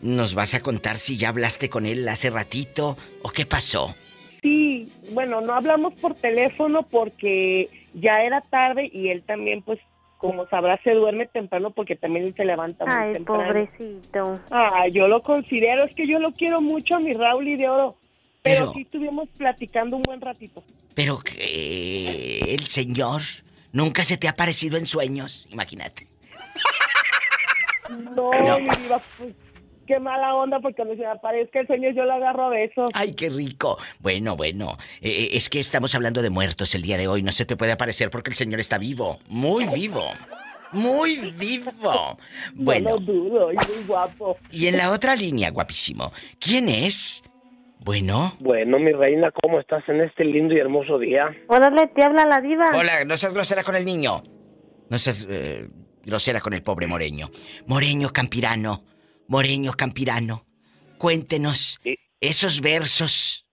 nos 0.00 0.34
vas 0.36 0.54
a 0.54 0.60
contar 0.60 0.98
si 0.98 1.16
ya 1.16 1.30
hablaste 1.30 1.68
con 1.68 1.84
él 1.84 2.08
hace 2.08 2.30
ratito 2.30 2.96
o 3.22 3.30
qué 3.30 3.44
pasó. 3.44 3.94
Sí, 4.40 4.88
bueno, 5.12 5.40
no 5.40 5.52
hablamos 5.54 5.94
por 5.94 6.14
teléfono 6.14 6.84
porque 6.88 7.68
ya 7.94 8.22
era 8.22 8.40
tarde 8.42 8.88
y 8.92 9.08
él 9.08 9.24
también, 9.26 9.62
pues, 9.62 9.80
como 10.18 10.48
sabrás, 10.48 10.80
se 10.84 10.92
duerme 10.94 11.26
temprano 11.26 11.70
porque 11.72 11.96
también 11.96 12.32
se 12.36 12.44
levanta 12.44 12.86
muy 12.86 12.94
Ay, 12.94 13.12
temprano. 13.14 13.44
pobrecito. 13.44 14.40
Ah, 14.52 14.86
yo 14.92 15.08
lo 15.08 15.20
considero, 15.22 15.84
es 15.84 15.94
que 15.94 16.06
yo 16.06 16.20
lo 16.20 16.32
quiero 16.32 16.60
mucho 16.60 16.94
a 16.96 17.00
mi 17.00 17.12
Raúl 17.12 17.48
y 17.48 17.56
de 17.56 17.68
oro. 17.68 17.96
Pero, 18.42 18.60
Pero- 18.60 18.72
sí 18.74 18.80
estuvimos 18.82 19.28
platicando 19.36 19.96
un 19.96 20.02
buen 20.02 20.20
ratito. 20.20 20.62
Pero 20.94 21.18
que 21.18 22.40
el 22.54 22.68
señor 22.68 23.22
nunca 23.72 24.04
se 24.04 24.16
te 24.16 24.28
ha 24.28 24.30
aparecido 24.30 24.76
en 24.78 24.86
sueños, 24.86 25.48
imagínate. 25.50 26.07
No, 27.88 28.30
No. 28.32 28.58
mi 28.60 28.68
diva, 28.82 29.00
pues, 29.18 29.34
qué 29.86 29.98
mala 29.98 30.34
onda 30.34 30.60
porque 30.60 30.76
cuando 30.76 30.94
se 30.94 31.00
me 31.00 31.06
aparezca 31.06 31.60
el 31.60 31.66
sueño 31.66 31.90
yo 31.90 32.04
lo 32.04 32.12
agarro 32.14 32.44
a 32.46 32.48
besos. 32.50 32.90
Ay, 32.94 33.14
qué 33.14 33.30
rico. 33.30 33.78
Bueno, 34.00 34.36
bueno, 34.36 34.76
eh, 35.00 35.30
es 35.32 35.48
que 35.48 35.60
estamos 35.60 35.94
hablando 35.94 36.20
de 36.22 36.30
muertos 36.30 36.74
el 36.74 36.82
día 36.82 36.96
de 36.98 37.08
hoy. 37.08 37.22
No 37.22 37.32
se 37.32 37.44
te 37.46 37.56
puede 37.56 37.72
aparecer 37.72 38.10
porque 38.10 38.30
el 38.30 38.36
señor 38.36 38.60
está 38.60 38.78
vivo. 38.78 39.18
Muy 39.28 39.64
vivo. 39.66 40.02
Muy 40.72 41.32
vivo. 41.38 42.18
Bueno, 42.54 42.90
No 42.90 42.96
lo 42.96 43.00
dudo, 43.00 43.52
y 43.52 43.56
muy 43.56 43.84
guapo. 43.86 44.36
y 44.50 44.66
en 44.66 44.76
la 44.76 44.90
otra 44.90 45.16
línea, 45.16 45.50
guapísimo. 45.50 46.12
¿Quién 46.38 46.68
es? 46.68 47.22
Bueno. 47.80 48.34
Bueno, 48.40 48.78
mi 48.78 48.92
reina, 48.92 49.30
¿cómo 49.30 49.60
estás 49.60 49.82
en 49.88 50.00
este 50.02 50.24
lindo 50.24 50.52
y 50.52 50.58
hermoso 50.58 50.98
día? 50.98 51.34
Órale, 51.46 51.86
te 51.94 52.04
habla 52.04 52.24
la 52.26 52.40
diva. 52.42 52.66
Hola, 52.74 53.04
no 53.06 53.16
seas 53.16 53.32
grosera 53.32 53.62
con 53.62 53.76
el 53.76 53.84
niño. 53.86 54.22
No 54.90 54.98
seas 54.98 55.26
eh, 55.30 55.68
grosera 56.08 56.40
con 56.40 56.54
el 56.54 56.62
pobre 56.62 56.86
Moreño. 56.86 57.30
Moreño 57.66 58.08
Campirano. 58.10 58.82
Moreño 59.28 59.72
Campirano. 59.72 60.46
Cuéntenos 60.96 61.80
esos 62.20 62.62
versos, 62.62 63.46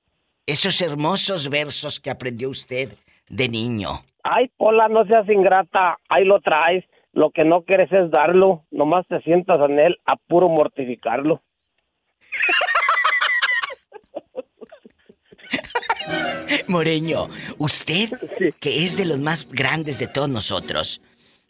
esos 0.47 0.81
hermosos 0.81 1.49
versos 1.49 1.99
que 1.99 2.09
aprendió 2.09 2.49
usted 2.49 2.93
de 3.27 3.49
niño. 3.49 4.05
Ay, 4.23 4.49
Pola, 4.57 4.87
no 4.87 5.05
seas 5.05 5.27
ingrata, 5.29 5.99
ahí 6.07 6.23
lo 6.23 6.39
traes. 6.39 6.85
Lo 7.11 7.31
que 7.31 7.43
no 7.43 7.63
quieres 7.63 7.91
es 7.91 8.09
darlo, 8.09 8.65
nomás 8.71 9.05
te 9.07 9.21
sientas 9.21 9.57
en 9.69 9.79
él 9.79 9.97
a 10.05 10.15
puro 10.15 10.47
mortificarlo. 10.47 11.43
Moreño, 16.67 17.29
usted, 17.57 18.09
que 18.59 18.85
es 18.85 18.97
de 18.97 19.05
los 19.05 19.19
más 19.19 19.49
grandes 19.49 19.99
de 19.99 20.07
todos 20.07 20.29
nosotros, 20.29 21.01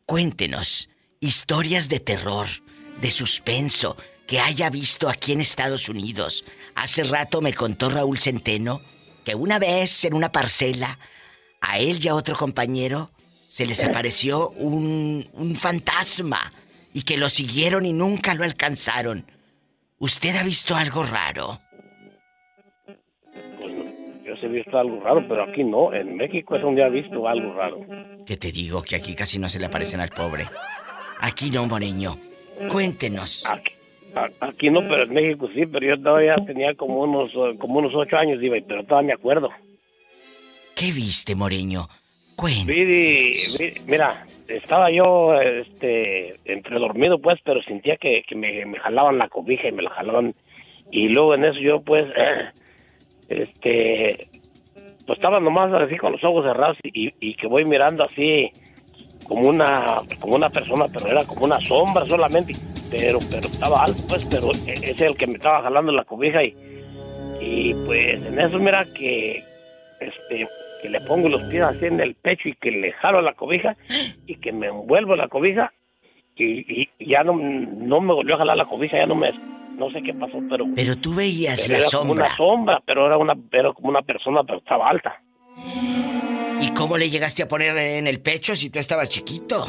cuéntenos 0.06 0.90
historias 1.26 1.89
de 1.89 1.99
terror, 1.99 2.47
de 3.02 3.10
suspenso, 3.10 3.97
que 4.27 4.39
haya 4.39 4.69
visto 4.69 5.10
aquí 5.10 5.34
en 5.34 5.41
Estados 5.41 5.89
Unidos. 5.89 6.45
Hace 6.76 7.03
rato 7.03 7.41
me 7.41 7.53
contó 7.53 7.89
Raúl 7.89 8.19
Centeno 8.19 8.81
que 9.23 9.35
una 9.35 9.60
vez 9.60 10.06
en 10.06 10.14
una 10.14 10.31
parcela, 10.31 10.99
a 11.61 11.80
él 11.80 11.99
y 12.02 12.07
a 12.07 12.15
otro 12.15 12.35
compañero 12.35 13.10
se 13.47 13.65
les 13.65 13.84
apareció 13.84 14.49
un, 14.49 15.27
un 15.34 15.56
fantasma 15.56 16.53
y 16.93 17.02
que 17.02 17.18
lo 17.18 17.27
siguieron 17.27 17.85
y 17.85 17.93
nunca 17.93 18.35
lo 18.35 18.43
alcanzaron. 18.43 19.26
¿Usted 19.97 20.35
ha 20.35 20.43
visto 20.43 20.76
algo 20.76 21.03
raro? 21.03 21.60
Yo 24.26 24.35
sí 24.35 24.45
he 24.45 24.49
visto 24.49 24.77
algo 24.77 24.99
raro, 25.02 25.26
pero 25.27 25.43
aquí 25.43 25.64
no. 25.64 25.93
En 25.93 26.15
México 26.18 26.56
es 26.56 26.61
donde 26.61 26.84
he 26.84 26.89
visto 26.89 27.27
algo 27.27 27.53
raro. 27.53 27.80
Que 28.26 28.38
te 28.38 28.52
digo 28.52 28.84
que 28.84 28.95
aquí 28.95 29.15
casi 29.15 29.39
no 29.39 29.49
se 29.49 29.60
le 29.60 29.65
aparecen 29.65 30.02
al 30.02 30.10
pobre. 30.10 30.45
Aquí 31.19 31.49
no, 31.49 31.65
Moreño. 31.65 32.17
Cuéntenos. 32.69 33.43
Aquí 34.39 34.69
no, 34.69 34.79
pero 34.81 35.03
en 35.03 35.13
México 35.13 35.49
sí, 35.53 35.65
pero 35.65 35.85
yo 35.95 36.01
todavía 36.01 36.35
tenía 36.45 36.73
como 36.75 37.01
unos 37.01 37.31
eh, 37.33 37.57
como 37.59 37.79
unos 37.79 37.93
ocho 37.93 38.15
años, 38.17 38.39
pero 38.67 38.83
todavía 38.85 39.07
me 39.07 39.13
acuerdo. 39.13 39.49
¿Qué 40.75 40.91
viste, 40.91 41.35
Moreño? 41.35 41.87
Vi- 42.65 43.73
mira, 43.85 44.25
estaba 44.47 44.89
yo 44.91 45.33
este 45.41 46.35
entre 46.45 46.79
dormido 46.79 47.19
pues, 47.19 47.39
pero 47.43 47.61
sentía 47.63 47.97
que, 47.97 48.23
que 48.27 48.35
me, 48.35 48.65
me 48.65 48.77
jalaban 48.79 49.17
la 49.17 49.27
cobija 49.29 49.67
y 49.67 49.71
me 49.73 49.83
la 49.83 49.89
jalaban 49.91 50.33
y 50.91 51.07
luego 51.09 51.33
en 51.35 51.45
eso 51.45 51.59
yo 51.59 51.81
pues 51.81 52.05
este 53.29 54.27
pues 55.05 55.17
estaba 55.19 55.39
nomás 55.39 55.71
así 55.73 55.97
con 55.97 56.13
los 56.13 56.23
ojos 56.23 56.45
cerrados 56.45 56.77
y, 56.83 57.13
y 57.19 57.35
que 57.35 57.47
voy 57.47 57.63
mirando 57.65 58.03
así 58.03 58.49
como 59.27 59.49
una 59.49 60.02
como 60.19 60.35
una 60.35 60.49
persona, 60.49 60.85
pero 60.91 61.07
era 61.07 61.23
como 61.26 61.45
una 61.45 61.60
sombra 61.61 62.06
solamente, 62.06 62.53
pero 62.89 63.19
pero 63.30 63.47
estaba 63.47 63.84
alto 63.84 64.02
pues, 64.07 64.26
pero 64.30 64.52
ese 64.52 64.91
es 64.91 65.02
el 65.02 65.15
que 65.18 65.27
me 65.27 65.34
estaba 65.34 65.61
jalando 65.64 65.91
la 65.91 66.03
cobija 66.06 66.43
y 66.43 66.56
y 67.41 67.73
pues 67.85 68.23
en 68.26 68.39
eso 68.39 68.57
mira 68.60 68.85
que 68.95 69.43
este 69.99 70.47
que 70.81 70.89
le 70.89 71.02
pongo 71.02 71.30
los 71.30 71.41
pies 71.49 71.64
así 71.64 71.85
en 71.85 71.99
el 71.99 72.15
pecho 72.15 72.49
y 72.49 72.56
que 72.56 72.72
le 72.72 72.91
jalo 72.93 73.22
la 73.22 73.34
cobija 73.34 73.76
y 74.27 74.35
que 74.38 74.52
me 74.52 74.68
envuelvo 74.68 75.15
la 75.15 75.27
cobija 75.27 75.72
y, 76.38 76.81
y 76.81 76.89
ya 76.99 77.23
no, 77.23 77.34
no 77.34 78.02
me 78.02 78.14
volvió 78.14 78.35
a 78.35 78.39
jalar 78.39 78.57
la 78.57 78.65
cobija, 78.65 78.97
ya 78.97 79.06
no 79.06 79.15
me 79.15 79.31
no 79.77 79.89
sé 79.91 80.02
qué 80.02 80.14
pasó, 80.14 80.39
pero 80.49 80.65
Pero 80.76 80.95
tú 80.97 81.14
veías 81.15 81.61
pero 81.61 81.73
la 81.73 81.80
era 81.80 81.88
como 81.91 82.03
sombra. 82.07 82.26
una 82.27 82.35
sombra, 82.38 82.84
pero 82.85 83.06
era 83.07 83.18
una 83.18 83.35
era 83.52 83.73
como 83.73 83.89
una 83.89 84.02
persona, 84.02 84.43
pero 84.43 84.60
estaba 84.60 84.89
alta. 84.89 85.22
¿Y 86.65 86.73
cómo 86.73 86.97
le 86.97 87.09
llegaste 87.09 87.43
a 87.43 87.47
poner 87.47 87.77
en 87.77 88.07
el 88.07 88.19
pecho 88.21 88.55
si 88.55 88.69
tú 88.71 88.79
estabas 88.79 89.09
chiquito? 89.09 89.67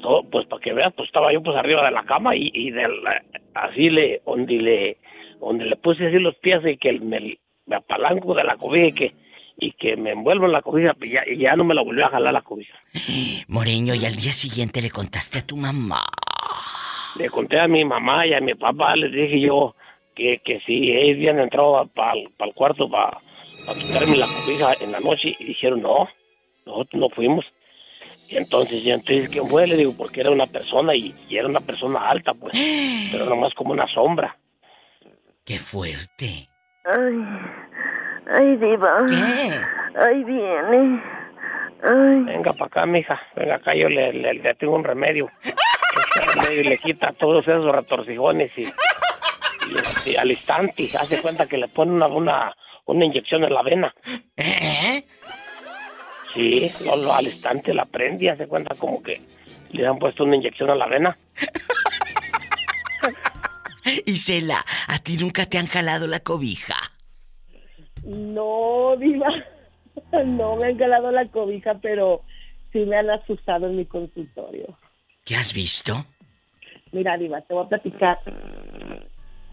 No, 0.00 0.22
pues 0.30 0.46
para 0.46 0.60
que 0.60 0.72
veas, 0.74 0.92
pues 0.94 1.06
estaba 1.08 1.32
yo 1.32 1.42
pues 1.42 1.56
arriba 1.56 1.84
de 1.84 1.90
la 1.92 2.02
cama 2.04 2.36
y, 2.36 2.50
y 2.52 2.70
de 2.70 2.82
la- 2.88 3.22
así 3.54 3.88
le 3.90 4.20
donde 4.26 4.54
le 4.54 4.98
donde 5.40 5.64
le 5.64 5.76
puse 5.76 6.06
así 6.06 6.18
los 6.18 6.34
pies 6.36 6.60
y 6.66 6.76
que 6.76 6.92
me, 7.00 7.38
me 7.66 7.76
apalanco 7.76 8.34
de 8.34 8.44
la 8.44 8.56
cobija 8.56 8.88
y 8.88 8.92
que 8.92 9.14
y 9.62 9.72
que 9.72 9.96
me 9.96 10.10
envuelvo 10.12 10.46
en 10.46 10.52
la 10.52 10.62
cobija 10.62 10.94
y 11.02 11.10
ya, 11.10 11.22
y 11.26 11.38
ya 11.38 11.54
no 11.56 11.64
me 11.64 11.74
la 11.74 11.82
volvió 11.82 12.04
a 12.06 12.10
jalar 12.10 12.32
la 12.34 12.42
cobija. 12.42 12.78
Moreño, 13.48 13.94
y 13.94 14.04
al 14.04 14.16
día 14.16 14.32
siguiente 14.32 14.80
le 14.82 14.90
contaste 14.90 15.38
a 15.38 15.46
tu 15.46 15.56
mamá. 15.56 16.02
Le 17.18 17.28
conté 17.30 17.58
a 17.60 17.66
mi 17.68 17.84
mamá 17.84 18.26
y 18.26 18.34
a 18.34 18.40
mi 18.40 18.54
papá, 18.54 18.94
les 18.96 19.10
dije 19.12 19.40
yo 19.40 19.74
que, 20.14 20.40
que 20.44 20.60
si 20.66 20.92
ellos 20.92 21.16
habían 21.16 21.40
entrado 21.40 21.86
para 21.94 22.12
el 22.14 22.54
cuarto 22.54 22.88
para 22.90 23.18
quitarme 23.74 24.16
la 24.16 24.26
cobija 24.26 24.74
en 24.80 24.92
la 24.92 25.00
noche 25.00 25.34
y 25.38 25.44
dijeron 25.44 25.82
no, 25.82 26.08
nosotros 26.66 27.00
no 27.00 27.08
fuimos. 27.10 27.44
Y 28.28 28.36
entonces, 28.36 28.82
yo 28.84 28.94
entonces, 28.94 29.28
¿quién 29.28 29.48
fue? 29.48 29.66
Le 29.66 29.76
digo, 29.76 29.92
porque 29.96 30.20
era 30.20 30.30
una 30.30 30.46
persona 30.46 30.94
y, 30.94 31.14
y 31.28 31.36
era 31.36 31.48
una 31.48 31.60
persona 31.60 32.08
alta, 32.08 32.32
pues, 32.32 32.56
pero 33.12 33.24
nomás 33.26 33.52
como 33.54 33.72
una 33.72 33.92
sombra. 33.92 34.36
¡Qué 35.44 35.58
fuerte! 35.58 36.48
Ay, 36.84 37.24
ay, 38.30 38.56
diva. 38.56 39.06
Ay, 39.96 40.24
viene. 40.24 41.02
Ay. 41.82 42.22
Venga 42.24 42.52
para 42.52 42.66
acá, 42.66 42.86
mija, 42.86 43.20
venga 43.34 43.56
acá, 43.56 43.74
yo 43.74 43.88
le, 43.88 44.12
le, 44.12 44.34
le 44.34 44.54
tengo 44.54 44.76
un 44.76 44.84
remedio. 44.84 45.28
Este 45.42 46.20
remedio 46.20 46.70
le 46.70 46.78
quita 46.78 47.12
todos 47.18 47.46
esos 47.48 47.74
retorcijones 47.74 48.52
y, 48.56 48.62
y, 48.62 49.78
este, 49.78 50.18
al 50.18 50.30
instante 50.30 50.84
hace 50.84 51.20
cuenta 51.20 51.46
que 51.46 51.56
le 51.56 51.68
pone 51.68 51.92
una, 51.92 52.06
una, 52.06 52.54
una 52.86 53.04
inyección 53.04 53.44
en 53.44 53.54
la 53.54 53.62
vena. 53.62 53.94
¿Eh? 54.36 55.04
Sí, 56.34 56.70
lo, 56.84 56.96
lo- 56.96 57.12
al 57.12 57.26
instante 57.26 57.74
la 57.74 57.84
prende 57.84 58.24
y 58.24 58.28
hace 58.28 58.46
cuenta 58.46 58.74
como 58.76 59.02
que 59.02 59.20
le 59.70 59.86
han 59.86 59.98
puesto 59.98 60.24
una 60.24 60.36
inyección 60.36 60.70
a 60.70 60.74
la 60.74 60.86
vena. 60.86 61.16
Isela, 64.06 64.64
¿a 64.88 64.98
ti 64.98 65.16
nunca 65.16 65.46
te 65.46 65.58
han 65.58 65.66
jalado 65.66 66.06
la 66.06 66.20
cobija? 66.20 66.74
No, 68.04 68.96
diva. 68.98 69.28
No 70.24 70.56
me 70.56 70.68
han 70.68 70.78
calado 70.78 71.10
la 71.12 71.26
cobija, 71.28 71.74
pero 71.82 72.22
sí 72.72 72.78
me 72.80 72.96
han 72.96 73.10
asustado 73.10 73.66
en 73.66 73.76
mi 73.76 73.84
consultorio. 73.86 74.78
¿Qué 75.24 75.36
has 75.36 75.52
visto? 75.52 75.92
Mira, 76.92 77.16
diva, 77.18 77.40
te 77.42 77.54
voy 77.54 77.66
a 77.66 77.68
platicar. 77.68 78.18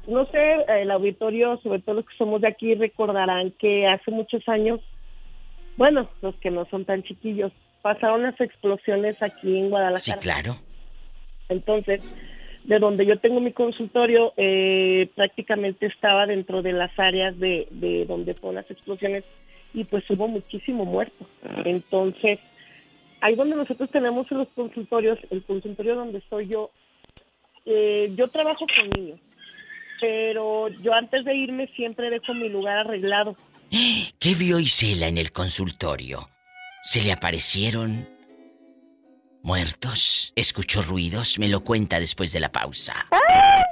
No 0.07 0.25
sé, 0.27 0.65
el 0.69 0.89
auditorio, 0.89 1.59
sobre 1.61 1.79
todo 1.79 1.95
los 1.95 2.05
que 2.05 2.17
somos 2.17 2.41
de 2.41 2.47
aquí, 2.47 2.73
recordarán 2.75 3.51
que 3.51 3.87
hace 3.87 4.09
muchos 4.09 4.47
años, 4.47 4.79
bueno, 5.75 6.09
los 6.21 6.35
que 6.37 6.49
no 6.49 6.65
son 6.65 6.85
tan 6.85 7.03
chiquillos, 7.03 7.51
pasaron 7.81 8.23
las 8.23 8.39
explosiones 8.39 9.21
aquí 9.21 9.57
en 9.57 9.69
Guadalajara. 9.69 9.99
Sí, 9.99 10.13
claro. 10.21 10.55
Entonces, 11.49 12.01
de 12.63 12.79
donde 12.79 13.05
yo 13.05 13.19
tengo 13.19 13.39
mi 13.39 13.51
consultorio, 13.51 14.33
eh, 14.37 15.09
prácticamente 15.15 15.85
estaba 15.85 16.25
dentro 16.25 16.61
de 16.61 16.73
las 16.73 16.97
áreas 16.97 17.37
de, 17.37 17.67
de 17.71 18.05
donde 18.05 18.33
fueron 18.33 18.55
las 18.55 18.71
explosiones 18.71 19.23
y 19.73 19.83
pues 19.83 20.09
hubo 20.09 20.27
muchísimo 20.27 20.85
muerto. 20.85 21.25
Entonces, 21.65 22.39
ahí 23.21 23.35
donde 23.35 23.55
nosotros 23.55 23.89
tenemos 23.89 24.31
en 24.31 24.39
los 24.39 24.47
consultorios, 24.49 25.19
el 25.29 25.43
consultorio 25.43 25.95
donde 25.95 26.19
estoy 26.19 26.47
yo, 26.47 26.71
eh, 27.65 28.11
yo 28.15 28.27
trabajo 28.29 28.65
con 28.75 28.89
niños. 29.01 29.19
Pero 29.99 30.69
yo 30.69 30.93
antes 30.93 31.25
de 31.25 31.35
irme 31.35 31.67
siempre 31.75 32.09
dejo 32.09 32.33
mi 32.33 32.49
lugar 32.49 32.79
arreglado. 32.79 33.35
¿Qué 33.69 34.35
vio 34.35 34.59
Isela 34.59 35.07
en 35.07 35.17
el 35.17 35.31
consultorio? 35.31 36.29
¿Se 36.83 37.01
le 37.01 37.11
aparecieron 37.11 38.07
muertos? 39.43 40.31
¿Escuchó 40.35 40.81
ruidos? 40.81 41.37
Me 41.39 41.49
lo 41.49 41.63
cuenta 41.63 41.99
después 41.99 42.31
de 42.31 42.39
la 42.39 42.51
pausa. 42.51 43.07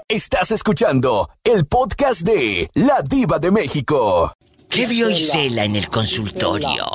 Estás 0.08 0.52
escuchando 0.52 1.30
el 1.44 1.66
podcast 1.66 2.22
de 2.22 2.70
La 2.76 3.02
Diva 3.10 3.40
de 3.40 3.52
México. 3.52 4.34
¿Qué 4.70 4.86
vio 4.86 5.10
Isela 5.10 5.64
en 5.64 5.76
el 5.76 5.88
consultorio? 5.88 6.86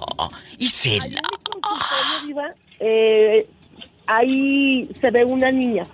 Isela. 0.59 1.23
Diva, 2.27 2.51
eh, 2.79 3.47
ahí 4.07 4.89
se 5.01 5.11
ve 5.11 5.25
una 5.25 5.51
niña. 5.51 5.85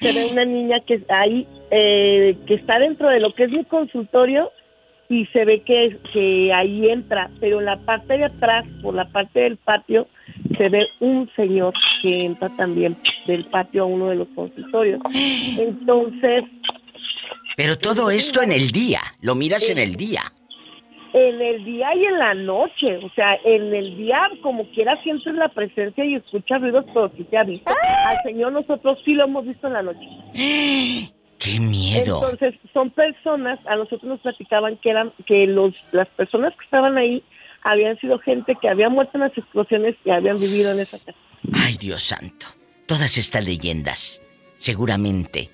Se 0.00 0.12
ve 0.12 0.26
una 0.30 0.44
niña 0.44 0.80
que 0.86 1.02
ahí, 1.08 1.46
eh, 1.70 2.36
que 2.46 2.54
está 2.54 2.78
dentro 2.78 3.08
de 3.08 3.20
lo 3.20 3.34
que 3.34 3.44
es 3.44 3.50
mi 3.50 3.64
consultorio 3.64 4.52
y 5.08 5.26
se 5.26 5.44
ve 5.44 5.62
que, 5.62 5.98
que 6.12 6.52
ahí 6.52 6.88
entra, 6.88 7.30
pero 7.40 7.60
en 7.60 7.64
la 7.64 7.78
parte 7.78 8.18
de 8.18 8.24
atrás, 8.24 8.64
por 8.82 8.94
la 8.94 9.08
parte 9.08 9.40
del 9.40 9.56
patio, 9.56 10.06
se 10.56 10.68
ve 10.68 10.86
un 11.00 11.30
señor 11.34 11.74
que 12.02 12.24
entra 12.24 12.48
también 12.56 12.96
del 13.26 13.44
patio 13.46 13.84
a 13.84 13.86
uno 13.86 14.08
de 14.10 14.16
los 14.16 14.28
consultorios. 14.34 15.00
Entonces... 15.58 16.44
Pero 17.56 17.76
todo 17.76 18.10
esto 18.10 18.42
en 18.42 18.52
el 18.52 18.70
día, 18.70 19.00
lo 19.20 19.34
miras 19.34 19.68
en 19.68 19.78
el 19.78 19.96
día. 19.96 20.32
En 21.18 21.42
el 21.42 21.64
día 21.64 21.94
y 21.96 22.04
en 22.04 22.18
la 22.18 22.34
noche, 22.34 22.96
o 22.98 23.10
sea, 23.14 23.34
en 23.44 23.74
el 23.74 23.96
día 23.96 24.30
como 24.40 24.70
quiera 24.70 25.02
sientes 25.02 25.34
la 25.34 25.48
presencia 25.48 26.04
y 26.04 26.14
escuchas 26.14 26.60
ruidos, 26.60 26.84
pero 26.94 27.10
sí 27.16 27.26
se 27.28 27.36
ha 27.36 27.42
visto. 27.42 27.72
Al 28.06 28.22
Señor 28.22 28.52
nosotros 28.52 28.98
sí 29.04 29.14
lo 29.14 29.24
hemos 29.24 29.44
visto 29.44 29.66
en 29.66 29.72
la 29.72 29.82
noche. 29.82 30.06
¡Qué 31.38 31.60
miedo! 31.60 32.20
Entonces, 32.22 32.54
son 32.72 32.90
personas, 32.90 33.58
a 33.66 33.76
nosotros 33.76 34.04
nos 34.04 34.20
platicaban 34.20 34.76
que 34.76 34.90
eran, 34.90 35.12
que 35.26 35.46
los, 35.46 35.74
las 35.92 36.08
personas 36.08 36.52
que 36.56 36.64
estaban 36.64 36.96
ahí 36.98 37.22
habían 37.62 37.98
sido 37.98 38.18
gente 38.20 38.56
que 38.60 38.68
había 38.68 38.88
muerto 38.88 39.12
en 39.14 39.22
las 39.22 39.36
explosiones 39.36 39.96
y 40.04 40.10
habían 40.10 40.36
vivido 40.36 40.72
en 40.72 40.80
esa 40.80 40.98
casa. 40.98 41.18
Ay, 41.54 41.76
Dios 41.78 42.02
santo. 42.02 42.46
Todas 42.86 43.18
estas 43.18 43.44
leyendas, 43.44 44.22
seguramente, 44.56 45.50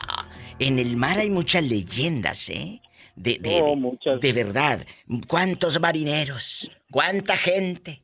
En 0.58 0.78
el 0.78 0.96
mar 0.96 1.18
hay 1.18 1.30
muchas 1.30 1.64
leyendas, 1.64 2.48
¿eh? 2.48 2.80
De, 3.16 3.38
de, 3.38 3.60
Oh, 3.64 3.76
muchas. 3.76 4.20
de 4.20 4.32
verdad. 4.32 4.86
¿Cuántos 5.28 5.78
marineros? 5.80 6.70
¿Cuánta 6.90 7.36
gente 7.36 8.02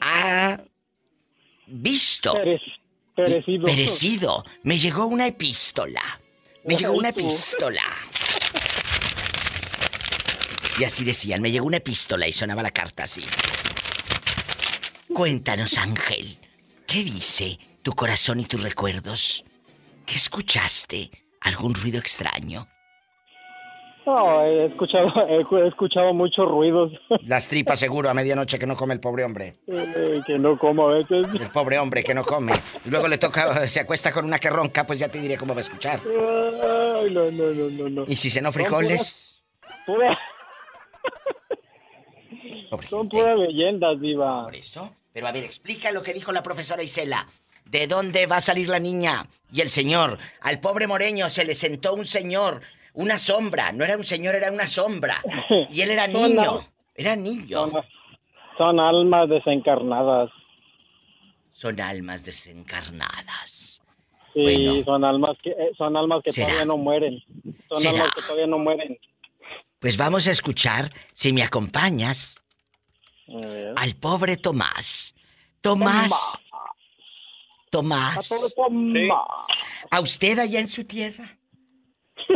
ha 0.00 0.60
visto? 1.66 2.32
perecido. 3.14 3.64
Perecido. 3.64 4.44
Me 4.62 4.78
llegó 4.78 5.06
una 5.06 5.26
epístola. 5.26 6.00
Me 6.64 6.76
llegó 6.76 6.92
una 6.94 7.10
epístola. 7.10 7.82
Y 10.78 10.84
así 10.84 11.04
decían, 11.04 11.42
me 11.42 11.50
llegó 11.50 11.66
una 11.66 11.76
epístola 11.78 12.26
y 12.26 12.32
sonaba 12.32 12.62
la 12.62 12.70
carta 12.70 13.04
así. 13.04 13.24
Cuéntanos, 15.14 15.76
Ángel, 15.78 16.38
¿qué 16.86 17.04
dice 17.04 17.58
tu 17.82 17.92
corazón 17.92 18.40
y 18.40 18.44
tus 18.44 18.62
recuerdos? 18.62 19.44
¿Qué 20.06 20.14
escuchaste? 20.16 21.10
¿Algún 21.42 21.74
ruido 21.74 21.98
extraño? 21.98 22.66
No, 24.06 24.42
he 24.42 24.64
escuchado, 24.66 25.12
he 25.28 25.68
escuchado 25.68 26.12
muchos 26.14 26.48
ruidos. 26.48 26.90
Las 27.24 27.46
tripas 27.46 27.78
seguro 27.78 28.08
a 28.10 28.14
medianoche 28.14 28.58
que 28.58 28.66
no 28.66 28.74
come 28.76 28.94
el 28.94 29.00
pobre 29.00 29.24
hombre. 29.24 29.56
Eh, 29.68 30.20
que 30.26 30.38
no 30.38 30.58
como 30.58 30.88
a 30.88 30.94
veces. 30.94 31.26
El 31.38 31.50
pobre 31.50 31.78
hombre 31.78 32.02
que 32.02 32.14
no 32.14 32.24
come. 32.24 32.52
Luego 32.86 33.06
le 33.06 33.18
toca, 33.18 33.68
se 33.68 33.78
acuesta 33.80 34.10
con 34.10 34.24
una 34.24 34.38
que 34.38 34.50
ronca, 34.50 34.84
pues 34.86 34.98
ya 34.98 35.08
te 35.08 35.20
diré 35.20 35.36
cómo 35.36 35.54
va 35.54 35.60
a 35.60 35.62
escuchar. 35.62 36.00
Ay, 36.04 37.10
no, 37.12 37.30
no, 37.30 37.44
no, 37.52 37.70
no, 37.70 37.88
no. 37.90 38.04
Y 38.08 38.16
si 38.16 38.28
cenó 38.30 38.50
frijoles, 38.50 39.42
Pura- 39.86 40.18
Son 42.88 43.08
puras 43.08 43.38
leyendas, 43.38 44.00
diva. 44.00 44.44
Por 44.44 44.54
eso. 44.54 44.94
Pero 45.12 45.26
a 45.26 45.32
ver, 45.32 45.44
explica 45.44 45.90
lo 45.92 46.02
que 46.02 46.14
dijo 46.14 46.32
la 46.32 46.42
profesora 46.42 46.82
Isela. 46.82 47.26
¿De 47.64 47.86
dónde 47.86 48.26
va 48.26 48.36
a 48.36 48.40
salir 48.40 48.68
la 48.68 48.78
niña? 48.78 49.26
Y 49.52 49.60
el 49.60 49.70
señor. 49.70 50.18
Al 50.40 50.58
pobre 50.60 50.86
Moreño 50.86 51.28
se 51.28 51.44
le 51.44 51.54
sentó 51.54 51.94
un 51.94 52.06
señor, 52.06 52.62
una 52.94 53.18
sombra. 53.18 53.72
No 53.72 53.84
era 53.84 53.96
un 53.96 54.04
señor, 54.04 54.34
era 54.34 54.50
una 54.50 54.66
sombra. 54.66 55.16
Y 55.70 55.82
él 55.82 55.90
era 55.90 56.06
niño. 56.08 56.66
Era 56.94 57.14
niño. 57.16 57.58
Son, 57.58 57.72
son 58.58 58.80
almas 58.80 59.28
desencarnadas. 59.28 60.30
Son 61.52 61.78
almas 61.80 62.24
desencarnadas. 62.24 63.82
Sí, 64.34 64.42
Bueno. 64.42 64.84
son 64.84 65.04
almas 65.04 65.36
que 65.42 65.50
eh, 65.50 65.72
son 65.76 65.94
almas 65.94 66.22
que 66.24 66.32
¿Será? 66.32 66.46
todavía 66.48 66.64
no 66.66 66.78
mueren. 66.78 67.22
Son 67.68 67.78
¿Será? 67.78 67.92
almas 68.00 68.14
que 68.14 68.22
todavía 68.22 68.46
no 68.46 68.58
mueren. 68.58 68.98
Pues 69.82 69.96
vamos 69.96 70.28
a 70.28 70.30
escuchar, 70.30 70.94
si 71.12 71.32
me 71.32 71.42
acompañas, 71.42 72.40
al 73.74 73.96
pobre 73.96 74.36
Tomás. 74.36 75.12
Tomás. 75.60 76.38
Tomás. 77.68 78.32
A 79.90 80.00
usted 80.00 80.38
allá 80.38 80.60
en 80.60 80.68
su 80.68 80.84
tierra. 80.84 81.36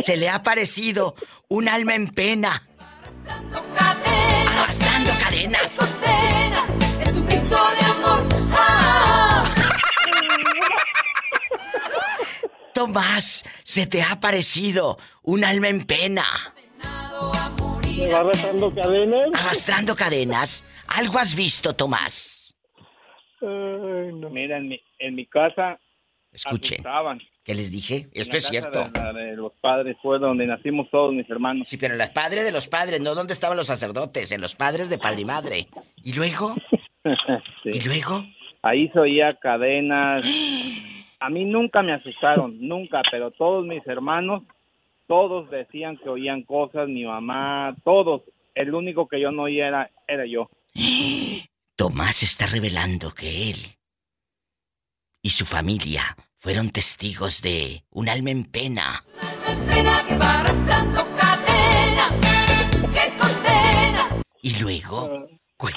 Se 0.01 0.17
le 0.17 0.27
ha 0.27 0.43
parecido 0.43 1.15
un 1.47 1.69
alma 1.69 1.95
en 1.95 2.09
pena. 2.09 2.61
Arrastrando 4.49 5.11
cadenas. 5.17 5.77
Es 6.99 7.13
un 7.15 7.27
grito 7.27 7.55
de 7.55 7.85
amor. 7.85 8.27
Ah. 8.51 9.45
Tomás, 12.73 13.45
se 13.63 13.87
te 13.87 14.03
ha 14.03 14.19
parecido 14.19 14.99
un 15.21 15.45
alma 15.45 15.69
en 15.69 15.85
pena. 15.85 16.25
¿Me 17.97 18.11
va 18.11 18.19
arrastrando 18.19 18.73
cadenas? 18.73 19.29
Arrastrando 19.33 19.95
cadenas. 19.95 20.63
¿Algo 20.87 21.17
has 21.19 21.35
visto, 21.35 21.73
Tomás? 21.73 22.55
Mira, 23.41 24.57
en 24.57 24.67
mi, 24.69 24.81
en 24.99 25.15
mi 25.15 25.25
casa 25.25 25.79
Escuchen. 26.31 26.75
asustaban. 26.75 27.19
¿Qué 27.43 27.55
les 27.55 27.71
dije? 27.71 28.09
Esto 28.13 28.33
la 28.33 28.37
es 28.37 28.43
casa 28.43 28.49
cierto. 28.49 28.83
De, 28.83 28.99
la 28.99 29.13
de 29.13 29.35
los 29.35 29.53
padres 29.61 29.97
fue 30.01 30.19
donde 30.19 30.45
nacimos 30.45 30.89
todos 30.91 31.13
mis 31.13 31.29
hermanos. 31.29 31.67
Sí, 31.67 31.77
pero 31.77 31.93
en 31.93 31.99
los 31.99 32.09
padres 32.09 32.43
de 32.45 32.51
los 32.51 32.67
padres, 32.67 32.99
no 32.99 33.15
donde 33.15 33.33
estaban 33.33 33.57
los 33.57 33.67
sacerdotes, 33.67 34.31
en 34.31 34.41
los 34.41 34.55
padres 34.55 34.89
de 34.89 34.97
padre 34.97 35.21
y 35.21 35.25
madre. 35.25 35.67
¿Y 36.03 36.13
luego? 36.13 36.55
¿Y 37.63 37.79
luego? 37.81 38.25
Ahí 38.63 38.89
se 38.89 38.99
oía 38.99 39.37
cadenas. 39.39 40.25
A 41.19 41.29
mí 41.29 41.45
nunca 41.45 41.81
me 41.81 41.93
asustaron, 41.93 42.57
nunca, 42.59 43.01
pero 43.09 43.31
todos 43.31 43.65
mis 43.65 43.85
hermanos, 43.87 44.43
todos 45.07 45.49
decían 45.49 45.97
que 45.97 46.09
oían 46.09 46.43
cosas, 46.43 46.87
mi 46.87 47.03
mamá, 47.05 47.75
todos. 47.83 48.21
El 48.55 48.73
único 48.73 49.07
que 49.07 49.19
yo 49.21 49.31
no 49.31 49.43
oía 49.43 49.67
era, 49.67 49.91
era 50.07 50.25
yo. 50.25 50.49
Tomás 51.75 52.23
está 52.23 52.47
revelando 52.47 53.13
que 53.13 53.51
él 53.51 53.57
y 55.21 55.29
su 55.29 55.45
familia 55.45 56.01
fueron 56.37 56.69
testigos 56.71 57.41
de 57.41 57.83
un 57.91 58.09
alma 58.09 58.31
en 58.31 58.45
pena. 58.45 59.03
Pena 59.69 60.03
que 60.07 60.17
va 60.17 60.39
arrastrando 60.39 61.01
cadenas. 61.15 62.13
Que 62.93 63.17
condenas. 63.17 64.21
Y 64.41 64.59
luego, 64.61 65.27
cu- 65.57 65.69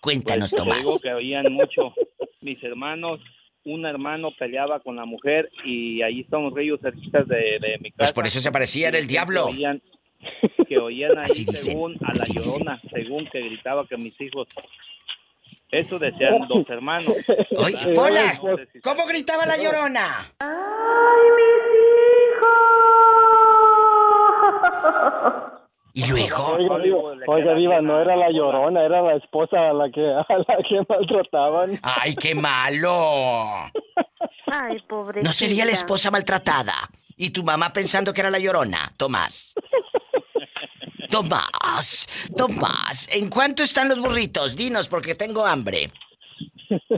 cuéntanos, 0.00 0.50
Pues, 0.50 0.62
Tomás. 0.62 0.78
digo 0.78 0.98
que 1.00 1.12
oían 1.14 1.52
mucho. 1.52 1.92
Mis 2.40 2.62
hermanos, 2.62 3.20
un 3.72 3.86
hermano 3.86 4.30
peleaba 4.38 4.80
con 4.80 4.96
la 4.96 5.04
mujer 5.04 5.50
y 5.64 6.02
ahí 6.02 6.20
estamos 6.20 6.52
ellos 6.58 6.80
cerquitas 6.80 7.26
de, 7.28 7.58
de 7.60 7.78
mi 7.80 7.90
casa. 7.90 7.96
Pues 7.98 8.12
por 8.12 8.26
eso 8.26 8.40
se 8.40 8.50
parecía, 8.52 8.88
era 8.88 8.98
el 8.98 9.04
Que 9.06 9.12
diablo. 9.12 9.46
oían, 9.46 9.80
que 10.68 10.78
oían 10.78 11.18
ahí 11.18 11.24
Así 11.30 11.44
dicen, 11.44 11.56
según 11.72 11.96
a 12.02 12.08
la 12.14 12.24
dicen. 12.24 12.42
llorona, 12.42 12.80
según 12.92 13.26
que 13.30 13.40
gritaba 13.40 13.86
que 13.86 13.96
mis 13.96 14.20
hijos. 14.20 14.48
Eso 15.70 15.98
decían 15.98 16.38
dos 16.48 16.68
hermanos. 16.70 17.14
Oye, 17.56 17.76
Ah, 17.96 18.38
no 18.42 18.56
sé 18.56 18.66
si- 18.72 18.80
¿cómo 18.80 19.06
gritaba 19.06 19.44
la 19.46 19.56
llorona? 19.56 20.32
¿Y 25.98 26.06
luego? 26.06 26.56
Oiga, 27.26 27.54
Diva, 27.54 27.80
no 27.80 28.00
era 28.00 28.14
la 28.14 28.30
llorona, 28.30 28.84
era 28.84 29.02
la 29.02 29.16
esposa 29.16 29.70
a 29.70 29.72
la 29.72 29.90
que, 29.90 30.00
a 30.06 30.26
la 30.28 30.58
que 30.68 30.80
maltrataban. 30.88 31.80
¡Ay, 31.82 32.14
qué 32.14 32.36
malo! 32.36 33.68
Ay, 34.46 34.80
pobre. 34.88 35.22
¿No 35.22 35.32
sería 35.32 35.64
la 35.64 35.72
esposa 35.72 36.12
maltratada? 36.12 36.88
Y 37.16 37.30
tu 37.30 37.42
mamá 37.42 37.72
pensando 37.72 38.12
que 38.12 38.20
era 38.20 38.30
la 38.30 38.38
llorona, 38.38 38.92
Tomás. 38.96 39.54
Tomás, 41.10 42.06
Tomás, 42.36 43.08
¿en 43.10 43.28
cuánto 43.28 43.64
están 43.64 43.88
los 43.88 43.98
burritos? 43.98 44.54
Dinos, 44.54 44.88
porque 44.88 45.16
tengo 45.16 45.44
hambre. 45.44 45.90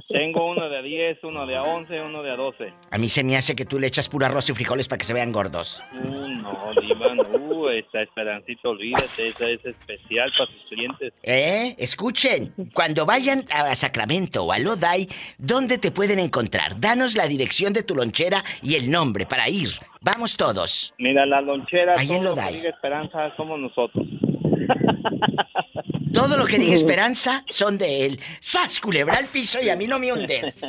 Tengo 0.09 0.51
uno 0.51 0.69
de 0.69 0.79
a 0.79 0.83
10, 0.83 1.19
uno 1.25 1.47
de 1.47 1.57
a 1.57 1.63
11, 1.63 2.01
uno 2.01 2.23
de 2.23 2.31
a 2.31 2.37
12. 2.37 2.73
A 2.91 2.99
mí 2.99 3.09
se 3.09 3.23
me 3.25 3.37
hace 3.37 3.55
que 3.55 3.65
tú 3.65 3.79
le 3.79 3.87
echas 3.87 4.09
puro 4.09 4.27
arroz 4.27 4.49
y 4.51 4.55
frijoles 4.55 4.89
para 4.89 4.99
que 4.99 5.05
se 5.05 5.15
vean 5.15 5.33
gordos. 5.33 5.83
Uh, 5.93 6.29
no, 6.29 6.71
Diva, 6.81 7.15
no. 7.15 7.23
Uh, 7.23 7.69
esta 7.69 8.03
esperancita, 8.03 8.69
olvídate, 8.69 9.29
esa 9.29 9.49
es 9.49 9.65
especial 9.65 10.31
para 10.37 10.51
sus 10.51 10.63
clientes. 10.69 11.13
¿Eh? 11.23 11.75
Escuchen, 11.79 12.53
cuando 12.75 13.07
vayan 13.07 13.45
a 13.55 13.75
Sacramento 13.75 14.45
o 14.45 14.53
a 14.53 14.59
Lodi, 14.59 15.07
¿dónde 15.39 15.79
te 15.79 15.91
pueden 15.93 16.19
encontrar? 16.19 16.81
Danos 16.81 17.17
la 17.17 17.29
dirección 17.29 17.73
de 17.73 17.83
tu 17.83 17.95
lonchera 17.95 18.43
y 18.63 18.75
el 18.75 18.91
nombre 18.91 19.27
para 19.27 19.49
ir. 19.49 19.71
Vamos 20.01 20.37
todos. 20.37 20.95
Mira, 20.99 21.27
la 21.27 21.41
lonchera, 21.41 21.95
Ahí 21.99 22.11
en 22.11 22.23
todo 22.23 22.31
lo 22.31 22.35
que 22.35 22.41
Lodi. 22.43 22.57
diga 22.57 22.71
Esperanza, 22.71 23.37
somos 23.37 23.61
nosotros. 23.61 24.07
Todo 26.13 26.37
lo 26.37 26.45
que 26.47 26.59
diga 26.59 26.75
Esperanza 26.81 27.45
son 27.49 27.79
de 27.79 28.07
él. 28.07 28.21
¡Sas, 28.41 28.81
culebra 28.81 29.17
al 29.17 29.27
piso 29.27 29.61
y 29.61 29.69
a 29.69 29.77
mí 29.77 29.87
no 29.87 29.99
me 29.99 30.13
hundes! 30.13 30.61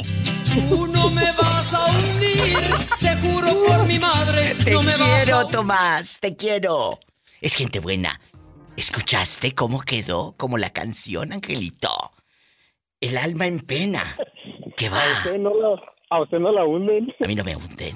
Tú 0.53 0.87
no 0.87 1.09
me 1.09 1.31
vas 1.31 1.73
a 1.73 1.85
hundir, 1.85 2.45
te 2.99 3.15
juro 3.17 3.65
por 3.65 3.85
mi 3.87 3.97
madre, 3.99 4.53
Te 4.63 4.71
no 4.71 4.81
me 4.81 4.97
vas 4.97 5.23
quiero, 5.23 5.39
a 5.39 5.47
Tomás, 5.47 6.19
te 6.19 6.35
quiero. 6.35 6.99
Es 7.39 7.55
gente 7.55 7.79
buena. 7.79 8.19
¿Escuchaste 8.75 9.53
cómo 9.55 9.81
quedó? 9.81 10.35
Como 10.37 10.57
la 10.57 10.71
canción, 10.71 11.31
Angelito. 11.31 12.11
El 12.99 13.17
alma 13.17 13.47
en 13.47 13.59
pena. 13.61 14.17
¿Qué 14.75 14.89
va? 14.89 15.01
A 15.01 15.17
usted 15.19 15.37
no 15.37 15.51
la, 15.53 15.81
a 16.09 16.21
usted 16.21 16.39
no 16.39 16.51
la 16.51 16.65
hunden. 16.65 17.07
A 17.23 17.27
mí 17.27 17.35
no 17.35 17.43
me 17.43 17.55
hunden. 17.55 17.95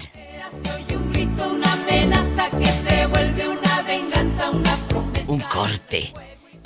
Un 0.93 1.11
grito, 1.11 1.49
una 1.49 1.73
amenaza 1.73 2.49
que 2.57 2.65
se 2.65 3.05
vuelve 3.07 3.49
una 3.49 3.81
venganza, 3.81 4.49
una 4.51 4.75
promesa. 4.87 5.25
Un 5.31 5.39
corte. 5.41 6.13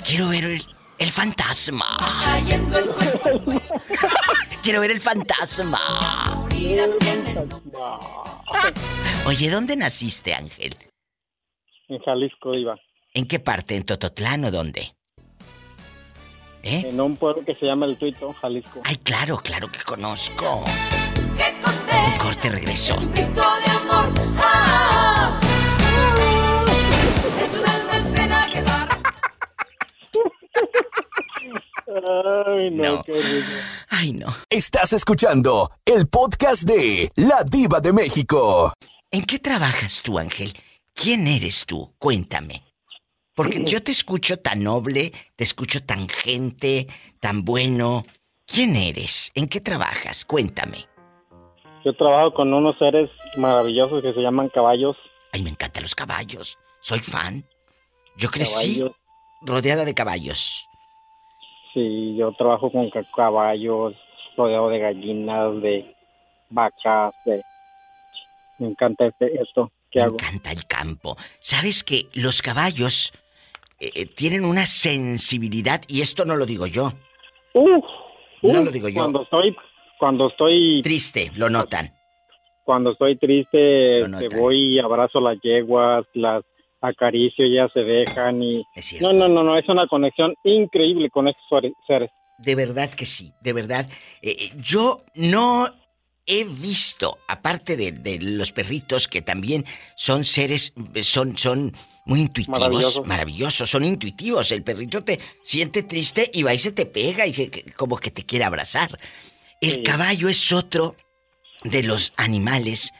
Quiero 0.06 0.28
ver 0.28 0.44
el, 0.44 0.62
el 0.98 1.10
fantasma. 1.10 1.98
Cayendo 2.24 2.78
el 2.78 2.88
cuerpo 2.88 3.62
Quiero 4.62 4.80
ver 4.80 4.90
el 4.90 5.00
fantasma. 5.00 5.80
Oye, 9.26 9.50
¿dónde 9.50 9.76
naciste, 9.76 10.34
Ángel? 10.34 10.76
En 11.88 11.98
Jalisco, 12.00 12.52
Diva. 12.52 12.76
¿En 13.14 13.26
qué 13.26 13.40
parte? 13.40 13.76
¿En 13.76 13.84
Tototlán 13.84 14.44
o 14.44 14.50
dónde? 14.50 14.92
¿Eh? 16.62 16.84
En 16.86 17.00
un 17.00 17.16
pueblo 17.16 17.42
que 17.44 17.54
se 17.54 17.66
llama 17.66 17.86
El 17.86 17.96
Tuito, 17.96 18.32
Jalisco. 18.34 18.82
Ay, 18.84 18.96
claro, 18.96 19.38
claro 19.38 19.68
que 19.68 19.82
conozco. 19.82 20.62
Un 20.62 22.18
corte 22.18 22.50
regreso. 22.50 22.96
grito 22.96 23.42
de 23.42 23.70
amor. 23.72 24.12
Ay, 31.92 32.70
no, 32.70 32.96
No. 32.96 33.02
qué 33.02 33.12
rico. 33.20 33.48
Ay, 33.88 34.12
no. 34.12 34.28
Estás 34.48 34.92
escuchando 34.92 35.70
el 35.84 36.06
podcast 36.08 36.62
de 36.62 37.10
La 37.16 37.42
Diva 37.50 37.80
de 37.80 37.92
México. 37.92 38.72
¿En 39.10 39.24
qué 39.24 39.38
trabajas 39.40 40.00
tú, 40.02 40.18
Ángel? 40.18 40.52
¿Quién 40.94 41.26
eres 41.26 41.66
tú? 41.66 41.92
Cuéntame. 41.98 42.62
Porque 43.34 43.64
yo 43.64 43.82
te 43.82 43.90
escucho 43.90 44.36
tan 44.38 44.62
noble, 44.62 45.12
te 45.34 45.42
escucho 45.44 45.82
tan 45.82 46.08
gente, 46.08 46.86
tan 47.20 47.44
bueno. 47.44 48.04
¿Quién 48.46 48.76
eres? 48.76 49.30
¿En 49.34 49.48
qué 49.48 49.60
trabajas? 49.60 50.24
Cuéntame. 50.24 50.86
Yo 51.84 51.96
trabajo 51.96 52.34
con 52.34 52.52
unos 52.52 52.76
seres 52.78 53.10
maravillosos 53.36 54.02
que 54.02 54.12
se 54.12 54.20
llaman 54.20 54.48
caballos. 54.50 54.96
Ay, 55.32 55.42
me 55.42 55.50
encantan 55.50 55.82
los 55.82 55.94
caballos. 55.94 56.56
Soy 56.80 57.00
fan. 57.00 57.44
Yo 58.16 58.28
crecí 58.30 58.78
Caballos. 58.80 58.96
rodeada 59.42 59.84
de 59.84 59.94
caballos. 59.94 60.66
Sí, 61.74 62.16
yo 62.16 62.32
trabajo 62.32 62.70
con 62.70 62.90
ca- 62.90 63.06
caballos, 63.14 63.94
rodeado 64.36 64.68
de 64.70 64.78
gallinas, 64.78 65.60
de 65.62 65.94
vacas, 66.48 67.14
de... 67.24 67.42
Me 68.58 68.68
encanta 68.68 69.06
este, 69.06 69.40
esto 69.40 69.70
que 69.90 70.00
Me 70.00 70.04
hago. 70.06 70.14
encanta 70.14 70.50
el 70.52 70.66
campo. 70.66 71.16
¿Sabes 71.38 71.82
que 71.84 72.06
los 72.14 72.42
caballos 72.42 73.12
eh, 73.78 73.90
eh, 73.94 74.06
tienen 74.06 74.44
una 74.44 74.66
sensibilidad? 74.66 75.80
Y 75.88 76.02
esto 76.02 76.24
no 76.24 76.36
lo 76.36 76.44
digo 76.44 76.66
yo. 76.66 76.92
Uf, 77.54 77.84
No 78.42 78.58
uf, 78.60 78.64
lo 78.66 78.70
digo 78.70 78.88
yo. 78.88 78.94
Cuando 78.96 79.22
estoy, 79.22 79.56
cuando 79.98 80.28
estoy 80.28 80.82
Triste, 80.82 81.30
lo 81.36 81.48
notan. 81.48 81.94
cuando 82.64 82.92
estoy 82.92 83.16
triste, 83.16 84.06
te 84.18 84.28
voy 84.28 84.74
y 84.74 84.78
abrazo 84.78 85.20
las 85.20 85.38
yeguas, 85.42 86.04
las 86.14 86.44
acaricio, 86.80 87.44
ellas 87.44 87.70
se 87.74 87.80
dejan 87.80 88.42
y... 88.42 88.64
No, 89.00 89.12
no, 89.12 89.28
no, 89.28 89.42
no, 89.42 89.58
es 89.58 89.68
una 89.68 89.86
conexión 89.86 90.34
increíble 90.44 91.10
con 91.10 91.28
estos 91.28 91.44
seres. 91.86 92.10
De 92.38 92.54
verdad 92.54 92.90
que 92.90 93.04
sí, 93.06 93.32
de 93.42 93.52
verdad. 93.52 93.88
Eh, 94.22 94.36
eh, 94.40 94.50
yo 94.56 95.04
no 95.14 95.68
he 96.26 96.44
visto, 96.44 97.18
aparte 97.28 97.76
de, 97.76 97.92
de 97.92 98.18
los 98.20 98.52
perritos 98.52 99.08
que 99.08 99.20
también 99.20 99.64
son 99.96 100.24
seres, 100.24 100.72
eh, 100.94 101.02
son, 101.02 101.36
son 101.36 101.72
muy 102.06 102.20
intuitivos, 102.20 102.60
Maravillosos. 102.60 103.06
maravillosos, 103.06 103.70
son 103.70 103.84
intuitivos. 103.84 104.50
El 104.52 104.62
perrito 104.62 105.04
te 105.04 105.18
siente 105.42 105.82
triste 105.82 106.30
y 106.32 106.42
va 106.42 106.54
y 106.54 106.58
se 106.58 106.72
te 106.72 106.86
pega 106.86 107.26
y 107.26 107.34
se- 107.34 107.50
como 107.76 107.96
que 107.98 108.10
te 108.10 108.24
quiere 108.24 108.44
abrazar. 108.44 108.98
El 109.60 109.82
caballo 109.82 110.28
es 110.28 110.50
otro 110.52 110.96
de 111.64 111.82
los 111.82 112.14
animales 112.16 112.90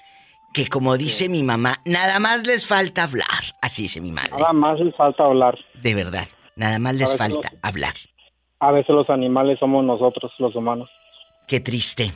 que, 0.52 0.66
como 0.66 0.96
dice 0.96 1.28
mi 1.28 1.42
mamá, 1.42 1.80
nada 1.84 2.18
más 2.18 2.46
les 2.46 2.66
falta 2.66 3.04
hablar. 3.04 3.26
Así 3.62 3.82
dice 3.82 4.00
mi 4.00 4.10
madre. 4.12 4.30
Nada 4.38 4.52
más 4.52 4.80
les 4.80 4.94
falta 4.96 5.24
hablar. 5.24 5.58
De 5.74 5.94
verdad, 5.94 6.26
nada 6.56 6.78
más 6.78 6.94
les 6.94 7.16
falta 7.16 7.52
hablar. 7.62 7.94
A 8.58 8.72
veces 8.72 8.90
los 8.94 9.08
animales 9.10 9.58
somos 9.58 9.84
nosotros, 9.84 10.32
los 10.38 10.54
humanos. 10.54 10.90
Qué 11.46 11.60
triste. 11.60 12.12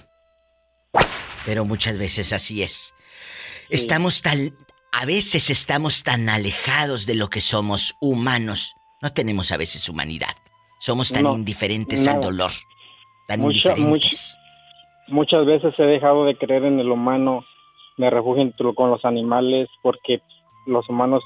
Pero 1.47 1.65
muchas 1.65 1.99
veces 1.99 2.33
así 2.33 2.63
es. 2.63 2.93
Estamos 3.71 4.23
tan... 4.23 4.51
A 4.93 5.07
veces 5.07 5.51
estamos 5.51 6.05
tan 6.05 6.29
alejados 6.29 7.05
de 7.07 7.17
lo 7.17 7.29
que 7.29 7.41
somos 7.41 7.97
humanos. 8.01 8.75
No 9.03 9.13
tenemos 9.13 9.51
a 9.51 9.57
veces 9.57 9.89
humanidad. 9.89 10.37
Somos 10.79 11.11
tan 11.11 11.25
No, 11.25 11.35
indiferentes 11.35 12.07
al 12.07 12.21
dolor. 12.21 12.53
Tan 13.27 13.41
Mucha- 13.41 13.71
indiferentes. 13.71 14.39
Muchas 15.09 15.45
veces 15.47 15.75
he 15.79 15.83
dejado 15.83 16.25
de 16.27 16.37
creer 16.39 16.65
en 16.65 16.79
el 16.79 16.91
humano, 16.91 17.45
me 17.97 18.11
refugio 18.11 18.53
con 18.75 18.91
los 18.91 19.05
animales 19.05 19.69
porque 19.83 20.21
los 20.67 20.89
humanos 20.89 21.23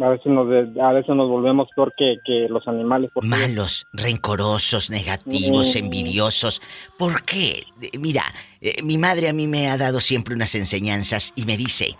a 0.00 0.08
veces 0.10 0.26
nos, 0.26 0.48
de- 0.48 0.80
a 0.80 0.92
veces 0.92 1.14
nos 1.16 1.28
volvemos 1.28 1.68
peor 1.74 1.92
que, 1.96 2.16
que 2.24 2.46
los 2.48 2.66
animales. 2.68 3.10
porque- 3.12 3.28
Malos, 3.28 3.84
rencorosos, 3.92 4.90
negativos, 4.90 5.74
Mm. 5.74 5.78
envidiosos. 5.78 6.62
¿Por 6.96 7.24
qué? 7.24 7.62
Eh, 7.80 7.98
Mira, 7.98 8.22
eh, 8.60 8.80
mi 8.82 8.96
madre 8.96 9.28
a 9.28 9.32
mí 9.32 9.46
me 9.48 9.68
ha 9.68 9.76
dado 9.76 10.00
siempre 10.00 10.34
unas 10.34 10.54
enseñanzas 10.54 11.32
y 11.34 11.44
me 11.46 11.56
dice, 11.56 11.96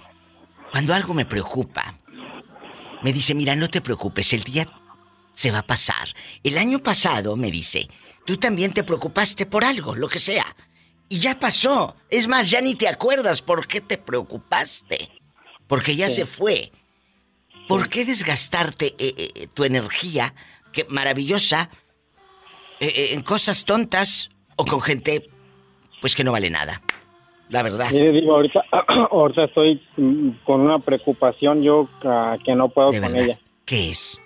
cuando 0.71 0.95
algo 0.95 1.13
me 1.13 1.25
preocupa, 1.27 1.99
me 3.03 3.13
dice, 3.13 3.35
mira, 3.35 3.57
no 3.57 3.69
te 3.69 3.81
preocupes, 3.81 4.33
el 4.33 4.43
día 4.45 4.67
se 5.33 5.51
va 5.51 5.61
a 5.61 5.67
pasar. 5.67 6.09
El 6.45 6.57
año 6.59 6.79
pasado, 6.81 7.37
me 7.37 7.51
dice, 7.51 7.89
tú 8.27 8.37
también 8.37 8.73
te 8.73 8.85
preocupaste 8.85 9.47
por 9.47 9.65
algo, 9.65 9.95
lo 9.97 10.09
que 10.09 10.19
sea. 10.21 10.45
Y 11.09 11.21
ya 11.21 11.39
pasó. 11.39 11.97
Es 12.11 12.29
más, 12.29 12.51
ya 12.51 12.61
ni 12.61 12.75
te 12.75 12.89
acuerdas 12.89 13.41
por 13.43 13.67
qué 13.67 13.81
te 13.81 13.97
preocupaste. 13.99 15.09
Porque 15.67 15.97
ya 15.97 16.09
Sí. 16.09 16.17
se 16.17 16.27
fue. 16.27 16.71
¿Por 17.67 17.89
qué 17.89 18.05
desgastarte 18.05 18.95
eh, 18.99 19.15
eh, 19.19 19.47
tu 19.53 19.65
energía, 19.65 20.35
que 20.73 20.87
maravillosa, 20.89 21.71
eh, 22.81 22.87
eh, 22.95 23.09
en 23.13 23.23
cosas 23.23 23.65
tontas 23.65 24.31
o 24.57 24.65
con 24.65 24.81
gente, 24.81 25.29
pues 26.01 26.15
que 26.17 26.25
no 26.25 26.33
vale 26.33 26.49
nada? 26.51 26.81
La 27.51 27.63
verdad. 27.63 27.91
Mire, 27.91 28.13
digo, 28.13 28.35
ahorita, 28.35 28.63
ahorita 29.11 29.45
estoy 29.45 29.83
mm, 29.97 30.31
con 30.45 30.61
una 30.63 30.79
preocupación 30.79 31.63
yo 31.63 31.89
ah, 32.05 32.37
que 32.45 32.55
no 32.55 32.69
puedo 32.71 32.91
con 32.91 33.01
verdad. 33.01 33.17
ella. 33.23 33.39
¿Qué 33.67 33.91
es? 33.91 34.21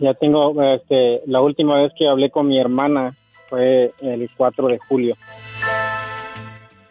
Ya 0.00 0.14
tengo, 0.14 0.54
este, 0.74 1.22
la 1.26 1.40
última 1.40 1.80
vez 1.82 1.92
que 1.98 2.06
hablé 2.08 2.30
con 2.30 2.46
mi 2.48 2.58
hermana 2.60 3.16
fue 3.48 3.92
el 4.00 4.30
4 4.36 4.68
de 4.68 4.78
julio. 4.78 5.16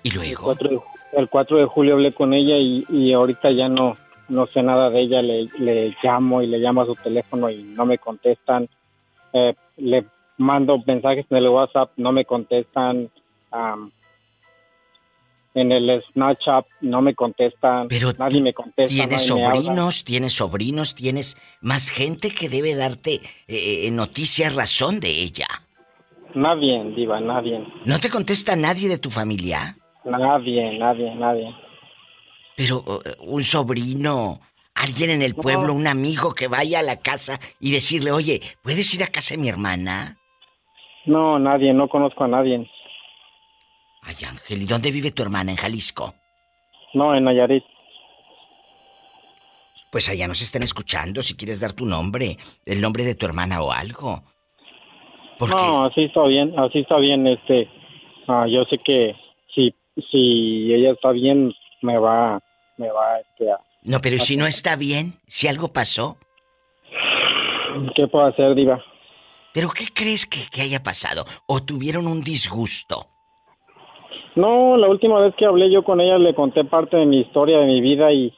¿Y 0.03 0.09
El 0.09 0.15
luego? 0.15 0.43
4 0.43 0.69
de, 0.69 0.79
el 1.13 1.29
4 1.29 1.57
de 1.57 1.65
julio 1.65 1.93
hablé 1.93 2.13
con 2.13 2.33
ella 2.33 2.57
y, 2.57 2.85
y 2.89 3.13
ahorita 3.13 3.51
ya 3.51 3.69
no, 3.69 3.97
no 4.29 4.47
sé 4.47 4.63
nada 4.63 4.89
de 4.89 5.01
ella. 5.01 5.21
Le, 5.21 5.47
le 5.59 5.95
llamo 6.03 6.41
y 6.41 6.47
le 6.47 6.59
llamo 6.59 6.81
a 6.81 6.85
su 6.85 6.95
teléfono 6.95 7.49
y 7.49 7.63
no 7.63 7.85
me 7.85 7.97
contestan. 7.97 8.67
Eh, 9.33 9.53
le 9.77 10.05
mando 10.37 10.81
mensajes 10.85 11.25
en 11.29 11.37
el 11.37 11.49
WhatsApp, 11.49 11.91
no 11.97 12.11
me 12.11 12.25
contestan. 12.25 13.09
Am, 13.51 13.91
en 15.53 15.71
el 15.71 16.03
Snapchat, 16.13 16.67
no 16.81 17.01
me 17.01 17.15
contestan, 17.15 17.87
Pero 17.87 18.13
nadie 18.19 18.43
me 18.43 18.53
contesta. 18.53 18.93
Tienes 18.93 19.25
sobrinos, 19.25 20.03
tienes 20.03 20.33
sobrinos, 20.33 20.93
tienes 20.93 21.35
más 21.61 21.89
gente 21.89 22.29
que 22.29 22.47
debe 22.47 22.75
darte 22.75 23.21
eh, 23.47 23.89
noticias 23.89 24.53
razón 24.53 24.99
de 24.99 25.09
ella. 25.09 25.47
Nadie, 26.35 26.83
diva, 26.95 27.19
nadie. 27.19 27.65
¿No 27.85 27.99
te 27.99 28.09
contesta 28.09 28.55
nadie 28.55 28.89
de 28.89 28.97
tu 28.97 29.09
familia? 29.09 29.77
Nadie, 30.05 30.77
nadie, 30.77 31.15
nadie. 31.15 31.55
Pero 32.55 32.83
un 33.19 33.43
sobrino, 33.43 34.39
alguien 34.73 35.09
en 35.09 35.21
el 35.21 35.35
pueblo, 35.35 35.73
un 35.73 35.87
amigo 35.87 36.33
que 36.33 36.47
vaya 36.47 36.79
a 36.79 36.83
la 36.83 36.97
casa 36.97 37.39
y 37.59 37.71
decirle, 37.71 38.11
oye, 38.11 38.41
¿puedes 38.63 38.93
ir 38.93 39.03
a 39.03 39.07
casa 39.07 39.35
de 39.35 39.41
mi 39.41 39.49
hermana? 39.49 40.17
No, 41.05 41.39
nadie, 41.39 41.73
no 41.73 41.87
conozco 41.87 42.23
a 42.23 42.27
nadie. 42.27 42.69
Ay, 44.01 44.15
Ángel, 44.27 44.61
¿y 44.61 44.65
dónde 44.65 44.91
vive 44.91 45.11
tu 45.11 45.23
hermana? 45.23 45.51
¿En 45.51 45.57
Jalisco? 45.57 46.15
No, 46.93 47.13
en 47.15 47.25
Nayarit. 47.25 47.63
Pues 49.91 50.09
allá 50.09 50.27
nos 50.27 50.41
están 50.41 50.63
escuchando 50.63 51.21
si 51.21 51.35
quieres 51.35 51.59
dar 51.59 51.73
tu 51.73 51.85
nombre, 51.85 52.37
el 52.65 52.81
nombre 52.81 53.03
de 53.03 53.15
tu 53.15 53.25
hermana 53.25 53.61
o 53.61 53.71
algo. 53.71 54.23
No, 55.39 55.83
así 55.85 56.03
está 56.03 56.23
bien, 56.23 56.53
así 56.57 56.79
está 56.79 56.97
bien, 56.97 57.27
este, 57.27 57.69
ah, 58.27 58.45
yo 58.47 58.63
sé 58.63 58.77
que 58.79 59.15
si, 59.53 59.73
si 60.11 60.73
ella 60.73 60.91
está 60.91 61.11
bien, 61.11 61.53
me 61.81 61.97
va, 61.97 62.39
me 62.77 62.89
va, 62.91 63.19
este, 63.19 63.51
a- 63.51 63.59
No, 63.83 63.99
pero 64.01 64.15
¿y 64.15 64.19
si 64.19 64.35
no 64.37 64.47
está 64.47 64.75
bien? 64.75 65.13
¿Si 65.27 65.47
algo 65.47 65.71
pasó? 65.71 66.17
¿qué 67.95 68.07
puedo 68.07 68.25
hacer, 68.25 68.55
diva? 68.55 68.83
¿Pero 69.53 69.69
qué 69.69 69.85
crees 69.93 70.25
que, 70.25 70.39
que 70.51 70.61
haya 70.61 70.81
pasado? 70.81 71.25
¿O 71.47 71.61
tuvieron 71.63 72.07
un 72.07 72.21
disgusto? 72.21 73.07
No, 74.35 74.75
la 74.75 74.87
última 74.87 75.19
vez 75.19 75.33
que 75.35 75.45
hablé 75.45 75.71
yo 75.71 75.83
con 75.83 75.99
ella 76.01 76.17
le 76.17 76.33
conté 76.35 76.63
parte 76.63 76.97
de 76.97 77.05
mi 77.05 77.21
historia, 77.21 77.59
de 77.59 77.65
mi 77.65 77.81
vida 77.81 78.11
y, 78.11 78.33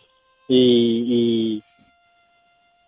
y, 0.48 1.56
y, 1.58 1.64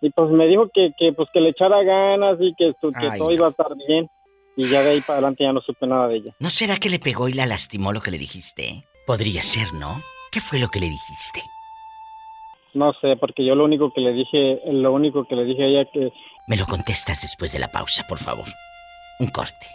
y, 0.02 0.10
pues 0.10 0.28
me 0.30 0.46
dijo 0.46 0.68
que, 0.74 0.90
que, 0.98 1.12
pues 1.14 1.28
que 1.32 1.40
le 1.40 1.50
echara 1.50 1.82
ganas 1.82 2.36
y 2.40 2.52
que, 2.58 2.70
estu- 2.72 2.92
que 2.98 3.06
Ay, 3.08 3.18
todo 3.18 3.28
no. 3.30 3.34
iba 3.34 3.46
a 3.46 3.50
estar 3.50 3.68
bien 3.88 4.08
y 4.56 4.68
ya 4.68 4.82
de 4.82 4.90
ahí 4.90 5.00
para 5.00 5.14
adelante 5.18 5.44
ya 5.44 5.52
no 5.52 5.60
supe 5.62 5.86
nada 5.86 6.08
de 6.08 6.16
ella. 6.16 6.32
¿No 6.40 6.50
será 6.50 6.76
que 6.76 6.90
le 6.90 6.98
pegó 6.98 7.28
y 7.28 7.32
la 7.32 7.46
lastimó 7.46 7.92
lo 7.92 8.00
que 8.02 8.10
le 8.10 8.18
dijiste? 8.18 8.84
Podría 9.06 9.42
ser, 9.42 9.72
¿no? 9.72 10.02
¿Qué 10.30 10.40
fue 10.40 10.58
lo 10.58 10.68
que 10.68 10.80
le 10.80 10.86
dijiste? 10.90 11.42
No 12.74 12.92
sé, 13.00 13.16
porque 13.20 13.44
yo 13.46 13.54
lo 13.54 13.64
único 13.64 13.92
que 13.94 14.00
le 14.00 14.12
dije, 14.12 14.60
lo 14.72 14.92
único 14.92 15.24
que 15.28 15.36
le 15.36 15.44
dije 15.44 15.62
a 15.62 15.66
ella 15.66 15.84
que 15.92 16.10
Me 16.48 16.56
lo 16.56 16.66
contestas 16.66 17.20
después 17.22 17.52
de 17.52 17.58
la 17.58 17.68
pausa, 17.70 18.04
por 18.08 18.18
favor. 18.18 18.46
Un 19.20 19.28
corte. 19.28 19.66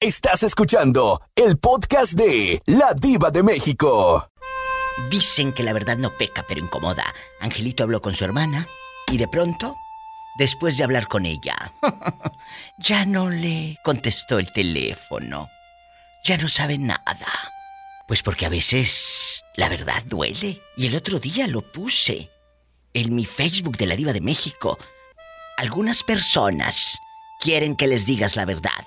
Estás 0.00 0.42
escuchando 0.42 1.20
el 1.34 1.56
podcast 1.58 2.12
de 2.12 2.60
La 2.66 2.92
Diva 3.00 3.30
de 3.30 3.42
México. 3.42 4.28
Dicen 5.10 5.52
que 5.52 5.62
la 5.62 5.72
verdad 5.72 5.96
no 5.96 6.10
peca, 6.10 6.44
pero 6.46 6.60
incomoda. 6.60 7.12
Angelito 7.40 7.82
habló 7.82 8.00
con 8.00 8.14
su 8.14 8.24
hermana 8.24 8.68
y 9.10 9.18
de 9.18 9.28
pronto, 9.28 9.76
después 10.38 10.76
de 10.76 10.84
hablar 10.84 11.08
con 11.08 11.26
ella, 11.26 11.72
ya 12.78 13.04
no 13.04 13.28
le 13.28 13.78
contestó 13.82 14.38
el 14.38 14.52
teléfono. 14.52 15.48
Ya 16.24 16.36
no 16.36 16.48
sabe 16.48 16.78
nada. 16.78 17.52
Pues 18.06 18.22
porque 18.22 18.46
a 18.46 18.50
veces 18.50 19.44
la 19.56 19.68
verdad 19.68 20.02
duele. 20.06 20.60
Y 20.76 20.86
el 20.86 20.94
otro 20.94 21.18
día 21.18 21.46
lo 21.46 21.60
puse 21.60 22.30
en 22.94 23.14
mi 23.14 23.26
Facebook 23.26 23.76
de 23.76 23.86
la 23.86 23.96
Diva 23.96 24.12
de 24.12 24.20
México. 24.20 24.78
Algunas 25.56 26.02
personas 26.02 26.98
quieren 27.40 27.74
que 27.74 27.86
les 27.86 28.06
digas 28.06 28.36
la 28.36 28.44
verdad, 28.44 28.84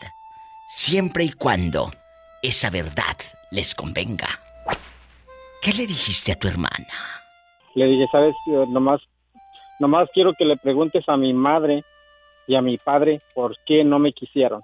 siempre 0.70 1.26
y 1.26 1.32
cuando 1.32 1.94
esa 2.42 2.70
verdad 2.70 3.18
les 3.52 3.76
convenga. 3.76 4.47
¿Qué 5.62 5.74
le 5.74 5.88
dijiste 5.88 6.32
a 6.32 6.36
tu 6.40 6.48
hermana? 6.48 6.88
le 7.76 7.86
dije, 7.86 8.08
sabes, 8.12 8.34
Yo 8.48 8.66
nomás, 8.66 9.00
nomás 9.80 10.10
quiero 10.14 10.34
que 10.38 10.46
le 10.46 10.58
preguntes 10.58 11.04
a 11.08 11.16
mi 11.18 11.34
madre 11.34 11.84
y 12.48 12.56
a 12.56 12.62
mi 12.62 12.78
padre 12.78 13.22
por 13.36 13.56
qué 13.68 13.84
no 13.84 14.00
me 14.00 14.14
quisieron. 14.14 14.64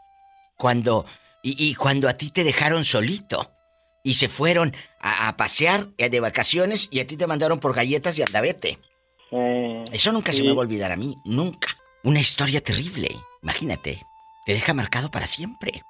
Cuando. 0.58 1.06
Y, 1.44 1.70
y 1.70 1.76
cuando 1.76 2.08
a 2.10 2.14
ti 2.14 2.32
te 2.32 2.44
dejaron 2.44 2.84
solito. 2.86 3.52
Y 4.06 4.16
se 4.16 4.28
fueron 4.30 4.76
a, 5.00 5.28
a 5.30 5.38
pasear 5.38 5.88
eh, 5.98 6.10
de 6.10 6.20
vacaciones 6.20 6.90
y 6.92 7.00
a 7.00 7.08
ti 7.08 7.16
te 7.16 7.28
mandaron 7.28 7.60
por 7.60 7.74
galletas 7.74 8.18
y 8.18 8.24
andavete. 8.24 8.80
Eh, 9.32 9.86
Eso 9.92 10.12
nunca 10.12 10.34
se 10.34 10.42
me 10.44 10.50
va 10.52 10.58
a 10.58 10.66
olvidar 10.66 10.92
a 10.92 10.98
mí. 10.98 11.16
Nunca. 11.26 11.70
Una 12.04 12.20
historia 12.20 12.62
terrible. 12.62 13.10
Imagínate. 13.42 14.02
Te 14.46 14.54
deja 14.54 14.74
marcado 14.74 15.10
para 15.12 15.26
siempre. 15.26 15.84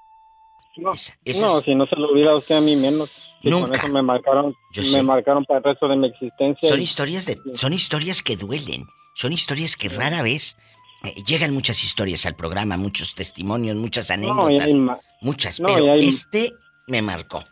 No, 0.78 0.92
Esa- 0.94 1.14
no, 1.46 1.60
es- 1.60 1.66
si 1.66 1.76
no 1.76 1.86
se 1.86 1.96
lo 1.96 2.10
olvida 2.10 2.32
a 2.32 2.38
usted 2.38 2.56
a 2.58 2.62
mí 2.62 2.76
menos. 2.76 3.30
Con 3.44 3.52
Nunca. 3.52 3.78
eso 3.78 3.88
me 3.90 4.02
marcaron, 4.02 4.56
Yo 4.74 4.82
me 4.84 4.88
sé. 4.88 5.04
marcaron 5.04 5.44
para 5.46 5.58
el 5.60 5.64
resto 5.66 5.88
de 5.88 5.98
mi 5.98 6.08
existencia. 6.08 6.68
Son 6.70 6.80
y- 6.80 6.84
historias 6.84 7.26
de. 7.26 7.38
Son 7.54 7.74
historias 7.74 8.22
que 8.24 8.36
duelen. 8.38 8.86
Son 9.16 9.32
historias 9.34 9.76
que 9.76 9.90
rara 9.90 10.22
vez. 10.22 10.58
eh, 11.06 11.14
llegan 11.28 11.54
muchas 11.54 11.84
historias 11.84 12.26
al 12.26 12.34
programa, 12.36 12.78
muchos 12.78 13.14
testimonios, 13.14 13.76
muchas 13.76 14.08
No, 14.10 14.14
anécdotas. 14.14 14.68
hay, 14.68 14.74
ma- 14.74 14.98
muchas, 15.20 15.60
no, 15.60 15.68
pero 15.68 15.92
hay- 15.92 16.08
este 16.08 16.54
me 16.88 17.02
marcó. 17.02 17.44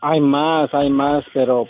hay 0.00 0.18
más, 0.18 0.72
hay 0.72 0.88
más, 0.88 1.22
pero 1.34 1.68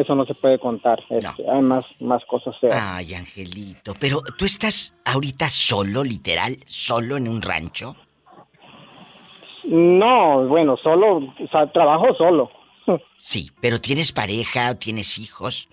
eso 0.00 0.14
no 0.14 0.24
se 0.24 0.34
puede 0.34 0.60
contar. 0.60 1.00
Este, 1.10 1.50
Hay 1.50 1.62
más, 1.62 1.84
más 1.98 2.22
cosas 2.26 2.54
feas. 2.60 2.76
Ay, 2.80 3.12
Angelito. 3.14 3.94
Pero 3.98 4.22
tú 4.38 4.44
estás 4.44 4.94
ahorita 5.04 5.50
solo, 5.50 6.04
literal, 6.04 6.56
solo 6.64 7.16
en 7.16 7.26
un 7.26 7.42
rancho. 7.42 7.96
No, 9.64 10.46
bueno, 10.48 10.76
solo, 10.76 11.16
o 11.18 11.48
sea, 11.50 11.70
trabajo 11.72 12.14
solo. 12.14 12.50
Sí, 13.16 13.50
pero 13.60 13.80
tienes 13.80 14.10
pareja, 14.10 14.76
tienes 14.76 15.16
hijos. 15.18 15.68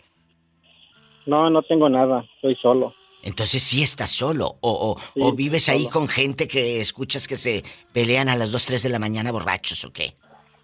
No, 1.25 1.49
no 1.49 1.61
tengo 1.63 1.89
nada, 1.89 2.23
estoy 2.35 2.55
solo. 2.61 2.93
Entonces 3.23 3.61
sí 3.63 3.81
estás 3.81 4.11
solo. 4.11 4.55
O, 4.61 4.71
o, 4.71 4.99
Sí, 5.15 5.19
o 5.21 5.33
vives 5.33 5.67
ahí 5.69 5.79
solo. 5.83 5.91
con 5.91 6.07
gente 6.07 6.47
que 6.47 6.79
escuchas 6.79 7.27
que 7.27 7.35
se 7.35 7.63
pelean 7.93 8.29
a 8.29 8.35
las 8.35 8.51
2, 8.51 8.65
3 8.65 8.83
de 8.83 8.89
la 8.89 8.99
mañana 8.99 9.31
borrachos 9.31 9.83
o 9.85 9.91
qué. 9.91 10.13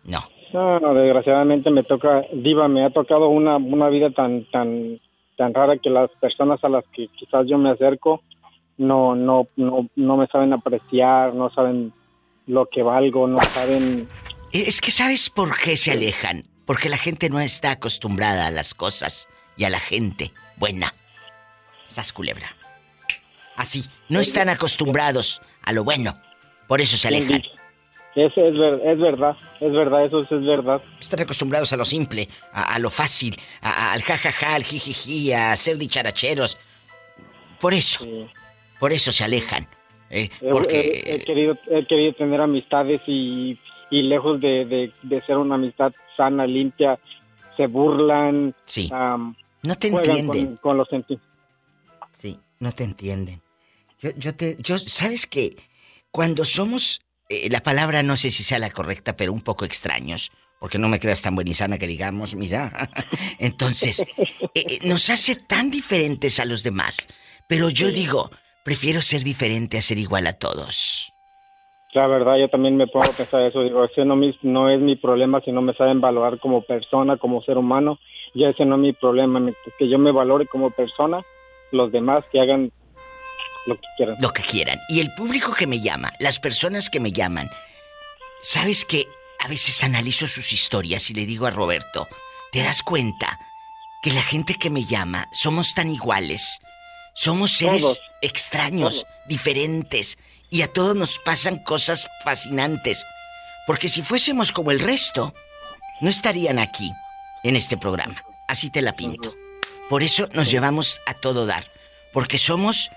No. 0.05 0.19
No, 0.53 0.79
no, 0.79 0.93
desgraciadamente 0.93 1.69
me 1.71 1.83
toca, 1.83 2.23
Diva, 2.31 2.67
me 2.67 2.85
ha 2.85 2.89
tocado 2.91 3.27
una, 3.29 3.57
una 3.57 3.89
vida 3.89 4.11
tan, 4.11 4.45
tan, 4.51 5.01
tan 5.37 5.53
rara 5.53 5.77
que 5.77 5.89
las 5.89 6.09
personas 6.21 6.63
a 6.63 6.69
las 6.69 6.85
que 6.93 7.07
quizás 7.09 7.45
yo 7.47 7.57
me 7.57 7.71
acerco 7.71 8.21
no, 8.77 9.15
no, 9.15 9.47
no, 9.57 9.89
no 9.95 10.17
me 10.17 10.27
saben 10.27 10.53
apreciar, 10.53 11.33
no 11.33 11.49
saben 11.49 11.91
lo 12.47 12.67
que 12.69 12.83
valgo, 12.83 13.27
no 13.27 13.41
saben. 13.43 14.07
E, 14.51 14.63
Es 14.67 14.81
que 14.81 14.91
¿sabes 14.91 15.29
por 15.29 15.57
qué 15.57 15.77
se 15.77 15.91
alejan? 15.91 16.45
Porque 16.65 16.89
la 16.89 16.97
gente 16.97 17.29
no 17.29 17.39
está 17.39 17.71
acostumbrada 17.71 18.47
a 18.47 18.51
las 18.51 18.73
cosas 18.73 19.27
y 19.57 19.63
a 19.65 19.69
la 19.69 19.79
gente 19.79 20.31
buena. 20.57 20.93
Sas 21.87 22.11
culebra. 22.13 22.55
Así, 23.55 23.85
no 24.09 24.19
están 24.19 24.49
acostumbrados 24.49 25.41
a 25.63 25.71
lo 25.71 25.83
bueno. 25.83 26.19
Por 26.67 26.81
eso 26.81 26.97
se 26.97 27.07
alejan. 27.07 27.43
Es, 28.15 28.31
es, 28.37 28.53
ver- 28.57 28.81
es 28.85 28.97
verdad, 28.99 29.35
es 29.59 29.71
verdad, 29.73 30.05
eso 30.05 30.21
es, 30.21 30.31
es 30.31 30.45
verdad. 30.45 30.81
Están 30.99 31.19
acostumbrados 31.21 31.71
a 31.73 31.77
lo 31.77 31.83
simple, 31.85 32.29
a, 32.53 32.73
a 32.75 32.79
lo 32.79 32.89
fácil, 32.89 33.35
a- 33.61 33.69
a- 33.89 33.93
al 33.93 34.01
jajaja, 34.03 34.55
al 34.55 34.63
jijiji, 34.63 35.33
a 35.33 35.55
ser 35.57 35.77
dicharacheros. 35.77 36.57
Por 37.59 37.73
eso, 37.73 38.05
por 38.79 38.93
eso 38.93 39.11
se 39.11 39.23
alejan. 39.25 39.67
¿Eh? 40.09 40.29
He- 40.41 40.49
Porque 40.49 40.79
he, 41.05 41.15
he 41.15 41.19
querido, 41.23 41.57
he 41.69 41.85
querido 41.87 42.13
tener 42.13 42.41
amistades 42.41 43.01
y, 43.07 43.59
y 43.89 44.01
lejos 44.03 44.39
de, 44.41 44.65
de, 44.65 44.93
de 45.03 45.21
ser 45.25 45.37
una 45.37 45.55
amistad 45.55 45.93
sana, 46.17 46.45
limpia, 46.47 46.99
se 47.57 47.67
burlan. 47.67 48.55
Sí. 48.65 48.89
am, 48.93 49.35
No 49.63 49.75
te 49.75 49.87
entienden. 49.87 50.45
Con, 50.47 50.57
con 50.57 50.77
los 50.77 50.87
sentimientos. 50.89 51.29
Sí, 52.13 52.39
no 52.59 52.71
te 52.71 52.83
entienden. 52.83 53.41
Yo, 53.99 54.11
yo 54.17 54.35
te, 54.35 54.57
yo, 54.59 54.77
¿sabes 54.77 55.25
qué? 55.25 55.55
Cuando 56.11 56.45
somos, 56.45 57.01
eh, 57.29 57.49
la 57.49 57.61
palabra 57.61 58.03
no 58.03 58.15
sé 58.17 58.29
si 58.29 58.43
sea 58.43 58.59
la 58.59 58.69
correcta, 58.69 59.15
pero 59.17 59.33
un 59.33 59.41
poco 59.41 59.65
extraños, 59.65 60.31
porque 60.59 60.77
no 60.77 60.87
me 60.87 60.99
quedas 60.99 61.21
tan 61.21 61.35
buenizana 61.35 61.77
que 61.77 61.87
digamos, 61.87 62.35
mira. 62.35 62.89
Entonces, 63.39 63.99
eh, 63.99 64.05
eh, 64.55 64.79
nos 64.83 65.09
hace 65.09 65.35
tan 65.35 65.69
diferentes 65.71 66.39
a 66.39 66.45
los 66.45 66.63
demás. 66.63 66.97
Pero 67.49 67.69
yo 67.69 67.91
digo, 67.91 68.31
prefiero 68.65 69.03
ser 69.03 69.23
diferente 69.23 69.77
a 69.77 69.81
ser 69.81 69.99
igual 69.99 70.25
a 70.25 70.33
todos. 70.33 71.13
La 71.93 72.07
verdad, 72.07 72.35
yo 72.37 72.49
también 72.49 72.75
me 72.75 72.87
pongo 72.87 73.05
a 73.05 73.13
pensar 73.13 73.43
eso. 73.43 73.61
Digo, 73.61 73.85
ese 73.85 74.03
no, 74.03 74.17
no 74.41 74.69
es 74.69 74.81
mi 74.81 74.95
problema 74.95 75.39
si 75.39 75.51
no 75.51 75.61
me 75.61 75.73
saben 75.75 76.01
valorar 76.01 76.39
como 76.39 76.61
persona, 76.61 77.15
como 77.15 77.43
ser 77.43 77.57
humano. 77.59 77.99
Ya 78.33 78.49
ese 78.49 78.65
no 78.65 78.75
es 78.75 78.81
mi 78.81 78.91
problema. 78.91 79.39
Que 79.77 79.87
yo 79.87 79.99
me 79.99 80.11
valore 80.11 80.47
como 80.47 80.71
persona, 80.71 81.21
los 81.71 81.91
demás 81.91 82.21
que 82.31 82.41
hagan 82.41 82.71
lo 83.67 83.75
que 83.75 83.87
quieran. 83.97 84.17
Lo 84.19 84.29
que 84.31 84.41
quieran. 84.41 84.79
Y 84.89 84.99
el 84.99 85.13
público 85.13 85.53
que 85.53 85.67
me 85.67 85.79
llama, 85.79 86.11
las 86.19 86.39
personas 86.39 86.89
que 86.89 86.99
me 86.99 87.11
llaman, 87.11 87.49
¿sabes 88.41 88.83
que 88.83 89.05
A 89.43 89.47
veces 89.47 89.83
analizo 89.83 90.25
sus 90.25 90.51
historias 90.53 91.11
y 91.11 91.13
le 91.13 91.27
digo 91.27 91.45
a 91.45 91.51
Roberto, 91.51 92.07
¿te 92.51 92.63
das 92.63 92.81
cuenta 92.81 93.37
que 94.01 94.11
la 94.11 94.23
gente 94.23 94.55
que 94.55 94.71
me 94.71 94.85
llama 94.85 95.27
somos 95.31 95.75
tan 95.75 95.89
iguales? 95.89 96.59
Somos 97.13 97.51
seres 97.51 97.83
Todos. 97.83 98.01
Extraños, 98.25 99.05
diferentes, 99.27 100.17
y 100.49 100.61
a 100.61 100.67
todos 100.71 100.95
nos 100.95 101.19
pasan 101.19 101.57
cosas 101.63 102.07
fascinantes. 102.23 103.03
Porque 103.67 103.89
si 103.89 104.01
fuésemos 104.01 104.51
como 104.51 104.71
el 104.71 104.79
resto, 104.79 105.33
no 106.01 106.09
estarían 106.09 106.59
aquí, 106.59 106.91
en 107.43 107.55
este 107.55 107.77
programa. 107.77 108.23
Así 108.47 108.69
te 108.69 108.81
la 108.81 108.95
pinto. 108.95 109.33
Por 109.89 110.03
eso 110.03 110.27
nos 110.33 110.51
llevamos 110.51 110.99
a 111.07 111.13
todo 111.13 111.45
dar. 111.45 111.65
Porque 112.13 112.37
somos 112.37 112.89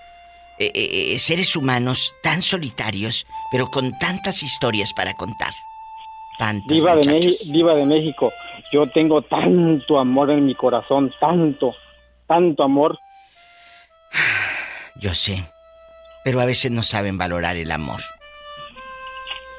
eh, 0.59 0.71
eh, 0.75 1.15
eh, 1.15 1.19
seres 1.19 1.57
humanos 1.57 2.15
tan 2.23 2.43
solitarios, 2.43 3.27
pero 3.51 3.71
con 3.71 3.97
tantas 3.99 4.43
historias 4.43 4.93
para 4.93 5.15
contar. 5.15 5.53
Tantas, 6.39 6.69
Diva 6.69 6.93
de, 6.93 6.99
muchachos. 6.99 7.37
Meji- 7.41 7.53
Diva 7.53 7.75
de 7.75 7.85
México, 7.85 8.33
yo 8.73 8.87
tengo 8.91 9.23
tanto 9.23 9.99
amor 9.99 10.31
en 10.31 10.47
mi 10.47 10.55
corazón, 10.55 11.13
tanto, 11.19 11.75
tanto 12.27 12.63
amor. 12.63 12.99
Yo 15.01 15.15
sé. 15.15 15.45
Pero 16.25 16.41
a 16.41 16.45
veces 16.45 16.71
no 16.71 16.83
saben 16.83 17.17
valorar 17.19 17.57
el 17.57 17.71
amor. 17.73 18.01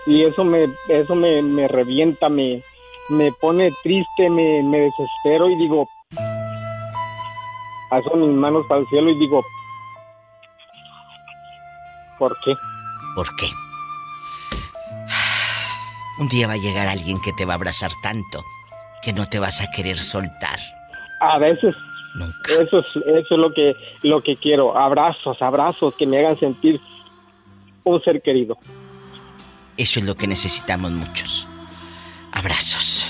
y 0.05 0.23
eso 0.23 0.43
me 0.43 0.65
eso 0.87 1.13
me, 1.15 1.41
me 1.41 1.67
revienta 1.67 2.29
me 2.29 2.63
me 3.09 3.31
pone 3.33 3.69
triste 3.83 4.29
me, 4.29 4.63
me 4.63 4.79
desespero 4.79 5.49
y 5.49 5.55
digo 5.55 5.87
alzo 7.91 8.15
mis 8.15 8.35
manos 8.35 8.65
para 8.67 8.81
el 8.81 8.87
cielo 8.87 9.09
y 9.11 9.19
digo 9.19 9.43
¿por 12.17 12.35
qué? 12.43 12.53
¿Por 13.15 13.27
qué? 13.35 13.47
Un 16.19 16.27
día 16.29 16.47
va 16.47 16.53
a 16.53 16.57
llegar 16.57 16.87
alguien 16.87 17.21
que 17.21 17.33
te 17.33 17.45
va 17.45 17.53
a 17.53 17.55
abrazar 17.55 17.91
tanto 18.01 18.43
que 19.03 19.13
no 19.13 19.27
te 19.29 19.39
vas 19.39 19.61
a 19.61 19.69
querer 19.71 19.99
soltar. 19.99 20.59
a 21.21 21.37
veces 21.39 21.75
eso 22.59 22.79
es 22.79 22.85
eso 23.05 23.35
es 23.35 23.37
lo 23.37 23.53
que 23.53 23.75
lo 24.03 24.21
que 24.21 24.35
quiero 24.37 24.77
abrazos 24.77 25.37
abrazos 25.41 25.93
que 25.97 26.05
me 26.07 26.19
hagan 26.19 26.39
sentir 26.39 26.79
un 27.83 28.01
ser 28.03 28.21
querido 28.21 28.57
Eso 29.77 29.99
es 29.99 30.05
lo 30.05 30.15
que 30.15 30.27
necesitamos 30.27 30.91
muchos. 30.91 31.47
Abrazos. 32.31 33.05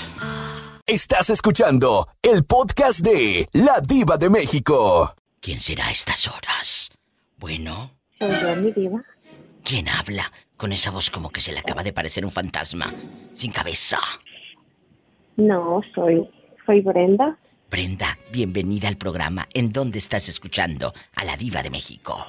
Estás 0.86 1.30
escuchando 1.30 2.06
el 2.22 2.44
podcast 2.44 3.00
de 3.00 3.46
La 3.52 3.80
Diva 3.86 4.16
de 4.16 4.30
México. 4.30 5.12
¿Quién 5.40 5.60
será 5.60 5.86
a 5.86 5.90
estas 5.90 6.26
horas? 6.28 6.90
Bueno, 7.38 7.90
Soy 8.18 8.30
yo, 8.42 8.56
mi 8.56 8.70
diva. 8.72 9.00
¿quién 9.64 9.88
habla 9.88 10.30
con 10.56 10.72
esa 10.72 10.90
voz 10.90 11.10
como 11.10 11.30
que 11.30 11.40
se 11.40 11.52
le 11.52 11.60
acaba 11.60 11.82
de 11.82 11.92
parecer 11.92 12.24
un 12.24 12.30
fantasma? 12.32 12.86
Sin 13.34 13.52
cabeza. 13.52 13.98
No, 15.36 15.80
soy, 15.94 16.28
soy 16.66 16.80
Brenda. 16.80 17.38
Brenda, 17.70 18.18
bienvenida 18.32 18.88
al 18.88 18.96
programa. 18.96 19.46
¿En 19.54 19.70
dónde 19.70 19.98
estás 19.98 20.28
escuchando 20.28 20.92
a 21.14 21.24
la 21.24 21.36
diva 21.36 21.62
de 21.62 21.70
México? 21.70 22.26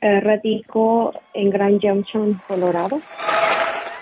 Eh, 0.00 0.20
radico 0.20 1.12
en 1.34 1.50
Grand 1.50 1.78
Junction, 1.78 2.40
Colorado. 2.48 3.02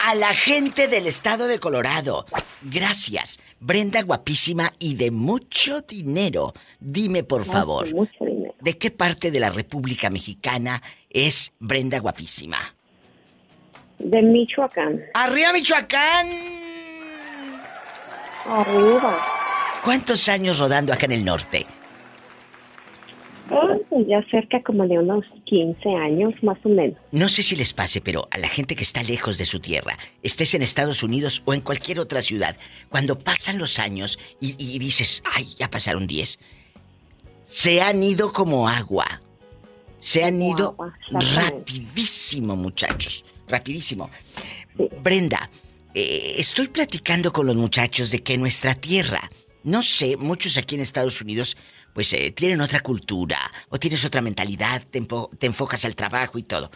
A 0.04 0.14
la 0.14 0.32
gente 0.34 0.86
del 0.86 1.08
estado 1.08 1.48
de 1.48 1.58
Colorado. 1.58 2.26
Gracias. 2.62 3.40
Brenda 3.58 4.02
guapísima 4.02 4.70
y 4.78 4.94
de 4.94 5.10
mucho 5.10 5.80
dinero. 5.80 6.52
Dime, 6.78 7.24
por 7.24 7.44
favor. 7.44 7.88
de 7.88 7.94
mucho 7.94 8.24
dinero. 8.24 8.54
¿De 8.60 8.78
qué 8.78 8.92
parte 8.92 9.32
de 9.32 9.40
la 9.40 9.50
República 9.50 10.10
Mexicana 10.10 10.80
es 11.10 11.52
Brenda 11.58 11.98
guapísima? 11.98 12.76
De 13.98 14.22
Michoacán. 14.22 15.02
¡Arriba, 15.14 15.52
Michoacán! 15.52 16.28
Arriba. 18.48 19.18
¿Cuántos 19.86 20.28
años 20.28 20.58
rodando 20.58 20.92
acá 20.92 21.06
en 21.06 21.12
el 21.12 21.24
norte? 21.24 21.64
Ah, 23.52 23.76
pues 23.88 24.04
ya 24.08 24.20
cerca 24.28 24.60
como 24.64 24.84
de 24.84 24.98
unos 24.98 25.24
15 25.44 25.88
años, 25.90 26.34
más 26.42 26.58
o 26.64 26.68
menos. 26.68 26.98
No 27.12 27.28
sé 27.28 27.44
si 27.44 27.54
les 27.54 27.72
pase, 27.72 28.00
pero 28.00 28.26
a 28.32 28.38
la 28.38 28.48
gente 28.48 28.74
que 28.74 28.82
está 28.82 29.04
lejos 29.04 29.38
de 29.38 29.46
su 29.46 29.60
tierra, 29.60 29.96
estés 30.24 30.54
en 30.54 30.62
Estados 30.62 31.04
Unidos 31.04 31.40
o 31.44 31.54
en 31.54 31.60
cualquier 31.60 32.00
otra 32.00 32.20
ciudad, 32.20 32.56
cuando 32.88 33.20
pasan 33.20 33.58
los 33.58 33.78
años 33.78 34.18
y, 34.40 34.56
y 34.58 34.80
dices, 34.80 35.22
ay, 35.32 35.54
ya 35.56 35.70
pasaron 35.70 36.08
10, 36.08 36.40
se 37.46 37.80
han 37.80 38.02
ido 38.02 38.32
como 38.32 38.68
agua. 38.68 39.22
Se 40.00 40.24
han 40.24 40.42
ido 40.42 40.70
agua, 40.70 40.98
rapidísimo, 41.36 42.56
muchachos. 42.56 43.24
Rapidísimo. 43.46 44.10
Brenda, 45.04 45.48
eh, 45.94 46.34
estoy 46.38 46.66
platicando 46.66 47.32
con 47.32 47.46
los 47.46 47.54
muchachos 47.54 48.10
de 48.10 48.24
que 48.24 48.36
nuestra 48.36 48.74
tierra, 48.74 49.30
no 49.66 49.82
sé, 49.82 50.16
muchos 50.16 50.56
aquí 50.58 50.76
en 50.76 50.80
Estados 50.80 51.20
Unidos, 51.20 51.56
pues 51.92 52.12
eh, 52.12 52.30
tienen 52.30 52.60
otra 52.60 52.80
cultura 52.80 53.38
o 53.68 53.78
tienes 53.80 54.04
otra 54.04 54.22
mentalidad, 54.22 54.86
te, 54.88 55.00
te 55.38 55.46
enfocas 55.46 55.84
al 55.84 55.96
trabajo 55.96 56.38
y 56.38 56.44
todo. 56.44 56.70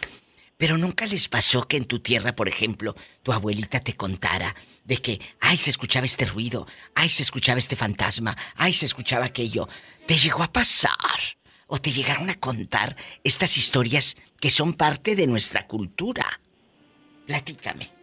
Pero 0.57 0.77
nunca 0.77 1.05
les 1.05 1.29
pasó 1.29 1.65
que 1.69 1.77
en 1.77 1.85
tu 1.85 1.99
tierra, 1.99 2.35
por 2.35 2.49
ejemplo, 2.49 2.93
tu 3.23 3.31
abuelita 3.31 3.79
te 3.79 3.95
contara 3.95 4.53
de 4.83 4.97
que, 4.97 5.21
ay, 5.39 5.55
se 5.55 5.69
escuchaba 5.69 6.05
este 6.05 6.25
ruido, 6.25 6.67
ay, 6.93 7.09
se 7.09 7.23
escuchaba 7.23 7.59
este 7.59 7.77
fantasma, 7.77 8.35
ay, 8.57 8.73
se 8.73 8.87
escuchaba 8.87 9.25
aquello. 9.25 9.69
¿Te 10.05 10.17
llegó 10.17 10.43
a 10.43 10.51
pasar? 10.51 10.99
¿O 11.67 11.79
te 11.79 11.93
llegaron 11.93 12.29
a 12.29 12.41
contar 12.41 12.97
estas 13.23 13.55
historias 13.55 14.17
que 14.41 14.51
son 14.51 14.73
parte 14.73 15.15
de 15.15 15.27
nuestra 15.27 15.65
cultura? 15.65 16.41
Platícame. 17.25 18.00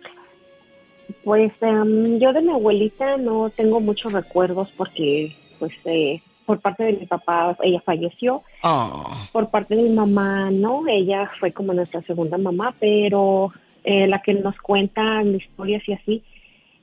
Pues 1.25 1.53
em, 1.61 2.19
yo 2.19 2.33
de 2.33 2.43
mi 2.43 2.51
abuelita 2.51 3.17
no 3.17 3.51
tengo 3.51 3.81
muchos 3.81 4.13
recuerdos 4.13 4.71
porque, 4.77 5.35
pues, 5.59 5.73
eh, 5.85 6.21
por 6.47 6.61
parte 6.61 6.85
de 6.85 6.93
mi 6.95 7.07
papá, 7.07 7.57
ella 7.63 7.81
falleció. 7.81 8.43
Oh, 8.63 9.05
Por 9.33 9.51
parte 9.51 9.77
de 9.77 9.83
mi 9.83 9.91
mamá, 9.91 10.51
no, 10.51 10.87
ella 10.89 11.31
fue 11.39 11.53
como 11.53 11.75
nuestra 11.75 12.03
segunda 12.03 12.39
mamá, 12.39 12.75
pero 12.81 13.53
eh, 13.85 14.07
la 14.07 14.23
que 14.23 14.35
nos 14.35 14.57
cuenta 14.59 15.23
historias 15.23 15.83
y 15.87 15.93
así 15.93 16.23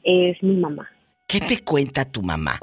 es 0.03 0.41
mi 0.43 0.55
mamá. 0.55 0.87
¿qué 1.27 1.39
te 1.39 1.63
cuenta 1.63 2.05
tu 2.05 2.21
mamá? 2.21 2.59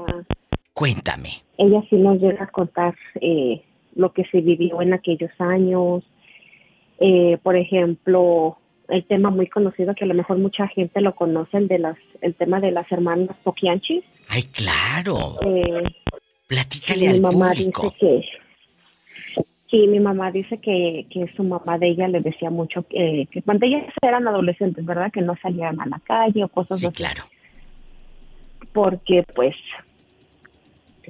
Cuéntame. 0.73 1.43
Ella 1.57 1.83
sí 1.89 1.95
nos 1.95 2.19
llega 2.19 2.45
a 2.45 2.47
contar 2.47 2.95
eh, 3.21 3.61
lo 3.95 4.13
que 4.13 4.23
se 4.25 4.41
vivió 4.41 4.81
en 4.81 4.93
aquellos 4.93 5.31
años. 5.39 6.03
Eh, 6.99 7.37
por 7.43 7.55
ejemplo, 7.55 8.57
el 8.93 9.05
tema 9.05 9.29
muy 9.29 9.47
conocido 9.47 9.93
que 9.95 10.03
a 10.05 10.07
lo 10.07 10.13
mejor 10.13 10.37
mucha 10.37 10.67
gente 10.67 11.01
lo 11.01 11.15
conoce, 11.15 11.57
el 11.57 11.67
de 11.67 11.79
las, 11.79 11.97
el 12.21 12.35
tema 12.35 12.59
de 12.59 12.71
las 12.71 12.89
hermanas 12.91 13.35
Poquianchis. 13.43 14.03
Ay, 14.29 14.43
claro. 14.43 15.37
Eh, 15.45 15.83
Platícale 16.47 17.01
mi 17.09 17.15
al 17.15 17.21
mamá 17.21 17.49
público. 17.49 17.81
dice 17.83 17.95
que 17.99 18.25
sí, 19.71 19.87
mi 19.87 19.99
mamá 19.99 20.31
dice 20.31 20.57
que, 20.59 21.07
que 21.09 21.27
su 21.35 21.43
mamá 21.43 21.77
de 21.79 21.89
ella 21.89 22.07
le 22.07 22.21
decía 22.21 22.49
mucho 22.51 22.83
que, 22.87 23.27
que 23.31 23.41
cuando 23.41 23.65
ellas 23.65 23.83
eran 24.01 24.27
adolescentes, 24.27 24.85
¿verdad? 24.85 25.11
Que 25.11 25.21
no 25.21 25.35
salían 25.41 25.81
a 25.81 25.85
la 25.87 25.99
calle 26.03 26.43
o 26.43 26.47
cosas 26.47 26.79
Sí, 26.79 26.85
así. 26.85 26.95
claro. 26.95 27.23
Porque 28.73 29.23
pues 29.35 29.55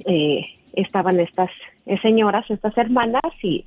eh, 0.06 0.42
estaban 0.72 1.20
estas 1.20 1.50
eh, 1.86 1.98
señoras, 2.00 2.48
estas 2.50 2.76
hermanas 2.78 3.22
y, 3.42 3.64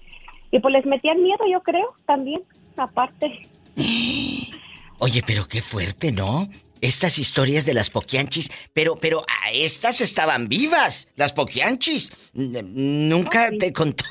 y 0.52 0.60
pues 0.60 0.74
les 0.74 0.86
metían 0.86 1.22
miedo, 1.22 1.44
yo 1.52 1.62
creo, 1.62 1.94
también, 2.06 2.42
aparte. 2.78 3.42
Oye, 5.00 5.22
pero 5.26 5.48
qué 5.48 5.62
fuerte, 5.62 6.12
¿no? 6.12 6.48
Estas 6.82 7.18
historias 7.18 7.66
de 7.66 7.74
las 7.74 7.90
poquianchis, 7.90 8.52
pero, 8.74 8.96
pero, 8.96 9.24
a 9.44 9.52
estas 9.52 10.02
estaban 10.02 10.48
vivas, 10.48 11.12
las 11.16 11.34
poquianchis. 11.34 12.12
Nunca 12.34 13.50
te 13.60 13.74
contó, 13.74 14.06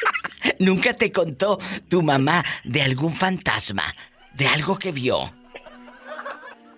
nunca 0.58 0.94
te 0.94 1.10
contó 1.10 1.58
tu 1.88 2.02
mamá 2.02 2.42
de 2.64 2.82
algún 2.82 3.12
fantasma, 3.12 3.94
de 4.34 4.46
algo 4.46 4.78
que 4.78 4.92
vio. 4.92 5.32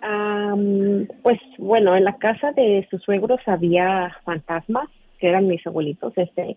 Am, 0.02 1.08
pues 1.22 1.40
bueno, 1.58 1.96
en 1.96 2.04
la 2.04 2.16
casa 2.18 2.52
de 2.52 2.86
sus 2.90 3.02
suegros 3.02 3.40
había 3.46 4.16
fantasmas, 4.24 4.88
que 5.18 5.28
eran 5.28 5.48
mis 5.48 5.66
abuelitos, 5.66 6.12
este, 6.16 6.56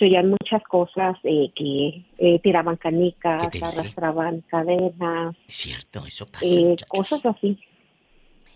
se 0.00 0.06
oían 0.06 0.30
muchas 0.30 0.62
cosas 0.64 1.14
eh, 1.24 1.52
que 1.54 2.04
eh, 2.16 2.38
tiraban 2.42 2.76
canicas, 2.76 3.50
arrastraban 3.62 4.40
cadenas, 4.48 5.36
Es 5.46 5.56
cierto, 5.56 6.06
eso 6.06 6.24
pasa. 6.26 6.46
eh, 6.46 6.74
cosas 6.88 7.24
así. 7.26 7.58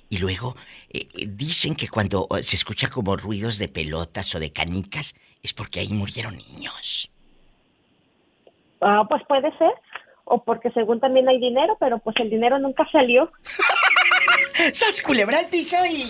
Y 0.09 0.19
luego 0.19 0.57
eh, 0.91 1.07
eh, 1.15 1.27
dicen 1.29 1.75
que 1.75 1.89
cuando 1.89 2.27
eh, 2.37 2.43
se 2.43 2.57
escucha 2.57 2.89
como 2.89 3.15
ruidos 3.17 3.59
de 3.59 3.69
pelotas 3.69 4.35
o 4.35 4.41
de 4.41 4.53
canicas 4.53 5.15
es 5.43 5.53
porque 5.53 5.81
ahí 5.81 5.93
murieron 5.93 6.35
niños. 6.37 7.11
Ah, 8.81 9.05
pues 9.07 9.23
puede 9.29 9.51
ser, 9.59 9.73
o 10.25 10.43
porque 10.43 10.71
según 10.71 10.99
también 10.99 11.29
hay 11.29 11.39
dinero, 11.39 11.77
pero 11.79 11.99
pues 11.99 12.17
el 12.21 12.31
dinero 12.31 12.59
nunca 12.59 12.89
salió. 12.91 13.31
¡Sas 14.73 15.03
culebra 15.03 15.39
al 15.41 15.49
piso 15.49 15.77
y 15.91 16.05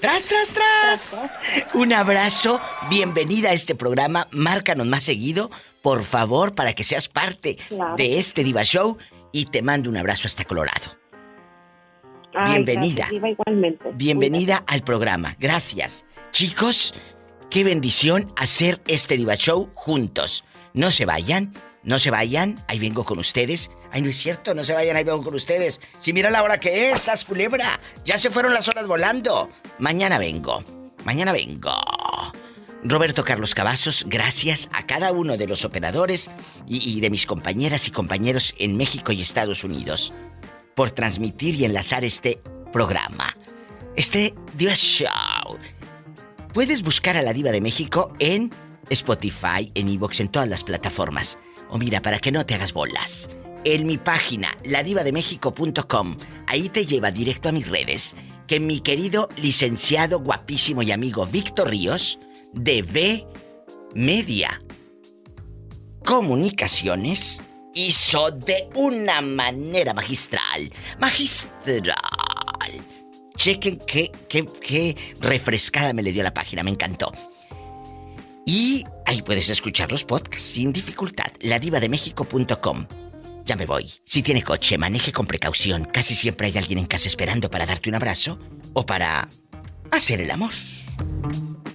tras, 0.00 0.24
tras, 0.26 0.48
tras! 0.52 1.30
Un 1.74 1.92
abrazo, 1.92 2.60
bienvenida 2.90 3.50
a 3.50 3.52
este 3.52 3.74
programa, 3.74 4.26
márcanos 4.32 4.86
más 4.86 5.04
seguido, 5.04 5.50
por 5.82 6.02
favor, 6.02 6.54
para 6.54 6.72
que 6.72 6.82
seas 6.82 7.08
parte 7.08 7.56
Claro. 7.68 7.94
de 7.96 8.18
este 8.18 8.42
Diva 8.42 8.64
Show 8.64 8.98
y 9.32 9.46
te 9.46 9.62
mando 9.62 9.90
un 9.90 9.96
abrazo 9.96 10.26
hasta 10.26 10.44
Colorado. 10.44 10.86
Ay, 12.34 12.54
Bienvenida. 12.54 13.06
Diva, 13.10 13.28
igualmente. 13.30 13.84
Bienvenida 13.94 14.64
al 14.66 14.82
programa, 14.82 15.36
gracias. 15.38 16.04
Chicos, 16.32 16.94
qué 17.48 17.62
bendición 17.62 18.32
hacer 18.36 18.80
este 18.88 19.16
Diva 19.16 19.36
Show 19.36 19.70
juntos. 19.74 20.44
No 20.72 20.90
se 20.90 21.04
vayan, 21.04 21.54
no 21.84 22.00
se 22.00 22.10
vayan, 22.10 22.56
ahí 22.66 22.80
vengo 22.80 23.04
con 23.04 23.20
ustedes 23.20 23.70
Ay, 23.94 24.02
no 24.02 24.10
es 24.10 24.16
cierto, 24.16 24.56
no 24.56 24.64
se 24.64 24.72
vayan, 24.72 24.96
ahí 24.96 25.04
con 25.04 25.32
ustedes. 25.36 25.80
Si 26.00 26.12
mira 26.12 26.28
la 26.28 26.42
hora 26.42 26.58
que 26.58 26.90
es, 26.90 27.08
as 27.08 27.24
culebra. 27.24 27.78
Ya 28.04 28.18
se 28.18 28.28
fueron 28.28 28.52
las 28.52 28.66
horas 28.66 28.88
volando. 28.88 29.48
Mañana 29.78 30.18
vengo. 30.18 30.64
Mañana 31.04 31.30
vengo. 31.30 31.70
Roberto 32.82 33.24
Carlos 33.24 33.54
Cavazos, 33.54 34.04
gracias 34.08 34.68
a 34.72 34.84
cada 34.84 35.12
uno 35.12 35.36
de 35.36 35.46
los 35.46 35.64
operadores 35.64 36.28
y, 36.66 36.90
y 36.90 37.00
de 37.02 37.08
mis 37.08 37.24
compañeras 37.24 37.86
y 37.86 37.92
compañeros 37.92 38.52
en 38.58 38.76
México 38.76 39.12
y 39.12 39.22
Estados 39.22 39.62
Unidos 39.62 40.12
por 40.74 40.90
transmitir 40.90 41.54
y 41.54 41.64
enlazar 41.64 42.02
este 42.02 42.40
programa. 42.72 43.36
Este 43.94 44.34
Dios 44.56 44.76
Show. 44.76 45.56
Puedes 46.52 46.82
buscar 46.82 47.16
a 47.16 47.22
la 47.22 47.32
Diva 47.32 47.52
de 47.52 47.60
México 47.60 48.12
en 48.18 48.52
Spotify, 48.90 49.70
en 49.76 49.88
Evox, 49.88 50.18
en 50.18 50.30
todas 50.30 50.48
las 50.48 50.64
plataformas. 50.64 51.38
O 51.70 51.78
mira, 51.78 52.02
para 52.02 52.18
que 52.18 52.32
no 52.32 52.44
te 52.44 52.56
hagas 52.56 52.72
bolas. 52.72 53.30
En 53.64 53.86
mi 53.86 53.96
página, 53.96 54.56
ladivademéxico.com. 54.64 56.18
Ahí 56.46 56.68
te 56.68 56.84
lleva 56.84 57.10
directo 57.10 57.48
a 57.48 57.52
mis 57.52 57.66
redes. 57.66 58.14
Que 58.46 58.60
mi 58.60 58.80
querido 58.80 59.28
licenciado, 59.36 60.20
guapísimo 60.20 60.82
y 60.82 60.92
amigo 60.92 61.24
Víctor 61.24 61.70
Ríos, 61.70 62.18
de 62.52 62.82
B 62.82 63.26
Media 63.94 64.60
Comunicaciones, 66.04 67.42
hizo 67.72 68.30
de 68.30 68.68
una 68.74 69.22
manera 69.22 69.94
magistral. 69.94 70.70
Magistral. 71.00 71.94
Chequen 73.38 73.78
qué, 73.86 74.12
qué, 74.28 74.44
qué 74.44 74.96
refrescada 75.20 75.94
me 75.94 76.02
le 76.02 76.12
dio 76.12 76.22
la 76.22 76.34
página, 76.34 76.62
me 76.62 76.70
encantó. 76.70 77.10
Y 78.44 78.84
ahí 79.06 79.22
puedes 79.22 79.48
escuchar 79.48 79.90
los 79.90 80.04
podcasts 80.04 80.46
sin 80.46 80.70
dificultad. 80.70 81.32
Ladivademéxico.com. 81.40 82.86
Ya 83.44 83.56
me 83.56 83.66
voy. 83.66 83.92
Si 84.04 84.22
tiene 84.22 84.42
coche, 84.42 84.78
maneje 84.78 85.12
con 85.12 85.26
precaución. 85.26 85.84
Casi 85.84 86.14
siempre 86.14 86.46
hay 86.46 86.56
alguien 86.56 86.78
en 86.78 86.86
casa 86.86 87.08
esperando 87.08 87.50
para 87.50 87.66
darte 87.66 87.88
un 87.88 87.94
abrazo 87.94 88.38
o 88.72 88.86
para 88.86 89.28
hacer 89.90 90.20
el 90.22 90.30
amor. 90.30 90.52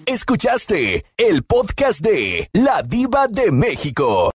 Escuchaste 0.05 1.05
el 1.17 1.43
podcast 1.43 1.99
de 1.99 2.49
La 2.53 2.81
Diva 2.81 3.27
de 3.27 3.51
México. 3.51 4.27